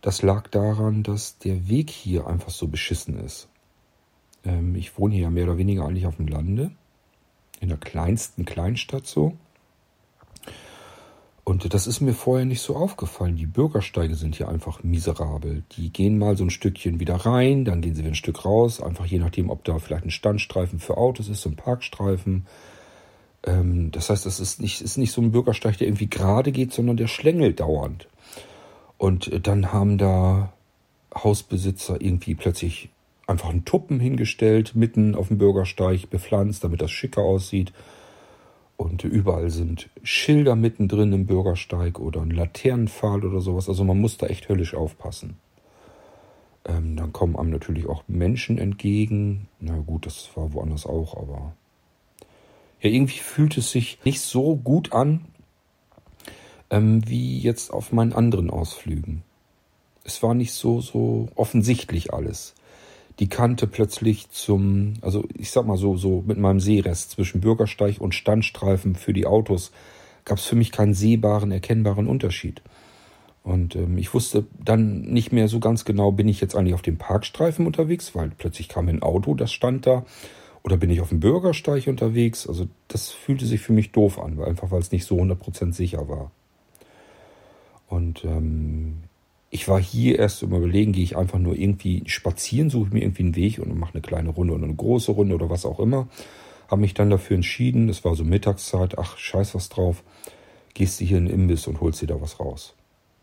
Das 0.00 0.22
lag 0.22 0.48
daran, 0.48 1.02
dass 1.02 1.36
der 1.38 1.68
Weg 1.68 1.90
hier 1.90 2.26
einfach 2.26 2.50
so 2.50 2.68
beschissen 2.68 3.18
ist. 3.22 3.48
Ähm, 4.44 4.74
ich 4.74 4.98
wohne 4.98 5.14
hier 5.14 5.30
mehr 5.30 5.44
oder 5.44 5.58
weniger 5.58 5.84
eigentlich 5.84 6.06
auf 6.06 6.16
dem 6.16 6.28
Lande, 6.28 6.70
in 7.60 7.68
der 7.68 7.78
kleinsten 7.78 8.44
Kleinstadt 8.44 9.06
so. 9.06 9.34
Und 11.44 11.74
das 11.74 11.86
ist 11.86 12.00
mir 12.00 12.14
vorher 12.14 12.46
nicht 12.46 12.62
so 12.62 12.74
aufgefallen. 12.74 13.36
Die 13.36 13.44
Bürgersteige 13.44 14.14
sind 14.14 14.34
hier 14.34 14.48
einfach 14.48 14.82
miserabel. 14.82 15.62
Die 15.72 15.92
gehen 15.92 16.16
mal 16.18 16.38
so 16.38 16.44
ein 16.44 16.50
Stückchen 16.50 17.00
wieder 17.00 17.16
rein, 17.16 17.66
dann 17.66 17.82
gehen 17.82 17.94
sie 17.94 18.00
wieder 18.00 18.12
ein 18.12 18.16
Stück 18.16 18.46
raus. 18.46 18.80
Einfach 18.80 19.04
je 19.04 19.18
nachdem, 19.18 19.50
ob 19.50 19.62
da 19.62 19.78
vielleicht 19.78 20.06
ein 20.06 20.10
Standstreifen 20.10 20.78
für 20.78 20.96
Autos 20.96 21.28
ist, 21.28 21.42
so 21.42 21.50
ein 21.50 21.56
Parkstreifen. 21.56 22.46
Ähm, 23.46 23.90
das 23.90 24.08
heißt, 24.08 24.24
es 24.24 24.40
ist 24.40 24.62
nicht, 24.62 24.80
ist 24.80 24.96
nicht 24.96 25.12
so 25.12 25.20
ein 25.20 25.32
Bürgersteig, 25.32 25.76
der 25.76 25.86
irgendwie 25.86 26.08
gerade 26.08 26.50
geht, 26.50 26.72
sondern 26.72 26.96
der 26.96 27.08
schlängelt 27.08 27.60
dauernd. 27.60 28.08
Und 28.96 29.30
äh, 29.30 29.38
dann 29.38 29.70
haben 29.70 29.98
da 29.98 30.54
Hausbesitzer 31.14 32.00
irgendwie 32.00 32.34
plötzlich 32.34 32.88
einfach 33.26 33.50
einen 33.50 33.64
Tuppen 33.64 34.00
hingestellt, 34.00 34.74
mitten 34.74 35.14
auf 35.14 35.28
dem 35.28 35.38
Bürgersteig 35.38 36.10
bepflanzt, 36.10 36.64
damit 36.64 36.82
das 36.82 36.90
schicker 36.90 37.22
aussieht. 37.22 37.72
Und 38.76 39.04
überall 39.04 39.50
sind 39.50 39.88
Schilder 40.02 40.56
mittendrin 40.56 41.12
im 41.12 41.26
Bürgersteig 41.26 41.98
oder 42.00 42.22
ein 42.22 42.30
Laternenpfahl 42.30 43.24
oder 43.24 43.40
sowas. 43.40 43.68
Also 43.68 43.84
man 43.84 44.00
muss 44.00 44.18
da 44.18 44.26
echt 44.26 44.48
höllisch 44.48 44.74
aufpassen. 44.74 45.36
Ähm, 46.66 46.96
dann 46.96 47.12
kommen 47.12 47.36
einem 47.36 47.50
natürlich 47.50 47.86
auch 47.86 48.02
Menschen 48.08 48.58
entgegen. 48.58 49.48
Na 49.60 49.76
gut, 49.78 50.06
das 50.06 50.30
war 50.34 50.52
woanders 50.52 50.86
auch, 50.86 51.16
aber 51.16 51.54
ja, 52.80 52.90
irgendwie 52.90 53.18
fühlt 53.18 53.56
es 53.56 53.70
sich 53.70 53.98
nicht 54.04 54.20
so 54.20 54.56
gut 54.56 54.92
an 54.92 55.24
ähm, 56.70 57.08
wie 57.08 57.38
jetzt 57.38 57.70
auf 57.72 57.92
meinen 57.92 58.12
anderen 58.12 58.50
Ausflügen. 58.50 59.22
Es 60.04 60.22
war 60.22 60.34
nicht 60.34 60.52
so 60.52 60.80
so 60.80 61.28
offensichtlich 61.34 62.12
alles 62.12 62.54
die 63.20 63.28
Kante 63.28 63.66
plötzlich 63.66 64.28
zum, 64.30 64.94
also 65.00 65.24
ich 65.36 65.50
sag 65.50 65.66
mal 65.66 65.76
so, 65.76 65.96
so 65.96 66.24
mit 66.26 66.38
meinem 66.38 66.60
Seerest 66.60 67.12
zwischen 67.12 67.40
Bürgersteig 67.40 68.00
und 68.00 68.14
Standstreifen 68.14 68.96
für 68.96 69.12
die 69.12 69.26
Autos 69.26 69.70
gab 70.24 70.38
es 70.38 70.46
für 70.46 70.56
mich 70.56 70.72
keinen 70.72 70.94
sehbaren, 70.94 71.52
erkennbaren 71.52 72.06
Unterschied. 72.06 72.62
Und 73.44 73.76
ähm, 73.76 73.98
ich 73.98 74.14
wusste 74.14 74.46
dann 74.58 75.02
nicht 75.02 75.32
mehr 75.32 75.48
so 75.48 75.60
ganz 75.60 75.84
genau, 75.84 76.12
bin 76.12 76.28
ich 76.28 76.40
jetzt 76.40 76.56
eigentlich 76.56 76.74
auf 76.74 76.82
dem 76.82 76.96
Parkstreifen 76.96 77.66
unterwegs, 77.66 78.14
weil 78.14 78.30
plötzlich 78.36 78.68
kam 78.68 78.88
ein 78.88 79.02
Auto, 79.02 79.34
das 79.34 79.52
stand 79.52 79.86
da, 79.86 80.04
oder 80.62 80.78
bin 80.78 80.88
ich 80.88 81.02
auf 81.02 81.10
dem 81.10 81.20
Bürgersteig 81.20 81.86
unterwegs. 81.86 82.48
Also 82.48 82.66
das 82.88 83.10
fühlte 83.10 83.44
sich 83.44 83.60
für 83.60 83.74
mich 83.74 83.92
doof 83.92 84.18
an, 84.18 84.38
weil 84.38 84.48
einfach 84.48 84.70
weil 84.70 84.80
es 84.80 84.92
nicht 84.92 85.04
so 85.04 85.18
100% 85.18 85.74
sicher 85.74 86.08
war. 86.08 86.30
Und 87.86 88.24
ähm, 88.24 89.03
ich 89.54 89.68
war 89.68 89.80
hier 89.80 90.18
erst 90.18 90.42
im 90.42 90.52
Überlegen, 90.52 90.90
gehe 90.90 91.04
ich 91.04 91.16
einfach 91.16 91.38
nur 91.38 91.56
irgendwie 91.56 92.02
spazieren, 92.06 92.70
suche 92.70 92.92
mir 92.92 93.04
irgendwie 93.04 93.22
einen 93.22 93.36
Weg 93.36 93.60
und 93.60 93.78
mache 93.78 93.94
eine 93.94 94.02
kleine 94.02 94.30
Runde 94.30 94.52
oder 94.52 94.64
eine 94.64 94.74
große 94.74 95.12
Runde 95.12 95.36
oder 95.36 95.48
was 95.48 95.64
auch 95.64 95.78
immer. 95.78 96.08
Habe 96.66 96.80
mich 96.80 96.92
dann 96.92 97.08
dafür 97.08 97.36
entschieden, 97.36 97.88
es 97.88 98.04
war 98.04 98.16
so 98.16 98.24
Mittagszeit, 98.24 98.98
ach, 98.98 99.16
scheiß 99.16 99.54
was 99.54 99.68
drauf, 99.68 100.02
gehst 100.74 101.00
du 101.00 101.04
hier 101.04 101.18
in 101.18 101.26
den 101.26 101.34
Imbiss 101.34 101.68
und 101.68 101.80
holst 101.80 102.02
dir 102.02 102.08
da 102.08 102.20
was 102.20 102.40
raus. 102.40 102.74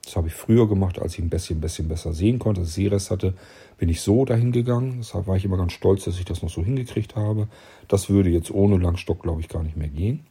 Das 0.05 0.15
habe 0.15 0.29
ich 0.29 0.33
früher 0.33 0.69
gemacht, 0.69 0.99
als 0.99 1.15
ich 1.15 1.19
ein 1.19 1.29
bisschen, 1.29 1.59
bisschen 1.59 1.89
besser 1.89 2.13
sehen 2.13 2.39
konnte, 2.39 2.61
als 2.61 2.69
ich 2.69 2.75
Seerest 2.75 3.11
hatte, 3.11 3.33
bin 3.77 3.89
ich 3.89 3.99
so 3.99 4.23
dahin 4.23 4.53
gegangen. 4.53 4.99
Deshalb 4.99 5.27
war 5.27 5.35
ich 5.35 5.43
immer 5.43 5.57
ganz 5.57 5.73
stolz, 5.73 6.05
dass 6.05 6.17
ich 6.17 6.23
das 6.23 6.41
noch 6.41 6.49
so 6.49 6.63
hingekriegt 6.63 7.17
habe. 7.17 7.49
Das 7.89 8.09
würde 8.09 8.29
jetzt 8.29 8.51
ohne 8.51 8.77
Langstock, 8.77 9.21
glaube 9.21 9.41
ich, 9.41 9.49
gar 9.49 9.63
nicht 9.63 9.75
mehr 9.75 9.89
gehen. 9.89 10.25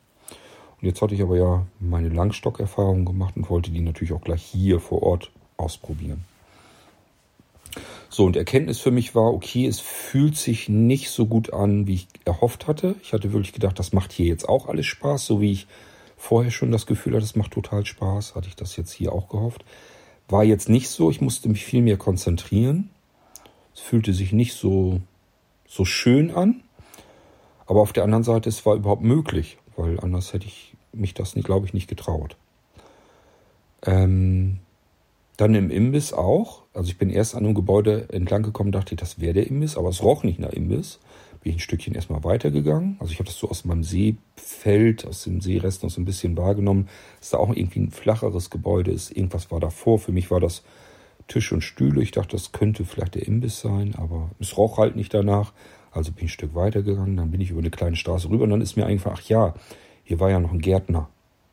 Und 0.81 0.89
jetzt 0.89 1.03
hatte 1.03 1.15
ich 1.15 1.21
aber 1.21 1.37
ja 1.37 1.67
meine 1.79 2.09
Langstock-Erfahrung 2.09 3.05
gemacht 3.05 3.37
und 3.37 3.51
wollte 3.51 3.71
die 3.71 3.83
natürlich 3.83 4.15
auch 4.15 4.23
gleich 4.23 4.43
hier 4.43 4.81
vor 4.81 5.03
Ort 5.03 5.31
ausprobieren. 5.61 6.25
So, 8.09 8.25
und 8.25 8.37
Erkenntnis 8.37 8.81
für 8.81 8.91
mich 8.91 9.15
war, 9.15 9.33
okay, 9.33 9.67
es 9.67 9.79
fühlt 9.79 10.37
sich 10.37 10.69
nicht 10.69 11.11
so 11.11 11.27
gut 11.27 11.53
an, 11.53 11.87
wie 11.87 11.95
ich 11.95 12.09
erhofft 12.25 12.67
hatte. 12.67 12.97
Ich 13.03 13.13
hatte 13.13 13.33
wirklich 13.33 13.53
gedacht, 13.53 13.79
das 13.79 13.93
macht 13.93 14.13
hier 14.13 14.27
jetzt 14.27 14.49
auch 14.49 14.67
alles 14.67 14.87
Spaß, 14.87 15.27
so 15.27 15.41
wie 15.41 15.53
ich 15.53 15.69
vorher 16.17 16.51
schon 16.51 16.73
das 16.73 16.87
Gefühl 16.87 17.15
hatte, 17.15 17.25
es 17.25 17.37
macht 17.37 17.53
total 17.53 17.87
Spaß, 17.87 18.35
hatte 18.35 18.49
ich 18.49 18.57
das 18.57 18.77
jetzt 18.77 18.93
hier 18.93 19.13
auch 19.13 19.29
gehofft. 19.29 19.65
War 20.29 20.43
jetzt 20.43 20.69
nicht 20.69 20.89
so, 20.89 21.11
ich 21.11 21.21
musste 21.21 21.49
mich 21.49 21.65
viel 21.65 21.83
mehr 21.83 21.97
konzentrieren. 21.97 22.91
Es 23.75 23.81
fühlte 23.81 24.13
sich 24.13 24.33
nicht 24.33 24.55
so, 24.55 25.01
so 25.69 25.85
schön 25.85 26.33
an. 26.33 26.63
Aber 27.67 27.81
auf 27.81 27.93
der 27.93 28.03
anderen 28.03 28.25
Seite, 28.25 28.49
es 28.49 28.67
war 28.67 28.75
überhaupt 28.75 29.03
möglich, 29.03 29.57
weil 29.77 30.01
anders 30.01 30.33
hätte 30.33 30.47
ich 30.47 30.75
mich 30.93 31.15
das, 31.15 31.35
glaube 31.35 31.67
ich, 31.67 31.75
nicht 31.75 31.89
getraut. 31.89 32.37
Ähm, 33.87 34.59
dann 35.41 35.55
im 35.55 35.71
Imbiss 35.71 36.13
auch. 36.13 36.63
Also 36.75 36.91
ich 36.91 36.99
bin 36.99 37.11
erst 37.11 37.35
an 37.35 37.45
einem 37.45 37.55
Gebäude 37.55 38.09
entlang 38.11 38.43
gekommen, 38.43 38.73
dachte 38.73 38.95
ich, 38.95 39.01
das 39.01 39.21
wäre 39.21 39.33
der 39.33 39.47
Imbiss, 39.47 39.77
aber 39.77 39.89
es 39.89 40.03
roch 40.03 40.23
nicht 40.23 40.39
nach 40.39 40.51
Imbiss. 40.51 41.01
Bin 41.43 41.51
ich 41.51 41.57
ein 41.57 41.61
Stückchen 41.61 41.95
erstmal 41.95 42.23
weitergegangen. 42.23 42.97
Also 43.01 43.13
ich 43.13 43.19
habe 43.19 43.27
das 43.27 43.39
so 43.39 43.49
aus 43.49 43.65
meinem 43.65 43.83
Seefeld, 43.83 45.07
aus 45.07 45.25
dem 45.25 45.41
Seerest 45.41 45.83
noch 45.83 45.91
so 45.91 46.01
ein 46.01 46.05
bisschen 46.05 46.37
wahrgenommen, 46.37 46.89
dass 47.19 47.31
da 47.31 47.39
auch 47.39 47.55
irgendwie 47.55 47.81
ein 47.81 47.91
flacheres 47.91 48.51
Gebäude 48.51 48.91
ist. 48.91 49.11
Irgendwas 49.17 49.51
war 49.51 49.59
davor. 49.59 49.99
Für 49.99 50.13
mich 50.13 50.31
war 50.31 50.41
das 50.41 50.63
Tisch 51.29 51.51
und 51.53 51.63
Stühle. 51.63 52.03
Ich 52.03 52.11
dachte, 52.11 52.37
das 52.37 52.53
könnte 52.53 52.85
vielleicht 52.85 53.15
der 53.15 53.27
Imbiss 53.27 53.61
sein, 53.61 53.95
aber 53.97 54.31
es 54.39 54.59
roch 54.59 54.77
halt 54.77 54.97
nicht 54.97 55.15
danach. 55.15 55.55
Also 55.93 56.13
bin 56.13 56.27
ich 56.27 56.33
ein 56.33 56.35
Stück 56.35 56.55
weitergegangen. 56.55 57.17
Dann 57.17 57.31
bin 57.31 57.41
ich 57.41 57.51
über 57.51 57.61
eine 57.61 57.71
kleine 57.71 57.97
Straße 57.97 58.29
rüber 58.29 58.45
und 58.45 58.51
dann 58.51 58.61
ist 58.61 58.77
mir 58.77 58.85
einfach, 58.85 59.13
ach 59.15 59.23
ja, 59.23 59.55
hier 60.05 60.21
war 60.21 60.29
ja 60.29 60.41
noch 60.41 60.53
ein 60.53 60.61
Gärtner. 60.61 61.09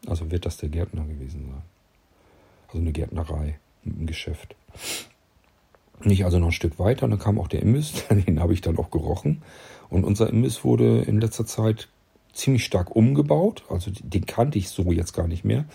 Also 0.05 0.29
wird 0.29 0.45
das 0.45 0.57
der 0.57 0.69
Gärtner 0.69 1.05
gewesen 1.05 1.45
sein. 1.47 1.61
Also 2.67 2.79
eine 2.79 2.91
Gärtnerei 2.91 3.57
Geschäft. 4.05 4.55
Nicht 6.03 6.25
also 6.25 6.39
noch 6.39 6.47
ein 6.47 6.51
Stück 6.51 6.79
weiter, 6.79 7.05
und 7.05 7.11
dann 7.11 7.19
kam 7.19 7.39
auch 7.39 7.47
der 7.47 7.61
Imbiss, 7.61 7.93
den 8.09 8.39
habe 8.39 8.53
ich 8.53 8.61
dann 8.61 8.77
auch 8.77 8.91
gerochen. 8.91 9.41
Und 9.89 10.03
unser 10.03 10.29
Imbiss 10.29 10.63
wurde 10.63 11.01
in 11.01 11.21
letzter 11.21 11.45
Zeit 11.45 11.87
ziemlich 12.33 12.65
stark 12.65 12.95
umgebaut, 12.95 13.63
also 13.69 13.91
den 13.91 14.25
kannte 14.25 14.59
ich 14.59 14.69
so 14.69 14.91
jetzt 14.91 15.13
gar 15.13 15.27
nicht 15.27 15.43
mehr. 15.43 15.65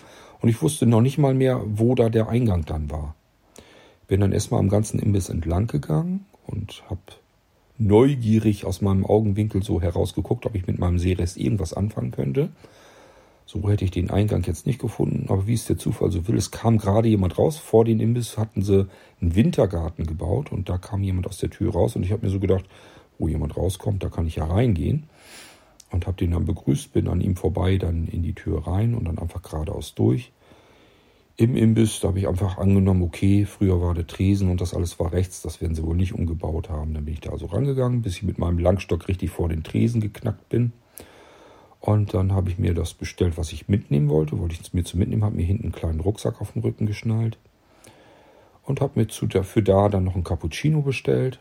Und 0.41 0.49
ich 0.49 0.61
wusste 0.61 0.85
noch 0.85 1.01
nicht 1.01 1.17
mal 1.17 1.33
mehr, 1.33 1.61
wo 1.65 1.95
da 1.95 2.09
der 2.09 2.29
Eingang 2.29 2.65
dann 2.65 2.89
war. 2.91 3.15
Bin 4.07 4.21
dann 4.21 4.31
erstmal 4.31 4.59
am 4.59 4.69
ganzen 4.69 4.99
Imbiss 4.99 5.29
entlang 5.29 5.67
gegangen 5.67 6.25
und 6.45 6.83
habe 6.89 7.01
neugierig 7.77 8.65
aus 8.65 8.81
meinem 8.81 9.05
Augenwinkel 9.05 9.63
so 9.63 9.81
herausgeguckt, 9.81 10.45
ob 10.45 10.55
ich 10.55 10.67
mit 10.67 10.79
meinem 10.79 10.99
Seerest 10.99 11.37
irgendwas 11.37 11.73
anfangen 11.73 12.11
könnte. 12.11 12.49
So 13.45 13.69
hätte 13.69 13.85
ich 13.85 13.91
den 13.91 14.09
Eingang 14.09 14.43
jetzt 14.45 14.65
nicht 14.65 14.79
gefunden, 14.79 15.25
aber 15.29 15.47
wie 15.47 15.53
es 15.53 15.65
der 15.65 15.77
Zufall 15.77 16.11
so 16.11 16.27
will, 16.27 16.37
es 16.37 16.51
kam 16.51 16.77
gerade 16.77 17.09
jemand 17.09 17.37
raus. 17.37 17.57
Vor 17.57 17.85
den 17.85 17.99
Imbiss 17.99 18.37
hatten 18.37 18.61
sie 18.61 18.87
einen 19.21 19.35
Wintergarten 19.35 20.05
gebaut 20.05 20.51
und 20.51 20.69
da 20.69 20.77
kam 20.77 21.03
jemand 21.03 21.27
aus 21.27 21.37
der 21.37 21.49
Tür 21.49 21.73
raus 21.73 21.95
und 21.95 22.03
ich 22.03 22.11
habe 22.11 22.25
mir 22.25 22.31
so 22.31 22.39
gedacht, 22.39 22.65
wo 23.19 23.27
jemand 23.27 23.57
rauskommt, 23.57 24.03
da 24.03 24.09
kann 24.09 24.27
ich 24.27 24.37
ja 24.37 24.45
reingehen. 24.45 25.03
Und 25.91 26.07
habe 26.07 26.17
den 26.17 26.31
dann 26.31 26.45
begrüßt, 26.45 26.91
bin 26.91 27.07
an 27.07 27.21
ihm 27.21 27.35
vorbei, 27.35 27.77
dann 27.77 28.07
in 28.07 28.23
die 28.23 28.33
Tür 28.33 28.65
rein 28.65 28.95
und 28.95 29.05
dann 29.05 29.19
einfach 29.19 29.43
geradeaus 29.43 29.93
durch. 29.93 30.31
Im 31.35 31.55
Imbiss, 31.55 31.99
da 31.99 32.07
habe 32.07 32.19
ich 32.19 32.27
einfach 32.27 32.57
angenommen, 32.57 33.03
okay, 33.03 33.45
früher 33.45 33.81
war 33.81 33.93
der 33.93 34.07
Tresen 34.07 34.49
und 34.49 34.61
das 34.61 34.73
alles 34.73 34.99
war 34.99 35.11
rechts, 35.11 35.41
das 35.41 35.61
werden 35.61 35.75
sie 35.75 35.83
wohl 35.83 35.95
nicht 35.95 36.13
umgebaut 36.13 36.69
haben. 36.69 36.93
Dann 36.93 37.05
bin 37.05 37.13
ich 37.13 37.21
da 37.21 37.31
also 37.31 37.47
rangegangen, 37.47 38.01
bis 38.01 38.17
ich 38.17 38.23
mit 38.23 38.39
meinem 38.39 38.57
Langstock 38.57 39.07
richtig 39.07 39.29
vor 39.29 39.49
den 39.49 39.63
Tresen 39.63 40.01
geknackt 40.01 40.49
bin. 40.49 40.73
Und 41.85 42.13
dann 42.13 42.31
habe 42.31 42.49
ich 42.49 42.57
mir 42.57 42.73
das 42.73 42.93
bestellt, 42.93 43.37
was 43.37 43.51
ich 43.51 43.67
mitnehmen 43.67 44.07
wollte. 44.07 44.39
Wollte 44.39 44.53
ich 44.53 44.61
es 44.61 44.71
mir 44.71 44.85
zu 44.85 44.97
mitnehmen, 44.97 45.25
habe 45.25 45.35
mir 45.35 45.45
hinten 45.45 45.63
einen 45.63 45.71
kleinen 45.73 45.99
Rucksack 45.99 46.39
auf 46.39 46.53
den 46.53 46.61
Rücken 46.61 46.85
geschnallt. 46.85 47.37
Und 48.63 48.79
habe 48.79 49.01
mir 49.01 49.05
dafür 49.05 49.61
da 49.63 49.89
dann 49.89 50.05
noch 50.05 50.15
ein 50.15 50.23
Cappuccino 50.23 50.81
bestellt. 50.81 51.39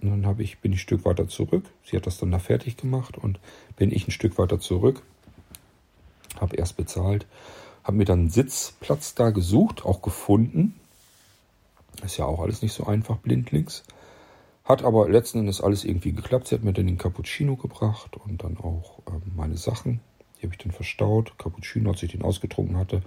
Und 0.00 0.10
dann 0.10 0.26
habe 0.26 0.42
ich, 0.42 0.58
bin 0.58 0.72
ich 0.72 0.78
ein 0.78 0.80
Stück 0.80 1.04
weiter 1.04 1.28
zurück. 1.28 1.64
Sie 1.84 1.96
hat 1.96 2.08
das 2.08 2.18
dann 2.18 2.32
da 2.32 2.40
fertig 2.40 2.76
gemacht 2.76 3.16
und 3.16 3.38
bin 3.76 3.92
ich 3.92 4.08
ein 4.08 4.10
Stück 4.10 4.36
weiter 4.36 4.58
zurück. 4.58 5.00
Habe 6.40 6.56
erst 6.56 6.76
bezahlt. 6.76 7.28
Habe 7.84 7.98
mir 7.98 8.04
dann 8.04 8.18
einen 8.18 8.30
Sitzplatz 8.30 9.14
da 9.14 9.30
gesucht, 9.30 9.84
auch 9.84 10.02
gefunden. 10.02 10.74
Ist 12.04 12.16
ja 12.16 12.24
auch 12.24 12.40
alles 12.40 12.62
nicht 12.62 12.72
so 12.72 12.84
einfach, 12.84 13.18
blindlings. 13.18 13.84
Hat 14.64 14.84
aber 14.84 15.08
letzten 15.08 15.40
Endes 15.40 15.60
alles 15.60 15.84
irgendwie 15.84 16.12
geklappt. 16.12 16.48
Sie 16.48 16.54
hat 16.54 16.62
mir 16.62 16.72
dann 16.72 16.86
den 16.86 16.98
Cappuccino 16.98 17.56
gebracht 17.56 18.16
und 18.24 18.44
dann 18.44 18.56
auch 18.58 19.00
äh, 19.06 19.18
meine 19.34 19.56
Sachen. 19.56 20.00
Die 20.38 20.46
habe 20.46 20.54
ich 20.54 20.58
dann 20.58 20.72
verstaut. 20.72 21.36
Cappuccino, 21.38 21.90
als 21.90 22.02
ich 22.02 22.12
den 22.12 22.22
ausgetrunken 22.22 22.76
hatte, 22.76 23.02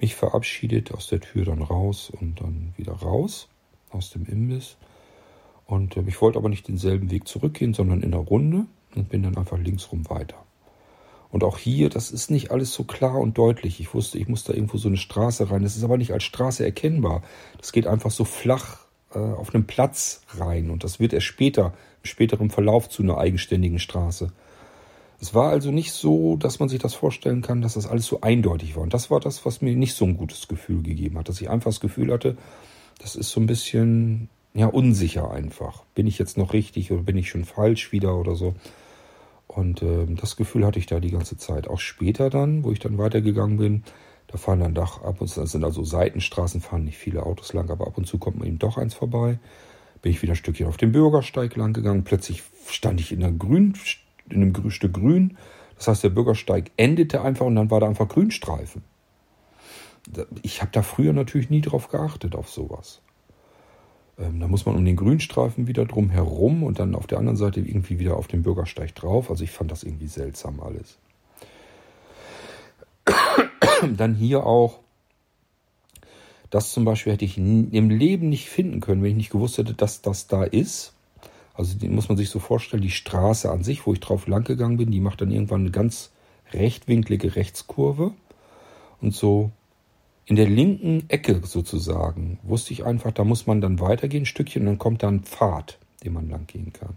mich 0.00 0.14
verabschiedet, 0.16 0.92
aus 0.92 1.08
der 1.08 1.20
Tür 1.20 1.44
dann 1.44 1.62
raus 1.62 2.10
und 2.10 2.40
dann 2.40 2.74
wieder 2.76 2.92
raus 2.92 3.48
aus 3.90 4.10
dem 4.10 4.26
Imbiss. 4.26 4.76
Und 5.66 5.96
äh, 5.96 6.02
ich 6.06 6.20
wollte 6.20 6.38
aber 6.38 6.48
nicht 6.48 6.66
denselben 6.66 7.10
Weg 7.10 7.28
zurückgehen, 7.28 7.74
sondern 7.74 8.02
in 8.02 8.10
der 8.10 8.20
Runde 8.20 8.66
und 8.96 9.08
bin 9.08 9.22
dann 9.22 9.36
einfach 9.36 9.58
linksrum 9.58 10.08
weiter. 10.10 10.44
Und 11.30 11.44
auch 11.44 11.58
hier, 11.58 11.90
das 11.90 12.10
ist 12.10 12.30
nicht 12.32 12.50
alles 12.50 12.74
so 12.74 12.82
klar 12.82 13.14
und 13.14 13.38
deutlich. 13.38 13.78
Ich 13.78 13.94
wusste, 13.94 14.18
ich 14.18 14.26
muss 14.26 14.42
da 14.42 14.52
irgendwo 14.52 14.78
so 14.78 14.88
eine 14.88 14.96
Straße 14.96 15.48
rein. 15.50 15.62
Das 15.62 15.76
ist 15.76 15.84
aber 15.84 15.96
nicht 15.96 16.12
als 16.12 16.24
Straße 16.24 16.64
erkennbar. 16.64 17.22
Das 17.58 17.70
geht 17.70 17.86
einfach 17.86 18.10
so 18.10 18.24
flach 18.24 18.86
auf 19.18 19.54
einem 19.54 19.64
Platz 19.64 20.22
rein 20.38 20.70
und 20.70 20.84
das 20.84 21.00
wird 21.00 21.12
erst 21.12 21.26
später, 21.26 21.74
im 22.02 22.08
späteren 22.08 22.50
Verlauf 22.50 22.88
zu 22.88 23.02
einer 23.02 23.18
eigenständigen 23.18 23.78
Straße. 23.78 24.32
Es 25.20 25.34
war 25.34 25.50
also 25.50 25.70
nicht 25.70 25.92
so, 25.92 26.36
dass 26.36 26.60
man 26.60 26.70
sich 26.70 26.80
das 26.80 26.94
vorstellen 26.94 27.42
kann, 27.42 27.60
dass 27.60 27.74
das 27.74 27.86
alles 27.86 28.06
so 28.06 28.22
eindeutig 28.22 28.74
war. 28.74 28.82
Und 28.82 28.94
das 28.94 29.10
war 29.10 29.20
das, 29.20 29.44
was 29.44 29.60
mir 29.60 29.76
nicht 29.76 29.94
so 29.94 30.06
ein 30.06 30.16
gutes 30.16 30.48
Gefühl 30.48 30.82
gegeben 30.82 31.18
hat, 31.18 31.28
dass 31.28 31.40
ich 31.42 31.50
einfach 31.50 31.70
das 31.70 31.80
Gefühl 31.80 32.10
hatte, 32.10 32.38
das 33.00 33.16
ist 33.16 33.30
so 33.30 33.40
ein 33.40 33.46
bisschen 33.46 34.30
ja 34.54 34.66
unsicher 34.66 35.30
einfach. 35.30 35.84
Bin 35.94 36.06
ich 36.06 36.18
jetzt 36.18 36.38
noch 36.38 36.54
richtig 36.54 36.90
oder 36.90 37.02
bin 37.02 37.18
ich 37.18 37.28
schon 37.28 37.44
falsch 37.44 37.92
wieder 37.92 38.16
oder 38.16 38.34
so? 38.34 38.54
Und 39.46 39.82
äh, 39.82 40.06
das 40.06 40.36
Gefühl 40.36 40.64
hatte 40.64 40.78
ich 40.78 40.86
da 40.86 41.00
die 41.00 41.10
ganze 41.10 41.36
Zeit. 41.36 41.68
Auch 41.68 41.80
später 41.80 42.30
dann, 42.30 42.64
wo 42.64 42.72
ich 42.72 42.78
dann 42.78 42.96
weitergegangen 42.96 43.58
bin, 43.58 43.82
da 44.30 44.38
fahren 44.38 44.60
dann 44.60 44.74
doch 44.74 45.02
ab 45.02 45.20
und 45.20 45.26
zu, 45.26 45.40
das 45.40 45.50
sind 45.50 45.64
also 45.64 45.82
Seitenstraßen, 45.82 46.60
fahren 46.60 46.84
nicht 46.84 46.98
viele 46.98 47.24
Autos 47.24 47.52
lang, 47.52 47.68
aber 47.68 47.88
ab 47.88 47.98
und 47.98 48.06
zu 48.06 48.18
kommt 48.18 48.38
man 48.38 48.46
eben 48.46 48.60
doch 48.60 48.78
eins 48.78 48.94
vorbei. 48.94 49.40
Bin 50.02 50.12
ich 50.12 50.22
wieder 50.22 50.34
ein 50.34 50.36
Stückchen 50.36 50.68
auf 50.68 50.76
dem 50.76 50.92
Bürgersteig 50.92 51.56
lang 51.56 51.72
gegangen. 51.72 52.04
Plötzlich 52.04 52.44
stand 52.68 53.00
ich 53.00 53.10
in, 53.10 53.38
Grün, 53.40 53.74
in 54.30 54.42
einem 54.42 54.70
Stück 54.70 54.94
Grün. 54.94 55.36
Das 55.76 55.88
heißt, 55.88 56.04
der 56.04 56.10
Bürgersteig 56.10 56.70
endete 56.76 57.22
einfach 57.22 57.44
und 57.44 57.56
dann 57.56 57.72
war 57.72 57.80
da 57.80 57.88
einfach 57.88 58.08
Grünstreifen. 58.08 58.82
Ich 60.42 60.62
habe 60.62 60.70
da 60.72 60.82
früher 60.82 61.12
natürlich 61.12 61.50
nie 61.50 61.60
drauf 61.60 61.88
geachtet, 61.88 62.36
auf 62.36 62.48
sowas. 62.48 63.02
Ähm, 64.16 64.38
da 64.38 64.46
muss 64.46 64.64
man 64.64 64.76
um 64.76 64.84
den 64.84 64.96
Grünstreifen 64.96 65.66
wieder 65.66 65.86
drum 65.86 66.08
herum 66.08 66.62
und 66.62 66.78
dann 66.78 66.94
auf 66.94 67.08
der 67.08 67.18
anderen 67.18 67.36
Seite 67.36 67.60
irgendwie 67.60 67.98
wieder 67.98 68.16
auf 68.16 68.28
den 68.28 68.44
Bürgersteig 68.44 68.94
drauf. 68.94 69.28
Also 69.28 69.42
ich 69.42 69.50
fand 69.50 69.72
das 69.72 69.82
irgendwie 69.82 70.06
seltsam 70.06 70.60
alles. 70.60 70.98
dann 73.96 74.14
hier 74.14 74.46
auch, 74.46 74.80
das 76.50 76.72
zum 76.72 76.84
Beispiel 76.84 77.12
hätte 77.12 77.24
ich 77.24 77.38
im 77.38 77.90
Leben 77.90 78.28
nicht 78.28 78.48
finden 78.48 78.80
können, 78.80 79.02
wenn 79.02 79.10
ich 79.10 79.16
nicht 79.16 79.30
gewusst 79.30 79.58
hätte, 79.58 79.74
dass 79.74 80.02
das 80.02 80.26
da 80.26 80.42
ist. 80.42 80.94
Also 81.54 81.78
den 81.78 81.94
muss 81.94 82.08
man 82.08 82.16
sich 82.16 82.30
so 82.30 82.38
vorstellen, 82.38 82.82
die 82.82 82.90
Straße 82.90 83.50
an 83.50 83.62
sich, 83.62 83.86
wo 83.86 83.92
ich 83.92 84.00
drauf 84.00 84.26
lang 84.26 84.44
gegangen 84.44 84.78
bin, 84.78 84.90
die 84.90 85.00
macht 85.00 85.20
dann 85.20 85.30
irgendwann 85.30 85.60
eine 85.60 85.70
ganz 85.70 86.10
rechtwinklige 86.52 87.36
Rechtskurve. 87.36 88.12
Und 89.00 89.14
so 89.14 89.50
in 90.26 90.36
der 90.36 90.48
linken 90.48 91.08
Ecke 91.08 91.40
sozusagen 91.44 92.38
wusste 92.42 92.72
ich 92.72 92.84
einfach, 92.84 93.12
da 93.12 93.24
muss 93.24 93.46
man 93.46 93.60
dann 93.60 93.80
weitergehen, 93.80 94.22
ein 94.22 94.26
Stückchen, 94.26 94.62
und 94.62 94.66
dann 94.66 94.78
kommt 94.78 95.02
da 95.02 95.08
ein 95.08 95.24
Pfad, 95.24 95.78
den 96.04 96.12
man 96.12 96.28
lang 96.28 96.46
gehen 96.46 96.72
kann. 96.72 96.96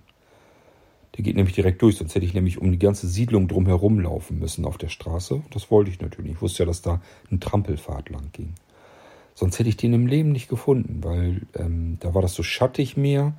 Der 1.15 1.23
geht 1.23 1.35
nämlich 1.35 1.55
direkt 1.55 1.81
durch, 1.81 1.97
sonst 1.97 2.15
hätte 2.15 2.25
ich 2.25 2.33
nämlich 2.33 2.59
um 2.59 2.71
die 2.71 2.79
ganze 2.79 3.07
Siedlung 3.07 3.47
drumherum 3.47 3.99
laufen 3.99 4.39
müssen 4.39 4.65
auf 4.65 4.77
der 4.77 4.89
Straße. 4.89 5.43
Das 5.51 5.69
wollte 5.69 5.91
ich 5.91 6.01
natürlich. 6.01 6.31
Ich 6.31 6.41
wusste 6.41 6.63
ja, 6.63 6.67
dass 6.67 6.81
da 6.81 7.01
ein 7.31 7.39
Trampelpfad 7.39 8.09
lang 8.09 8.29
ging. 8.31 8.53
Sonst 9.35 9.59
hätte 9.59 9.69
ich 9.69 9.77
den 9.77 9.93
im 9.93 10.07
Leben 10.07 10.31
nicht 10.31 10.47
gefunden, 10.47 11.03
weil 11.03 11.41
ähm, 11.55 11.97
da 11.99 12.13
war 12.15 12.21
das 12.21 12.33
so 12.33 12.43
schattig 12.43 12.97
mehr. 12.97 13.33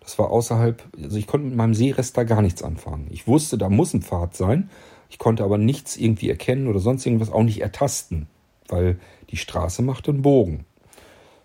Das 0.00 0.18
war 0.18 0.30
außerhalb, 0.30 0.82
also 1.00 1.16
ich 1.16 1.28
konnte 1.28 1.46
mit 1.46 1.56
meinem 1.56 1.74
Seerest 1.74 2.16
da 2.16 2.24
gar 2.24 2.42
nichts 2.42 2.62
anfangen. 2.62 3.06
Ich 3.10 3.28
wusste, 3.28 3.56
da 3.56 3.68
muss 3.68 3.94
ein 3.94 4.02
Pfad 4.02 4.34
sein. 4.34 4.70
Ich 5.08 5.18
konnte 5.18 5.44
aber 5.44 5.58
nichts 5.58 5.96
irgendwie 5.96 6.28
erkennen 6.28 6.66
oder 6.66 6.80
sonst 6.80 7.06
irgendwas 7.06 7.30
auch 7.30 7.44
nicht 7.44 7.60
ertasten, 7.60 8.26
weil 8.66 8.98
die 9.30 9.36
Straße 9.36 9.82
machte 9.82 10.10
einen 10.10 10.22
Bogen. 10.22 10.64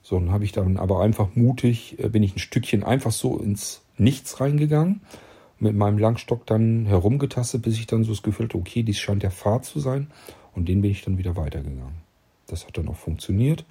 So, 0.02 0.18
dann 0.18 0.32
habe 0.32 0.44
ich 0.44 0.54
dann 0.54 0.78
aber 0.78 1.02
einfach 1.02 1.36
mutig, 1.36 2.00
äh, 2.00 2.10
bin 2.10 2.24
ich 2.24 2.36
ein 2.36 2.40
Stückchen 2.40 2.84
einfach 2.84 3.12
so 3.12 3.38
ins 3.38 3.84
Nichts 4.00 4.40
reingegangen 4.40 5.02
mit 5.60 5.76
meinem 5.76 5.98
Langstock 5.98 6.46
dann 6.46 6.86
herumgetastet, 6.86 7.62
bis 7.64 7.76
ich 7.76 7.88
dann 7.88 8.04
so 8.04 8.12
das 8.12 8.24
Gefühl 8.24 8.46
hatte, 8.46 8.58
okay, 8.58 8.84
dies 8.84 9.00
scheint 9.00 9.24
der 9.24 9.32
Pfad 9.32 9.66
zu 9.66 9.80
sein. 9.80 10.08
Und 10.54 10.68
den 10.68 10.82
bin 10.82 10.92
ich 10.92 11.04
dann 11.04 11.18
wieder 11.18 11.36
weitergegangen. 11.36 12.02
Das 12.48 12.66
hat 12.66 12.78
dann 12.78 12.88
auch 12.88 12.96
funktioniert. 12.96 13.66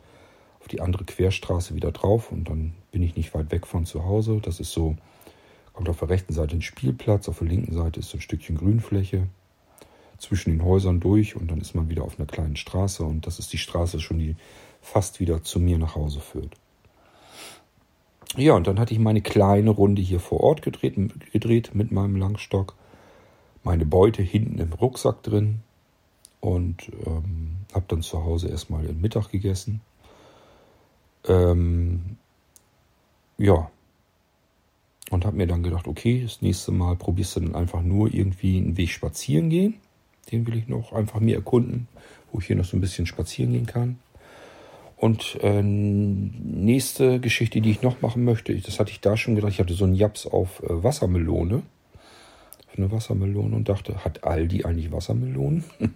Auf 0.61 0.69
die 0.69 0.81
andere 0.81 1.05
Querstraße 1.05 1.75
wieder 1.75 1.93
drauf 1.93 2.33
und 2.33 2.49
dann 2.49 2.75
bin 2.91 3.03
ich 3.03 3.17
nicht 3.17 3.35
weit 3.35 3.53
weg 3.53 3.67
von 3.67 3.87
zu 3.87 4.05
Hause. 4.05 4.41
Das 4.43 4.61
ist 4.61 4.73
so, 4.73 4.97
kommt 5.73 5.89
auf 5.89 5.99
der 5.99 6.09
rechten 6.09 6.33
Seite 6.33 6.57
ein 6.57 6.63
Spielplatz, 6.63 7.29
auf 7.29 7.39
der 7.39 7.49
linken 7.49 7.75
Seite 7.75 8.01
ist 8.01 8.11
so 8.11 8.19
ein 8.19 8.21
Stückchen 8.21 8.57
Grünfläche 8.57 9.29
zwischen 10.19 10.51
den 10.51 10.65
Häusern 10.65 10.99
durch 10.99 11.37
und 11.37 11.51
dann 11.51 11.61
ist 11.61 11.75
man 11.75 11.89
wieder 11.89 12.03
auf 12.03 12.19
einer 12.19 12.27
kleinen 12.27 12.57
Straße 12.57 13.05
und 13.05 13.27
das 13.27 13.39
ist 13.39 13.53
die 13.53 13.59
Straße 13.59 14.01
schon, 14.01 14.19
die 14.19 14.35
fast 14.81 15.21
wieder 15.21 15.43
zu 15.43 15.61
mir 15.61 15.79
nach 15.79 15.95
Hause 15.95 16.21
führt. 16.21 16.57
Ja, 18.37 18.55
und 18.55 18.67
dann 18.67 18.79
hatte 18.79 18.93
ich 18.93 19.01
meine 19.01 19.23
kleine 19.23 19.71
Runde 19.71 20.03
hier 20.03 20.21
vor 20.21 20.41
Ort 20.41 20.61
gedreht, 20.61 20.95
gedreht 21.33 21.75
mit 21.75 21.91
meinem 21.91 22.17
Langstock. 22.17 22.75
Meine 23.63 23.87
Beute 23.87 24.23
hinten 24.23 24.59
im 24.59 24.73
Rucksack 24.75 25.23
drin. 25.23 25.61
Und 26.41 26.91
ähm, 27.07 27.57
habe 27.73 27.87
dann 27.89 28.03
zu 28.03 28.23
Hause 28.23 28.49
erstmal 28.49 28.87
den 28.87 29.01
Mittag 29.01 29.31
gegessen. 29.31 29.81
Ähm, 31.27 32.17
ja. 33.39 33.71
Und 35.11 35.25
habe 35.25 35.37
mir 35.37 35.47
dann 35.47 35.63
gedacht, 35.63 35.89
okay, 35.89 36.23
das 36.23 36.43
nächste 36.43 36.73
Mal 36.73 36.97
probierst 36.97 37.37
du 37.37 37.41
dann 37.41 37.55
einfach 37.55 37.83
nur 37.83 38.13
irgendwie 38.13 38.59
einen 38.59 38.77
Weg 38.77 38.91
spazieren 38.91 39.49
gehen. 39.49 39.75
Den 40.31 40.47
will 40.47 40.57
ich 40.57 40.69
noch 40.69 40.93
einfach 40.93 41.21
mir 41.21 41.37
erkunden, 41.37 41.89
wo 42.33 42.41
ich 42.41 42.47
hier 42.47 42.57
noch 42.57 42.65
so 42.65 42.77
ein 42.77 42.81
bisschen 42.81 43.07
spazieren 43.07 43.53
gehen 43.53 43.67
kann. 43.67 43.99
Und 44.97 45.39
äh, 45.43 45.63
nächste 45.63 47.21
Geschichte, 47.21 47.61
die 47.61 47.71
ich 47.71 47.83
noch 47.83 48.01
machen 48.01 48.25
möchte, 48.25 48.55
das 48.57 48.81
hatte 48.81 48.91
ich 48.91 49.01
da 49.01 49.17
schon 49.17 49.35
gedacht, 49.35 49.53
ich 49.53 49.61
hatte 49.61 49.75
so 49.75 49.85
einen 49.85 49.95
Japs 49.95 50.27
auf 50.27 50.63
äh, 50.63 50.83
Wassermelone. 50.83 51.63
Auf 52.69 52.79
eine 52.79 52.91
Wassermelone 52.91 53.55
und 53.55 53.69
dachte, 53.69 54.05
hat 54.05 54.25
Aldi 54.25 54.65
eigentlich 54.65 54.91
Wassermelonen? 54.93 55.65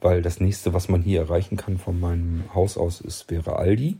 Weil 0.00 0.20
das 0.20 0.40
nächste, 0.40 0.74
was 0.74 0.88
man 0.88 1.02
hier 1.02 1.20
erreichen 1.20 1.56
kann 1.56 1.78
von 1.78 2.00
meinem 2.00 2.44
Haus 2.52 2.76
aus, 2.76 3.00
ist, 3.00 3.30
wäre 3.30 3.56
Aldi. 3.56 3.98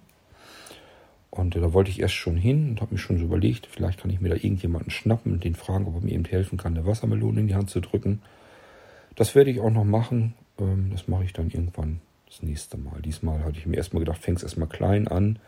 Und 1.31 1.55
äh, 1.55 1.61
da 1.61 1.73
wollte 1.73 1.91
ich 1.91 2.01
erst 2.01 2.15
schon 2.15 2.37
hin 2.37 2.71
und 2.71 2.81
habe 2.81 2.95
mir 2.95 2.99
schon 2.99 3.19
so 3.19 3.25
überlegt, 3.25 3.67
vielleicht 3.67 4.01
kann 4.01 4.11
ich 4.11 4.21
mir 4.21 4.31
da 4.31 4.35
irgendjemanden 4.35 4.91
schnappen 4.91 5.33
und 5.33 5.45
den 5.45 5.55
fragen, 5.55 5.87
ob 5.87 5.95
er 5.95 6.01
mir 6.01 6.13
eben 6.13 6.25
helfen 6.25 6.59
kann, 6.59 6.77
eine 6.77 6.87
Wassermelone 6.87 7.41
in 7.41 7.47
die 7.47 7.55
Hand 7.55 7.71
zu 7.71 7.81
drücken. 7.81 8.21
Das 9.15 9.37
werde 9.37 9.53
ich 9.53 9.61
auch 9.61 9.71
noch 9.71 9.85
machen. 9.85 10.35
Ähm, 10.59 10.89
das 10.91 11.07
mache 11.07 11.23
ich 11.23 11.33
dann 11.33 11.51
irgendwann 11.51 12.01
das 12.31 12.43
nächste 12.43 12.79
Mal. 12.79 13.03
Diesmal 13.03 13.45
hatte 13.45 13.59
ich 13.59 13.67
mir 13.67 13.77
erstmal 13.77 14.05
gedacht, 14.05 14.23
fängst 14.23 14.45
erstmal 14.45 14.69
klein 14.69 15.09
an 15.09 15.39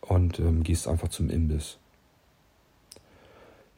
und 0.00 0.38
ähm, 0.40 0.62
gehst 0.64 0.88
einfach 0.88 1.08
zum 1.08 1.30
Imbiss. 1.30 1.78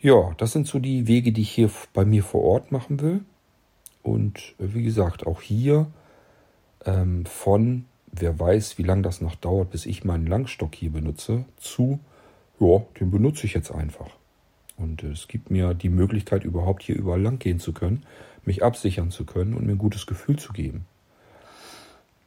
Ja, 0.01 0.33
das 0.39 0.53
sind 0.53 0.67
so 0.67 0.79
die 0.79 1.07
Wege, 1.07 1.33
die 1.33 1.43
ich 1.43 1.51
hier 1.51 1.71
bei 1.93 2.05
mir 2.05 2.23
vor 2.23 2.43
Ort 2.43 2.73
machen 2.73 3.01
will. 3.01 3.21
Und 4.03 4.55
äh, 4.59 4.73
wie 4.75 4.85
gesagt, 4.85 5.27
auch 5.27 5.43
hier 5.43 5.87
ähm, 6.87 7.27
von, 7.27 7.85
wer 8.11 8.39
weiß, 8.39 8.79
wie 8.79 8.85
lange 8.85 9.03
das 9.03 9.21
noch 9.21 9.35
dauert, 9.35 9.71
bis 9.71 9.85
ich 9.85 10.05
meinen 10.05 10.27
Langstock 10.27 10.75
hier 10.75 10.91
benutze, 10.91 11.45
zu, 11.57 12.01
ja, 12.59 12.83
den 12.99 13.11
benutze 13.11 13.45
ich 13.47 13.55
jetzt 13.55 13.71
einfach. 13.71 14.11
Und 14.79 15.03
äh, 15.03 15.09
es 15.09 15.29
gibt 15.29 15.51
mir 15.51 15.75
die 15.75 15.91
Möglichkeit, 15.91 16.45
überhaupt 16.45 16.85
hier 16.85 16.97
überall 16.97 17.21
lang 17.21 17.39
gehen 17.39 17.61
zu 17.61 17.73
können, 17.73 18.05
mich 18.45 18.63
absichern 18.63 19.11
zu 19.11 19.27
können 19.27 19.53
und 19.53 19.67
mir 19.67 19.73
ein 19.73 19.79
gutes 19.79 20.07
Gefühl 20.07 20.39
zu 20.39 20.55
geben. 20.55 20.87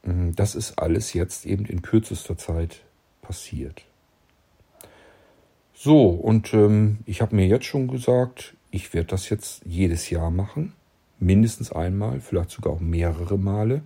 Mm, 0.02 0.32
das 0.34 0.54
ist 0.54 0.78
alles 0.78 1.12
jetzt 1.12 1.46
eben 1.46 1.64
in 1.64 1.82
kürzester 1.82 2.36
Zeit 2.36 2.80
passiert. 3.20 3.84
So, 5.74 6.10
und 6.10 6.54
ähm, 6.54 6.98
ich 7.06 7.22
habe 7.22 7.34
mir 7.34 7.46
jetzt 7.46 7.66
schon 7.66 7.88
gesagt, 7.88 8.54
ich 8.70 8.94
werde 8.94 9.08
das 9.08 9.28
jetzt 9.28 9.62
jedes 9.64 10.10
Jahr 10.10 10.30
machen, 10.30 10.72
mindestens 11.18 11.72
einmal, 11.72 12.20
vielleicht 12.20 12.50
sogar 12.50 12.74
auch 12.74 12.80
mehrere 12.80 13.38
Male, 13.38 13.82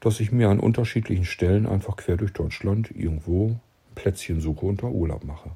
dass 0.00 0.20
ich 0.20 0.32
mir 0.32 0.48
an 0.48 0.58
unterschiedlichen 0.58 1.24
Stellen 1.24 1.66
einfach 1.66 1.96
quer 1.96 2.16
durch 2.16 2.32
Deutschland 2.32 2.90
irgendwo 2.90 3.50
ein 3.50 3.60
Plätzchen 3.94 4.40
suche 4.40 4.66
und 4.66 4.82
da 4.82 4.88
Urlaub 4.88 5.24
mache. 5.24 5.50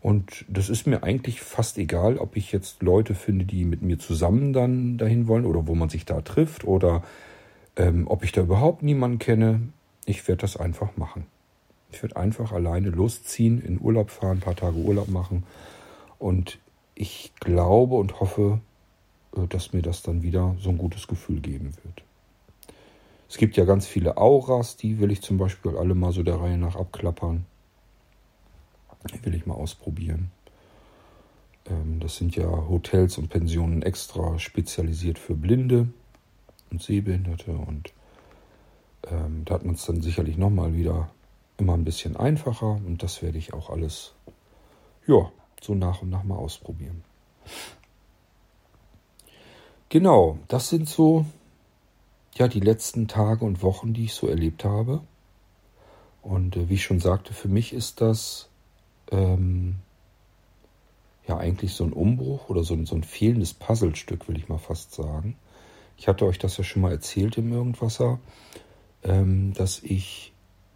Und 0.00 0.44
das 0.48 0.68
ist 0.68 0.86
mir 0.86 1.02
eigentlich 1.02 1.40
fast 1.40 1.78
egal, 1.78 2.18
ob 2.18 2.36
ich 2.36 2.52
jetzt 2.52 2.82
Leute 2.82 3.14
finde, 3.14 3.46
die 3.46 3.64
mit 3.64 3.80
mir 3.80 3.98
zusammen 3.98 4.52
dann 4.52 4.98
dahin 4.98 5.28
wollen 5.28 5.46
oder 5.46 5.66
wo 5.66 5.74
man 5.74 5.88
sich 5.88 6.04
da 6.04 6.20
trifft 6.20 6.64
oder 6.64 7.02
ähm, 7.76 8.06
ob 8.06 8.24
ich 8.24 8.32
da 8.32 8.42
überhaupt 8.42 8.82
niemanden 8.82 9.18
kenne. 9.18 9.60
Ich 10.06 10.26
werde 10.28 10.42
das 10.42 10.56
einfach 10.56 10.96
machen. 10.96 11.26
Ich 11.90 12.02
werde 12.02 12.16
einfach 12.16 12.52
alleine 12.52 12.90
losziehen, 12.90 13.60
in 13.60 13.80
Urlaub 13.80 14.10
fahren, 14.10 14.38
ein 14.38 14.40
paar 14.40 14.56
Tage 14.56 14.76
Urlaub 14.76 15.08
machen. 15.08 15.44
Und 16.18 16.58
ich 16.94 17.32
glaube 17.40 17.96
und 17.96 18.20
hoffe, 18.20 18.60
äh, 19.36 19.46
dass 19.48 19.72
mir 19.72 19.82
das 19.82 20.02
dann 20.02 20.22
wieder 20.22 20.56
so 20.58 20.70
ein 20.70 20.78
gutes 20.78 21.06
Gefühl 21.06 21.40
geben 21.40 21.72
wird. 21.82 22.02
Es 23.28 23.36
gibt 23.36 23.56
ja 23.56 23.64
ganz 23.64 23.86
viele 23.86 24.16
Auras, 24.16 24.76
die 24.76 25.00
will 25.00 25.10
ich 25.10 25.22
zum 25.22 25.38
Beispiel 25.38 25.76
alle 25.76 25.94
mal 25.94 26.12
so 26.12 26.22
der 26.22 26.36
Reihe 26.36 26.58
nach 26.58 26.76
abklappern. 26.76 27.46
Die 29.12 29.24
will 29.24 29.34
ich 29.34 29.44
mal 29.44 29.54
ausprobieren. 29.54 30.30
Ähm, 31.66 32.00
das 32.00 32.16
sind 32.16 32.36
ja 32.36 32.46
Hotels 32.46 33.18
und 33.18 33.28
Pensionen 33.28 33.82
extra 33.82 34.38
spezialisiert 34.38 35.18
für 35.18 35.34
Blinde 35.34 35.88
und 36.70 36.82
Sehbehinderte 36.82 37.52
und 37.52 37.92
ähm, 39.06 39.44
da 39.44 39.54
hat 39.54 39.64
man 39.64 39.74
es 39.74 39.84
dann 39.84 40.00
sicherlich 40.00 40.36
nochmal 40.36 40.74
wieder 40.74 41.10
immer 41.58 41.74
ein 41.74 41.84
bisschen 41.84 42.16
einfacher 42.16 42.80
und 42.84 43.02
das 43.02 43.22
werde 43.22 43.38
ich 43.38 43.54
auch 43.54 43.70
alles 43.70 44.14
ja, 45.06 45.30
so 45.60 45.74
nach 45.74 46.02
und 46.02 46.10
nach 46.10 46.24
mal 46.24 46.36
ausprobieren. 46.36 47.04
Genau, 49.88 50.38
das 50.48 50.70
sind 50.70 50.88
so 50.88 51.26
ja 52.34 52.48
die 52.48 52.60
letzten 52.60 53.06
Tage 53.06 53.44
und 53.44 53.62
Wochen, 53.62 53.94
die 53.94 54.04
ich 54.04 54.14
so 54.14 54.26
erlebt 54.26 54.64
habe. 54.64 55.02
Und 56.22 56.56
äh, 56.56 56.68
wie 56.68 56.74
ich 56.74 56.84
schon 56.84 57.00
sagte, 57.00 57.32
für 57.34 57.48
mich 57.48 57.72
ist 57.72 58.00
das 58.00 58.48
ähm, 59.12 59.76
ja 61.28 61.36
eigentlich 61.36 61.74
so 61.74 61.84
ein 61.84 61.92
Umbruch 61.92 62.48
oder 62.48 62.64
so 62.64 62.82
so 62.84 62.96
ein 62.96 63.04
fehlendes 63.04 63.54
Puzzlestück, 63.54 64.26
will 64.28 64.38
ich 64.38 64.48
mal 64.48 64.58
fast 64.58 64.94
sagen. 64.94 65.36
Ich 65.96 66.08
hatte 66.08 66.26
euch 66.26 66.38
das 66.38 66.56
ja 66.56 66.64
schon 66.64 66.82
mal 66.82 66.92
erzählt 66.92 67.38
im 67.38 67.52
Irgendwasser, 67.52 68.18
ähm, 69.02 69.52
dass 69.54 69.82
ich 69.82 70.32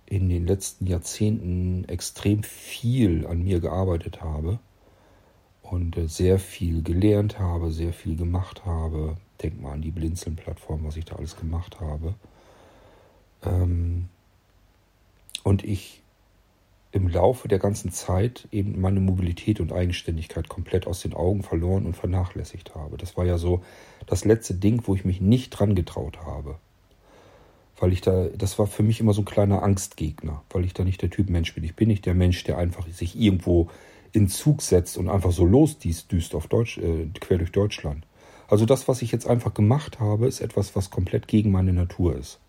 in 0.07 0.29
den 0.29 0.47
letzten 0.47 0.87
Jahrzehnten 0.87 1.85
extrem 1.87 2.43
viel 2.43 3.27
an 3.27 3.43
mir 3.43 3.61
gearbeitet 3.61 4.23
habe 4.23 4.59
und 5.63 5.97
äh, 5.97 6.09
sehr 6.09 6.39
viel 6.39 6.83
gelernt 6.83 7.39
habe, 7.39 7.71
sehr 7.73 7.93
viel 7.93 8.17
gemacht 8.17 8.65
habe. 8.65 9.17
Denk 9.43 9.61
mal 9.61 9.73
an 9.73 9.83
die 9.83 9.91
Blinzeln-Plattform, 9.91 10.85
was 10.85 10.97
ich 10.97 11.05
da 11.05 11.17
alles 11.17 11.37
gemacht 11.37 11.81
habe. 11.81 12.15
Ähm, 13.45 14.09
und 15.45 15.65
ich 15.65 16.03
im 16.91 17.09
Laufe 17.09 17.49
der 17.49 17.59
ganzen 17.59 17.93
Zeit 17.93 18.49
eben 18.51 18.81
meine 18.81 19.01
Mobilität 19.01 19.61
und 19.61 19.73
Eigenständigkeit 19.73 20.49
komplett 20.49 20.87
aus 20.87 21.01
den 21.01 21.13
Augen 21.13 21.43
verloren 21.43 21.85
und 21.85 21.97
vernachlässigt 21.97 22.75
habe. 22.75 22.97
Das 22.97 23.17
war 23.17 23.27
ja 23.27 23.37
so 23.37 23.63
das 24.07 24.25
letzte 24.25 24.55
Ding, 24.55 24.83
wo 24.87 24.95
ich 24.95 25.05
mich 25.05 25.21
nicht 25.21 25.51
dran 25.51 25.75
getraut 25.75 26.21
habe. 26.25 26.57
Weil 27.79 27.93
ich 27.93 28.01
da, 28.01 28.29
das 28.37 28.59
war 28.59 28.67
für 28.67 28.83
mich 28.83 29.01
immer 29.01 29.13
so 29.13 29.23
ein 29.23 29.27
kleiner 29.27 29.63
Angstgegner, 29.63 30.43
weil 30.51 30.65
ich 30.65 30.73
da 30.73 30.83
nicht 30.83 31.03
der 31.03 31.11
Typ 31.11 31.29
Mensch 31.29 31.55
bin. 31.55 31.63
Ich 31.63 31.77
bin 31.77 31.89
nicht 31.89 32.07
der 32.07 32.15
Mensch, 32.15 32.43
der 32.45 32.59
einfach 32.59 32.89
sich 32.89 33.21
irgendwo 33.21 33.69
in 34.13 34.29
Zug 34.29 34.63
setzt 34.63 34.97
und 34.97 35.09
einfach 35.09 35.33
so 35.33 35.45
losdüst 35.45 36.35
auf 36.35 36.47
Deutsch, 36.47 36.79
äh, 36.79 37.07
quer 37.21 37.39
durch 37.39 37.53
Deutschland. 37.53 38.05
Also 38.49 38.65
das, 38.65 38.89
was 38.89 39.03
ich 39.03 39.13
jetzt 39.13 39.27
einfach 39.27 39.53
gemacht 39.53 40.01
habe, 40.01 40.27
ist 40.27 40.41
etwas, 40.41 40.75
was 40.75 40.89
komplett 40.89 41.29
gegen 41.29 41.51
meine 41.51 41.75
Natur 41.75 42.17
ist. 42.17 42.41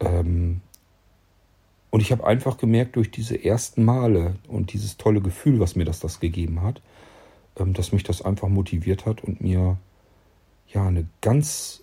Ähm, 0.00 0.60
und 1.90 2.00
ich 2.00 2.12
habe 2.12 2.26
einfach 2.26 2.58
gemerkt, 2.58 2.96
durch 2.96 3.10
diese 3.10 3.42
ersten 3.42 3.84
Male 3.84 4.34
und 4.46 4.72
dieses 4.72 4.96
tolle 4.96 5.20
Gefühl, 5.20 5.58
was 5.58 5.76
mir 5.76 5.84
das, 5.84 6.00
das 6.00 6.20
gegeben 6.20 6.62
hat, 6.62 6.82
ähm, 7.56 7.72
dass 7.72 7.92
mich 7.92 8.02
das 8.02 8.22
einfach 8.22 8.48
motiviert 8.48 9.06
hat 9.06 9.24
und 9.24 9.40
mir 9.40 9.78
ja 10.68 10.86
eine 10.86 11.06
ganz 11.20 11.82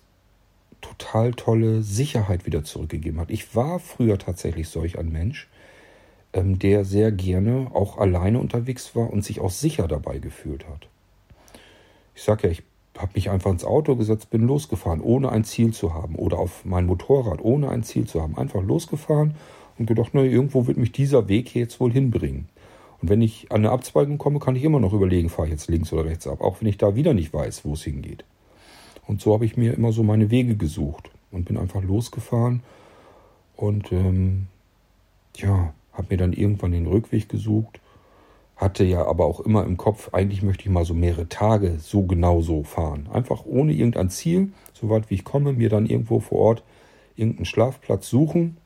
total 0.80 1.32
tolle 1.32 1.82
Sicherheit 1.82 2.46
wieder 2.46 2.62
zurückgegeben 2.62 3.18
hat. 3.20 3.30
Ich 3.30 3.56
war 3.56 3.80
früher 3.80 4.18
tatsächlich 4.18 4.68
solch 4.68 4.98
ein 4.98 5.10
Mensch, 5.10 5.48
ähm, 6.32 6.58
der 6.58 6.84
sehr 6.84 7.10
gerne 7.10 7.70
auch 7.74 7.98
alleine 7.98 8.38
unterwegs 8.38 8.94
war 8.94 9.10
und 9.10 9.24
sich 9.24 9.40
auch 9.40 9.50
sicher 9.50 9.88
dabei 9.88 10.18
gefühlt 10.18 10.68
hat. 10.68 10.88
Ich 12.14 12.22
sage 12.22 12.46
ja, 12.46 12.52
ich 12.52 12.62
habe 12.96 13.12
mich 13.14 13.28
einfach 13.28 13.50
ins 13.50 13.64
Auto 13.64 13.96
gesetzt, 13.96 14.30
bin 14.30 14.46
losgefahren, 14.46 15.00
ohne 15.00 15.30
ein 15.30 15.44
Ziel 15.44 15.74
zu 15.74 15.92
haben. 15.92 16.14
Oder 16.14 16.38
auf 16.38 16.64
mein 16.64 16.86
Motorrad, 16.86 17.42
ohne 17.42 17.68
ein 17.68 17.82
Ziel 17.82 18.06
zu 18.06 18.22
haben. 18.22 18.38
Einfach 18.38 18.62
losgefahren 18.62 19.34
und 19.78 19.86
gedacht, 19.86 20.10
na, 20.12 20.22
irgendwo 20.22 20.66
wird 20.66 20.78
mich 20.78 20.92
dieser 20.92 21.28
Weg 21.28 21.48
hier 21.48 21.62
jetzt 21.62 21.80
wohl 21.80 21.92
hinbringen. 21.92 22.48
Und 23.00 23.10
wenn 23.10 23.20
ich 23.20 23.52
an 23.52 23.58
eine 23.58 23.70
Abzweigung 23.70 24.18
komme, 24.18 24.38
kann 24.38 24.56
ich 24.56 24.64
immer 24.64 24.80
noch 24.80 24.92
überlegen, 24.92 25.28
fahre 25.28 25.48
ich 25.48 25.52
jetzt 25.52 25.68
links 25.68 25.92
oder 25.92 26.06
rechts 26.06 26.26
ab, 26.26 26.40
auch 26.40 26.60
wenn 26.60 26.68
ich 26.68 26.78
da 26.78 26.94
wieder 26.94 27.14
nicht 27.14 27.32
weiß, 27.32 27.64
wo 27.64 27.74
es 27.74 27.82
hingeht. 27.82 28.24
Und 29.06 29.20
so 29.20 29.34
habe 29.34 29.44
ich 29.44 29.56
mir 29.56 29.74
immer 29.74 29.92
so 29.92 30.02
meine 30.02 30.30
Wege 30.30 30.56
gesucht 30.56 31.10
und 31.30 31.44
bin 31.44 31.58
einfach 31.58 31.82
losgefahren 31.82 32.62
und 33.54 33.92
ähm, 33.92 34.46
ja, 35.36 35.74
habe 35.92 36.06
mir 36.10 36.16
dann 36.16 36.32
irgendwann 36.32 36.72
den 36.72 36.86
Rückweg 36.86 37.28
gesucht, 37.28 37.80
hatte 38.56 38.84
ja 38.84 39.06
aber 39.06 39.26
auch 39.26 39.40
immer 39.40 39.64
im 39.64 39.76
Kopf, 39.76 40.14
eigentlich 40.14 40.42
möchte 40.42 40.64
ich 40.64 40.70
mal 40.70 40.86
so 40.86 40.94
mehrere 40.94 41.28
Tage 41.28 41.78
so 41.78 42.02
genau 42.02 42.40
so 42.40 42.62
fahren. 42.62 43.08
Einfach 43.12 43.44
ohne 43.44 43.72
irgendein 43.72 44.08
Ziel, 44.08 44.52
so 44.72 44.88
weit 44.88 45.10
wie 45.10 45.14
ich 45.14 45.24
komme, 45.24 45.52
mir 45.52 45.68
dann 45.68 45.86
irgendwo 45.86 46.20
vor 46.20 46.38
Ort 46.38 46.62
irgendeinen 47.16 47.44
Schlafplatz 47.44 48.08
suchen 48.08 48.56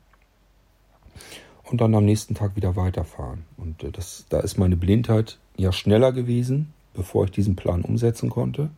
und 1.65 1.81
dann 1.81 1.95
am 1.95 2.05
nächsten 2.05 2.35
Tag 2.35 2.57
wieder 2.57 2.77
weiterfahren. 2.77 3.45
Und 3.57 3.83
äh, 3.85 3.91
das, 3.91 4.27
da 4.29 4.41
ist 4.41 4.59
meine 4.59 4.77
Blindheit 4.77 5.39
ja 5.57 5.73
schneller 5.73 6.13
gewesen, 6.13 6.73
bevor 6.95 7.25
ich 7.25 7.31
diesen 7.31 7.57
Plan 7.57 7.83
umsetzen 7.83 8.31
konnte. 8.31 8.71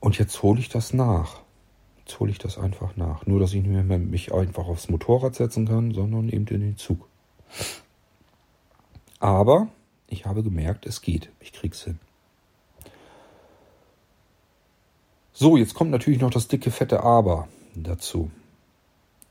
Und 0.00 0.18
jetzt 0.18 0.42
hole 0.42 0.60
ich 0.60 0.68
das 0.68 0.92
nach. 0.92 1.40
Jetzt 2.04 2.20
hole 2.20 2.30
ich 2.30 2.38
das 2.38 2.58
einfach 2.58 2.96
nach. 2.96 3.24
Nur, 3.26 3.40
dass 3.40 3.54
ich 3.54 3.62
nicht 3.62 3.86
mehr 3.86 3.98
mich 3.98 4.34
einfach 4.34 4.66
aufs 4.66 4.88
Motorrad 4.88 5.34
setzen 5.34 5.66
kann, 5.66 5.92
sondern 5.92 6.28
eben 6.28 6.46
in 6.48 6.60
den 6.60 6.76
Zug. 6.76 7.08
Aber 9.20 9.68
ich 10.08 10.26
habe 10.26 10.42
gemerkt, 10.42 10.86
es 10.86 11.00
geht. 11.00 11.30
Ich 11.40 11.52
krieg's 11.52 11.82
hin. 11.82 11.98
So, 15.32 15.56
jetzt 15.56 15.74
kommt 15.74 15.90
natürlich 15.90 16.20
noch 16.20 16.30
das 16.30 16.46
dicke, 16.48 16.70
fette 16.70 17.02
Aber 17.02 17.48
dazu. 17.74 18.30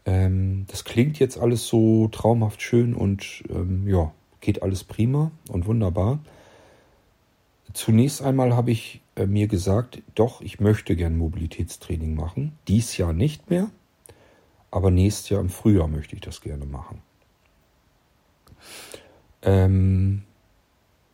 Ähm, 0.06 0.66
das 0.68 0.84
klingt 0.84 1.20
jetzt 1.20 1.38
alles 1.38 1.68
so 1.68 2.08
traumhaft 2.10 2.62
schön 2.62 2.94
und 2.94 3.44
ähm, 3.50 3.88
ja, 3.88 4.12
geht 4.42 4.62
alles 4.62 4.84
prima 4.84 5.32
und 5.50 5.66
wunderbar. 5.66 6.20
Zunächst 7.74 8.22
einmal 8.22 8.56
habe 8.56 8.72
ich 8.72 9.02
äh, 9.16 9.26
mir 9.26 9.48
gesagt, 9.48 10.02
doch, 10.16 10.42
ich 10.42 10.60
möchte 10.60 10.96
gern 10.96 11.18
Mobilitätstraining 11.18 12.16
machen. 12.16 12.58
Dies 12.68 12.98
Jahr 12.98 13.14
nicht 13.14 13.50
mehr, 13.50 13.70
aber 14.72 14.92
nächstes 14.92 15.30
Jahr 15.30 15.42
im 15.42 15.50
Frühjahr 15.50 15.88
möchte 15.88 16.16
ich 16.16 16.22
das 16.22 16.42
gerne 16.42 16.66
machen. 16.66 17.02
Ähm, 19.42 20.24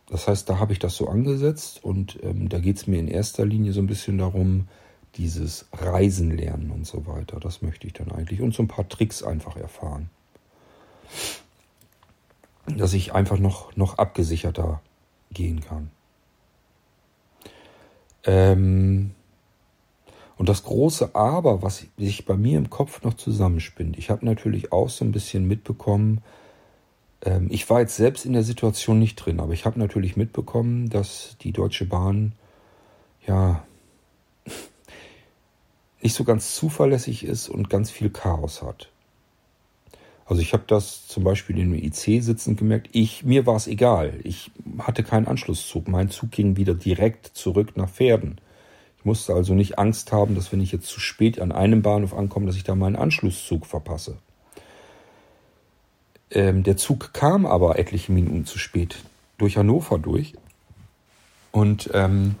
das 0.08 0.26
heißt, 0.26 0.48
da 0.48 0.58
habe 0.58 0.72
ich 0.72 0.80
das 0.80 0.96
so 0.96 1.08
angesetzt 1.08 1.84
und 1.84 2.18
ähm, 2.22 2.48
da 2.48 2.58
geht 2.58 2.76
es 2.76 2.86
mir 2.86 2.98
in 2.98 3.08
erster 3.08 3.46
Linie 3.46 3.72
so 3.72 3.80
ein 3.80 3.86
bisschen 3.86 4.18
darum, 4.18 4.66
dieses 5.16 5.66
Reisen 5.72 6.30
lernen 6.36 6.70
und 6.70 6.86
so 6.86 7.06
weiter. 7.06 7.40
Das 7.40 7.62
möchte 7.62 7.86
ich 7.86 7.92
dann 7.92 8.12
eigentlich. 8.12 8.40
Und 8.40 8.54
so 8.54 8.62
ein 8.62 8.68
paar 8.68 8.88
Tricks 8.88 9.22
einfach 9.22 9.56
erfahren. 9.56 10.10
Dass 12.66 12.92
ich 12.92 13.12
einfach 13.12 13.38
noch, 13.38 13.76
noch 13.76 13.98
abgesicherter 13.98 14.80
gehen 15.32 15.60
kann. 15.60 15.90
Ähm 18.24 19.10
und 20.36 20.48
das 20.48 20.62
große 20.62 21.14
Aber, 21.14 21.62
was 21.62 21.86
sich 21.98 22.24
bei 22.24 22.36
mir 22.36 22.56
im 22.56 22.70
Kopf 22.70 23.02
noch 23.02 23.14
zusammenspinnt, 23.14 23.98
ich 23.98 24.08
habe 24.08 24.24
natürlich 24.24 24.72
auch 24.72 24.88
so 24.88 25.04
ein 25.04 25.12
bisschen 25.12 25.46
mitbekommen, 25.46 26.22
ähm 27.22 27.48
ich 27.50 27.68
war 27.68 27.80
jetzt 27.80 27.96
selbst 27.96 28.24
in 28.24 28.32
der 28.32 28.42
Situation 28.42 28.98
nicht 28.98 29.16
drin, 29.16 29.40
aber 29.40 29.52
ich 29.52 29.66
habe 29.66 29.78
natürlich 29.78 30.16
mitbekommen, 30.16 30.88
dass 30.88 31.36
die 31.40 31.52
Deutsche 31.52 31.84
Bahn 31.84 32.32
ja 33.26 33.64
nicht 36.02 36.14
so 36.14 36.24
ganz 36.24 36.54
zuverlässig 36.54 37.24
ist 37.24 37.48
und 37.48 37.70
ganz 37.70 37.90
viel 37.90 38.10
Chaos 38.10 38.62
hat. 38.62 38.90
Also 40.24 40.42
ich 40.42 40.52
habe 40.52 40.62
das 40.66 41.08
zum 41.08 41.24
Beispiel 41.24 41.58
in 41.58 41.72
dem 41.72 41.82
IC 41.82 42.22
sitzend 42.22 42.58
gemerkt. 42.58 42.88
Ich, 42.92 43.24
mir 43.24 43.46
war 43.46 43.56
es 43.56 43.66
egal. 43.66 44.20
Ich 44.22 44.52
hatte 44.78 45.02
keinen 45.02 45.26
Anschlusszug. 45.26 45.88
Mein 45.88 46.08
Zug 46.08 46.30
ging 46.30 46.56
wieder 46.56 46.74
direkt 46.74 47.26
zurück 47.26 47.76
nach 47.76 47.90
Pferden. 47.90 48.40
Ich 48.98 49.04
musste 49.04 49.34
also 49.34 49.54
nicht 49.54 49.78
Angst 49.78 50.12
haben, 50.12 50.36
dass 50.36 50.52
wenn 50.52 50.60
ich 50.60 50.70
jetzt 50.70 50.86
zu 50.86 51.00
spät 51.00 51.40
an 51.40 51.50
einem 51.50 51.82
Bahnhof 51.82 52.14
ankomme, 52.14 52.46
dass 52.46 52.54
ich 52.54 52.64
da 52.64 52.76
meinen 52.76 52.96
Anschlusszug 52.96 53.66
verpasse. 53.66 54.18
Ähm, 56.30 56.62
der 56.62 56.76
Zug 56.76 57.12
kam 57.12 57.44
aber 57.44 57.78
etliche 57.78 58.12
Minuten 58.12 58.46
zu 58.46 58.58
spät 58.58 58.98
durch 59.36 59.56
Hannover 59.56 59.98
durch. 59.98 60.34
Und 61.50 61.90
ähm, 61.92 62.36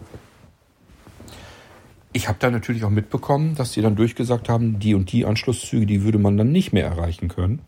ich 2.12 2.28
habe 2.28 2.38
da 2.40 2.50
natürlich 2.50 2.84
auch 2.84 2.90
mitbekommen, 2.90 3.54
dass 3.54 3.72
die 3.72 3.82
dann 3.82 3.96
durchgesagt 3.96 4.48
haben, 4.48 4.78
die 4.78 4.94
und 4.94 5.12
die 5.12 5.24
Anschlusszüge, 5.24 5.86
die 5.86 6.02
würde 6.02 6.18
man 6.18 6.36
dann 6.36 6.50
nicht 6.50 6.72
mehr 6.72 6.84
erreichen 6.84 7.28
können. 7.28 7.62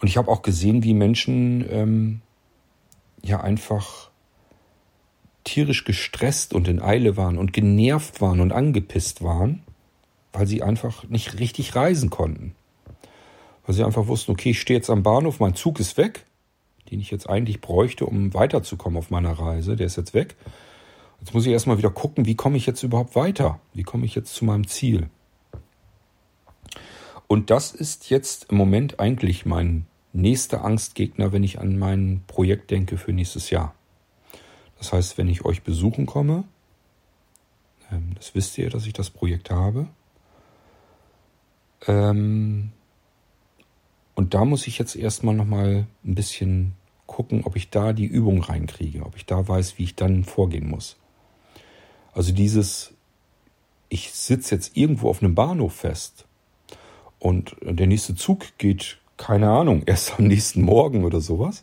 Und 0.00 0.08
ich 0.08 0.16
habe 0.16 0.30
auch 0.30 0.42
gesehen, 0.42 0.82
wie 0.82 0.94
Menschen 0.94 1.64
ähm, 1.70 2.20
ja 3.22 3.40
einfach 3.40 4.10
tierisch 5.44 5.84
gestresst 5.84 6.54
und 6.54 6.68
in 6.68 6.82
Eile 6.82 7.16
waren 7.16 7.38
und 7.38 7.52
genervt 7.52 8.20
waren 8.20 8.40
und 8.40 8.52
angepisst 8.52 9.22
waren, 9.22 9.62
weil 10.32 10.46
sie 10.46 10.62
einfach 10.62 11.04
nicht 11.04 11.38
richtig 11.38 11.74
reisen 11.74 12.10
konnten. 12.10 12.54
Weil 13.64 13.74
sie 13.74 13.84
einfach 13.84 14.06
wussten, 14.06 14.32
okay, 14.32 14.50
ich 14.50 14.60
stehe 14.60 14.78
jetzt 14.78 14.90
am 14.90 15.02
Bahnhof, 15.02 15.40
mein 15.40 15.54
Zug 15.54 15.80
ist 15.80 15.96
weg, 15.96 16.26
den 16.90 17.00
ich 17.00 17.10
jetzt 17.10 17.28
eigentlich 17.28 17.60
bräuchte, 17.60 18.06
um 18.06 18.34
weiterzukommen 18.34 18.98
auf 18.98 19.10
meiner 19.10 19.32
Reise, 19.32 19.76
der 19.76 19.86
ist 19.86 19.96
jetzt 19.96 20.14
weg. 20.14 20.36
Jetzt 21.20 21.34
muss 21.34 21.46
ich 21.46 21.52
erstmal 21.52 21.78
wieder 21.78 21.90
gucken, 21.90 22.26
wie 22.26 22.34
komme 22.36 22.56
ich 22.56 22.66
jetzt 22.66 22.82
überhaupt 22.82 23.16
weiter? 23.16 23.60
Wie 23.74 23.82
komme 23.82 24.06
ich 24.06 24.14
jetzt 24.14 24.34
zu 24.34 24.44
meinem 24.44 24.66
Ziel? 24.66 25.08
Und 27.26 27.50
das 27.50 27.72
ist 27.72 28.10
jetzt 28.10 28.46
im 28.50 28.56
Moment 28.56 29.00
eigentlich 29.00 29.46
mein 29.46 29.86
nächster 30.12 30.64
Angstgegner, 30.64 31.32
wenn 31.32 31.42
ich 31.42 31.58
an 31.58 31.78
mein 31.78 32.22
Projekt 32.26 32.70
denke 32.70 32.96
für 32.98 33.12
nächstes 33.12 33.50
Jahr. 33.50 33.74
Das 34.78 34.92
heißt, 34.92 35.18
wenn 35.18 35.28
ich 35.28 35.44
euch 35.44 35.62
besuchen 35.62 36.06
komme, 36.06 36.44
ähm, 37.90 38.12
das 38.14 38.34
wisst 38.34 38.56
ihr, 38.58 38.70
dass 38.70 38.86
ich 38.86 38.92
das 38.92 39.10
Projekt 39.10 39.50
habe. 39.50 39.88
Ähm, 41.86 42.72
und 44.14 44.34
da 44.34 44.44
muss 44.44 44.66
ich 44.66 44.78
jetzt 44.78 44.96
erstmal 44.96 45.34
nochmal 45.34 45.86
ein 46.04 46.14
bisschen 46.14 46.72
gucken, 47.06 47.44
ob 47.44 47.56
ich 47.56 47.70
da 47.70 47.92
die 47.92 48.06
Übung 48.06 48.42
reinkriege, 48.42 49.04
ob 49.04 49.16
ich 49.16 49.26
da 49.26 49.46
weiß, 49.46 49.78
wie 49.78 49.84
ich 49.84 49.94
dann 49.94 50.24
vorgehen 50.24 50.68
muss. 50.68 50.96
Also 52.16 52.32
dieses, 52.32 52.94
ich 53.90 54.10
sitze 54.10 54.54
jetzt 54.54 54.74
irgendwo 54.74 55.10
auf 55.10 55.22
einem 55.22 55.34
Bahnhof 55.34 55.74
fest 55.74 56.24
und 57.18 57.54
der 57.60 57.86
nächste 57.86 58.14
Zug 58.14 58.56
geht, 58.56 58.96
keine 59.18 59.50
Ahnung, 59.50 59.82
erst 59.86 60.18
am 60.18 60.24
nächsten 60.24 60.62
Morgen 60.62 61.04
oder 61.04 61.20
sowas. 61.20 61.62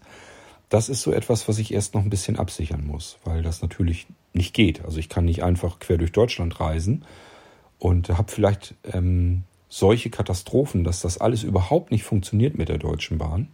Das 0.69 0.89
ist 0.89 1.01
so 1.01 1.11
etwas, 1.11 1.47
was 1.47 1.57
ich 1.57 1.73
erst 1.73 1.95
noch 1.95 2.03
ein 2.03 2.11
bisschen 2.11 2.38
absichern 2.38 2.85
muss, 2.85 3.17
weil 3.23 3.41
das 3.41 3.63
natürlich 3.63 4.05
nicht 4.34 4.53
geht. 4.53 4.85
Also 4.85 4.99
ich 4.99 5.09
kann 5.09 5.25
nicht 5.25 5.43
einfach 5.43 5.80
quer 5.80 5.97
durch 5.97 6.11
Deutschland 6.11 6.59
reisen 6.59 7.03
und 7.80 8.09
habe 8.09 8.31
vielleicht 8.31 8.75
ähm, 8.84 9.45
solche 9.69 10.11
Katastrophen, 10.11 10.84
dass 10.84 11.01
das 11.01 11.17
alles 11.17 11.41
überhaupt 11.41 11.89
nicht 11.89 12.03
funktioniert 12.03 12.59
mit 12.59 12.69
der 12.69 12.77
Deutschen 12.77 13.17
Bahn. 13.17 13.47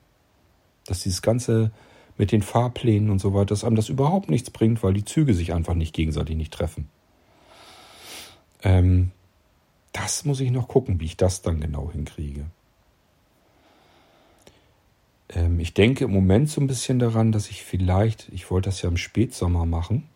Dass 0.86 1.04
dieses 1.04 1.22
Ganze 1.22 1.72
mit 2.20 2.34
den 2.34 2.42
Fahrplänen 2.42 3.10
und 3.10 3.20
so 3.20 3.34
weiter, 3.34 3.48
dass 3.48 3.64
einem 3.64 3.78
das 3.78 3.88
überhaupt 3.88 4.30
nichts 4.30 4.52
bringt, 4.52 4.84
weil 4.84 4.94
die 4.94 5.06
Züge 5.06 5.34
sich 5.34 5.54
einfach 5.54 5.74
nicht 5.74 5.96
gegenseitig 5.96 6.36
nicht 6.36 6.54
treffen. 6.54 6.90
Ähm, 8.62 9.12
das 9.94 10.26
muss 10.26 10.42
ich 10.42 10.52
noch 10.52 10.68
gucken, 10.68 11.00
wie 11.00 11.06
ich 11.06 11.18
das 11.18 11.42
dann 11.42 11.62
genau 11.62 11.92
hinkriege. 11.92 12.46
Ähm, 15.30 15.62
ich 15.62 15.74
denke 15.74 16.04
im 16.04 16.12
Moment 16.12 16.50
so 16.50 16.60
ein 16.60 16.68
bisschen 16.68 17.00
daran, 17.00 17.32
dass 17.32 17.50
ich 17.50 17.64
vielleicht, 17.64 18.28
ich 18.34 18.52
wollte 18.52 18.70
das 18.70 18.82
ja 18.82 18.90
im 18.90 18.98
Spätsommer 18.98 19.66
machen, 19.66 20.10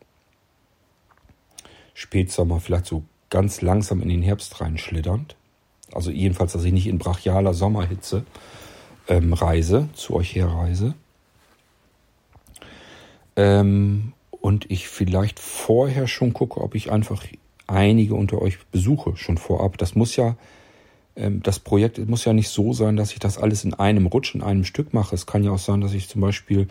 Spätsommer 1.94 2.60
vielleicht 2.60 2.86
so 2.86 3.06
ganz 3.30 3.62
langsam 3.62 4.02
in 4.02 4.10
den 4.10 4.22
Herbst 4.22 4.60
reinschlitternd. 4.60 5.38
Also 5.94 6.12
jedenfalls, 6.12 6.52
dass 6.52 6.66
ich 6.66 6.74
nicht 6.74 6.88
in 6.88 6.98
brachialer 6.98 7.54
Sommerhitze 7.54 8.26
ähm, 9.08 9.32
reise, 9.32 9.88
zu 9.94 10.16
euch 10.16 10.36
herreise. 10.36 10.96
Ähm, 13.36 14.14
und 14.30 14.70
ich 14.70 14.88
vielleicht 14.90 15.40
vorher 15.40 16.08
schon 16.08 16.34
gucke, 16.34 16.60
ob 16.62 16.76
ich 16.76 16.92
einfach 16.92 17.26
einige 17.68 18.16
unter 18.16 18.42
euch 18.42 18.60
besuche, 18.68 19.16
schon 19.16 19.38
vorab. 19.38 19.78
Das 19.78 19.96
muss 19.96 20.16
ja, 20.16 20.36
ähm, 21.16 21.42
das 21.44 21.60
Projekt 21.60 21.98
muss 22.10 22.26
ja 22.26 22.34
nicht 22.34 22.50
so 22.50 22.74
sein, 22.74 22.98
dass 22.98 23.14
ich 23.14 23.20
das 23.20 23.38
alles 23.38 23.64
in 23.64 23.74
einem 23.74 24.06
Rutsch, 24.06 24.36
in 24.36 24.44
einem 24.44 24.66
Stück 24.66 24.94
mache. 24.94 25.16
Es 25.16 25.26
kann 25.26 25.44
ja 25.44 25.52
auch 25.52 25.60
sein, 25.60 25.82
dass 25.82 25.94
ich 25.94 26.10
zum 26.10 26.22
Beispiel 26.22 26.68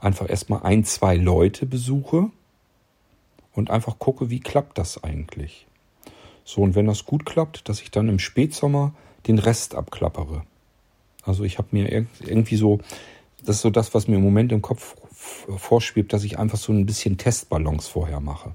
einfach 0.00 0.28
erstmal 0.28 0.62
ein, 0.62 0.84
zwei 0.84 1.16
Leute 1.16 1.66
besuche 1.66 2.30
und 3.52 3.70
einfach 3.70 3.98
gucke, 3.98 4.30
wie 4.30 4.40
klappt 4.40 4.78
das 4.78 5.02
eigentlich. 5.02 5.66
So, 6.44 6.62
und 6.62 6.74
wenn 6.74 6.86
das 6.86 7.04
gut 7.04 7.26
klappt, 7.26 7.68
dass 7.68 7.82
ich 7.82 7.90
dann 7.90 8.08
im 8.08 8.18
Spätsommer 8.18 8.94
den 9.26 9.38
Rest 9.38 9.74
abklappere. 9.74 10.42
Also 11.24 11.44
ich 11.44 11.58
habe 11.58 11.68
mir 11.72 12.06
irgendwie 12.20 12.56
so, 12.56 12.78
das 13.44 13.56
ist 13.56 13.62
so 13.62 13.70
das, 13.70 13.94
was 13.94 14.08
mir 14.08 14.16
im 14.16 14.22
Moment 14.22 14.52
im 14.52 14.62
Kopf 14.62 14.96
vorschwebt, 15.12 16.12
dass 16.12 16.24
ich 16.24 16.38
einfach 16.38 16.58
so 16.58 16.72
ein 16.72 16.86
bisschen 16.86 17.18
Testballons 17.18 17.88
vorher 17.88 18.20
mache. 18.20 18.52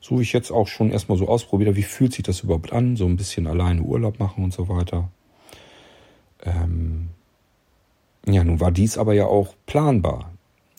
So 0.00 0.18
wie 0.18 0.22
ich 0.22 0.32
jetzt 0.32 0.50
auch 0.50 0.68
schon 0.68 0.90
erstmal 0.90 1.18
so 1.18 1.28
ausprobiere, 1.28 1.76
wie 1.76 1.82
fühlt 1.82 2.12
sich 2.12 2.22
das 2.22 2.40
überhaupt 2.40 2.72
an, 2.72 2.96
so 2.96 3.06
ein 3.06 3.16
bisschen 3.16 3.46
alleine 3.46 3.82
Urlaub 3.82 4.18
machen 4.18 4.44
und 4.44 4.52
so 4.52 4.68
weiter. 4.68 5.08
Ähm 6.44 7.08
ja, 8.28 8.42
nun 8.44 8.60
war 8.60 8.72
dies 8.72 8.98
aber 8.98 9.14
ja 9.14 9.26
auch 9.26 9.54
planbar. 9.66 10.32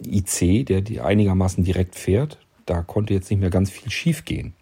IC, 0.06 0.66
der 0.66 0.82
die 0.82 1.02
einigermaßen 1.02 1.64
direkt 1.64 1.96
fährt, 1.96 2.38
da 2.66 2.84
konnte 2.84 3.14
jetzt 3.14 3.32
nicht 3.32 3.40
mehr 3.40 3.50
ganz 3.50 3.70
viel 3.70 3.90
schief 3.90 4.26
gehen. 4.26 4.54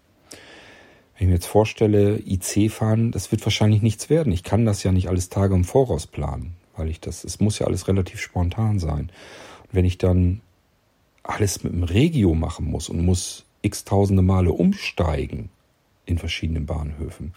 Wenn 1.14 1.24
ich 1.24 1.28
mir 1.28 1.34
jetzt 1.34 1.46
vorstelle, 1.46 2.18
IC 2.18 2.70
fahren, 2.70 3.10
das 3.10 3.32
wird 3.32 3.44
wahrscheinlich 3.44 3.82
nichts 3.82 4.08
werden. 4.08 4.32
Ich 4.32 4.44
kann 4.44 4.64
das 4.64 4.82
ja 4.82 4.92
nicht 4.92 5.08
alles 5.08 5.28
Tage 5.28 5.54
im 5.54 5.64
Voraus 5.64 6.06
planen, 6.06 6.54
weil 6.76 6.88
ich 6.88 7.00
das, 7.00 7.24
es 7.24 7.40
muss 7.40 7.58
ja 7.58 7.66
alles 7.66 7.88
relativ 7.88 8.20
spontan 8.20 8.78
sein. 8.78 9.10
Und 9.64 9.72
wenn 9.72 9.84
ich 9.84 9.98
dann 9.98 10.40
alles 11.22 11.64
mit 11.64 11.72
dem 11.72 11.82
Regio 11.82 12.34
machen 12.34 12.66
muss 12.66 12.88
und 12.88 13.04
muss 13.04 13.44
x 13.62 13.84
tausende 13.84 14.22
Male 14.22 14.52
umsteigen 14.52 15.50
in 16.04 16.18
verschiedenen 16.18 16.66
Bahnhöfen, 16.66 17.34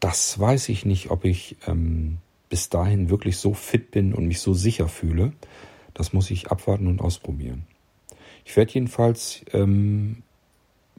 das 0.00 0.38
weiß 0.38 0.68
ich 0.68 0.84
nicht, 0.84 1.10
ob 1.10 1.24
ich 1.24 1.56
ähm, 1.66 2.18
bis 2.48 2.68
dahin 2.68 3.10
wirklich 3.10 3.36
so 3.36 3.52
fit 3.52 3.90
bin 3.90 4.14
und 4.14 4.26
mich 4.26 4.40
so 4.40 4.54
sicher 4.54 4.88
fühle. 4.88 5.32
Das 5.94 6.12
muss 6.12 6.30
ich 6.30 6.50
abwarten 6.50 6.86
und 6.86 7.00
ausprobieren. 7.00 7.66
Ich 8.44 8.56
werde 8.56 8.72
jedenfalls 8.72 9.44
ähm, 9.52 10.22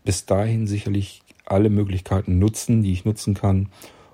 bis 0.03 0.25
dahin 0.25 0.67
sicherlich 0.67 1.23
alle 1.45 1.69
Möglichkeiten 1.69 2.39
nutzen, 2.39 2.83
die 2.83 2.91
ich 2.91 3.05
nutzen 3.05 3.33
kann, 3.33 3.69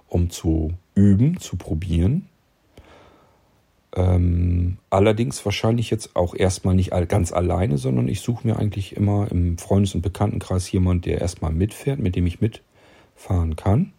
um 0.07 0.29
zu 0.29 0.73
üben, 0.93 1.39
zu 1.39 1.57
probieren. 1.57 2.29
Ähm, 3.95 4.77
allerdings 4.89 5.45
wahrscheinlich 5.45 5.89
jetzt 5.89 6.15
auch 6.15 6.35
erstmal 6.35 6.75
nicht 6.75 6.91
ganz 7.07 7.31
alleine, 7.31 7.77
sondern 7.77 8.09
ich 8.09 8.19
suche 8.19 8.45
mir 8.45 8.57
eigentlich 8.57 8.95
immer 8.95 9.31
im 9.31 9.57
Freundes- 9.57 9.95
und 9.95 10.01
Bekanntenkreis 10.01 10.69
jemand, 10.71 11.05
der 11.05 11.21
erstmal 11.21 11.51
mitfährt, 11.51 11.99
mit 11.99 12.15
dem 12.15 12.27
ich 12.27 12.41
mitfahren 12.41 13.55
kann. 13.55 13.93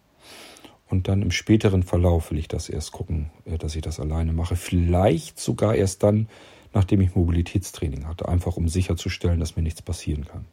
Und 0.89 1.07
dann 1.07 1.21
im 1.21 1.31
späteren 1.31 1.83
Verlauf 1.83 2.31
will 2.31 2.37
ich 2.37 2.47
das 2.47 2.69
erst 2.69 2.91
gucken, 2.91 3.31
äh, 3.45 3.57
dass 3.57 3.75
ich 3.75 3.81
das 3.81 3.99
alleine 3.99 4.33
mache. 4.33 4.55
Vielleicht 4.55 5.39
sogar 5.39 5.75
erst 5.75 6.03
dann, 6.03 6.29
nachdem 6.73 7.01
ich 7.01 7.15
Mobilitätstraining 7.15 8.07
hatte, 8.07 8.27
einfach 8.29 8.55
um 8.55 8.69
sicherzustellen, 8.69 9.39
dass 9.39 9.55
mir 9.55 9.63
nichts 9.63 9.81
passieren 9.81 10.25
kann. 10.25 10.45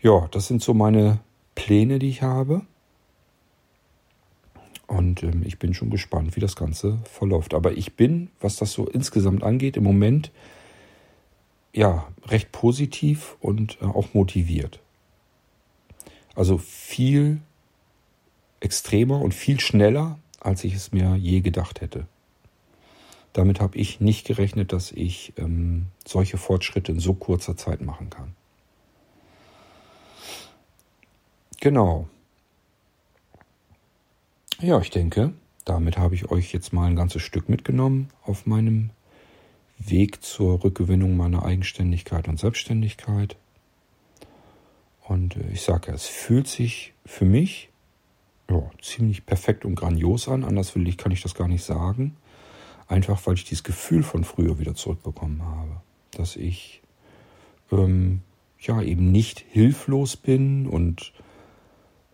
Ja, 0.00 0.26
das 0.32 0.48
sind 0.48 0.62
so 0.62 0.74
meine 0.74 1.20
Pläne, 1.54 1.98
die 1.98 2.08
ich 2.08 2.22
habe. 2.22 2.62
Und 4.92 5.22
ähm, 5.22 5.42
ich 5.42 5.58
bin 5.58 5.72
schon 5.72 5.88
gespannt, 5.88 6.36
wie 6.36 6.40
das 6.40 6.54
Ganze 6.54 6.98
verläuft. 7.10 7.54
Aber 7.54 7.72
ich 7.72 7.94
bin, 7.94 8.28
was 8.40 8.56
das 8.56 8.72
so 8.72 8.86
insgesamt 8.86 9.42
angeht, 9.42 9.78
im 9.78 9.84
Moment 9.84 10.30
ja 11.72 12.06
recht 12.26 12.52
positiv 12.52 13.36
und 13.40 13.78
äh, 13.80 13.86
auch 13.86 14.12
motiviert. 14.12 14.80
Also 16.34 16.58
viel 16.58 17.40
extremer 18.60 19.22
und 19.22 19.32
viel 19.32 19.60
schneller, 19.60 20.18
als 20.40 20.62
ich 20.62 20.74
es 20.74 20.92
mir 20.92 21.16
je 21.16 21.40
gedacht 21.40 21.80
hätte. 21.80 22.06
Damit 23.32 23.60
habe 23.60 23.78
ich 23.78 23.98
nicht 23.98 24.26
gerechnet, 24.26 24.74
dass 24.74 24.92
ich 24.92 25.32
ähm, 25.38 25.86
solche 26.06 26.36
Fortschritte 26.36 26.92
in 26.92 27.00
so 27.00 27.14
kurzer 27.14 27.56
Zeit 27.56 27.80
machen 27.80 28.10
kann. 28.10 28.34
Genau. 31.60 32.08
Ja, 34.62 34.80
ich 34.80 34.90
denke, 34.90 35.32
damit 35.64 35.98
habe 35.98 36.14
ich 36.14 36.30
euch 36.30 36.52
jetzt 36.52 36.72
mal 36.72 36.86
ein 36.86 36.94
ganzes 36.94 37.20
Stück 37.20 37.48
mitgenommen 37.48 38.10
auf 38.22 38.46
meinem 38.46 38.90
Weg 39.76 40.22
zur 40.22 40.62
Rückgewinnung 40.62 41.16
meiner 41.16 41.44
Eigenständigkeit 41.44 42.28
und 42.28 42.38
Selbstständigkeit. 42.38 43.34
Und 45.00 45.34
äh, 45.34 45.50
ich 45.52 45.62
sage, 45.62 45.90
es 45.90 46.06
fühlt 46.06 46.46
sich 46.46 46.94
für 47.04 47.24
mich 47.24 47.70
ja, 48.48 48.62
ziemlich 48.80 49.26
perfekt 49.26 49.64
und 49.64 49.74
grandios 49.74 50.28
an. 50.28 50.44
Anders 50.44 50.76
will 50.76 50.86
ich, 50.86 50.96
kann 50.96 51.10
ich 51.10 51.22
das 51.22 51.34
gar 51.34 51.48
nicht 51.48 51.64
sagen. 51.64 52.16
Einfach 52.86 53.26
weil 53.26 53.34
ich 53.34 53.44
dieses 53.44 53.64
Gefühl 53.64 54.04
von 54.04 54.22
früher 54.22 54.60
wieder 54.60 54.76
zurückbekommen 54.76 55.42
habe. 55.44 55.80
Dass 56.12 56.36
ich 56.36 56.82
ähm, 57.72 58.22
ja 58.60 58.80
eben 58.80 59.10
nicht 59.10 59.40
hilflos 59.40 60.16
bin 60.16 60.68
und 60.68 61.12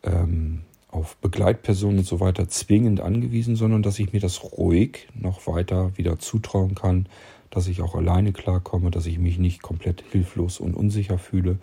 ähm, 0.02 0.62
auf 0.88 1.16
Begleitpersonen 1.16 1.98
und 1.98 2.06
so 2.06 2.20
weiter 2.20 2.48
zwingend 2.48 3.00
angewiesen, 3.00 3.56
sondern 3.56 3.82
dass 3.82 3.98
ich 3.98 4.12
mir 4.12 4.20
das 4.20 4.42
ruhig 4.42 5.08
noch 5.14 5.46
weiter 5.46 5.96
wieder 5.96 6.18
zutrauen 6.18 6.74
kann, 6.74 7.06
dass 7.50 7.66
ich 7.66 7.82
auch 7.82 7.94
alleine 7.94 8.32
klarkomme, 8.32 8.90
dass 8.90 9.06
ich 9.06 9.18
mich 9.18 9.38
nicht 9.38 9.62
komplett 9.62 10.02
hilflos 10.10 10.60
und 10.60 10.74
unsicher 10.74 11.18
fühle, 11.18 11.58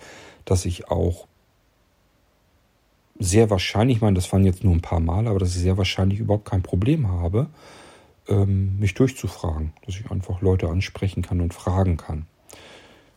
dass 0.46 0.66
ich 0.66 0.90
auch 0.90 1.28
sehr 3.18 3.50
wahrscheinlich, 3.50 3.98
ich 3.98 4.02
meine, 4.02 4.16
das 4.16 4.32
waren 4.32 4.46
jetzt 4.46 4.64
nur 4.64 4.74
ein 4.74 4.82
paar 4.82 5.00
Mal, 5.00 5.28
aber 5.28 5.40
dass 5.40 5.56
ich 5.56 5.62
sehr 5.62 5.78
wahrscheinlich 5.78 6.20
überhaupt 6.20 6.46
kein 6.46 6.64
Problem 6.64 7.08
habe, 7.08 7.48
ähm, 8.28 8.78
mich 8.80 8.94
durchzufragen, 8.94 9.74
dass 9.86 9.96
ich 9.96 10.12
einfach 10.12 10.42
Leute 10.42 10.70
ansprechen 10.70 11.24
kann 11.24 11.42
und 11.42 11.54
fragen 11.54 11.98
kann. 11.98 12.26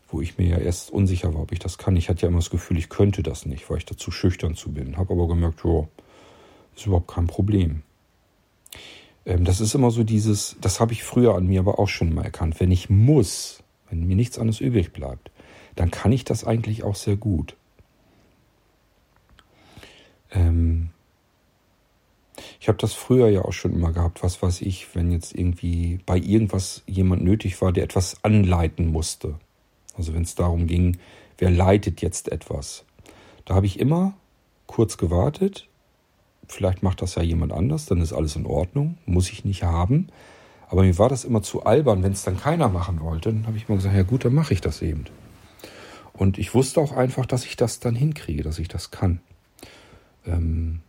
Wo 0.08 0.20
ich 0.20 0.38
mir 0.38 0.48
ja 0.48 0.58
erst 0.58 0.90
unsicher 0.90 1.34
war, 1.34 1.42
ob 1.42 1.52
ich 1.52 1.58
das 1.58 1.78
kann. 1.78 1.96
Ich 1.96 2.08
hatte 2.08 2.22
ja 2.22 2.28
immer 2.28 2.38
das 2.38 2.50
Gefühl, 2.50 2.78
ich 2.78 2.88
könnte 2.88 3.22
das 3.22 3.46
nicht, 3.46 3.68
weil 3.68 3.78
ich 3.78 3.84
dazu 3.84 4.10
schüchtern 4.10 4.54
zu 4.54 4.72
bin. 4.72 4.96
Habe 4.96 5.12
aber 5.12 5.28
gemerkt, 5.28 5.60
ja, 5.64 5.86
ist 6.74 6.86
überhaupt 6.86 7.08
kein 7.08 7.26
Problem. 7.26 7.82
Ähm, 9.26 9.44
das 9.44 9.60
ist 9.60 9.74
immer 9.74 9.90
so 9.90 10.04
dieses, 10.04 10.56
das 10.60 10.80
habe 10.80 10.92
ich 10.92 11.04
früher 11.04 11.34
an 11.34 11.46
mir 11.46 11.60
aber 11.60 11.78
auch 11.78 11.88
schon 11.88 12.14
mal 12.14 12.24
erkannt. 12.24 12.58
Wenn 12.58 12.70
ich 12.70 12.88
muss, 12.88 13.62
wenn 13.90 14.06
mir 14.06 14.16
nichts 14.16 14.38
anderes 14.38 14.60
übrig 14.60 14.92
bleibt, 14.92 15.30
dann 15.76 15.90
kann 15.90 16.12
ich 16.12 16.24
das 16.24 16.44
eigentlich 16.44 16.82
auch 16.82 16.96
sehr 16.96 17.16
gut. 17.16 17.54
Ähm, 20.30 20.90
ich 22.60 22.68
habe 22.68 22.78
das 22.78 22.94
früher 22.94 23.28
ja 23.28 23.42
auch 23.42 23.52
schon 23.52 23.72
immer 23.72 23.92
gehabt, 23.92 24.22
was 24.22 24.42
weiß 24.42 24.62
ich, 24.62 24.94
wenn 24.94 25.12
jetzt 25.12 25.34
irgendwie 25.34 26.00
bei 26.06 26.16
irgendwas 26.16 26.82
jemand 26.86 27.22
nötig 27.22 27.60
war, 27.60 27.72
der 27.72 27.84
etwas 27.84 28.22
anleiten 28.24 28.86
musste. 28.86 29.38
Also 29.98 30.14
wenn 30.14 30.22
es 30.22 30.34
darum 30.34 30.66
ging, 30.66 30.96
wer 31.36 31.50
leitet 31.50 32.00
jetzt 32.00 32.32
etwas. 32.32 32.84
Da 33.44 33.54
habe 33.54 33.66
ich 33.66 33.78
immer 33.78 34.14
kurz 34.66 34.96
gewartet. 34.96 35.68
Vielleicht 36.46 36.82
macht 36.82 37.02
das 37.02 37.14
ja 37.16 37.22
jemand 37.22 37.52
anders, 37.52 37.84
dann 37.84 38.00
ist 38.00 38.14
alles 38.14 38.36
in 38.36 38.46
Ordnung, 38.46 38.96
muss 39.04 39.30
ich 39.30 39.44
nicht 39.44 39.64
haben. 39.64 40.08
Aber 40.68 40.82
mir 40.82 40.96
war 40.98 41.08
das 41.10 41.24
immer 41.24 41.42
zu 41.42 41.64
albern, 41.64 42.02
wenn 42.02 42.12
es 42.12 42.22
dann 42.22 42.38
keiner 42.38 42.68
machen 42.68 43.00
wollte. 43.00 43.32
Dann 43.32 43.46
habe 43.46 43.56
ich 43.56 43.68
immer 43.68 43.76
gesagt, 43.76 43.94
ja 43.94 44.02
gut, 44.02 44.24
dann 44.24 44.34
mache 44.34 44.54
ich 44.54 44.60
das 44.60 44.80
eben. 44.80 45.04
Und 46.14 46.38
ich 46.38 46.54
wusste 46.54 46.80
auch 46.80 46.92
einfach, 46.92 47.26
dass 47.26 47.44
ich 47.44 47.56
das 47.56 47.80
dann 47.80 47.94
hinkriege, 47.94 48.42
dass 48.42 48.58
ich 48.58 48.68
das 48.68 48.90
kann 48.90 49.20
ähm, 50.28 50.80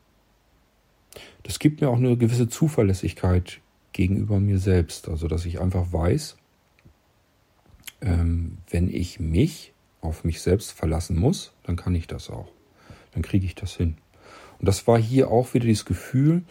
das 1.43 1.59
gibt 1.59 1.81
mir 1.81 1.89
auch 1.89 1.97
eine 1.97 2.17
gewisse 2.17 2.47
Zuverlässigkeit 2.47 3.59
gegenüber 3.93 4.39
mir 4.39 4.59
selbst. 4.59 5.07
Also, 5.09 5.27
dass 5.27 5.45
ich 5.45 5.59
einfach 5.59 5.91
weiß, 5.91 6.37
ähm, 8.01 8.57
wenn 8.69 8.89
ich 8.89 9.19
mich 9.19 9.73
auf 10.01 10.23
mich 10.23 10.41
selbst 10.41 10.71
verlassen 10.71 11.17
muss, 11.17 11.53
dann 11.63 11.75
kann 11.75 11.95
ich 11.95 12.07
das 12.07 12.29
auch. 12.29 12.49
Dann 13.13 13.23
kriege 13.23 13.45
ich 13.45 13.55
das 13.55 13.75
hin. 13.75 13.97
Und 14.59 14.67
das 14.67 14.87
war 14.87 14.99
hier 14.99 15.29
auch 15.31 15.53
wieder 15.53 15.65
dieses 15.65 15.85
Gefühl, 15.85 16.43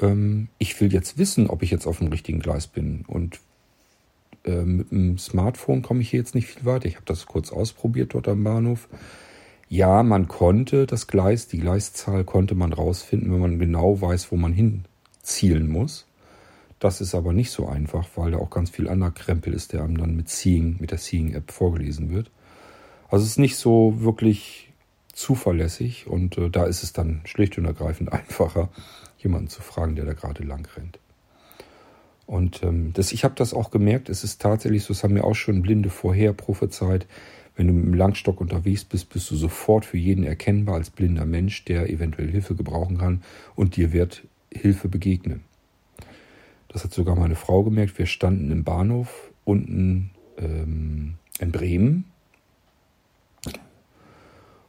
ähm, 0.00 0.48
ich 0.58 0.80
will 0.80 0.92
jetzt 0.92 1.18
wissen, 1.18 1.48
ob 1.48 1.62
ich 1.62 1.70
jetzt 1.70 1.86
auf 1.86 1.98
dem 1.98 2.08
richtigen 2.08 2.40
Gleis 2.40 2.66
bin. 2.66 3.04
Und 3.06 3.40
äh, 4.44 4.62
mit 4.62 4.90
dem 4.90 5.18
Smartphone 5.18 5.82
komme 5.82 6.00
ich 6.00 6.10
hier 6.10 6.20
jetzt 6.20 6.34
nicht 6.34 6.48
viel 6.48 6.64
weiter. 6.64 6.86
Ich 6.86 6.96
habe 6.96 7.06
das 7.06 7.26
kurz 7.26 7.52
ausprobiert 7.52 8.14
dort 8.14 8.28
am 8.28 8.44
Bahnhof. 8.44 8.88
Ja, 9.68 10.02
man 10.02 10.26
konnte 10.26 10.86
das 10.86 11.06
Gleis, 11.06 11.46
die 11.46 11.58
Gleiszahl 11.58 12.24
konnte 12.24 12.54
man 12.56 12.72
rausfinden, 12.72 13.32
wenn 13.32 13.40
man 13.40 13.58
genau 13.58 14.00
weiß, 14.00 14.32
wo 14.32 14.36
man 14.36 14.52
hinzielen 14.52 15.68
muss. 15.68 16.06
Das 16.80 17.02
ist 17.02 17.14
aber 17.14 17.34
nicht 17.34 17.50
so 17.50 17.68
einfach, 17.68 18.08
weil 18.16 18.32
da 18.32 18.38
auch 18.38 18.50
ganz 18.50 18.70
viel 18.70 18.88
anderer 18.88 19.12
Krempel 19.12 19.52
ist, 19.52 19.74
der 19.74 19.84
einem 19.84 19.98
dann 19.98 20.16
mit 20.16 20.30
Seeing, 20.30 20.78
mit 20.80 20.90
der 20.90 20.98
Seeing-App 20.98 21.52
vorgelesen 21.52 22.10
wird. 22.10 22.30
Also 23.08 23.24
es 23.24 23.32
ist 23.32 23.38
nicht 23.38 23.56
so 23.56 24.00
wirklich 24.00 24.72
zuverlässig 25.12 26.06
und 26.06 26.38
äh, 26.38 26.48
da 26.48 26.64
ist 26.64 26.82
es 26.82 26.94
dann 26.94 27.20
schlicht 27.24 27.58
und 27.58 27.66
ergreifend 27.66 28.12
einfacher, 28.12 28.70
jemanden 29.18 29.48
zu 29.48 29.60
fragen, 29.60 29.94
der 29.94 30.06
da 30.06 30.14
gerade 30.14 30.42
lang 30.42 30.66
rennt. 30.74 30.98
Und 32.24 32.62
ähm, 32.62 32.92
das, 32.94 33.12
ich 33.12 33.24
habe 33.24 33.34
das 33.36 33.52
auch 33.52 33.70
gemerkt, 33.70 34.08
es 34.08 34.24
ist 34.24 34.40
tatsächlich 34.40 34.84
so, 34.84 34.94
das 34.94 35.04
haben 35.04 35.14
mir 35.14 35.24
auch 35.24 35.34
schon 35.34 35.62
Blinde 35.62 35.90
vorher 35.90 36.32
prophezeit, 36.32 37.06
wenn 37.56 37.66
du 37.66 37.74
mit 37.74 37.84
dem 37.84 37.94
Langstock 37.94 38.40
unterwegs 38.40 38.84
bist, 38.84 39.10
bist 39.10 39.30
du 39.30 39.36
sofort 39.36 39.84
für 39.84 39.98
jeden 39.98 40.24
erkennbar 40.24 40.76
als 40.76 40.88
blinder 40.88 41.26
Mensch, 41.26 41.64
der 41.66 41.90
eventuell 41.90 42.30
Hilfe 42.30 42.54
gebrauchen 42.54 42.96
kann 42.96 43.22
und 43.54 43.76
dir 43.76 43.92
wird 43.92 44.22
Hilfe 44.50 44.88
begegnen. 44.88 45.42
Das 46.72 46.84
hat 46.84 46.92
sogar 46.92 47.16
meine 47.16 47.34
Frau 47.34 47.64
gemerkt. 47.64 47.98
Wir 47.98 48.06
standen 48.06 48.50
im 48.52 48.62
Bahnhof 48.62 49.32
unten 49.44 50.10
ähm, 50.38 51.14
in 51.40 51.50
Bremen 51.50 52.04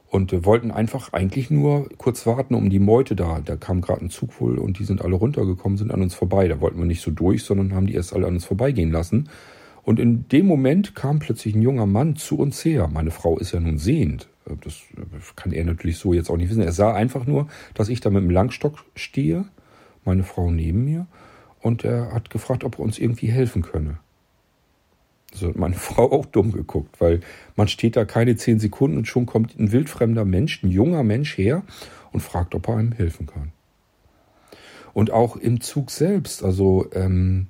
und 0.08 0.32
äh, 0.32 0.44
wollten 0.44 0.72
einfach 0.72 1.12
eigentlich 1.12 1.50
nur 1.50 1.88
kurz 1.98 2.26
warten 2.26 2.54
um 2.54 2.70
die 2.70 2.80
Meute 2.80 3.14
da. 3.14 3.40
Da 3.40 3.54
kam 3.54 3.80
gerade 3.80 4.04
ein 4.04 4.10
Zug 4.10 4.40
wohl 4.40 4.58
und 4.58 4.80
die 4.80 4.84
sind 4.84 5.00
alle 5.00 5.14
runtergekommen, 5.14 5.78
sind 5.78 5.92
an 5.92 6.02
uns 6.02 6.14
vorbei. 6.14 6.48
Da 6.48 6.60
wollten 6.60 6.78
wir 6.78 6.86
nicht 6.86 7.02
so 7.02 7.12
durch, 7.12 7.44
sondern 7.44 7.72
haben 7.72 7.86
die 7.86 7.94
erst 7.94 8.12
alle 8.12 8.26
an 8.26 8.34
uns 8.34 8.46
vorbeigehen 8.46 8.90
lassen. 8.90 9.28
Und 9.84 10.00
in 10.00 10.28
dem 10.28 10.46
Moment 10.46 10.96
kam 10.96 11.20
plötzlich 11.20 11.54
ein 11.54 11.62
junger 11.62 11.86
Mann 11.86 12.16
zu 12.16 12.36
uns 12.36 12.64
her. 12.64 12.88
Meine 12.88 13.12
Frau 13.12 13.38
ist 13.38 13.52
ja 13.52 13.60
nun 13.60 13.78
sehend. 13.78 14.28
Das 14.64 14.82
kann 15.36 15.52
er 15.52 15.64
natürlich 15.64 15.98
so 15.98 16.12
jetzt 16.12 16.30
auch 16.30 16.36
nicht 16.36 16.50
wissen. 16.50 16.62
Er 16.62 16.72
sah 16.72 16.92
einfach 16.92 17.26
nur, 17.26 17.46
dass 17.74 17.88
ich 17.88 18.00
da 18.00 18.10
mit 18.10 18.22
dem 18.22 18.30
Langstock 18.30 18.84
stehe, 18.96 19.44
meine 20.04 20.24
Frau 20.24 20.50
neben 20.50 20.84
mir, 20.84 21.06
und 21.62 21.84
er 21.84 22.12
hat 22.12 22.30
gefragt, 22.30 22.64
ob 22.64 22.78
er 22.78 22.80
uns 22.80 22.98
irgendwie 22.98 23.28
helfen 23.28 23.62
könne. 23.62 23.98
So 25.32 25.48
hat 25.48 25.56
meine 25.56 25.74
Frau 25.76 26.10
auch 26.12 26.26
dumm 26.26 26.52
geguckt, 26.52 27.00
weil 27.00 27.20
man 27.56 27.68
steht 27.68 27.96
da 27.96 28.04
keine 28.04 28.36
zehn 28.36 28.58
Sekunden 28.58 28.98
und 28.98 29.08
schon 29.08 29.26
kommt 29.26 29.58
ein 29.58 29.72
wildfremder 29.72 30.24
Mensch, 30.24 30.62
ein 30.62 30.70
junger 30.70 31.02
Mensch 31.02 31.38
her 31.38 31.62
und 32.12 32.20
fragt, 32.20 32.54
ob 32.54 32.68
er 32.68 32.76
einem 32.76 32.92
helfen 32.92 33.26
kann. 33.26 33.52
Und 34.92 35.10
auch 35.10 35.36
im 35.36 35.62
Zug 35.62 35.90
selbst, 35.90 36.44
also 36.44 36.86
ähm, 36.92 37.46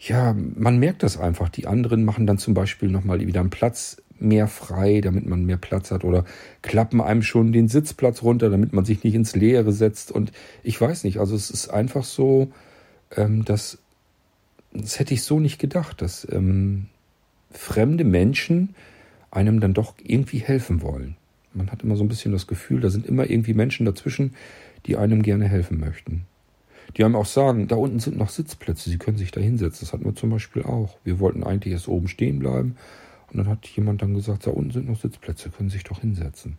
ja, 0.00 0.34
man 0.34 0.78
merkt 0.78 1.02
das 1.02 1.16
einfach. 1.16 1.48
Die 1.48 1.66
anderen 1.66 2.04
machen 2.04 2.26
dann 2.26 2.38
zum 2.38 2.52
Beispiel 2.52 2.90
nochmal 2.90 3.20
wieder 3.20 3.40
einen 3.40 3.50
Platz 3.50 4.02
mehr 4.24 4.48
frei, 4.48 5.00
damit 5.00 5.26
man 5.26 5.44
mehr 5.44 5.56
Platz 5.56 5.90
hat 5.90 6.04
oder 6.04 6.24
klappen 6.62 7.00
einem 7.00 7.22
schon 7.22 7.52
den 7.52 7.68
Sitzplatz 7.68 8.22
runter, 8.22 8.50
damit 8.50 8.72
man 8.72 8.84
sich 8.84 9.04
nicht 9.04 9.14
ins 9.14 9.36
Leere 9.36 9.72
setzt. 9.72 10.10
Und 10.10 10.32
ich 10.62 10.80
weiß 10.80 11.04
nicht, 11.04 11.18
also 11.18 11.36
es 11.36 11.50
ist 11.50 11.68
einfach 11.68 12.04
so, 12.04 12.50
ähm, 13.16 13.44
dass 13.44 13.78
das 14.72 14.98
hätte 14.98 15.14
ich 15.14 15.22
so 15.22 15.38
nicht 15.38 15.58
gedacht, 15.58 16.02
dass 16.02 16.26
ähm, 16.30 16.86
fremde 17.50 18.04
Menschen 18.04 18.74
einem 19.30 19.60
dann 19.60 19.74
doch 19.74 19.94
irgendwie 20.02 20.38
helfen 20.38 20.82
wollen. 20.82 21.16
Man 21.52 21.70
hat 21.70 21.82
immer 21.82 21.96
so 21.96 22.02
ein 22.02 22.08
bisschen 22.08 22.32
das 22.32 22.48
Gefühl, 22.48 22.80
da 22.80 22.90
sind 22.90 23.06
immer 23.06 23.30
irgendwie 23.30 23.54
Menschen 23.54 23.86
dazwischen, 23.86 24.34
die 24.86 24.96
einem 24.96 25.22
gerne 25.22 25.48
helfen 25.48 25.78
möchten. 25.78 26.26
Die 26.96 27.04
einem 27.04 27.16
auch 27.16 27.26
sagen, 27.26 27.68
da 27.68 27.76
unten 27.76 28.00
sind 28.00 28.18
noch 28.18 28.28
Sitzplätze, 28.28 28.90
Sie 28.90 28.98
können 28.98 29.16
sich 29.16 29.30
da 29.30 29.40
hinsetzen. 29.40 29.86
Das 29.86 29.92
hatten 29.92 30.04
wir 30.04 30.14
zum 30.14 30.30
Beispiel 30.30 30.62
auch. 30.62 30.98
Wir 31.04 31.20
wollten 31.20 31.44
eigentlich 31.44 31.72
erst 31.72 31.88
oben 31.88 32.08
stehen 32.08 32.40
bleiben. 32.40 32.76
Und 33.30 33.38
dann 33.38 33.48
hat 33.48 33.66
jemand 33.66 34.02
dann 34.02 34.14
gesagt, 34.14 34.46
da 34.46 34.50
unten 34.50 34.70
sind 34.70 34.88
noch 34.88 35.00
Sitzplätze, 35.00 35.50
können 35.50 35.70
sich 35.70 35.84
doch 35.84 36.00
hinsetzen. 36.00 36.58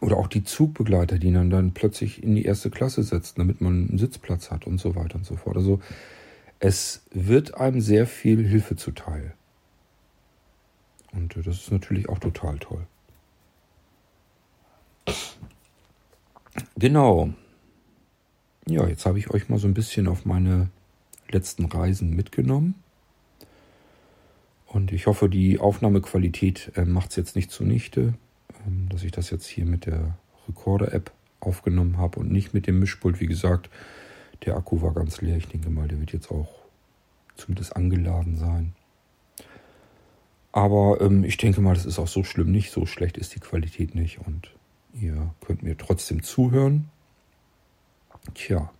Oder 0.00 0.16
auch 0.16 0.28
die 0.28 0.44
Zugbegleiter, 0.44 1.18
die 1.18 1.32
dann, 1.32 1.50
dann 1.50 1.72
plötzlich 1.72 2.22
in 2.22 2.34
die 2.34 2.44
erste 2.44 2.70
Klasse 2.70 3.02
setzen, 3.02 3.34
damit 3.38 3.60
man 3.60 3.88
einen 3.88 3.98
Sitzplatz 3.98 4.50
hat 4.50 4.66
und 4.66 4.78
so 4.78 4.94
weiter 4.94 5.16
und 5.16 5.26
so 5.26 5.36
fort. 5.36 5.56
Also 5.56 5.80
es 6.58 7.02
wird 7.10 7.54
einem 7.54 7.80
sehr 7.80 8.06
viel 8.06 8.46
Hilfe 8.46 8.76
zuteil. 8.76 9.34
Und 11.12 11.36
das 11.36 11.46
ist 11.46 11.70
natürlich 11.70 12.08
auch 12.08 12.18
total 12.18 12.58
toll. 12.58 12.86
Genau. 16.76 17.32
Ja, 18.66 18.86
jetzt 18.88 19.06
habe 19.06 19.18
ich 19.18 19.30
euch 19.30 19.48
mal 19.48 19.58
so 19.58 19.68
ein 19.68 19.74
bisschen 19.74 20.08
auf 20.08 20.24
meine 20.24 20.68
letzten 21.28 21.66
Reisen 21.66 22.16
mitgenommen. 22.16 22.74
Und 24.74 24.90
ich 24.90 25.06
hoffe, 25.06 25.28
die 25.28 25.60
Aufnahmequalität 25.60 26.72
äh, 26.74 26.84
macht 26.84 27.10
es 27.10 27.16
jetzt 27.16 27.36
nicht 27.36 27.52
zunichte, 27.52 28.14
ähm, 28.66 28.88
dass 28.88 29.04
ich 29.04 29.12
das 29.12 29.30
jetzt 29.30 29.46
hier 29.46 29.66
mit 29.66 29.86
der 29.86 30.18
Recorder-App 30.48 31.12
aufgenommen 31.38 31.98
habe 31.98 32.18
und 32.18 32.32
nicht 32.32 32.54
mit 32.54 32.66
dem 32.66 32.80
Mischpult. 32.80 33.20
Wie 33.20 33.28
gesagt, 33.28 33.70
der 34.44 34.56
Akku 34.56 34.82
war 34.82 34.92
ganz 34.92 35.20
leer. 35.20 35.36
Ich 35.36 35.46
denke 35.46 35.70
mal, 35.70 35.86
der 35.86 36.00
wird 36.00 36.12
jetzt 36.12 36.28
auch 36.32 36.48
zumindest 37.36 37.76
angeladen 37.76 38.36
sein. 38.36 38.74
Aber 40.50 41.00
ähm, 41.00 41.22
ich 41.22 41.36
denke 41.36 41.60
mal, 41.60 41.74
das 41.74 41.86
ist 41.86 42.00
auch 42.00 42.08
so 42.08 42.24
schlimm 42.24 42.50
nicht. 42.50 42.72
So 42.72 42.84
schlecht 42.84 43.16
ist 43.16 43.32
die 43.36 43.40
Qualität 43.40 43.94
nicht. 43.94 44.26
Und 44.26 44.50
ihr 44.92 45.32
könnt 45.40 45.62
mir 45.62 45.78
trotzdem 45.78 46.24
zuhören. 46.24 46.90
Tja. 48.34 48.72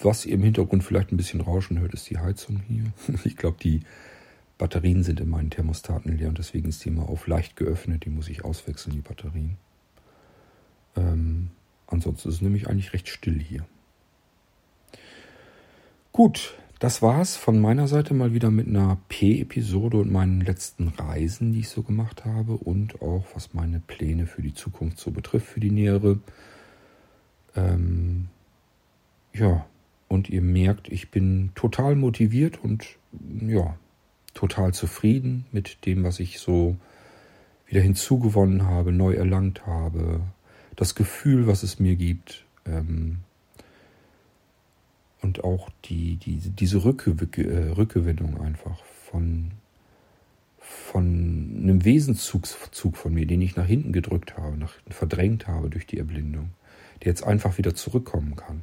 Was 0.00 0.24
ihr 0.24 0.36
im 0.36 0.42
Hintergrund 0.42 0.84
vielleicht 0.84 1.12
ein 1.12 1.18
bisschen 1.18 1.42
rauschen 1.42 1.78
hört, 1.80 1.92
ist 1.92 2.08
die 2.08 2.16
Heizung 2.16 2.62
hier. 2.66 2.94
Ich 3.24 3.36
glaube, 3.36 3.58
die 3.62 3.82
Batterien 4.62 5.02
sind 5.02 5.18
in 5.18 5.28
meinen 5.28 5.50
Thermostaten 5.50 6.16
leer 6.16 6.28
und 6.28 6.38
deswegen 6.38 6.68
ist 6.68 6.84
die 6.84 6.88
immer 6.90 7.08
auf 7.08 7.26
leicht 7.26 7.56
geöffnet. 7.56 8.04
Die 8.04 8.10
muss 8.10 8.28
ich 8.28 8.44
auswechseln, 8.44 8.94
die 8.94 9.02
Batterien. 9.02 9.56
Ähm, 10.94 11.50
ansonsten 11.88 12.28
ist 12.28 12.36
es 12.36 12.42
nämlich 12.42 12.68
eigentlich 12.68 12.92
recht 12.92 13.08
still 13.08 13.40
hier. 13.40 13.66
Gut, 16.12 16.54
das 16.78 17.02
war's 17.02 17.34
von 17.34 17.60
meiner 17.60 17.88
Seite 17.88 18.14
mal 18.14 18.34
wieder 18.34 18.52
mit 18.52 18.68
einer 18.68 18.98
P-Episode 19.08 19.96
und 19.96 20.12
meinen 20.12 20.40
letzten 20.40 20.86
Reisen, 20.86 21.52
die 21.52 21.60
ich 21.60 21.68
so 21.68 21.82
gemacht 21.82 22.24
habe 22.24 22.52
und 22.52 23.02
auch 23.02 23.26
was 23.34 23.54
meine 23.54 23.80
Pläne 23.80 24.28
für 24.28 24.42
die 24.42 24.54
Zukunft 24.54 25.00
so 25.00 25.10
betrifft, 25.10 25.48
für 25.48 25.58
die 25.58 25.72
nähere. 25.72 26.20
Ähm, 27.56 28.28
ja, 29.34 29.66
und 30.06 30.30
ihr 30.30 30.40
merkt, 30.40 30.88
ich 30.88 31.10
bin 31.10 31.50
total 31.56 31.96
motiviert 31.96 32.62
und 32.62 32.86
ja, 33.40 33.76
total 34.34 34.72
zufrieden 34.74 35.46
mit 35.52 35.84
dem, 35.86 36.04
was 36.04 36.20
ich 36.20 36.38
so 36.38 36.76
wieder 37.66 37.80
hinzugewonnen 37.80 38.64
habe, 38.64 38.92
neu 38.92 39.14
erlangt 39.14 39.66
habe, 39.66 40.20
das 40.76 40.94
Gefühl, 40.94 41.46
was 41.46 41.62
es 41.62 41.78
mir 41.78 41.96
gibt. 41.96 42.44
Ähm, 42.66 43.18
und 45.22 45.44
auch 45.44 45.70
die, 45.84 46.16
die, 46.16 46.36
diese 46.36 46.84
Rückge 46.84 47.12
äh, 47.42 47.70
Rückgewinnung 47.70 48.40
einfach 48.40 48.82
von, 48.84 49.52
von 50.58 51.04
einem 51.62 51.84
Wesenszug 51.84 52.96
von 52.96 53.14
mir, 53.14 53.26
den 53.26 53.40
ich 53.40 53.56
nach 53.56 53.66
hinten 53.66 53.92
gedrückt 53.92 54.36
habe, 54.36 54.56
nach, 54.56 54.74
verdrängt 54.88 55.46
habe 55.46 55.70
durch 55.70 55.86
die 55.86 55.98
Erblindung, 55.98 56.50
der 57.02 57.08
jetzt 57.08 57.24
einfach 57.24 57.56
wieder 57.56 57.74
zurückkommen 57.74 58.36
kann. 58.36 58.62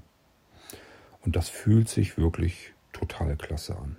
Und 1.25 1.35
das 1.35 1.49
fühlt 1.49 1.89
sich 1.89 2.17
wirklich 2.17 2.73
total 2.93 3.35
klasse 3.37 3.77
an. 3.77 3.95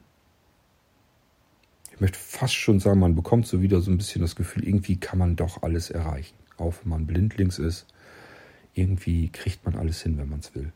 Ich 2.00 2.02
möchte 2.02 2.18
fast 2.18 2.54
schon 2.54 2.80
sagen, 2.80 2.98
man 2.98 3.14
bekommt 3.14 3.46
so 3.46 3.60
wieder 3.60 3.82
so 3.82 3.90
ein 3.90 3.98
bisschen 3.98 4.22
das 4.22 4.34
Gefühl, 4.34 4.66
irgendwie 4.66 4.96
kann 4.96 5.18
man 5.18 5.36
doch 5.36 5.62
alles 5.62 5.90
erreichen. 5.90 6.34
Auch 6.56 6.72
wenn 6.80 6.88
man 6.88 7.06
blindlings 7.06 7.58
ist, 7.58 7.84
irgendwie 8.72 9.28
kriegt 9.28 9.66
man 9.66 9.76
alles 9.76 10.00
hin, 10.00 10.16
wenn 10.16 10.30
man 10.30 10.38
es 10.38 10.54
will. 10.54 10.72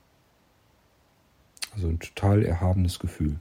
Also 1.73 1.89
ein 1.89 1.99
total 1.99 2.45
erhabenes 2.45 2.99
Gefühl. 2.99 3.39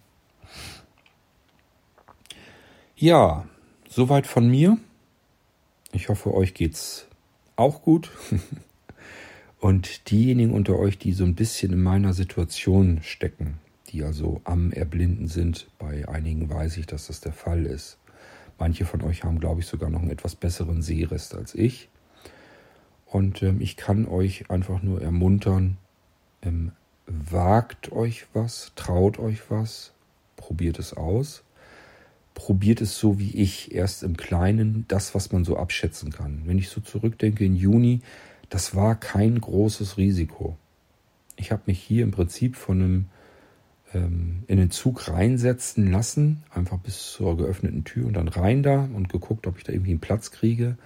Ja, 2.95 3.45
soweit 3.89 4.27
von 4.27 4.49
mir. 4.49 4.77
Ich 5.91 6.07
hoffe, 6.07 6.33
euch 6.33 6.53
geht's 6.53 7.05
auch 7.57 7.81
gut. 7.81 8.11
Und 9.59 10.09
diejenigen 10.09 10.53
unter 10.53 10.79
euch, 10.79 10.99
die 10.99 11.11
so 11.11 11.25
ein 11.25 11.35
bisschen 11.35 11.73
in 11.73 11.83
meiner 11.83 12.13
Situation 12.13 13.01
stecken, 13.03 13.59
die 13.93 14.03
also 14.03 14.41
am 14.43 14.71
Erblinden 14.71 15.27
sind, 15.27 15.67
bei 15.77 16.07
einigen 16.07 16.49
weiß 16.49 16.77
ich, 16.77 16.87
dass 16.87 17.07
das 17.07 17.21
der 17.21 17.31
Fall 17.31 17.65
ist. 17.65 17.99
Manche 18.57 18.85
von 18.85 19.01
euch 19.03 19.23
haben, 19.23 19.39
glaube 19.39 19.61
ich, 19.61 19.67
sogar 19.67 19.89
noch 19.89 20.01
einen 20.01 20.09
etwas 20.09 20.35
besseren 20.35 20.81
Sehrest 20.81 21.35
als 21.35 21.53
ich. 21.55 21.89
Und 23.05 23.43
ähm, 23.43 23.61
ich 23.61 23.77
kann 23.77 24.07
euch 24.07 24.49
einfach 24.49 24.81
nur 24.81 25.01
ermuntern, 25.01 25.77
ähm, 26.41 26.71
wagt 27.05 27.91
euch 27.91 28.25
was, 28.33 28.71
traut 28.75 29.19
euch 29.19 29.49
was, 29.49 29.93
probiert 30.37 30.79
es 30.79 30.93
aus. 30.93 31.43
Probiert 32.33 32.81
es 32.81 32.97
so 32.97 33.19
wie 33.19 33.35
ich, 33.35 33.75
erst 33.75 34.01
im 34.01 34.17
Kleinen, 34.17 34.85
das, 34.87 35.13
was 35.13 35.31
man 35.31 35.45
so 35.45 35.55
abschätzen 35.55 36.11
kann. 36.11 36.41
Wenn 36.45 36.57
ich 36.57 36.69
so 36.69 36.81
zurückdenke 36.81 37.45
in 37.45 37.55
Juni, 37.55 38.01
das 38.49 38.75
war 38.75 38.95
kein 38.99 39.39
großes 39.39 39.97
Risiko. 39.97 40.57
Ich 41.35 41.51
habe 41.51 41.63
mich 41.67 41.79
hier 41.79 42.03
im 42.03 42.11
Prinzip 42.11 42.55
von 42.55 42.81
einem 42.81 43.05
ähm, 43.93 44.43
in 44.47 44.57
den 44.57 44.71
Zug 44.71 45.07
reinsetzen 45.07 45.91
lassen, 45.91 46.43
einfach 46.49 46.77
bis 46.79 47.11
zur 47.11 47.37
geöffneten 47.37 47.83
Tür 47.83 48.07
und 48.07 48.13
dann 48.13 48.27
rein 48.27 48.63
da 48.63 48.89
und 48.93 49.09
geguckt, 49.09 49.47
ob 49.47 49.57
ich 49.57 49.63
da 49.63 49.73
irgendwie 49.73 49.91
einen 49.91 49.99
Platz 49.99 50.31
kriege 50.31 50.77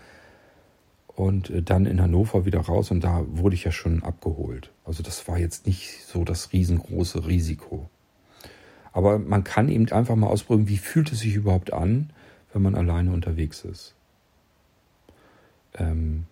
und 1.07 1.49
äh, 1.49 1.61
dann 1.61 1.85
in 1.85 2.01
Hannover 2.01 2.45
wieder 2.45 2.59
raus 2.59 2.91
und 2.91 3.03
da 3.03 3.25
wurde 3.27 3.55
ich 3.55 3.63
ja 3.63 3.71
schon 3.71 4.03
abgeholt. 4.03 4.71
Also 4.85 5.03
das 5.03 5.27
war 5.27 5.37
jetzt 5.37 5.65
nicht 5.65 6.05
so 6.05 6.23
das 6.23 6.53
riesengroße 6.53 7.27
Risiko. 7.27 7.89
Aber 8.93 9.19
man 9.19 9.43
kann 9.43 9.69
eben 9.69 9.91
einfach 9.91 10.15
mal 10.15 10.27
ausprobieren, 10.27 10.69
wie 10.69 10.77
fühlt 10.77 11.11
es 11.11 11.19
sich 11.19 11.35
überhaupt 11.35 11.73
an, 11.73 12.11
wenn 12.53 12.61
man 12.61 12.75
alleine 12.75 13.11
unterwegs 13.11 13.63
ist. 13.63 13.93
Ähm, 15.75 16.25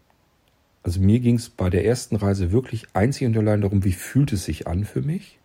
also 0.84 1.00
mir 1.00 1.20
ging 1.20 1.36
es 1.36 1.50
bei 1.50 1.70
der 1.70 1.86
ersten 1.86 2.16
Reise 2.16 2.52
wirklich 2.52 2.86
einzig 2.94 3.28
und 3.28 3.38
allein 3.38 3.62
darum, 3.62 3.84
wie 3.84 3.92
fühlt 3.92 4.34
es 4.34 4.46
sich 4.46 4.68
an 4.68 4.86
für 4.86 5.02
mich? 5.02 5.40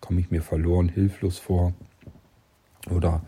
Komme 0.00 0.20
ich 0.20 0.30
mir 0.30 0.42
verloren, 0.42 0.88
hilflos 0.88 1.38
vor? 1.38 1.74
Oder 2.90 3.22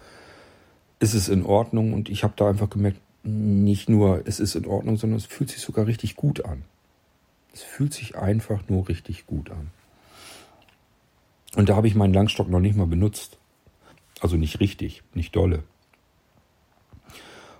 ist 0.99 1.15
es 1.15 1.29
in 1.29 1.45
Ordnung? 1.45 1.93
Und 1.93 2.09
ich 2.09 2.25
habe 2.25 2.35
da 2.37 2.49
einfach 2.49 2.71
gemerkt, 2.71 3.01
nicht 3.25 3.89
nur, 3.89 4.23
es 4.27 4.41
ist 4.41 4.55
in 4.55 4.67
Ordnung, 4.67 4.97
sondern 4.97 5.19
es 5.19 5.27
fühlt 5.27 5.51
sich 5.51 5.61
sogar 5.61 5.87
richtig 5.87 6.17
gut 6.17 6.45
an. 6.45 6.65
Es 7.53 7.63
fühlt 7.63 7.93
sich 7.93 8.17
einfach 8.17 8.69
nur 8.69 8.89
richtig 8.89 9.27
gut 9.27 9.51
an. 9.51 9.71
Und 11.55 11.69
da 11.69 11.77
habe 11.77 11.87
ich 11.87 11.95
meinen 11.95 12.15
Langstock 12.15 12.49
noch 12.49 12.61
nicht 12.61 12.77
mal 12.77 12.87
benutzt. 12.87 13.39
Also 14.21 14.37
nicht 14.37 14.61
richtig, 14.61 15.03
nicht 15.15 15.37
dolle. 15.37 15.65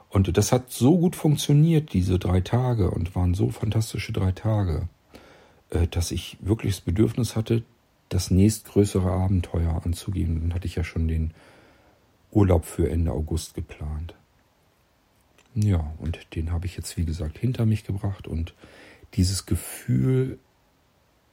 Und 0.09 0.37
das 0.37 0.53
hat 0.53 0.71
so 0.71 0.99
gut 0.99 1.17
funktioniert, 1.17 1.93
diese 1.93 2.19
drei 2.19 2.41
Tage, 2.41 2.91
und 2.91 3.15
waren 3.17 3.35
so 3.35 3.51
fantastische 3.51 4.13
drei 4.13 4.33
Tage, 4.33 4.89
äh, 5.71 5.87
dass 5.89 6.11
ich 6.11 6.37
wirklich 6.41 6.77
das 6.77 6.81
Bedürfnis 6.83 7.35
hatte, 7.35 7.63
das 8.13 8.31
nächstgrößere 8.31 9.11
Abenteuer 9.11 9.81
anzugehen. 9.85 10.41
Dann 10.41 10.55
hatte 10.55 10.67
ich 10.67 10.75
ja 10.75 10.85
schon 10.85 11.09
den 11.09 11.33
Urlaub 12.31 12.65
für 12.65 12.91
Ende 12.91 13.13
August 13.13 13.55
geplant. 13.55 14.15
Ja, 15.55 15.93
und 15.99 16.35
den 16.35 16.51
habe 16.51 16.67
ich 16.67 16.77
jetzt, 16.77 16.97
wie 16.97 17.05
gesagt, 17.05 17.39
hinter 17.39 17.67
mich 17.67 17.85
gebracht 17.85 18.27
und 18.27 18.55
dieses 19.15 19.47
Gefühl 19.47 20.39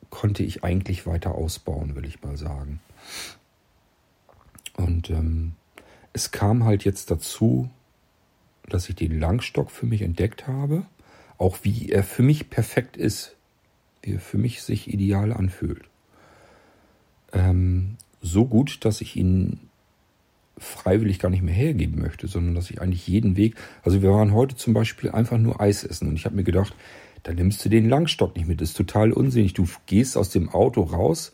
konnte 0.10 0.44
ich 0.44 0.64
eigentlich 0.64 1.06
weiter 1.06 1.36
ausbauen, 1.36 1.96
will 1.96 2.06
ich 2.06 2.22
mal 2.22 2.38
sagen. 2.38 2.82
Und 4.76 5.10
ähm, 5.10 5.54
es 6.14 6.32
kam 6.32 6.64
halt 6.64 6.84
jetzt 6.84 7.12
dazu, 7.12 7.70
dass 8.68 8.90
ich 8.90 8.96
den 8.96 9.20
Langstock 9.20 9.72
für 9.72 9.86
mich 9.86 10.02
entdeckt 10.02 10.48
habe, 10.48 10.86
auch 11.38 11.60
wie 11.64 11.90
er 11.90 12.04
für 12.04 12.24
mich 12.24 12.50
perfekt 12.50 12.98
ist, 12.98 13.36
wie 14.02 14.14
er 14.14 14.20
für 14.20 14.38
mich 14.38 14.62
sich 14.62 14.92
ideal 14.92 15.32
anfühlt. 15.32 15.89
Ähm, 17.34 17.98
so 18.22 18.46
gut, 18.46 18.86
dass 18.86 19.02
ich 19.02 19.16
ihn 19.16 19.60
freiwillig 20.58 21.20
gar 21.20 21.30
nicht 21.30 21.44
mehr 21.44 21.54
hergeben 21.54 22.02
möchte, 22.02 22.28
sondern 22.28 22.56
dass 22.56 22.70
ich 22.70 22.82
eigentlich 22.82 23.08
jeden 23.08 23.38
Weg, 23.38 23.56
also 23.84 24.02
wir 24.02 24.12
waren 24.12 24.34
heute 24.34 24.56
zum 24.56 24.74
Beispiel 24.74 25.10
einfach 25.10 25.38
nur 25.38 25.62
Eis 25.62 25.84
essen 25.84 26.10
und 26.10 26.16
ich 26.16 26.26
habe 26.26 26.36
mir 26.36 26.44
gedacht, 26.44 26.76
da 27.24 27.34
nimmst 27.34 27.64
du 27.64 27.70
den 27.70 27.90
Langstock 27.90 28.36
nicht 28.36 28.48
mit, 28.48 28.62
das 28.62 28.70
ist 28.70 28.78
total 28.78 29.12
unsinnig. 29.12 29.54
Du 29.54 29.68
gehst 29.86 30.18
aus 30.18 30.30
dem 30.30 30.50
Auto 30.50 30.82
raus, 30.84 31.34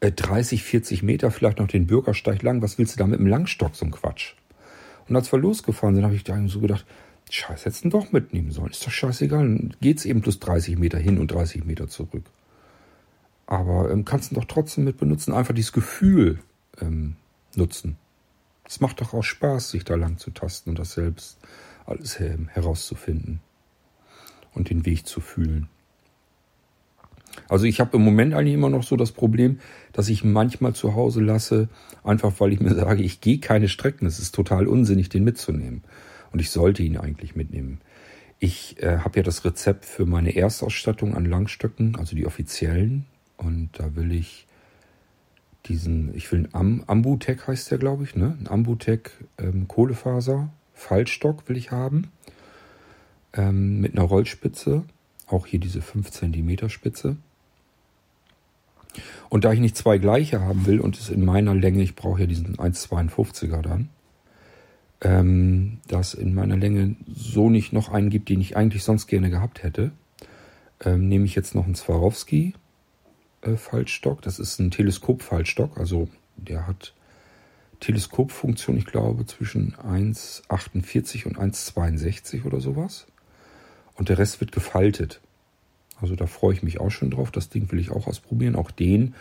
30, 0.00 0.60
äh, 0.60 0.62
40 0.62 1.02
Meter 1.02 1.30
vielleicht 1.30 1.58
noch 1.58 1.68
den 1.68 1.86
Bürgersteig 1.86 2.42
lang, 2.42 2.62
was 2.62 2.78
willst 2.78 2.94
du 2.94 2.98
da 2.98 3.06
mit 3.06 3.20
dem 3.20 3.26
Langstock, 3.26 3.76
so 3.76 3.84
ein 3.84 3.92
Quatsch? 3.92 4.34
Und 5.08 5.16
als 5.16 5.32
wir 5.32 5.38
losgefahren 5.38 5.94
sind, 5.94 6.04
habe 6.04 6.14
ich 6.14 6.24
da 6.24 6.40
so 6.48 6.60
gedacht, 6.60 6.84
scheiße, 7.30 7.66
hättest 7.66 7.84
du 7.84 7.88
doch 7.88 8.12
mitnehmen 8.12 8.50
sollen, 8.50 8.70
ist 8.70 8.84
doch 8.86 8.90
scheißegal, 8.90 9.40
dann 9.40 9.74
geht's 9.80 10.04
eben 10.04 10.22
plus 10.22 10.40
30 10.40 10.78
Meter 10.78 10.98
hin 10.98 11.18
und 11.18 11.30
30 11.30 11.64
Meter 11.64 11.88
zurück. 11.88 12.24
Aber 13.46 13.90
ähm, 13.90 14.04
kannst 14.04 14.30
du 14.30 14.36
doch 14.36 14.44
trotzdem 14.44 14.84
mit 14.84 14.98
benutzen, 14.98 15.32
einfach 15.32 15.54
dieses 15.54 15.72
Gefühl 15.72 16.38
ähm, 16.80 17.16
nutzen. 17.54 17.96
Es 18.64 18.80
macht 18.80 19.00
doch 19.00 19.12
auch 19.12 19.22
Spaß, 19.22 19.70
sich 19.70 19.84
da 19.84 19.96
lang 19.96 20.18
zu 20.18 20.30
tasten 20.30 20.70
und 20.70 20.78
das 20.78 20.92
selbst 20.92 21.38
alles 21.84 22.18
herauszufinden 22.18 23.40
und 24.54 24.70
den 24.70 24.86
Weg 24.86 25.06
zu 25.06 25.20
fühlen. 25.20 25.68
Also 27.48 27.64
ich 27.64 27.80
habe 27.80 27.96
im 27.96 28.04
Moment 28.04 28.34
eigentlich 28.34 28.54
immer 28.54 28.70
noch 28.70 28.82
so 28.82 28.96
das 28.96 29.12
Problem, 29.12 29.58
dass 29.92 30.08
ich 30.08 30.24
manchmal 30.24 30.74
zu 30.74 30.94
Hause 30.94 31.22
lasse, 31.22 31.68
einfach 32.04 32.32
weil 32.38 32.52
ich 32.52 32.60
mir 32.60 32.74
sage, 32.74 33.02
ich 33.02 33.20
gehe 33.20 33.38
keine 33.38 33.68
Strecken. 33.68 34.06
Es 34.06 34.18
ist 34.18 34.34
total 34.34 34.66
unsinnig, 34.66 35.08
den 35.08 35.24
mitzunehmen. 35.24 35.82
Und 36.32 36.40
ich 36.40 36.50
sollte 36.50 36.82
ihn 36.82 36.96
eigentlich 36.96 37.36
mitnehmen. 37.36 37.80
Ich 38.38 38.82
äh, 38.82 38.98
habe 38.98 39.18
ja 39.18 39.22
das 39.22 39.44
Rezept 39.44 39.84
für 39.84 40.06
meine 40.06 40.34
Erstausstattung 40.34 41.14
an 41.14 41.24
Langstöcken, 41.24 41.96
also 41.96 42.16
die 42.16 42.26
offiziellen. 42.26 43.06
Und 43.42 43.70
da 43.72 43.96
will 43.96 44.12
ich 44.12 44.46
diesen, 45.66 46.14
ich 46.14 46.30
will 46.32 46.40
einen 46.40 46.54
Am 46.54 46.84
Ambutec 46.86 47.46
heißt 47.46 47.70
der, 47.70 47.78
glaube 47.78 48.04
ich, 48.04 48.14
ne? 48.14 48.36
Ein 48.40 48.48
Ambutec 48.48 49.12
ähm, 49.38 49.68
Kohlefaser, 49.68 50.50
Fallstock 50.74 51.48
will 51.48 51.56
ich 51.56 51.70
haben. 51.70 52.08
Ähm, 53.32 53.80
mit 53.80 53.92
einer 53.92 54.06
Rollspitze. 54.06 54.84
Auch 55.26 55.46
hier 55.46 55.60
diese 55.60 55.80
5 55.80 56.10
cm 56.10 56.68
Spitze. 56.68 57.16
Und 59.30 59.44
da 59.44 59.52
ich 59.52 59.60
nicht 59.60 59.76
zwei 59.76 59.96
gleiche 59.96 60.40
haben 60.40 60.66
will 60.66 60.78
und 60.78 60.98
es 60.98 61.08
in 61.08 61.24
meiner 61.24 61.54
Länge, 61.54 61.82
ich 61.82 61.94
brauche 61.94 62.20
ja 62.20 62.26
diesen 62.26 62.56
1,52er 62.56 63.62
dann, 63.62 63.88
ähm, 65.00 65.78
dass 65.88 66.12
in 66.12 66.34
meiner 66.34 66.58
Länge 66.58 66.96
so 67.06 67.48
nicht 67.48 67.72
noch 67.72 67.88
einen 67.88 68.10
gibt, 68.10 68.28
den 68.28 68.42
ich 68.42 68.56
eigentlich 68.56 68.84
sonst 68.84 69.06
gerne 69.06 69.30
gehabt 69.30 69.62
hätte, 69.62 69.92
ähm, 70.84 71.08
nehme 71.08 71.24
ich 71.24 71.34
jetzt 71.34 71.54
noch 71.54 71.64
einen 71.64 71.74
Swarovski 71.74 72.52
Faltstock. 73.56 74.22
Das 74.22 74.38
ist 74.38 74.58
ein 74.58 74.70
Teleskop-Faltstock, 74.70 75.78
also 75.78 76.08
der 76.36 76.66
hat 76.66 76.94
Teleskopfunktion, 77.80 78.76
ich 78.76 78.86
glaube, 78.86 79.26
zwischen 79.26 79.74
1,48 79.74 81.26
und 81.26 81.38
1,62 81.38 82.44
oder 82.44 82.60
sowas. 82.60 83.06
Und 83.94 84.08
der 84.08 84.18
Rest 84.18 84.40
wird 84.40 84.52
gefaltet. 84.52 85.20
Also 86.00 86.16
da 86.16 86.26
freue 86.26 86.54
ich 86.54 86.62
mich 86.62 86.80
auch 86.80 86.90
schon 86.90 87.10
drauf. 87.10 87.30
Das 87.30 87.48
Ding 87.48 87.70
will 87.72 87.80
ich 87.80 87.90
auch 87.90 88.06
ausprobieren. 88.06 88.56
Auch 88.56 88.70
den 88.70 89.14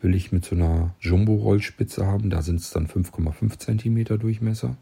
will 0.00 0.14
ich 0.14 0.32
mit 0.32 0.44
so 0.44 0.54
einer 0.54 0.94
Jumbo-Rollspitze 1.00 2.06
haben. 2.06 2.30
Da 2.30 2.42
sind 2.42 2.60
es 2.60 2.70
dann 2.70 2.86
5,5 2.86 3.58
cm 3.58 4.18
Durchmesser. 4.18 4.76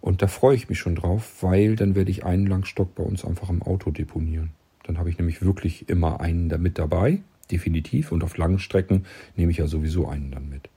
Und 0.00 0.22
da 0.22 0.28
freue 0.28 0.54
ich 0.54 0.68
mich 0.68 0.78
schon 0.78 0.94
drauf, 0.94 1.42
weil 1.42 1.74
dann 1.74 1.96
werde 1.96 2.12
ich 2.12 2.24
einen 2.24 2.46
Langstock 2.46 2.94
bei 2.94 3.02
uns 3.02 3.24
einfach 3.24 3.50
im 3.50 3.62
Auto 3.62 3.90
deponieren. 3.90 4.50
Dann 4.84 4.98
habe 4.98 5.10
ich 5.10 5.18
nämlich 5.18 5.42
wirklich 5.42 5.88
immer 5.88 6.20
einen 6.20 6.48
da 6.48 6.58
mit 6.58 6.78
dabei, 6.78 7.22
definitiv. 7.50 8.12
Und 8.12 8.24
auf 8.24 8.36
langen 8.36 8.58
Strecken 8.58 9.06
nehme 9.36 9.52
ich 9.52 9.58
ja 9.58 9.66
sowieso 9.66 10.08
einen 10.08 10.30
dann 10.30 10.48
mit. 10.48 10.68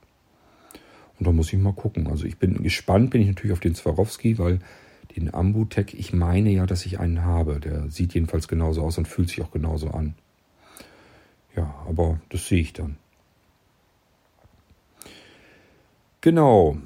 Und 1.20 1.28
da 1.28 1.32
muss 1.32 1.52
ich 1.52 1.60
mal 1.60 1.74
gucken. 1.74 2.08
Also 2.08 2.26
ich 2.26 2.38
bin 2.38 2.64
gespannt, 2.64 3.12
bin 3.12 3.22
ich 3.22 3.28
natürlich 3.28 3.54
auf 3.54 3.60
den 3.60 3.76
Swarovski, 3.76 4.38
weil 4.38 4.60
den 5.16 5.34
Ambutech, 5.34 5.94
ich 5.94 6.14
meine 6.14 6.50
ja, 6.52 6.66
dass 6.66 6.86
ich 6.86 7.00
einen 7.00 7.24
habe. 7.24 7.60
Der 7.60 7.90
sieht 7.90 8.14
jedenfalls 8.14 8.48
genauso 8.48 8.84
aus 8.84 8.98
und 8.98 9.08
fühlt 9.08 9.30
sich 9.30 9.42
auch 9.42 9.52
genauso 9.52 9.90
an. 9.92 10.16
Ja, 11.56 11.76
aber 11.88 12.22
das 12.30 12.48
sehe 12.48 12.62
ich 12.62 12.74
dann. 12.74 12.98
Genau. 16.22 16.78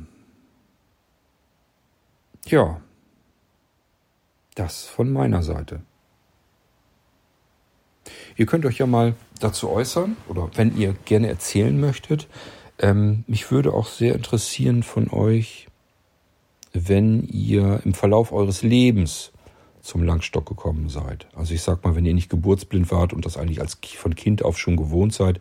Ja, 2.46 2.82
das 4.56 4.86
von 4.86 5.12
meiner 5.12 5.44
Seite. 5.44 5.82
Ihr 8.36 8.46
könnt 8.46 8.66
euch 8.66 8.78
ja 8.78 8.88
mal 8.88 9.16
dazu 9.40 9.70
äußern 9.70 10.18
oder 10.28 10.50
wenn 10.56 10.76
ihr 10.78 10.96
gerne 11.06 11.28
erzählen 11.28 11.80
möchtet. 11.80 12.28
Ähm, 12.80 13.24
mich 13.28 13.52
würde 13.52 13.74
auch 13.74 13.88
sehr 13.88 14.16
interessieren 14.16 14.84
von 14.84 15.10
euch, 15.12 15.68
wenn 16.74 17.28
ihr 17.28 17.82
im 17.86 17.94
Verlauf 17.94 18.32
eures 18.32 18.64
Lebens 18.64 19.32
zum 19.82 20.04
Langstock 20.04 20.48
gekommen 20.48 20.90
seid. 20.90 21.28
Also 21.36 21.54
ich 21.54 21.62
sag 21.62 21.84
mal, 21.84 21.96
wenn 21.96 22.06
ihr 22.06 22.14
nicht 22.14 22.30
geburtsblind 22.30 22.90
wart 22.92 23.14
und 23.14 23.26
das 23.26 23.38
eigentlich 23.38 23.62
als 23.62 23.78
von 23.98 24.16
Kind 24.16 24.44
auf 24.44 24.58
schon 24.58 24.78
gewohnt 24.78 25.14
seid, 25.14 25.40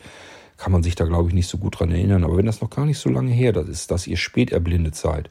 kann 0.59 0.73
man 0.73 0.83
sich 0.83 0.95
da 0.95 1.05
glaube 1.05 1.29
ich 1.29 1.35
nicht 1.35 1.49
so 1.49 1.59
gut 1.59 1.79
dran 1.79 1.91
erinnern. 1.91 2.25
Aber 2.25 2.37
wenn 2.37 2.47
das 2.47 2.61
noch 2.61 2.71
gar 2.71 2.85
nicht 2.85 2.99
so 2.99 3.09
lange 3.09 3.33
her 3.33 3.57
ist, 3.57 3.91
dass 3.91 4.07
ihr 4.07 4.17
spät 4.17 4.53
erblindet 4.53 4.97
seid 4.97 5.31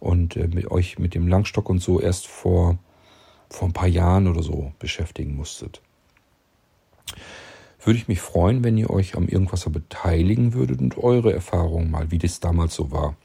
und 0.00 0.36
äh, 0.36 0.48
mit 0.48 0.70
euch 0.70 0.98
mit 0.98 1.14
dem 1.14 1.28
Langstock 1.28 1.68
und 1.68 1.80
so 1.80 2.00
erst 2.00 2.26
vor, 2.26 2.78
vor 3.48 3.68
ein 3.68 3.74
paar 3.74 3.88
Jahren 3.88 4.26
oder 4.26 4.42
so 4.42 4.72
beschäftigen 4.78 5.36
musstet. 5.36 5.80
Würde 7.82 7.98
ich 7.98 8.08
mich 8.08 8.20
freuen, 8.20 8.64
wenn 8.64 8.76
ihr 8.76 8.90
euch 8.90 9.14
am 9.14 9.28
Irgendwasser 9.28 9.70
beteiligen 9.70 10.54
würdet 10.54 10.80
und 10.80 10.98
eure 10.98 11.32
Erfahrungen 11.32 11.90
mal, 11.90 12.10
wie 12.10 12.18
das 12.18 12.40
damals 12.40 12.74
so 12.74 12.90
war. 12.90 13.16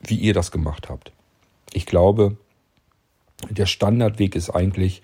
Wie 0.00 0.14
ihr 0.14 0.32
das 0.32 0.52
gemacht 0.52 0.88
habt. 0.88 1.10
Ich 1.72 1.86
glaube, 1.86 2.36
der 3.50 3.66
Standardweg 3.66 4.34
ist 4.36 4.50
eigentlich, 4.50 5.02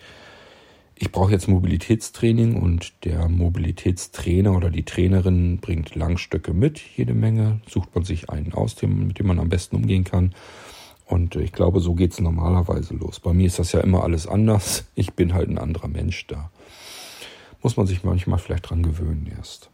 ich 0.95 1.11
brauche 1.11 1.33
jetzt 1.33 1.49
Mobilitätstraining 1.49 2.55
und 2.55 2.93
der 3.05 3.29
Mobilitätstrainer 3.29 4.57
oder 4.57 4.71
die 4.71 4.85
Trainerin 4.85 5.59
bringt 5.59 5.97
Langstöcke 5.97 6.55
mit, 6.55 6.81
jede 6.97 7.15
Menge, 7.15 7.61
sucht 7.69 7.95
man 7.95 8.05
sich 8.05 8.31
einen 8.31 8.53
aus, 8.53 8.81
mit 8.83 9.19
dem 9.19 9.27
man 9.27 9.41
am 9.41 9.49
besten 9.49 9.77
umgehen 9.77 10.05
kann. 10.05 10.33
Und 11.07 11.35
ich 11.37 11.53
glaube, 11.53 11.81
so 11.81 11.95
geht 11.95 12.13
es 12.13 12.21
normalerweise 12.21 12.95
los. 12.95 13.21
Bei 13.21 13.33
mir 13.33 13.47
ist 13.47 13.59
das 13.59 13.73
ja 13.73 13.81
immer 13.81 14.05
alles 14.05 14.27
anders. 14.27 14.85
Ich 14.95 15.13
bin 15.13 15.35
halt 15.35 15.49
ein 15.49 15.59
anderer 15.59 15.89
Mensch 15.89 16.27
da. 16.27 16.51
Muss 17.63 17.77
man 17.77 17.87
sich 17.87 18.05
manchmal 18.05 18.39
vielleicht 18.39 18.69
dran 18.69 18.83
gewöhnen 18.83 19.31
erst. 19.37 19.71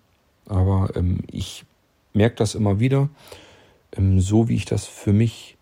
Aber 0.46 0.90
ähm, 0.94 1.20
ich 1.30 1.64
merke 2.12 2.36
das 2.36 2.54
immer 2.54 2.80
wieder, 2.80 3.08
ähm, 3.96 4.20
so 4.20 4.48
wie 4.48 4.56
ich 4.56 4.64
das 4.64 4.86
für 4.86 5.12
mich 5.12 5.56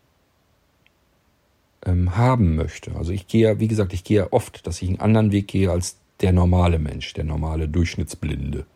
ähm, 1.84 2.16
haben 2.16 2.56
möchte. 2.56 2.94
Also 2.96 3.12
ich 3.12 3.26
gehe 3.26 3.48
ja, 3.48 3.60
wie 3.60 3.68
gesagt, 3.68 3.92
ich 3.92 4.04
gehe 4.04 4.18
ja 4.18 4.32
oft, 4.32 4.66
dass 4.66 4.82
ich 4.82 4.88
einen 4.88 5.00
anderen 5.00 5.32
Weg 5.32 5.48
gehe 5.48 5.70
als 5.70 5.98
der 6.20 6.32
normale 6.32 6.78
Mensch, 6.78 7.12
der 7.14 7.24
normale 7.24 7.68
Durchschnittsblinde. 7.68 8.66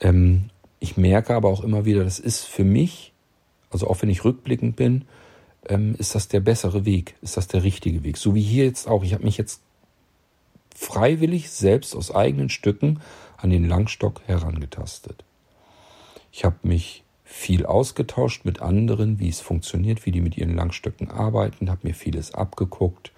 Ähm, 0.00 0.50
ich 0.80 0.96
merke 0.96 1.34
aber 1.34 1.48
auch 1.48 1.62
immer 1.62 1.84
wieder, 1.84 2.04
das 2.04 2.18
ist 2.18 2.44
für 2.44 2.64
mich, 2.64 3.12
also 3.70 3.86
auch 3.86 4.00
wenn 4.02 4.08
ich 4.08 4.24
rückblickend 4.24 4.76
bin, 4.76 5.04
ähm, 5.68 5.94
ist 5.98 6.14
das 6.14 6.28
der 6.28 6.40
bessere 6.40 6.84
Weg, 6.84 7.14
ist 7.20 7.36
das 7.36 7.46
der 7.46 7.62
richtige 7.62 8.02
Weg. 8.02 8.16
So 8.16 8.34
wie 8.34 8.42
hier 8.42 8.64
jetzt 8.64 8.88
auch. 8.88 9.04
Ich 9.04 9.12
habe 9.12 9.24
mich 9.24 9.36
jetzt 9.36 9.60
freiwillig 10.80 11.50
selbst 11.50 11.94
aus 11.94 12.10
eigenen 12.10 12.48
Stücken 12.48 13.00
an 13.36 13.50
den 13.50 13.68
Langstock 13.68 14.22
herangetastet. 14.24 15.24
Ich 16.32 16.42
habe 16.42 16.56
mich 16.62 17.04
viel 17.22 17.66
ausgetauscht 17.66 18.46
mit 18.46 18.62
anderen, 18.62 19.20
wie 19.20 19.28
es 19.28 19.40
funktioniert, 19.40 20.06
wie 20.06 20.10
die 20.10 20.22
mit 20.22 20.38
ihren 20.38 20.56
Langstöcken 20.56 21.10
arbeiten, 21.10 21.68
habe 21.68 21.86
mir 21.86 21.94
vieles 21.94 22.32
abgeguckt, 22.32 23.12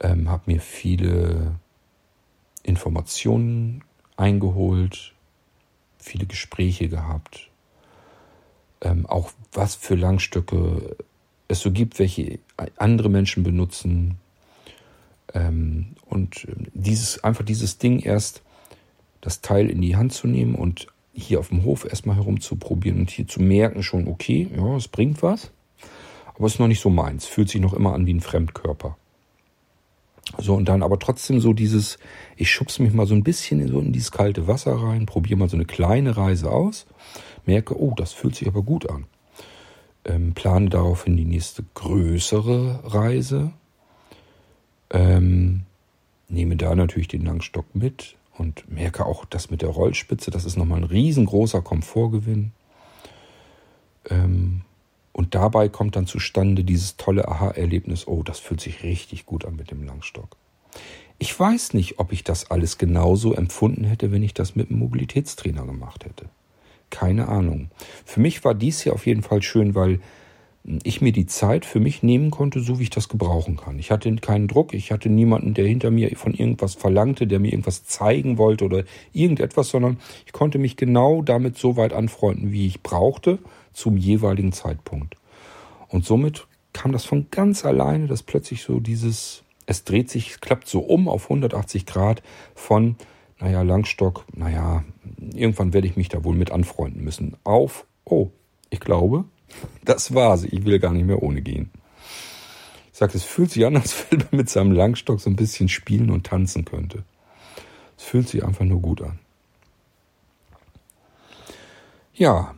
ähm, 0.00 0.28
habe 0.28 0.42
mir 0.52 0.60
viele 0.60 1.58
Informationen 2.62 3.82
eingeholt, 4.18 5.14
viele 5.98 6.26
Gespräche 6.26 6.90
gehabt, 6.90 7.48
ähm, 8.82 9.06
auch 9.06 9.30
was 9.52 9.74
für 9.74 9.94
Langstöcke 9.94 10.96
es 11.48 11.60
so 11.60 11.72
gibt, 11.72 11.98
welche 11.98 12.40
andere 12.76 13.08
Menschen 13.08 13.42
benutzen. 13.42 14.18
Ähm, 15.34 15.94
und 16.06 16.46
dieses, 16.74 17.22
einfach 17.24 17.44
dieses 17.44 17.78
Ding 17.78 18.00
erst, 18.00 18.42
das 19.20 19.40
Teil 19.40 19.68
in 19.70 19.80
die 19.80 19.96
Hand 19.96 20.12
zu 20.12 20.26
nehmen 20.26 20.54
und 20.54 20.86
hier 21.12 21.40
auf 21.40 21.48
dem 21.48 21.64
Hof 21.64 21.84
erstmal 21.84 22.16
herumzuprobieren 22.16 23.00
und 23.00 23.10
hier 23.10 23.26
zu 23.26 23.42
merken 23.42 23.82
schon, 23.82 24.06
okay, 24.06 24.48
ja, 24.56 24.76
es 24.76 24.88
bringt 24.88 25.22
was, 25.22 25.50
aber 26.34 26.46
es 26.46 26.54
ist 26.54 26.60
noch 26.60 26.68
nicht 26.68 26.80
so 26.80 26.90
meins. 26.90 27.26
Fühlt 27.26 27.48
sich 27.48 27.60
noch 27.60 27.74
immer 27.74 27.94
an 27.94 28.06
wie 28.06 28.14
ein 28.14 28.20
Fremdkörper. 28.20 28.96
So, 30.36 30.54
und 30.54 30.68
dann 30.68 30.82
aber 30.82 30.98
trotzdem 30.98 31.40
so 31.40 31.52
dieses, 31.52 31.98
ich 32.36 32.50
schubse 32.50 32.82
mich 32.82 32.92
mal 32.92 33.06
so 33.06 33.14
ein 33.14 33.24
bisschen 33.24 33.60
in, 33.60 33.68
so 33.68 33.80
in 33.80 33.92
dieses 33.92 34.12
kalte 34.12 34.46
Wasser 34.46 34.74
rein, 34.74 35.06
probiere 35.06 35.38
mal 35.38 35.48
so 35.48 35.56
eine 35.56 35.64
kleine 35.64 36.16
Reise 36.16 36.50
aus, 36.50 36.86
merke, 37.46 37.80
oh, 37.80 37.94
das 37.96 38.12
fühlt 38.12 38.36
sich 38.36 38.46
aber 38.46 38.62
gut 38.62 38.88
an. 38.90 39.06
Ähm, 40.04 40.34
plane 40.34 40.68
daraufhin 40.68 41.16
die 41.16 41.24
nächste 41.24 41.64
größere 41.74 42.80
Reise. 42.84 43.52
Ähm, 44.90 45.62
nehme 46.28 46.56
da 46.56 46.74
natürlich 46.74 47.08
den 47.08 47.24
Langstock 47.24 47.74
mit, 47.74 48.16
und 48.38 48.70
merke 48.70 49.04
auch, 49.04 49.24
dass 49.24 49.50
mit 49.50 49.62
der 49.62 49.70
Rollspitze, 49.70 50.30
das 50.30 50.44
ist 50.44 50.56
nochmal 50.56 50.78
ein 50.78 50.84
riesengroßer 50.84 51.62
Komfortgewinn. 51.62 52.52
Ähm, 54.08 54.62
und 55.12 55.34
dabei 55.34 55.68
kommt 55.68 55.96
dann 55.96 56.06
zustande 56.06 56.62
dieses 56.62 56.96
tolle 56.96 57.26
Aha-Erlebnis, 57.26 58.06
oh, 58.06 58.22
das 58.22 58.38
fühlt 58.38 58.60
sich 58.60 58.82
richtig 58.84 59.26
gut 59.26 59.44
an 59.44 59.56
mit 59.56 59.70
dem 59.70 59.84
Langstock. 59.84 60.36
Ich 61.18 61.38
weiß 61.38 61.74
nicht, 61.74 61.98
ob 61.98 62.12
ich 62.12 62.22
das 62.22 62.50
alles 62.50 62.78
genauso 62.78 63.34
empfunden 63.34 63.82
hätte, 63.84 64.12
wenn 64.12 64.22
ich 64.22 64.34
das 64.34 64.54
mit 64.54 64.70
einem 64.70 64.78
Mobilitätstrainer 64.78 65.64
gemacht 65.64 66.04
hätte. 66.04 66.26
Keine 66.90 67.28
Ahnung. 67.28 67.70
Für 68.04 68.20
mich 68.20 68.44
war 68.44 68.54
dies 68.54 68.80
hier 68.80 68.92
auf 68.92 69.06
jeden 69.06 69.22
Fall 69.22 69.42
schön, 69.42 69.74
weil 69.74 70.00
ich 70.82 71.00
mir 71.00 71.12
die 71.12 71.26
Zeit 71.26 71.64
für 71.64 71.80
mich 71.80 72.02
nehmen 72.02 72.30
konnte, 72.30 72.60
so 72.60 72.78
wie 72.78 72.84
ich 72.84 72.90
das 72.90 73.08
gebrauchen 73.08 73.56
kann. 73.56 73.78
Ich 73.78 73.90
hatte 73.90 74.14
keinen 74.16 74.48
Druck, 74.48 74.74
ich 74.74 74.92
hatte 74.92 75.08
niemanden, 75.08 75.54
der 75.54 75.66
hinter 75.66 75.90
mir 75.90 76.14
von 76.16 76.34
irgendwas 76.34 76.74
verlangte, 76.74 77.26
der 77.26 77.38
mir 77.38 77.52
irgendwas 77.52 77.84
zeigen 77.84 78.36
wollte 78.36 78.66
oder 78.66 78.84
irgendetwas, 79.12 79.70
sondern 79.70 79.98
ich 80.26 80.32
konnte 80.32 80.58
mich 80.58 80.76
genau 80.76 81.22
damit 81.22 81.56
so 81.56 81.76
weit 81.76 81.92
anfreunden, 81.92 82.52
wie 82.52 82.66
ich 82.66 82.82
brauchte, 82.82 83.38
zum 83.72 83.96
jeweiligen 83.96 84.52
Zeitpunkt. 84.52 85.14
Und 85.88 86.04
somit 86.04 86.46
kam 86.74 86.92
das 86.92 87.06
von 87.06 87.28
ganz 87.30 87.64
alleine, 87.64 88.06
dass 88.06 88.22
plötzlich 88.22 88.62
so 88.62 88.78
dieses, 88.78 89.44
es 89.64 89.84
dreht 89.84 90.10
sich, 90.10 90.40
klappt 90.40 90.68
so 90.68 90.80
um 90.80 91.08
auf 91.08 91.24
180 91.24 91.86
Grad 91.86 92.22
von, 92.54 92.96
naja, 93.40 93.62
Langstock, 93.62 94.26
naja, 94.34 94.84
irgendwann 95.34 95.72
werde 95.72 95.86
ich 95.86 95.96
mich 95.96 96.10
da 96.10 96.24
wohl 96.24 96.36
mit 96.36 96.50
anfreunden 96.50 97.02
müssen, 97.02 97.36
auf, 97.44 97.86
oh, 98.04 98.28
ich 98.68 98.80
glaube, 98.80 99.24
das 99.84 100.14
war's. 100.14 100.44
Ich 100.44 100.64
will 100.64 100.78
gar 100.78 100.92
nicht 100.92 101.06
mehr 101.06 101.22
ohne 101.22 101.42
gehen. 101.42 101.70
Ich 102.92 102.98
sage, 102.98 103.16
es 103.16 103.24
fühlt 103.24 103.50
sich 103.50 103.64
an, 103.64 103.76
als 103.76 104.06
wenn 104.10 104.18
man 104.18 104.28
mit 104.32 104.50
seinem 104.50 104.72
Langstock 104.72 105.20
so 105.20 105.30
ein 105.30 105.36
bisschen 105.36 105.68
spielen 105.68 106.10
und 106.10 106.26
tanzen 106.26 106.64
könnte. 106.64 107.04
Es 107.96 108.04
fühlt 108.04 108.28
sich 108.28 108.44
einfach 108.44 108.64
nur 108.64 108.80
gut 108.80 109.02
an. 109.02 109.18
Ja, 112.14 112.54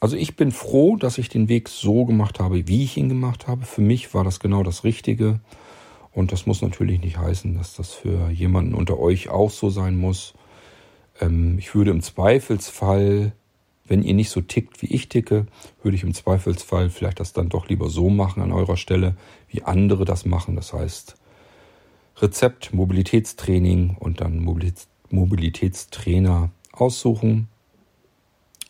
also 0.00 0.16
ich 0.16 0.34
bin 0.34 0.50
froh, 0.50 0.96
dass 0.96 1.18
ich 1.18 1.28
den 1.28 1.48
Weg 1.48 1.68
so 1.68 2.06
gemacht 2.06 2.40
habe, 2.40 2.66
wie 2.66 2.84
ich 2.84 2.96
ihn 2.96 3.08
gemacht 3.08 3.46
habe. 3.46 3.66
Für 3.66 3.82
mich 3.82 4.14
war 4.14 4.24
das 4.24 4.40
genau 4.40 4.62
das 4.62 4.82
Richtige. 4.82 5.40
Und 6.12 6.32
das 6.32 6.46
muss 6.46 6.62
natürlich 6.62 7.00
nicht 7.00 7.18
heißen, 7.18 7.56
dass 7.56 7.76
das 7.76 7.92
für 7.92 8.30
jemanden 8.30 8.74
unter 8.74 8.98
euch 8.98 9.28
auch 9.28 9.50
so 9.50 9.70
sein 9.70 9.96
muss. 9.96 10.34
Ähm, 11.20 11.58
ich 11.58 11.74
würde 11.74 11.90
im 11.90 12.02
Zweifelsfall 12.02 13.32
wenn 13.90 14.02
ihr 14.04 14.14
nicht 14.14 14.30
so 14.30 14.40
tickt, 14.40 14.80
wie 14.82 14.86
ich 14.86 15.08
ticke, 15.08 15.46
würde 15.82 15.96
ich 15.96 16.04
im 16.04 16.14
Zweifelsfall 16.14 16.90
vielleicht 16.90 17.18
das 17.18 17.32
dann 17.32 17.48
doch 17.48 17.68
lieber 17.68 17.90
so 17.90 18.08
machen 18.08 18.40
an 18.40 18.52
eurer 18.52 18.76
Stelle, 18.76 19.16
wie 19.48 19.64
andere 19.64 20.04
das 20.04 20.24
machen. 20.24 20.54
Das 20.54 20.72
heißt, 20.72 21.16
Rezept, 22.18 22.72
Mobilitätstraining 22.72 23.96
und 23.98 24.20
dann 24.20 24.46
Mobilitätstrainer 25.10 26.52
aussuchen. 26.70 27.48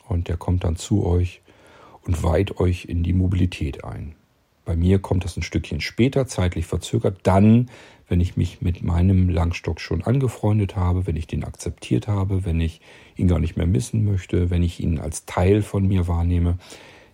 Und 0.07 0.27
der 0.27 0.37
kommt 0.37 0.63
dann 0.63 0.75
zu 0.75 1.05
euch 1.05 1.41
und 2.01 2.23
weiht 2.23 2.59
euch 2.59 2.85
in 2.85 3.03
die 3.03 3.13
Mobilität 3.13 3.83
ein. 3.83 4.15
Bei 4.65 4.75
mir 4.75 4.99
kommt 4.99 5.23
das 5.23 5.37
ein 5.37 5.43
Stückchen 5.43 5.81
später, 5.81 6.27
zeitlich 6.27 6.65
verzögert. 6.65 7.19
Dann, 7.23 7.69
wenn 8.07 8.19
ich 8.21 8.37
mich 8.37 8.61
mit 8.61 8.83
meinem 8.83 9.29
Langstock 9.29 9.79
schon 9.79 10.03
angefreundet 10.03 10.75
habe, 10.75 11.07
wenn 11.07 11.15
ich 11.15 11.27
den 11.27 11.43
akzeptiert 11.43 12.07
habe, 12.07 12.45
wenn 12.45 12.59
ich 12.59 12.81
ihn 13.15 13.27
gar 13.27 13.39
nicht 13.39 13.57
mehr 13.57 13.65
missen 13.65 14.05
möchte, 14.05 14.49
wenn 14.49 14.63
ich 14.63 14.79
ihn 14.79 14.99
als 14.99 15.25
Teil 15.25 15.61
von 15.63 15.87
mir 15.87 16.07
wahrnehme. 16.07 16.57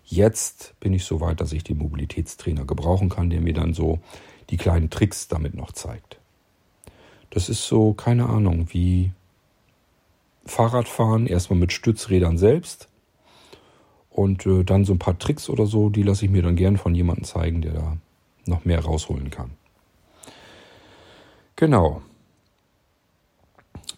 Jetzt 0.04 0.76
bin 0.80 0.94
ich 0.94 1.06
so 1.06 1.22
weit, 1.22 1.42
dass 1.42 1.54
ich 1.54 1.64
den 1.64 1.78
Mobilitätstrainer 1.78 2.66
gebrauchen 2.66 3.10
kann, 3.10 3.30
der 3.30 3.42
mir 3.42 3.54
dann 3.54 3.74
so 3.74 4.00
die 4.50 4.58
kleinen 4.58 4.90
Tricks 4.90 5.28
damit 5.28 5.54
noch 5.54 5.72
zeigt. 5.72 6.20
Das 7.30 7.50
ist 7.50 7.68
so, 7.68 7.94
keine 7.94 8.28
Ahnung, 8.28 8.68
wie 8.72 9.12
Fahrradfahren, 10.46 11.28
erstmal 11.28 11.60
mit 11.60 11.74
Stützrädern 11.74 12.38
selbst 12.38 12.88
und 14.18 14.48
äh, 14.48 14.64
dann 14.64 14.84
so 14.84 14.94
ein 14.94 15.00
paar 15.00 15.20
Tricks 15.20 15.48
oder 15.48 15.68
so, 15.68 15.90
die 15.92 16.02
lasse 16.02 16.26
ich 16.26 16.32
mir 16.32 16.42
dann 16.42 16.56
gern 16.56 16.78
von 16.78 16.96
jemandem 16.96 17.24
zeigen, 17.24 17.62
der 17.62 17.74
da 17.74 17.98
noch 18.48 18.66
mehr 18.66 18.84
rausholen 18.84 19.30
kann. 19.30 19.52
Genau. 21.56 22.02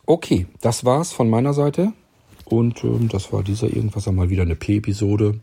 Okay, 0.05 0.45
das 0.59 0.83
war's 0.83 1.13
von 1.13 1.29
meiner 1.29 1.53
Seite. 1.53 1.93
Und 2.43 2.83
ähm, 2.83 3.07
das 3.07 3.31
war 3.31 3.43
dieser 3.43 3.67
irgendwas 3.67 4.09
einmal 4.09 4.29
wieder 4.29 4.41
eine 4.41 4.57
P-Episode. 4.57 5.39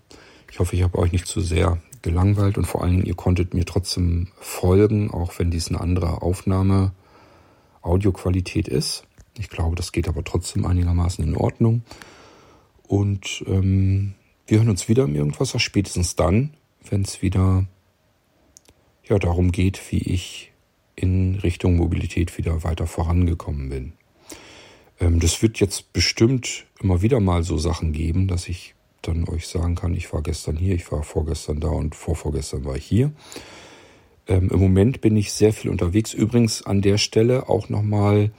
Ich 0.50 0.58
hoffe, 0.58 0.76
ich 0.76 0.82
habe 0.82 0.98
euch 0.98 1.12
nicht 1.12 1.26
zu 1.26 1.40
sehr 1.40 1.78
gelangweilt 2.02 2.58
und 2.58 2.66
vor 2.66 2.82
allen 2.82 2.96
Dingen, 2.96 3.06
ihr 3.06 3.16
konntet 3.16 3.54
mir 3.54 3.64
trotzdem 3.64 4.28
folgen, 4.38 5.10
auch 5.10 5.38
wenn 5.38 5.50
dies 5.50 5.68
eine 5.68 5.80
andere 5.80 6.20
Aufnahme 6.20 6.92
Audioqualität 7.80 8.68
ist. 8.68 9.04
Ich 9.38 9.48
glaube, 9.48 9.74
das 9.74 9.90
geht 9.90 10.06
aber 10.06 10.22
trotzdem 10.22 10.66
einigermaßen 10.66 11.24
in 11.24 11.34
Ordnung. 11.34 11.80
Und 12.86 13.42
ähm, 13.46 14.14
wir 14.46 14.58
hören 14.58 14.70
uns 14.70 14.88
wieder 14.88 15.04
im 15.04 15.14
Irgendwasser, 15.14 15.58
spätestens 15.58 16.16
dann, 16.16 16.54
wenn 16.88 17.02
es 17.02 17.22
wieder 17.22 17.66
ja, 19.04 19.18
darum 19.18 19.52
geht, 19.52 19.80
wie 19.90 19.98
ich 19.98 20.52
in 20.94 21.36
Richtung 21.36 21.76
Mobilität 21.76 22.36
wieder 22.38 22.64
weiter 22.64 22.86
vorangekommen 22.86 23.68
bin. 23.68 23.92
Ähm, 25.00 25.20
das 25.20 25.42
wird 25.42 25.60
jetzt 25.60 25.92
bestimmt 25.92 26.66
immer 26.80 27.02
wieder 27.02 27.20
mal 27.20 27.42
so 27.42 27.58
Sachen 27.58 27.92
geben, 27.92 28.28
dass 28.28 28.48
ich 28.48 28.74
dann 29.02 29.28
euch 29.28 29.46
sagen 29.46 29.74
kann, 29.74 29.94
ich 29.94 30.12
war 30.12 30.22
gestern 30.22 30.56
hier, 30.56 30.74
ich 30.74 30.90
war 30.90 31.02
vorgestern 31.02 31.60
da 31.60 31.68
und 31.68 31.94
vorvorgestern 31.94 32.64
war 32.64 32.76
ich 32.76 32.84
hier. 32.84 33.12
Ähm, 34.26 34.50
Im 34.50 34.58
Moment 34.58 35.00
bin 35.00 35.16
ich 35.16 35.32
sehr 35.32 35.52
viel 35.52 35.70
unterwegs. 35.70 36.12
Übrigens 36.12 36.62
an 36.62 36.82
der 36.82 36.98
Stelle 36.98 37.48
auch 37.48 37.68
nochmal 37.68 38.32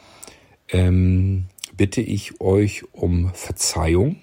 ähm, 0.70 1.46
bitte 1.76 2.02
ich 2.02 2.42
euch 2.42 2.84
um 2.92 3.32
Verzeihung. 3.34 4.18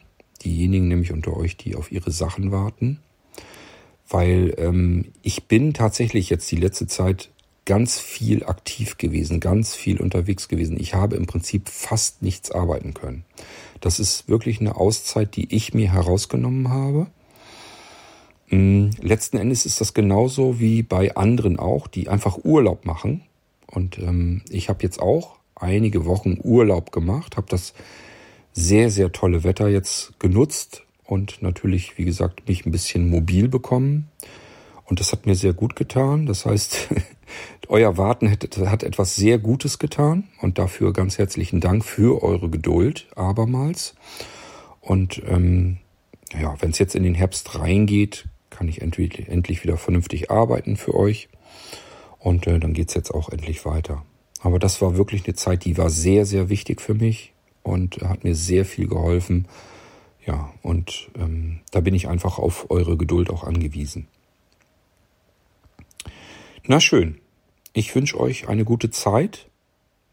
Diejenigen 0.44 0.88
nämlich 0.88 1.12
unter 1.12 1.36
euch, 1.36 1.56
die 1.56 1.76
auf 1.76 1.90
ihre 1.90 2.10
Sachen 2.10 2.52
warten. 2.52 3.00
Weil 4.08 4.54
ähm, 4.58 5.06
ich 5.22 5.44
bin 5.44 5.72
tatsächlich 5.72 6.30
jetzt 6.30 6.50
die 6.50 6.56
letzte 6.56 6.86
Zeit 6.86 7.30
ganz 7.64 7.98
viel 7.98 8.44
aktiv 8.44 8.98
gewesen, 8.98 9.40
ganz 9.40 9.74
viel 9.74 10.00
unterwegs 10.00 10.48
gewesen. 10.48 10.78
Ich 10.78 10.94
habe 10.94 11.16
im 11.16 11.26
Prinzip 11.26 11.68
fast 11.68 12.22
nichts 12.22 12.50
arbeiten 12.50 12.92
können. 12.92 13.24
Das 13.80 13.98
ist 13.98 14.28
wirklich 14.28 14.60
eine 14.60 14.76
Auszeit, 14.76 15.36
die 15.36 15.54
ich 15.54 15.72
mir 15.72 15.92
herausgenommen 15.92 16.68
habe. 16.68 17.06
Mm, 18.50 18.90
letzten 19.00 19.38
Endes 19.38 19.64
ist 19.64 19.80
das 19.80 19.94
genauso 19.94 20.60
wie 20.60 20.82
bei 20.82 21.16
anderen 21.16 21.58
auch, 21.58 21.86
die 21.86 22.08
einfach 22.08 22.44
Urlaub 22.44 22.84
machen. 22.84 23.22
Und 23.66 23.98
ähm, 23.98 24.42
ich 24.50 24.68
habe 24.68 24.82
jetzt 24.82 25.00
auch 25.00 25.36
einige 25.54 26.04
Wochen 26.04 26.38
Urlaub 26.42 26.92
gemacht, 26.92 27.36
habe 27.36 27.46
das 27.48 27.72
sehr, 28.54 28.88
sehr 28.88 29.12
tolle 29.12 29.44
Wetter 29.44 29.68
jetzt 29.68 30.18
genutzt 30.20 30.84
und 31.04 31.42
natürlich, 31.42 31.98
wie 31.98 32.04
gesagt, 32.04 32.48
mich 32.48 32.64
ein 32.64 32.70
bisschen 32.70 33.10
mobil 33.10 33.48
bekommen. 33.48 34.08
Und 34.86 35.00
das 35.00 35.12
hat 35.12 35.26
mir 35.26 35.34
sehr 35.34 35.52
gut 35.52 35.76
getan. 35.76 36.26
Das 36.26 36.46
heißt, 36.46 36.88
euer 37.68 37.98
Warten 37.98 38.30
hat, 38.30 38.56
hat 38.58 38.82
etwas 38.82 39.16
sehr 39.16 39.38
Gutes 39.38 39.78
getan 39.78 40.28
und 40.40 40.58
dafür 40.58 40.92
ganz 40.92 41.18
herzlichen 41.18 41.60
Dank 41.60 41.84
für 41.84 42.22
eure 42.22 42.48
Geduld 42.48 43.08
abermals. 43.16 43.94
Und 44.80 45.20
ähm, 45.26 45.78
ja, 46.32 46.54
wenn 46.60 46.70
es 46.70 46.78
jetzt 46.78 46.94
in 46.94 47.02
den 47.02 47.14
Herbst 47.14 47.58
reingeht, 47.58 48.26
kann 48.50 48.68
ich 48.68 48.82
endlich, 48.82 49.28
endlich 49.28 49.64
wieder 49.64 49.76
vernünftig 49.76 50.30
arbeiten 50.30 50.76
für 50.76 50.94
euch. 50.94 51.28
Und 52.18 52.46
äh, 52.46 52.60
dann 52.60 52.72
geht's 52.72 52.94
jetzt 52.94 53.10
auch 53.10 53.30
endlich 53.30 53.66
weiter. 53.66 54.04
Aber 54.40 54.58
das 54.58 54.80
war 54.80 54.96
wirklich 54.96 55.24
eine 55.26 55.34
Zeit, 55.34 55.64
die 55.64 55.76
war 55.76 55.90
sehr, 55.90 56.24
sehr 56.24 56.50
wichtig 56.50 56.80
für 56.80 56.94
mich 56.94 57.33
und 57.64 57.96
hat 58.02 58.22
mir 58.22 58.36
sehr 58.36 58.64
viel 58.64 58.86
geholfen. 58.86 59.48
Ja, 60.24 60.52
und 60.62 61.10
ähm, 61.18 61.60
da 61.72 61.80
bin 61.80 61.94
ich 61.94 62.08
einfach 62.08 62.38
auf 62.38 62.70
eure 62.70 62.96
Geduld 62.96 63.30
auch 63.30 63.42
angewiesen. 63.42 64.06
Na 66.66 66.80
schön. 66.80 67.18
Ich 67.72 67.94
wünsche 67.94 68.20
euch 68.20 68.48
eine 68.48 68.64
gute 68.64 68.90
Zeit. 68.90 69.48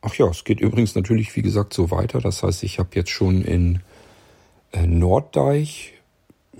Ach 0.01 0.15
ja, 0.15 0.27
es 0.27 0.43
geht 0.43 0.59
übrigens 0.59 0.95
natürlich, 0.95 1.35
wie 1.35 1.43
gesagt, 1.43 1.73
so 1.73 1.91
weiter. 1.91 2.19
Das 2.19 2.41
heißt, 2.41 2.63
ich 2.63 2.79
habe 2.79 2.89
jetzt 2.95 3.11
schon 3.11 3.43
in 3.43 3.81
äh, 4.71 4.87
Norddeich 4.87 5.93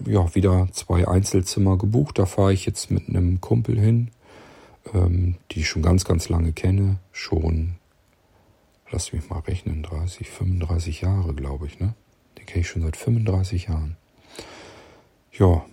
ja, 0.05 0.34
wieder 0.35 0.68
zwei 0.72 1.07
Einzelzimmer 1.07 1.77
gebucht. 1.77 2.19
Da 2.19 2.26
fahre 2.26 2.53
ich 2.53 2.65
jetzt 2.65 2.91
mit 2.91 3.09
einem 3.09 3.41
Kumpel 3.41 3.80
hin, 3.80 4.09
ähm, 4.93 5.35
die 5.51 5.61
ich 5.61 5.69
schon 5.69 5.81
ganz, 5.81 6.05
ganz 6.05 6.30
lange 6.30 6.53
kenne. 6.53 6.97
Schon, 7.11 7.76
lass 8.91 9.13
mich 9.13 9.30
mal 9.30 9.39
rechnen, 9.39 9.84
30, 9.84 10.30
35 10.30 11.01
Jahre, 11.01 11.34
glaube 11.34 11.68
ich, 11.68 11.80
ne? 11.80 11.93
Den 12.38 12.45
kenne 12.45 12.61
ich 12.61 12.68
schon 12.68 12.81
seit 12.81 12.97
35 12.97 13.68
Jahren. 13.68 13.97
Ja, 15.34 15.65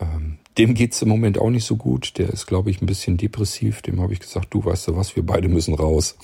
ähm, 0.00 0.38
dem 0.56 0.74
geht's 0.74 1.02
im 1.02 1.08
Moment 1.08 1.38
auch 1.38 1.50
nicht 1.50 1.64
so 1.64 1.76
gut. 1.76 2.18
Der 2.18 2.30
ist, 2.30 2.46
glaube 2.46 2.70
ich, 2.70 2.82
ein 2.82 2.86
bisschen 2.86 3.16
depressiv. 3.16 3.82
Dem 3.82 4.00
habe 4.00 4.12
ich 4.12 4.20
gesagt, 4.20 4.52
du 4.52 4.64
weißt 4.64 4.88
du 4.88 4.96
was, 4.96 5.16
wir 5.16 5.24
beide 5.24 5.48
müssen 5.48 5.74
raus. 5.74 6.16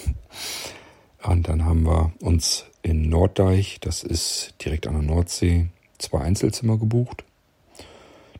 Und 1.22 1.48
dann 1.48 1.64
haben 1.64 1.84
wir 1.84 2.12
uns 2.20 2.66
in 2.82 3.08
Norddeich, 3.08 3.78
das 3.80 4.02
ist 4.02 4.54
direkt 4.62 4.86
an 4.86 4.94
der 4.94 5.02
Nordsee, 5.02 5.68
zwei 5.98 6.20
Einzelzimmer 6.20 6.76
gebucht. 6.76 7.24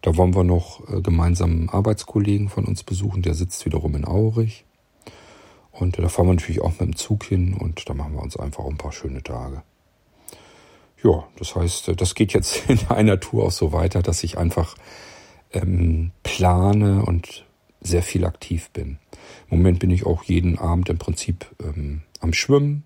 Da 0.03 0.17
wollen 0.17 0.35
wir 0.35 0.45
noch 0.45 0.87
äh, 0.89 1.01
gemeinsam 1.01 1.51
einen 1.51 1.69
Arbeitskollegen 1.71 2.51
von 2.51 2.67
uns 2.67 2.83
besuchen, 2.83 3.23
der 3.23 3.35
sitzt 3.35 3.65
wiederum 3.65 3.95
in 3.95 4.05
Aurich. 4.05 4.65
Und 5.75 5.99
da 5.99 6.09
fahren 6.09 6.29
wir 6.29 6.35
natürlich 6.35 6.63
auch 6.63 6.71
mit 6.71 6.81
dem 6.81 6.97
Zug 6.97 7.25
hin 7.25 7.55
und 7.55 7.89
da 7.89 7.95
machen 7.95 8.15
wir 8.15 8.23
uns 8.23 8.37
einfach 8.37 8.65
ein 8.65 8.79
paar 8.79 8.93
schöne 8.93 9.23
Tage. 9.23 9.63
Ja, 11.03 11.25
das 11.37 11.57
heißt, 11.57 12.01
das 12.01 12.15
geht 12.15 12.33
jetzt 12.33 12.63
in 12.71 12.79
einer 12.89 13.21
Tour 13.21 13.47
auch 13.47 13.51
so 13.51 13.73
weiter, 13.73 14.03
dass 14.03 14.23
ich 14.23 14.39
einfach 14.39 14.77
ähm, 15.53 16.13
plane 16.23 17.05
und 17.05 17.45
sehr 17.81 18.03
viel 18.03 18.25
aktiv 18.25 18.71
bin. 18.71 18.99
Im 19.51 19.59
Moment 19.59 19.81
bin 19.81 19.91
ich 19.91 20.07
auch 20.07 20.23
jeden 20.23 20.59
Abend 20.59 20.89
im 20.89 20.99
Prinzip 20.99 21.47
ähm, 21.63 22.03
am 22.21 22.33
Schwimmen. 22.33 22.85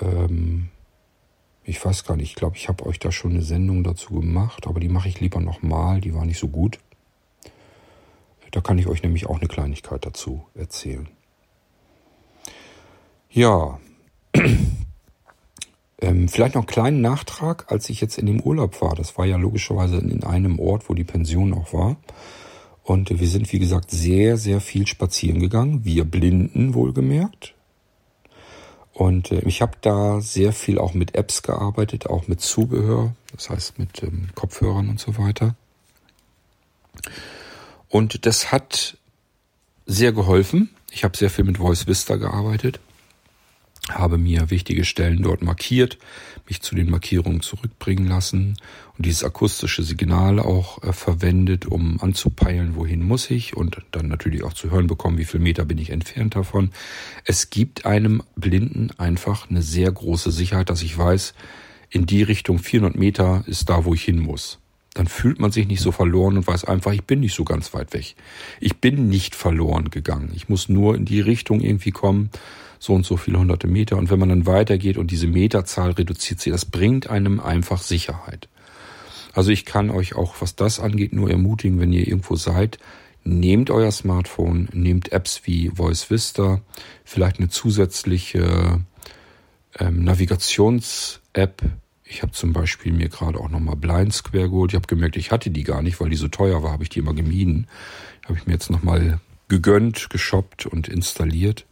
Ähm, 0.00 0.68
ich 1.64 1.84
weiß 1.84 2.04
gar 2.04 2.16
nicht, 2.16 2.30
ich 2.30 2.36
glaube, 2.36 2.56
ich 2.56 2.68
habe 2.68 2.86
euch 2.86 3.00
da 3.00 3.10
schon 3.10 3.32
eine 3.32 3.42
Sendung 3.42 3.82
dazu 3.82 4.20
gemacht, 4.20 4.66
aber 4.66 4.78
die 4.78 4.88
mache 4.88 5.08
ich 5.08 5.20
lieber 5.20 5.40
nochmal, 5.40 6.00
die 6.00 6.14
war 6.14 6.24
nicht 6.24 6.38
so 6.38 6.48
gut. 6.48 6.78
Da 8.52 8.60
kann 8.60 8.78
ich 8.78 8.86
euch 8.86 9.02
nämlich 9.02 9.26
auch 9.26 9.38
eine 9.38 9.48
Kleinigkeit 9.48 10.06
dazu 10.06 10.46
erzählen. 10.54 11.08
Ja, 13.36 13.78
ähm, 16.00 16.26
vielleicht 16.26 16.54
noch 16.54 16.62
einen 16.62 16.66
kleinen 16.66 17.00
Nachtrag, 17.02 17.70
als 17.70 17.90
ich 17.90 18.00
jetzt 18.00 18.16
in 18.16 18.24
dem 18.24 18.40
Urlaub 18.40 18.80
war. 18.80 18.94
Das 18.94 19.18
war 19.18 19.26
ja 19.26 19.36
logischerweise 19.36 19.98
in 19.98 20.24
einem 20.24 20.58
Ort, 20.58 20.88
wo 20.88 20.94
die 20.94 21.04
Pension 21.04 21.52
auch 21.52 21.74
war. 21.74 21.98
Und 22.82 23.10
wir 23.10 23.28
sind, 23.28 23.52
wie 23.52 23.58
gesagt, 23.58 23.90
sehr, 23.90 24.38
sehr 24.38 24.62
viel 24.62 24.86
spazieren 24.86 25.38
gegangen. 25.38 25.84
Wir 25.84 26.06
Blinden 26.06 26.72
wohlgemerkt. 26.72 27.52
Und 28.94 29.30
äh, 29.32 29.40
ich 29.40 29.60
habe 29.60 29.76
da 29.82 30.22
sehr 30.22 30.54
viel 30.54 30.78
auch 30.78 30.94
mit 30.94 31.14
Apps 31.14 31.42
gearbeitet, 31.42 32.06
auch 32.06 32.28
mit 32.28 32.40
Zubehör, 32.40 33.14
das 33.34 33.50
heißt 33.50 33.78
mit 33.78 34.02
ähm, 34.02 34.30
Kopfhörern 34.34 34.88
und 34.88 34.98
so 34.98 35.18
weiter. 35.18 35.56
Und 37.90 38.24
das 38.24 38.50
hat 38.50 38.96
sehr 39.84 40.12
geholfen. 40.12 40.70
Ich 40.90 41.04
habe 41.04 41.18
sehr 41.18 41.28
viel 41.28 41.44
mit 41.44 41.58
Voice 41.58 41.86
Vista 41.86 42.16
gearbeitet 42.16 42.80
habe 43.90 44.18
mir 44.18 44.50
wichtige 44.50 44.84
Stellen 44.84 45.22
dort 45.22 45.42
markiert, 45.42 45.98
mich 46.48 46.62
zu 46.62 46.74
den 46.74 46.90
Markierungen 46.90 47.40
zurückbringen 47.40 48.06
lassen 48.06 48.56
und 48.96 49.06
dieses 49.06 49.24
akustische 49.24 49.82
Signal 49.82 50.38
auch 50.38 50.82
äh, 50.82 50.92
verwendet, 50.92 51.66
um 51.66 52.00
anzupeilen, 52.00 52.76
wohin 52.76 53.02
muss 53.02 53.30
ich 53.30 53.56
und 53.56 53.82
dann 53.90 54.08
natürlich 54.08 54.44
auch 54.44 54.52
zu 54.52 54.70
hören 54.70 54.86
bekommen, 54.86 55.18
wie 55.18 55.24
viel 55.24 55.40
Meter 55.40 55.64
bin 55.64 55.78
ich 55.78 55.90
entfernt 55.90 56.36
davon. 56.36 56.70
Es 57.24 57.50
gibt 57.50 57.86
einem 57.86 58.22
Blinden 58.36 58.90
einfach 58.98 59.50
eine 59.50 59.62
sehr 59.62 59.90
große 59.90 60.30
Sicherheit, 60.30 60.70
dass 60.70 60.82
ich 60.82 60.96
weiß, 60.96 61.34
in 61.90 62.06
die 62.06 62.22
Richtung 62.22 62.58
400 62.58 62.96
Meter 62.96 63.44
ist 63.46 63.68
da, 63.68 63.84
wo 63.84 63.94
ich 63.94 64.02
hin 64.02 64.18
muss. 64.18 64.58
Dann 64.94 65.06
fühlt 65.06 65.38
man 65.38 65.52
sich 65.52 65.68
nicht 65.68 65.82
so 65.82 65.92
verloren 65.92 66.38
und 66.38 66.46
weiß 66.46 66.64
einfach, 66.64 66.92
ich 66.92 67.04
bin 67.04 67.20
nicht 67.20 67.34
so 67.34 67.44
ganz 67.44 67.74
weit 67.74 67.92
weg. 67.92 68.16
Ich 68.60 68.78
bin 68.78 69.08
nicht 69.08 69.34
verloren 69.34 69.90
gegangen. 69.90 70.32
Ich 70.34 70.48
muss 70.48 70.70
nur 70.70 70.96
in 70.96 71.04
die 71.04 71.20
Richtung 71.20 71.60
irgendwie 71.60 71.90
kommen 71.90 72.30
so 72.78 72.94
und 72.94 73.06
so 73.06 73.16
viele 73.16 73.38
hunderte 73.38 73.66
Meter. 73.66 73.96
Und 73.96 74.10
wenn 74.10 74.18
man 74.18 74.28
dann 74.28 74.46
weitergeht 74.46 74.98
und 74.98 75.10
diese 75.10 75.26
Meterzahl 75.26 75.92
reduziert 75.92 76.40
sich, 76.40 76.52
das 76.52 76.64
bringt 76.64 77.08
einem 77.08 77.40
einfach 77.40 77.82
Sicherheit. 77.82 78.48
Also 79.32 79.50
ich 79.50 79.64
kann 79.64 79.90
euch 79.90 80.14
auch, 80.16 80.36
was 80.40 80.56
das 80.56 80.80
angeht, 80.80 81.12
nur 81.12 81.30
ermutigen, 81.30 81.78
wenn 81.78 81.92
ihr 81.92 82.06
irgendwo 82.06 82.36
seid, 82.36 82.78
nehmt 83.22 83.70
euer 83.70 83.90
Smartphone, 83.90 84.68
nehmt 84.72 85.12
Apps 85.12 85.42
wie 85.44 85.70
Voice 85.74 86.10
Vista, 86.10 86.62
vielleicht 87.04 87.38
eine 87.38 87.48
zusätzliche 87.48 88.80
ähm, 89.78 90.04
Navigations-App. 90.04 91.62
Ich 92.04 92.22
habe 92.22 92.32
zum 92.32 92.52
Beispiel 92.52 92.92
mir 92.92 93.08
gerade 93.08 93.38
auch 93.38 93.50
nochmal 93.50 93.76
Blind 93.76 94.14
Square 94.14 94.48
geholt. 94.48 94.72
Ich 94.72 94.76
habe 94.76 94.86
gemerkt, 94.86 95.16
ich 95.16 95.32
hatte 95.32 95.50
die 95.50 95.64
gar 95.64 95.82
nicht, 95.82 96.00
weil 96.00 96.08
die 96.08 96.16
so 96.16 96.28
teuer 96.28 96.62
war, 96.62 96.72
habe 96.72 96.84
ich 96.84 96.88
die 96.88 97.00
immer 97.00 97.14
gemieden. 97.14 97.66
Habe 98.24 98.38
ich 98.38 98.46
mir 98.46 98.54
jetzt 98.54 98.70
nochmal 98.70 99.20
gegönnt, 99.48 100.08
geshoppt 100.10 100.66
und 100.66 100.88
installiert. 100.88 101.66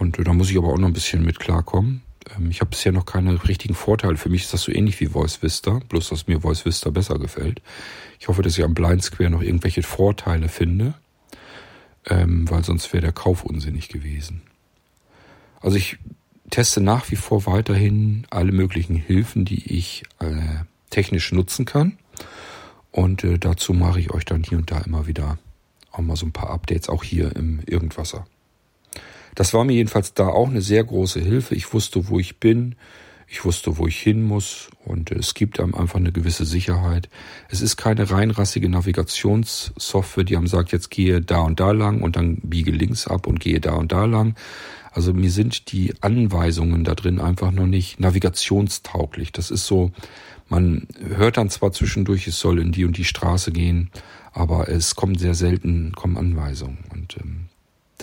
Und 0.00 0.18
äh, 0.18 0.24
da 0.24 0.32
muss 0.32 0.50
ich 0.50 0.56
aber 0.56 0.68
auch 0.68 0.78
noch 0.78 0.88
ein 0.88 0.94
bisschen 0.94 1.24
mit 1.24 1.38
klarkommen. 1.38 2.02
Ähm, 2.36 2.50
ich 2.50 2.60
habe 2.60 2.70
bisher 2.70 2.90
noch 2.90 3.04
keine 3.04 3.46
richtigen 3.46 3.74
Vorteile. 3.74 4.16
Für 4.16 4.30
mich 4.30 4.42
ist 4.44 4.54
das 4.54 4.62
so 4.62 4.72
ähnlich 4.72 4.98
wie 4.98 5.06
Voice 5.06 5.42
Vista, 5.42 5.78
bloß 5.88 6.08
dass 6.08 6.26
mir 6.26 6.40
Voice 6.40 6.64
Vista 6.64 6.90
besser 6.90 7.18
gefällt. 7.18 7.60
Ich 8.18 8.26
hoffe, 8.28 8.42
dass 8.42 8.56
ich 8.56 8.64
am 8.64 8.74
Blind 8.74 9.02
Square 9.04 9.30
noch 9.30 9.42
irgendwelche 9.42 9.82
Vorteile 9.82 10.48
finde, 10.48 10.94
ähm, 12.06 12.48
weil 12.50 12.64
sonst 12.64 12.92
wäre 12.94 13.02
der 13.02 13.12
Kauf 13.12 13.44
unsinnig 13.44 13.88
gewesen. 13.88 14.40
Also 15.60 15.76
ich 15.76 15.98
teste 16.48 16.80
nach 16.80 17.10
wie 17.10 17.16
vor 17.16 17.44
weiterhin 17.44 18.26
alle 18.30 18.52
möglichen 18.52 18.96
Hilfen, 18.96 19.44
die 19.44 19.76
ich 19.78 20.04
äh, 20.18 20.64
technisch 20.88 21.30
nutzen 21.30 21.66
kann. 21.66 21.98
Und 22.90 23.22
äh, 23.22 23.38
dazu 23.38 23.74
mache 23.74 24.00
ich 24.00 24.10
euch 24.12 24.24
dann 24.24 24.42
hier 24.42 24.56
und 24.56 24.70
da 24.70 24.78
immer 24.78 25.06
wieder 25.06 25.38
auch 25.92 26.00
mal 26.00 26.16
so 26.16 26.24
ein 26.24 26.32
paar 26.32 26.50
Updates, 26.50 26.88
auch 26.88 27.04
hier 27.04 27.36
im 27.36 27.60
Irgendwasser. 27.66 28.26
Das 29.34 29.54
war 29.54 29.64
mir 29.64 29.74
jedenfalls 29.74 30.14
da 30.14 30.28
auch 30.28 30.48
eine 30.48 30.62
sehr 30.62 30.84
große 30.84 31.20
Hilfe. 31.20 31.54
Ich 31.54 31.72
wusste, 31.72 32.08
wo 32.08 32.18
ich 32.18 32.38
bin. 32.38 32.76
Ich 33.32 33.44
wusste, 33.44 33.78
wo 33.78 33.86
ich 33.86 33.96
hin 34.00 34.24
muss 34.24 34.70
und 34.84 35.12
es 35.12 35.34
gibt 35.34 35.60
einem 35.60 35.76
einfach 35.76 36.00
eine 36.00 36.10
gewisse 36.10 36.44
Sicherheit. 36.44 37.08
Es 37.48 37.60
ist 37.60 37.76
keine 37.76 38.10
reinrassige 38.10 38.68
Navigationssoftware, 38.68 40.24
die 40.24 40.36
einem 40.36 40.48
sagt, 40.48 40.72
jetzt 40.72 40.90
gehe 40.90 41.20
da 41.20 41.38
und 41.42 41.60
da 41.60 41.70
lang 41.70 42.02
und 42.02 42.16
dann 42.16 42.38
biege 42.42 42.72
links 42.72 43.06
ab 43.06 43.28
und 43.28 43.38
gehe 43.38 43.60
da 43.60 43.74
und 43.74 43.92
da 43.92 44.04
lang. 44.06 44.34
Also 44.90 45.14
mir 45.14 45.30
sind 45.30 45.70
die 45.70 45.94
Anweisungen 46.00 46.82
da 46.82 46.96
drin 46.96 47.20
einfach 47.20 47.52
noch 47.52 47.68
nicht 47.68 48.00
navigationstauglich. 48.00 49.30
Das 49.30 49.52
ist 49.52 49.64
so, 49.64 49.92
man 50.48 50.88
hört 51.14 51.36
dann 51.36 51.50
zwar 51.50 51.70
zwischendurch, 51.70 52.26
es 52.26 52.40
soll 52.40 52.58
in 52.58 52.72
die 52.72 52.84
und 52.84 52.96
die 52.96 53.04
Straße 53.04 53.52
gehen, 53.52 53.92
aber 54.32 54.68
es 54.68 54.96
kommen 54.96 55.16
sehr 55.16 55.34
selten 55.34 55.92
kommen 55.92 56.16
Anweisungen 56.16 56.78
und 56.92 57.16
ähm, 57.20 57.49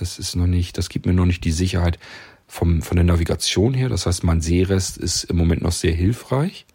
das 0.02 0.20
ist 0.20 0.36
noch 0.36 0.48
nicht, 0.48 0.78
das 0.78 0.90
gibt 0.90 1.06
mir 1.06 1.14
noch 1.14 1.26
nicht 1.26 1.44
die 1.44 1.52
Sicherheit 1.52 2.00
vom, 2.48 2.82
von 2.82 2.96
der 2.96 3.04
Navigation 3.04 3.74
her. 3.74 3.90
Das 3.90 4.06
heißt, 4.06 4.24
mein 4.24 4.42
Sehrest 4.42 4.98
ist 4.98 5.26
im 5.26 5.38
Moment 5.38 5.62
noch 5.62 5.72
sehr 5.72 5.94
hilfreich. 5.94 6.66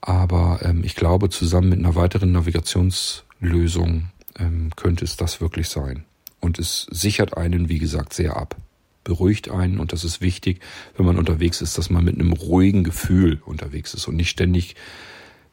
Aber 0.00 0.60
ähm, 0.62 0.84
ich 0.84 0.94
glaube, 0.94 1.28
zusammen 1.28 1.70
mit 1.70 1.78
einer 1.78 1.94
weiteren 1.94 2.32
Navigationslösung 2.32 4.10
ähm, 4.38 4.70
könnte 4.76 5.04
es 5.04 5.16
das 5.16 5.40
wirklich 5.40 5.68
sein. 5.68 6.04
Und 6.40 6.58
es 6.58 6.86
sichert 6.90 7.36
einen, 7.36 7.68
wie 7.68 7.78
gesagt, 7.78 8.12
sehr 8.12 8.36
ab. 8.36 8.56
Beruhigt 9.02 9.50
einen 9.50 9.80
und 9.80 9.92
das 9.92 10.04
ist 10.04 10.20
wichtig, 10.20 10.60
wenn 10.96 11.06
man 11.06 11.18
unterwegs 11.18 11.62
ist, 11.62 11.78
dass 11.78 11.88
man 11.88 12.04
mit 12.04 12.14
einem 12.14 12.32
ruhigen 12.32 12.84
Gefühl 12.84 13.40
unterwegs 13.44 13.94
ist 13.94 14.06
und 14.06 14.16
nicht 14.16 14.28
ständig 14.28 14.76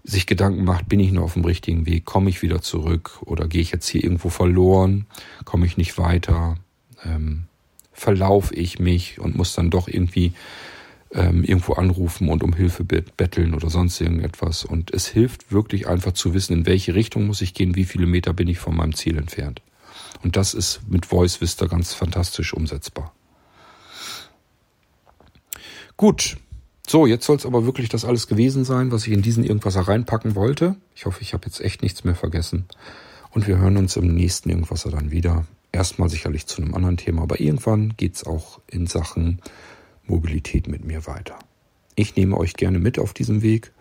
sich 0.06 0.28
Gedanken 0.28 0.64
macht, 0.64 0.88
bin 0.88 1.00
ich 1.00 1.12
noch 1.12 1.24
auf 1.24 1.34
dem 1.34 1.46
richtigen 1.46 1.86
Weg, 1.86 2.06
komme 2.06 2.30
ich 2.30 2.42
wieder 2.42 2.62
zurück 2.62 3.22
oder 3.26 3.48
gehe 3.48 3.62
ich 3.62 3.72
jetzt 3.72 3.88
hier 3.88 4.04
irgendwo 4.04 4.30
verloren, 4.30 5.08
komme 5.44 5.66
ich 5.66 5.78
nicht 5.78 5.98
weiter, 5.98 6.58
ähm, 7.04 7.46
verlaufe 7.92 8.54
ich 8.54 8.78
mich 8.78 9.20
und 9.20 9.36
muss 9.36 9.56
dann 9.56 9.72
doch 9.72 9.88
irgendwie 9.88 10.34
ähm, 11.12 11.44
irgendwo 11.44 11.74
anrufen 11.74 12.30
und 12.30 12.44
um 12.44 12.54
Hilfe 12.54 12.84
betteln 12.84 13.54
oder 13.56 13.70
sonst 13.70 14.00
irgendetwas. 14.00 14.64
Und 14.64 14.94
es 14.94 15.08
hilft 15.08 15.52
wirklich 15.52 15.88
einfach 15.88 16.12
zu 16.12 16.34
wissen, 16.34 16.54
in 16.54 16.66
welche 16.66 16.94
Richtung 16.94 17.26
muss 17.26 17.42
ich 17.42 17.54
gehen, 17.54 17.76
wie 17.76 17.86
viele 17.86 18.06
Meter 18.06 18.34
bin 18.34 18.48
ich 18.48 18.60
von 18.60 18.76
meinem 18.76 18.94
Ziel 18.94 19.18
entfernt. 19.18 19.62
Und 20.24 20.36
das 20.36 20.54
ist 20.54 20.82
mit 20.88 21.06
Voice 21.06 21.42
Vista 21.42 21.66
ganz 21.68 21.94
fantastisch 21.94 22.54
umsetzbar. 22.54 23.14
Gut, 25.98 26.38
so, 26.90 27.06
jetzt 27.06 27.26
soll 27.26 27.38
es 27.38 27.46
aber 27.46 27.66
wirklich 27.66 27.90
das 27.90 28.06
alles 28.06 28.28
gewesen 28.28 28.66
sein, 28.66 28.92
was 28.92 29.08
ich 29.08 29.14
in 29.14 29.22
diesen 29.22 29.44
Irgendwas 29.44 29.88
reinpacken 29.88 30.36
wollte. 30.36 30.76
Ich 30.96 31.06
hoffe, 31.06 31.22
ich 31.22 31.34
habe 31.34 31.46
jetzt 31.46 31.62
echt 31.62 31.82
nichts 31.82 32.04
mehr 32.04 32.16
vergessen. 32.16 32.66
Und 33.32 33.48
wir 33.48 33.58
hören 33.58 33.78
uns 33.78 33.96
im 33.98 34.08
nächsten 34.08 34.50
Irgendwasser 34.50 34.92
dann 34.92 35.12
wieder. 35.12 35.46
Erstmal 35.72 36.10
sicherlich 36.10 36.46
zu 36.46 36.62
einem 36.62 36.74
anderen 36.74 36.98
Thema, 36.98 37.24
aber 37.24 37.40
irgendwann 37.40 37.96
geht's 37.98 38.26
auch 38.26 38.62
in 38.72 38.88
Sachen 38.88 39.42
Mobilität 40.06 40.68
mit 40.68 40.86
mir 40.86 41.06
weiter. 41.06 41.38
Ich 41.96 42.16
nehme 42.16 42.38
euch 42.38 42.54
gerne 42.54 42.80
mit 42.80 43.00
auf 43.00 43.14
diesem 43.14 43.42
Weg 43.42 43.72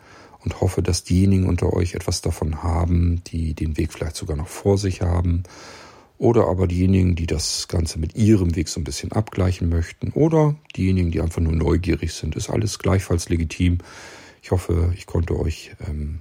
und 0.40 0.60
hoffe, 0.60 0.82
dass 0.82 1.04
diejenigen 1.04 1.46
unter 1.46 1.72
euch 1.72 1.94
etwas 1.94 2.20
davon 2.20 2.62
haben, 2.62 3.22
die 3.28 3.54
den 3.54 3.76
Weg 3.76 3.92
vielleicht 3.92 4.16
sogar 4.16 4.36
noch 4.36 4.48
vor 4.48 4.78
sich 4.78 5.02
haben 5.02 5.44
oder 6.24 6.48
aber 6.48 6.66
diejenigen, 6.66 7.16
die 7.16 7.26
das 7.26 7.68
Ganze 7.68 7.98
mit 7.98 8.16
ihrem 8.16 8.56
Weg 8.56 8.68
so 8.68 8.80
ein 8.80 8.84
bisschen 8.84 9.12
abgleichen 9.12 9.68
möchten. 9.68 10.10
Oder 10.12 10.56
diejenigen, 10.74 11.10
die 11.10 11.20
einfach 11.20 11.42
nur 11.42 11.52
neugierig 11.52 12.14
sind. 12.14 12.34
Ist 12.34 12.48
alles 12.48 12.78
gleichfalls 12.78 13.28
legitim. 13.28 13.78
Ich 14.42 14.50
hoffe, 14.50 14.94
ich 14.96 15.04
konnte 15.04 15.38
euch 15.38 15.72
ähm, 15.86 16.20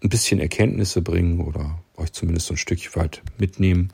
ein 0.00 0.08
bisschen 0.10 0.38
Erkenntnisse 0.38 1.02
bringen 1.02 1.40
oder 1.40 1.82
euch 1.96 2.12
zumindest 2.12 2.52
ein 2.52 2.56
Stückchen 2.56 2.94
weit 2.94 3.22
mitnehmen 3.36 3.88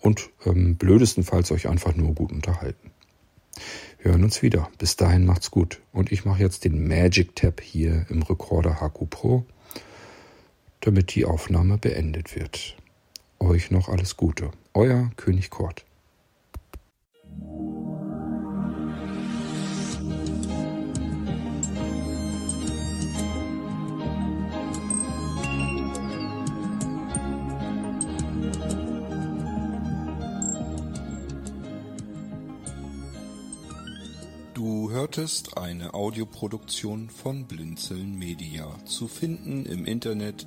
und 0.00 0.30
ähm, 0.46 0.76
blödestenfalls 0.76 1.52
euch 1.52 1.68
einfach 1.68 1.94
nur 1.94 2.14
gut 2.14 2.32
unterhalten. 2.32 2.90
Wir 4.00 4.12
hören 4.12 4.24
uns 4.24 4.40
wieder. 4.40 4.70
Bis 4.78 4.96
dahin 4.96 5.26
macht's 5.26 5.50
gut. 5.50 5.82
Und 5.92 6.10
ich 6.10 6.24
mache 6.24 6.42
jetzt 6.42 6.64
den 6.64 6.88
Magic 6.88 7.36
Tab 7.36 7.60
hier 7.60 8.06
im 8.08 8.22
Recorder 8.22 8.80
HQ 8.80 9.10
Pro, 9.10 9.44
damit 10.80 11.14
die 11.14 11.26
Aufnahme 11.26 11.76
beendet 11.76 12.34
wird 12.34 12.77
euch 13.40 13.70
noch 13.70 13.88
alles 13.88 14.16
Gute. 14.16 14.50
Euer 14.74 15.10
König 15.16 15.50
Kort. 15.50 15.84
Du 34.54 34.90
hörtest 34.90 35.56
eine 35.56 35.94
Audioproduktion 35.94 37.10
von 37.10 37.44
Blinzeln 37.44 38.18
Media, 38.18 38.66
zu 38.84 39.06
finden 39.06 39.64
im 39.66 39.84
Internet 39.84 40.46